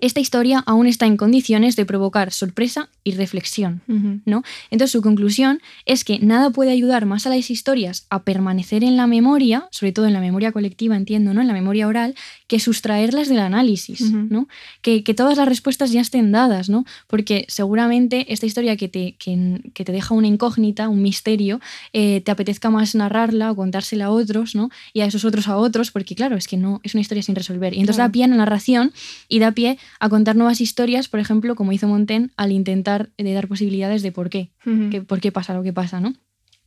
esta 0.00 0.20
historia 0.20 0.62
aún 0.66 0.86
está 0.86 1.06
en 1.06 1.16
condiciones 1.16 1.76
de 1.76 1.86
provocar 1.86 2.32
sorpresa 2.32 2.88
y 3.04 3.12
reflexión. 3.12 3.82
¿no? 4.24 4.42
Entonces 4.70 4.92
su 4.92 5.02
conclusión 5.02 5.60
es 5.86 6.04
que 6.04 6.18
nada 6.18 6.50
puede 6.50 6.70
ayudar 6.70 7.06
más 7.06 7.26
a 7.26 7.30
las 7.30 7.50
historias 7.50 8.06
a 8.10 8.22
permanecer 8.22 8.84
en 8.84 8.96
la 8.96 9.06
memoria, 9.06 9.68
sobre 9.70 9.92
todo 9.92 10.06
en 10.06 10.12
la 10.12 10.20
memoria 10.20 10.52
colectiva, 10.52 10.96
entiendo, 10.96 11.34
¿no? 11.34 11.40
En 11.40 11.46
la 11.46 11.52
memoria 11.52 11.86
oral, 11.86 12.14
que 12.50 12.58
sustraerlas 12.58 13.28
del 13.28 13.38
análisis. 13.38 14.00
¿no? 14.12 14.48
Que, 14.82 15.04
que 15.04 15.14
todas 15.14 15.36
las 15.38 15.46
respuestas 15.46 15.92
ya 15.92 16.00
estén 16.00 16.32
dadas, 16.32 16.68
¿no? 16.68 16.84
Porque 17.06 17.44
seguramente 17.48 18.32
esta 18.32 18.44
historia 18.46 18.76
que 18.76 18.88
te, 18.88 19.14
que, 19.22 19.60
que 19.72 19.84
te 19.84 19.92
deja 19.92 20.14
una 20.14 20.26
incógnita, 20.26 20.88
un 20.88 21.00
misterio, 21.00 21.60
eh, 21.92 22.20
te 22.22 22.30
apetezca 22.32 22.68
más 22.68 22.96
narrarla 22.96 23.52
o 23.52 23.54
contársela 23.54 24.06
a 24.06 24.10
otros, 24.10 24.56
¿no? 24.56 24.68
Y 24.92 25.02
a 25.02 25.06
esos 25.06 25.24
otros 25.24 25.46
a 25.46 25.56
otros, 25.56 25.92
porque 25.92 26.16
claro, 26.16 26.34
es 26.36 26.48
que 26.48 26.56
no, 26.56 26.80
es 26.82 26.94
una 26.94 27.02
historia 27.02 27.22
sin 27.22 27.36
resolver. 27.36 27.72
Y 27.72 27.76
entonces 27.78 27.96
Claro. 27.98 28.08
da 28.08 28.12
pie 28.12 28.24
a 28.24 28.28
la 28.28 28.36
narración 28.36 28.92
y 29.28 29.38
da 29.38 29.52
pie 29.52 29.78
a 30.00 30.08
contar 30.08 30.34
nuevas 30.34 30.60
historias, 30.60 31.06
por 31.08 31.20
ejemplo, 31.20 31.54
como 31.54 31.70
hizo 31.70 31.86
Montaigne 31.86 32.30
al 32.36 32.50
intentar 32.50 33.10
eh, 33.16 33.32
dar 33.32 33.46
posibilidades 33.46 34.02
de 34.02 34.10
por 34.10 34.28
qué, 34.28 34.50
que- 34.90 35.02
por 35.02 35.20
qué 35.20 35.30
pasa 35.30 35.54
lo 35.54 35.62
que 35.62 35.72
pasa, 35.72 36.00
¿no? 36.00 36.14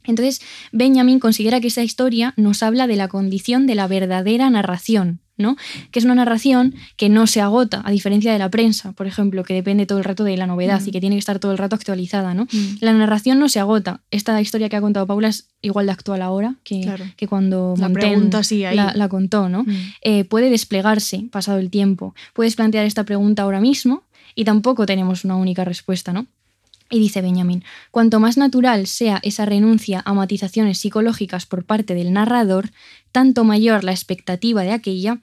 Entonces, 0.06 0.42
Benjamin 0.74 1.20
considera 1.20 1.62
que 1.62 1.68
esa 1.68 1.82
historia 1.84 2.34
nos 2.36 2.62
habla 2.62 2.88
de 2.88 2.96
la 2.98 3.08
condición 3.08 3.68
de 3.68 3.76
la 3.76 3.88
verdadera 3.88 4.50
narración, 4.50 5.20
¿no? 5.38 5.56
Que 5.92 6.00
es 6.00 6.06
una 6.06 6.16
narración 6.16 6.76
que 6.96 7.10
no 7.10 7.26
se 7.28 7.42
agota, 7.42 7.82
a 7.84 7.92
diferencia 7.92 8.32
de 8.32 8.40
la 8.40 8.50
prensa, 8.50 8.92
por 8.92 9.08
ejemplo, 9.08 9.44
que 9.44 9.54
depende 9.54 9.86
todo 9.86 9.98
el 9.98 10.04
rato 10.04 10.24
de 10.24 10.38
la 10.38 10.46
novedad 10.48 10.82
Mm. 10.82 10.88
y 10.90 10.92
que 10.92 11.00
tiene 11.00 11.16
que 11.16 11.20
estar 11.20 11.40
todo 11.40 11.52
el 11.52 11.58
rato 11.58 11.76
actualizada, 11.76 12.34
¿no? 12.34 12.44
Mm. 12.52 12.76
La 12.82 12.94
narración 12.94 13.40
no 13.40 13.50
se 13.50 13.60
agota. 13.60 14.02
Esta 14.12 14.40
historia 14.42 14.70
que 14.70 14.76
ha 14.76 14.82
contado 14.82 15.08
Paula 15.08 15.30
es 15.30 15.50
igual 15.62 15.88
de 15.88 15.92
actual 15.94 16.22
ahora 16.22 16.56
que, 16.64 16.82
Claro. 16.82 17.06
que 17.18 17.28
cuando 17.28 17.74
La 17.78 17.90
pregunta 17.90 18.44
sí 18.44 18.64
ahí. 18.66 18.76
la, 18.76 18.94
la 18.96 19.10
contó, 19.10 19.50
¿no? 19.50 19.64
Mm. 19.64 19.76
Eh, 20.02 20.24
puede 20.26 20.50
desplegarse 20.50 21.26
pasado 21.32 21.58
el 21.60 21.70
tiempo. 21.70 22.14
Puedes 22.34 22.56
plantear 22.56 22.86
esta 22.86 23.04
pregunta 23.04 23.42
ahora 23.44 23.60
mismo 23.60 24.04
y 24.36 24.44
tampoco 24.46 24.86
tenemos 24.86 25.26
una 25.26 25.36
única 25.36 25.64
respuesta, 25.66 26.14
¿no? 26.14 26.28
Y 26.94 27.00
dice 27.00 27.24
Benjamin, 27.24 27.64
cuanto 27.89 28.20
más 28.20 28.38
natural 28.38 28.86
sea 28.86 29.20
esa 29.24 29.46
renuncia 29.46 30.04
a 30.06 30.14
matizaciones 30.14 30.78
psicológicas 30.78 31.48
por 31.48 31.66
parte 31.66 31.96
del 31.96 32.14
narrador, 32.14 32.70
tanto 33.12 33.44
mayor 33.44 33.84
la 33.84 33.91
expectativa 33.91 34.62
de 34.62 34.74
aquella 34.74 35.20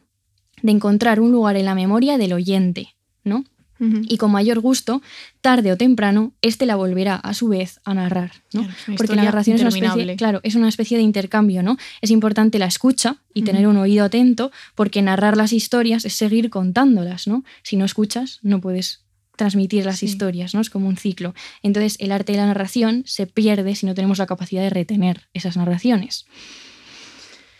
de 0.63 0.73
encontrar 0.73 1.21
un 1.21 1.31
lugar 1.31 1.57
en 1.57 1.67
la 1.67 1.77
memoria 1.77 2.19
del 2.19 2.33
oyente, 2.33 2.97
¿no? 3.23 3.45
Y 3.79 4.19
con 4.19 4.33
mayor 4.33 4.61
gusto, 4.61 5.01
tarde 5.41 5.73
o 5.73 5.77
temprano, 5.77 6.35
éste 6.43 6.67
la 6.67 6.77
volverá 6.77 7.15
a 7.15 7.33
su 7.33 7.49
vez 7.49 7.81
a 7.85 7.95
narrar, 7.95 8.33
¿no? 8.53 8.63
Claro, 8.63 8.97
Porque 8.99 9.15
la 9.15 9.25
narración 9.25 9.57
es 9.57 9.63
una 9.63 9.71
especie, 9.71 10.17
claro, 10.17 10.41
es 10.43 10.55
una 10.57 10.69
especie 10.69 10.99
de 10.99 11.05
intercambio, 11.05 11.63
¿no? 11.63 11.79
Es 12.03 12.11
importante 12.11 12.59
la 12.59 12.67
escucha 12.67 13.23
y 13.33 13.43
tener 13.43 13.67
un 13.69 13.79
oído 13.79 14.05
atento, 14.05 14.51
porque 14.75 15.01
narrar 15.01 15.37
las 15.37 15.55
historias 15.55 16.05
es 16.05 16.15
seguir 16.15 16.51
contándolas, 16.51 17.27
¿no? 17.27 17.43
Si 17.63 17.77
no 17.77 17.87
escuchas, 17.87 18.41
no 18.43 18.61
puedes 18.61 19.05
transmitir 19.41 19.85
las 19.85 19.99
Sí. 19.99 20.07
historias, 20.07 20.55
¿no? 20.55 20.61
Es 20.61 20.71
como 20.71 20.87
un 20.87 20.97
ciclo. 20.97 21.35
Entonces, 21.63 21.97
el 21.99 22.13
arte 22.13 22.33
de 22.33 22.39
la 22.39 22.47
narración 22.47 23.03
se 23.07 23.27
pierde 23.27 23.75
si 23.75 23.87
no 23.87 23.95
tenemos 23.95 24.19
la 24.19 24.27
capacidad 24.27 24.63
de 24.63 24.71
retener 24.71 25.29
esas 25.35 25.57
narraciones. 25.57 26.27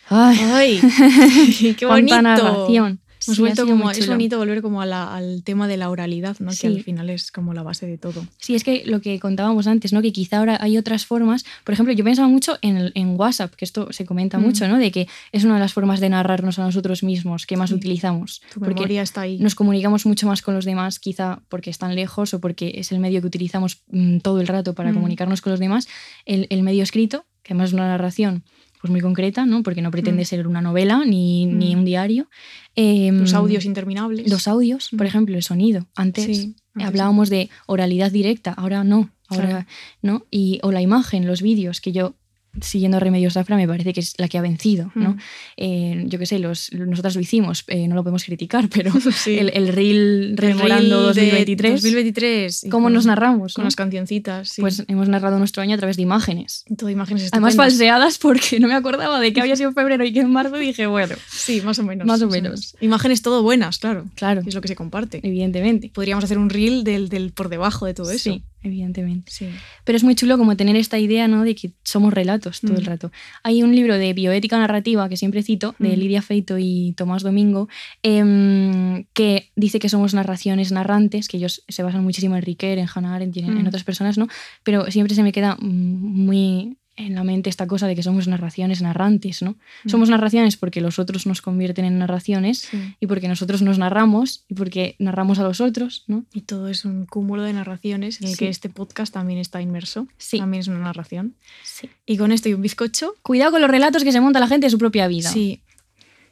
Ay, 0.09 0.37
Ay, 0.51 1.75
qué 1.77 1.85
bonito. 1.85 2.21
narración. 2.21 2.99
Hemos 3.27 3.35
Sí, 3.35 3.41
vuelto 3.41 3.65
como, 3.67 3.91
es 3.91 4.07
bonito 4.07 4.37
volver 4.37 4.61
como 4.61 4.81
a 4.81 4.85
la- 4.85 5.15
al 5.15 5.43
tema 5.43 5.67
de 5.67 5.77
la 5.77 5.89
oralidad, 5.89 6.37
¿no? 6.39 6.51
Sí. 6.51 6.61
Que 6.61 6.67
al 6.67 6.83
final 6.83 7.09
es 7.09 7.31
como 7.31 7.53
la 7.53 7.61
base 7.61 7.85
de 7.85 7.97
todo. 7.97 8.25
Sí, 8.39 8.55
es 8.55 8.63
que 8.63 8.83
lo 8.85 8.99
que 9.01 9.19
contábamos 9.19 9.67
antes, 9.67 9.93
¿no? 9.93 10.01
Que 10.01 10.11
quizá 10.11 10.39
ahora 10.39 10.57
hay 10.59 10.77
otras 10.77 11.05
formas. 11.05 11.45
Por 11.63 11.73
ejemplo, 11.73 11.93
yo 11.93 12.03
pensaba 12.03 12.27
mucho 12.27 12.57
en, 12.61 12.77
el- 12.77 12.91
en 12.95 13.19
WhatsApp, 13.19 13.53
que 13.55 13.65
esto 13.65 13.91
se 13.91 14.05
comenta 14.05 14.39
Mm. 14.39 14.41
mucho, 14.41 14.67
¿no? 14.67 14.77
De 14.77 14.91
que 14.91 15.07
es 15.31 15.43
una 15.43 15.53
de 15.55 15.59
las 15.59 15.73
formas 15.73 15.99
de 15.99 16.09
narrarnos 16.09 16.57
a 16.59 16.63
nosotros 16.63 17.03
mismos 17.03 17.45
que 17.45 17.57
más 17.57 17.69
Sí. 17.69 17.75
utilizamos. 17.75 18.41
Tu 18.53 18.59
porque 18.59 18.75
memoria 18.75 19.01
está 19.03 19.21
ahí. 19.21 19.37
nos 19.37 19.53
comunicamos 19.55 20.05
mucho 20.05 20.25
más 20.27 20.41
con 20.41 20.55
los 20.55 20.65
demás, 20.65 20.99
quizá 20.99 21.41
porque 21.49 21.69
están 21.69 21.95
lejos 21.95 22.33
o 22.33 22.41
porque 22.41 22.73
es 22.75 22.91
el 22.91 22.99
medio 22.99 23.21
que 23.21 23.27
utilizamos 23.27 23.83
mm, 23.91 24.17
todo 24.19 24.41
el 24.41 24.47
rato 24.47 24.73
para 24.73 24.91
Mm. 24.91 24.95
comunicarnos 24.95 25.41
con 25.41 25.51
los 25.51 25.59
demás. 25.59 25.87
El, 26.25 26.47
el 26.49 26.63
medio 26.63 26.81
escrito, 26.83 27.25
que 27.43 27.53
además 27.53 27.69
es 27.69 27.73
una 27.73 27.87
narración 27.87 28.43
pues 28.81 28.91
muy 28.91 28.99
concreta, 29.01 29.45
¿no? 29.45 29.63
Porque 29.63 29.81
no 29.81 29.91
pretende 29.91 30.23
Mm. 30.23 30.25
ser 30.25 30.47
una 30.47 30.61
novela 30.61 31.03
ni, 31.05 31.45
ni 31.45 31.75
Mm. 31.75 31.79
un 31.79 31.85
diario. 31.85 32.29
Em, 32.75 33.19
Los 33.19 33.33
audios 33.33 33.65
interminables. 33.65 34.29
los 34.29 34.47
audios, 34.47 34.89
por 34.89 35.01
Mm. 35.03 35.07
ejemplo, 35.07 35.35
el 35.35 35.43
sonido. 35.43 35.87
Antes 35.95 36.25
Sí, 36.25 36.55
antes 36.73 36.87
hablábamos 36.87 37.29
de 37.29 37.49
oralidad 37.67 38.11
directa, 38.11 38.51
ahora 38.53 38.83
no, 38.83 39.09
ahora 39.29 39.47
Claro. 39.49 39.65
no. 40.01 40.25
Y, 40.31 40.59
o 40.63 40.71
la 40.71 40.81
imagen, 40.81 41.27
los 41.27 41.41
vídeos, 41.41 41.79
que 41.81 41.91
yo, 41.91 42.15
siguiendo 42.59 42.99
Remedios 42.99 43.33
Zafra, 43.33 43.55
me 43.55 43.67
parece 43.67 43.93
que 43.93 44.01
es 44.01 44.13
la 44.17 44.27
que 44.27 44.37
ha 44.37 44.41
vencido, 44.41 44.91
¿no? 44.95 45.11
Mm. 45.11 45.17
Eh, 45.57 46.03
yo 46.07 46.19
qué 46.19 46.25
sé, 46.25 46.39
los, 46.39 46.71
nosotras 46.73 47.15
lo 47.15 47.21
hicimos, 47.21 47.63
eh, 47.67 47.87
no 47.87 47.95
lo 47.95 48.03
podemos 48.03 48.23
criticar, 48.25 48.67
pero 48.73 48.91
Sí. 49.15 49.37
el, 49.37 49.49
el 49.53 49.69
reel 49.69 50.31
El 50.31 50.37
rememorando 50.37 51.13
reel 51.13 51.15
de 51.15 51.21
2023, 51.21 51.73
2023. 51.81 52.63
y 52.65 52.69
¿cómo 52.69 52.85
con- 52.87 52.93
nos 52.93 53.05
narramos? 53.05 53.53
Con 53.53 53.63
no? 53.63 53.67
las 53.67 53.75
cancioncitas. 53.75 54.49
sí. 54.49 54.61
Pues 54.61 54.83
hemos 54.87 55.07
narrado 55.07 55.39
nuestro 55.39 55.63
año 55.63 55.75
a 55.75 55.77
través 55.77 55.95
de 55.97 56.03
imágenes. 56.03 56.65
todo 56.77 56.89
imágenes 56.89 57.29
Además 57.31 57.55
falseadas 57.55 58.17
porque 58.17 58.59
no 58.59 58.67
me 58.67 58.73
acordaba 58.73 59.19
de 59.19 59.31
que 59.33 59.41
había 59.41 59.55
sido 59.55 59.71
febrero 59.71 60.03
y 60.05 60.11
que 60.13 60.19
en 60.21 60.29
marzo 60.31 60.57
dije, 60.57 60.87
bueno, 60.87 61.15
Sí, 61.29 61.61
más 61.61 61.79
o 61.79 61.83
menos. 61.83 62.05
Más 62.05 62.21
o 62.21 62.27
menos. 62.27 62.75
Imágenes 62.81 63.21
todo 63.21 63.43
buenas, 63.43 63.77
claro. 63.79 64.05
claro, 64.15 64.41
que 64.43 64.49
Es 64.49 64.55
lo 64.55 64.61
que 64.61 64.67
se 64.67 64.75
comparte. 64.75 65.19
evidentemente. 65.23 65.89
Podríamos 65.93 66.23
hacer 66.23 66.37
un 66.37 66.49
reel 66.49 66.83
del, 66.83 67.09
del 67.09 67.31
por 67.31 67.49
debajo 67.49 67.85
de 67.85 67.93
todo 67.93 68.11
eso. 68.11 68.31
Sí, 68.33 68.43
evidentemente. 68.63 69.31
Sí. 69.31 69.49
Pero 69.83 69.95
es 69.97 70.03
muy 70.03 70.15
chulo 70.15 70.37
como 70.37 70.55
tener 70.55 70.75
esta 70.75 70.99
idea 70.99 71.27
¿no? 71.27 71.43
de 71.43 71.55
que 71.55 71.73
somos 71.83 72.13
relatos 72.13 72.61
todo 72.61 72.75
el 72.77 72.83
Mm. 72.83 72.85
rato. 72.85 73.11
Hay 73.43 73.63
un 73.63 73.75
libro 73.75 73.97
de 73.97 74.13
bioética 74.13 74.57
narrativa 74.59 75.09
que 75.09 75.17
siempre 75.17 75.43
cito, 75.43 75.75
de 75.79 75.95
Mm. 75.95 75.99
Lidia 75.99 76.21
Feito 76.21 76.57
y 76.59 76.93
Tomás 76.97 77.23
Domingo, 77.23 77.67
em, 78.03 79.05
que 79.13 79.51
dice 79.55 79.79
que 79.79 79.89
somos 79.89 80.13
narraciones 80.13 80.71
narrantes, 80.71 81.27
que 81.27 81.37
ellos 81.37 81.63
se 81.67 81.83
basan 81.83 82.03
muchísimo 82.03 82.35
en 82.35 82.41
Riquet, 82.43 82.77
en 82.77 82.87
Hannah 82.93 83.15
Arendt 83.15 83.37
y 83.37 83.39
en, 83.39 83.45
en 83.57 83.63
Mm. 83.63 83.67
otras 83.67 83.83
personas, 83.83 84.17
¿no? 84.17 84.27
Pero 84.63 84.89
siempre 84.91 85.15
se 85.15 85.23
me 85.23 85.31
queda 85.31 85.57
muy 85.59 86.77
en 86.97 87.15
la 87.15 87.23
mente 87.23 87.49
esta 87.49 87.67
cosa 87.67 87.87
de 87.87 87.95
que 87.95 88.03
somos 88.03 88.27
narraciones 88.27 88.81
narrantes, 88.81 89.41
¿no? 89.41 89.51
Mm. 89.85 89.89
Somos 89.89 90.09
narraciones 90.09 90.57
porque 90.57 90.81
los 90.81 90.99
otros 90.99 91.25
nos 91.25 91.41
convierten 91.41 91.85
en 91.85 91.97
narraciones 91.99 92.59
Sí. 92.69 92.95
y 92.99 93.07
porque 93.07 93.27
nosotros 93.27 93.61
nos 93.61 93.77
narramos 93.77 94.43
y 94.49 94.53
porque 94.55 94.95
narramos 94.99 95.39
a 95.39 95.43
los 95.43 95.61
otros, 95.61 96.03
¿no? 96.07 96.25
Y 96.33 96.41
todo 96.41 96.67
es 96.67 96.85
un 96.85 97.05
cúmulo 97.05 97.43
de 97.43 97.53
narraciones 97.53 98.21
en 98.21 98.27
el 98.27 98.33
Sí. 98.33 98.39
que 98.39 98.49
este 98.49 98.69
podcast 98.69 99.13
también 99.13 99.39
está 99.39 99.61
inmerso. 99.61 100.07
Sí. 100.17 100.37
También 100.37 100.61
es 100.61 100.67
una 100.67 100.79
narración. 100.79 101.35
Sí. 101.63 101.89
Y 102.05 102.17
con 102.17 102.31
esto 102.31 102.49
y 102.49 102.53
un 102.53 102.61
bizcocho. 102.61 103.15
Cuidado 103.21 103.51
con 103.51 103.61
los 103.61 103.71
relatos 103.71 104.03
que 104.03 104.11
se 104.11 104.21
monta 104.21 104.39
la 104.39 104.47
gente 104.47 104.67
de 104.67 104.71
su 104.71 104.77
propia 104.77 105.07
vida. 105.07 105.29
Sí. 105.31 105.61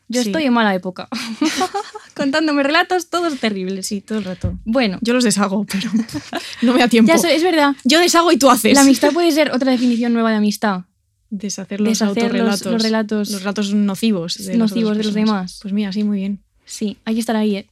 Yo 0.09 0.23
Sí. 0.23 0.29
estoy 0.29 0.43
en 0.45 0.53
mala 0.53 0.73
época. 0.75 1.07
Contándome 2.15 2.63
relatos 2.63 3.09
todos 3.09 3.39
terribles. 3.39 3.87
Sí, 3.87 4.01
todo 4.01 4.17
el 4.17 4.25
rato. 4.25 4.57
Bueno, 4.65 4.97
Yo 5.01 5.13
los 5.13 5.23
deshago, 5.23 5.65
pero 5.65 5.89
no 6.63 6.73
me 6.73 6.79
da 6.79 6.87
tiempo. 6.87 7.11
ya 7.15 7.29
es 7.29 7.43
verdad. 7.43 7.75
Yo 7.85 7.99
deshago 7.99 8.31
y 8.31 8.37
tú 8.37 8.49
haces. 8.49 8.73
La 8.73 8.81
amistad 8.81 9.11
puede 9.13 9.31
ser 9.31 9.51
otra 9.51 9.71
definición 9.71 10.11
nueva 10.13 10.31
de 10.31 10.37
amistad. 10.37 10.81
Deshacer 11.29 11.79
los 11.79 11.89
Deshacer 11.89 12.23
los- 12.33 12.33
autorrelatos. 12.33 12.71
los 12.71 12.81
relatos 12.83 13.29
Los 13.29 13.41
relatos 13.41 13.73
nocivos. 13.73 14.35
De 14.43 14.57
nocivos 14.57 14.97
de 14.97 15.03
los 15.03 15.13
demás. 15.13 15.59
Pues 15.61 15.73
mira, 15.73 15.93
sí, 15.93 16.03
muy 16.03 16.17
bien. 16.17 16.41
Sí, 16.65 16.97
hay 17.05 17.13
que 17.13 17.19
estar 17.19 17.35
ahí, 17.35 17.55
¿eh? 17.55 17.67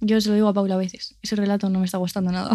Yo 0.00 0.20
se 0.20 0.28
lo 0.28 0.36
digo 0.36 0.46
a 0.46 0.54
Paula 0.54 0.74
a 0.76 0.78
veces. 0.78 1.16
Ese 1.22 1.34
relato 1.34 1.68
no 1.70 1.80
me 1.80 1.84
está 1.84 1.98
gustando 1.98 2.30
nada. 2.30 2.52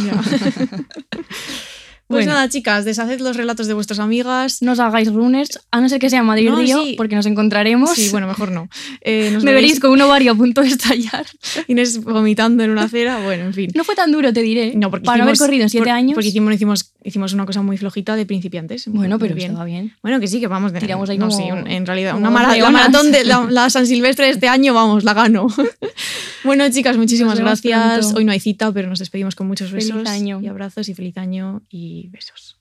Pues 2.13 2.25
Bueno. 2.25 2.33
nada, 2.33 2.49
chicas, 2.49 2.85
deshaced 2.85 3.19
los 3.21 3.35
relatos 3.35 3.67
de 3.67 3.73
vuestras 3.73 3.99
amigas. 3.99 4.61
No 4.61 4.73
os 4.73 4.79
hagáis 4.79 5.11
runners, 5.11 5.59
a 5.71 5.81
no 5.81 5.89
ser 5.89 5.99
que 5.99 6.09
sea 6.09 6.23
Madrid 6.23 6.49
No, 6.49 6.57
Río, 6.57 6.83
sí. 6.83 6.93
porque 6.97 7.15
nos 7.15 7.25
encontraremos. 7.25 7.91
Sí, 7.93 8.09
bueno, 8.11 8.27
mejor 8.27 8.51
no. 8.51 8.69
Eh, 9.01 9.29
nos 9.33 9.43
me 9.43 9.51
veréis 9.51 9.73
veréis 9.73 9.79
con 9.81 9.91
un 9.91 10.01
ovario 10.01 10.31
a 10.31 10.35
punto 10.35 10.61
de 10.61 10.67
estallar. 10.69 11.25
Inés 11.67 12.01
vomitando 12.03 12.63
en 12.63 12.69
una 12.71 12.83
acera. 12.83 13.19
Bueno, 13.23 13.45
en 13.45 13.53
fin. 13.53 13.71
No 13.75 13.83
fue 13.83 13.95
tan 13.95 14.11
duro, 14.11 14.31
te 14.31 14.41
diré. 14.41 14.73
No, 14.75 14.89
porque 14.89 15.05
Para 15.05 15.17
no 15.17 15.23
haber 15.23 15.33
hicimos- 15.35 15.47
corrido 15.47 15.63
en 15.63 15.69
siete 15.69 15.85
por- 15.85 15.93
años. 15.93 16.13
Porque 16.15 16.27
hicimos, 16.29 16.53
hicimos, 16.53 16.92
hicimos 17.03 17.33
una 17.33 17.45
cosa 17.45 17.61
muy 17.61 17.77
flojita 17.77 18.15
de 18.15 18.25
principiantes. 18.25 18.87
Bueno, 18.87 19.19
pero 19.19 19.35
bien. 19.35 19.51
estaba 19.51 19.65
bien. 19.65 19.93
Bueno, 20.01 20.19
que 20.19 20.27
sí, 20.27 20.39
que 20.39 20.47
vamos. 20.47 20.73
De, 20.73 20.79
Tiramos 20.79 21.09
ahí 21.09 21.17
no, 21.17 21.27
como- 21.29 21.37
sí, 21.37 21.51
un- 21.51 21.67
en 21.67 21.85
realidad, 21.85 22.15
una 22.15 22.29
mara- 22.29 22.49
la 22.49 22.55
leonas. 22.55 22.71
maratón 22.73 23.11
de 23.11 23.23
la, 23.25 23.45
la 23.49 23.69
San 23.69 23.85
Silvestre 23.87 24.25
de 24.25 24.31
este 24.31 24.47
año, 24.47 24.73
vamos, 24.73 25.03
la 25.03 25.13
gano. 25.13 25.47
bueno, 26.43 26.69
chicas, 26.69 26.97
muchísimas 26.97 27.39
gracias. 27.39 27.97
pronto. 27.99 28.17
Hoy 28.17 28.25
no 28.25 28.31
hay 28.31 28.39
cita, 28.39 28.71
pero 28.71 28.89
nos 28.89 28.99
despedimos 28.99 29.35
con 29.35 29.47
muchos 29.47 29.69
Feliz 29.71 29.93
besos 29.93 30.07
año. 30.09 30.39
y 30.41 30.47
abrazos 30.47 30.89
y 30.89 30.93
feliz 30.93 31.17
año 31.17 31.61
y 31.69 32.09
besos. 32.11 32.57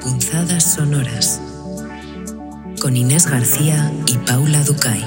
Punzadas 0.00 0.74
sonoras 0.74 1.40
con 2.80 2.96
Inés 2.96 3.26
García 3.26 3.92
y 4.06 4.16
Paula 4.18 4.62
Ducay. 4.64 5.04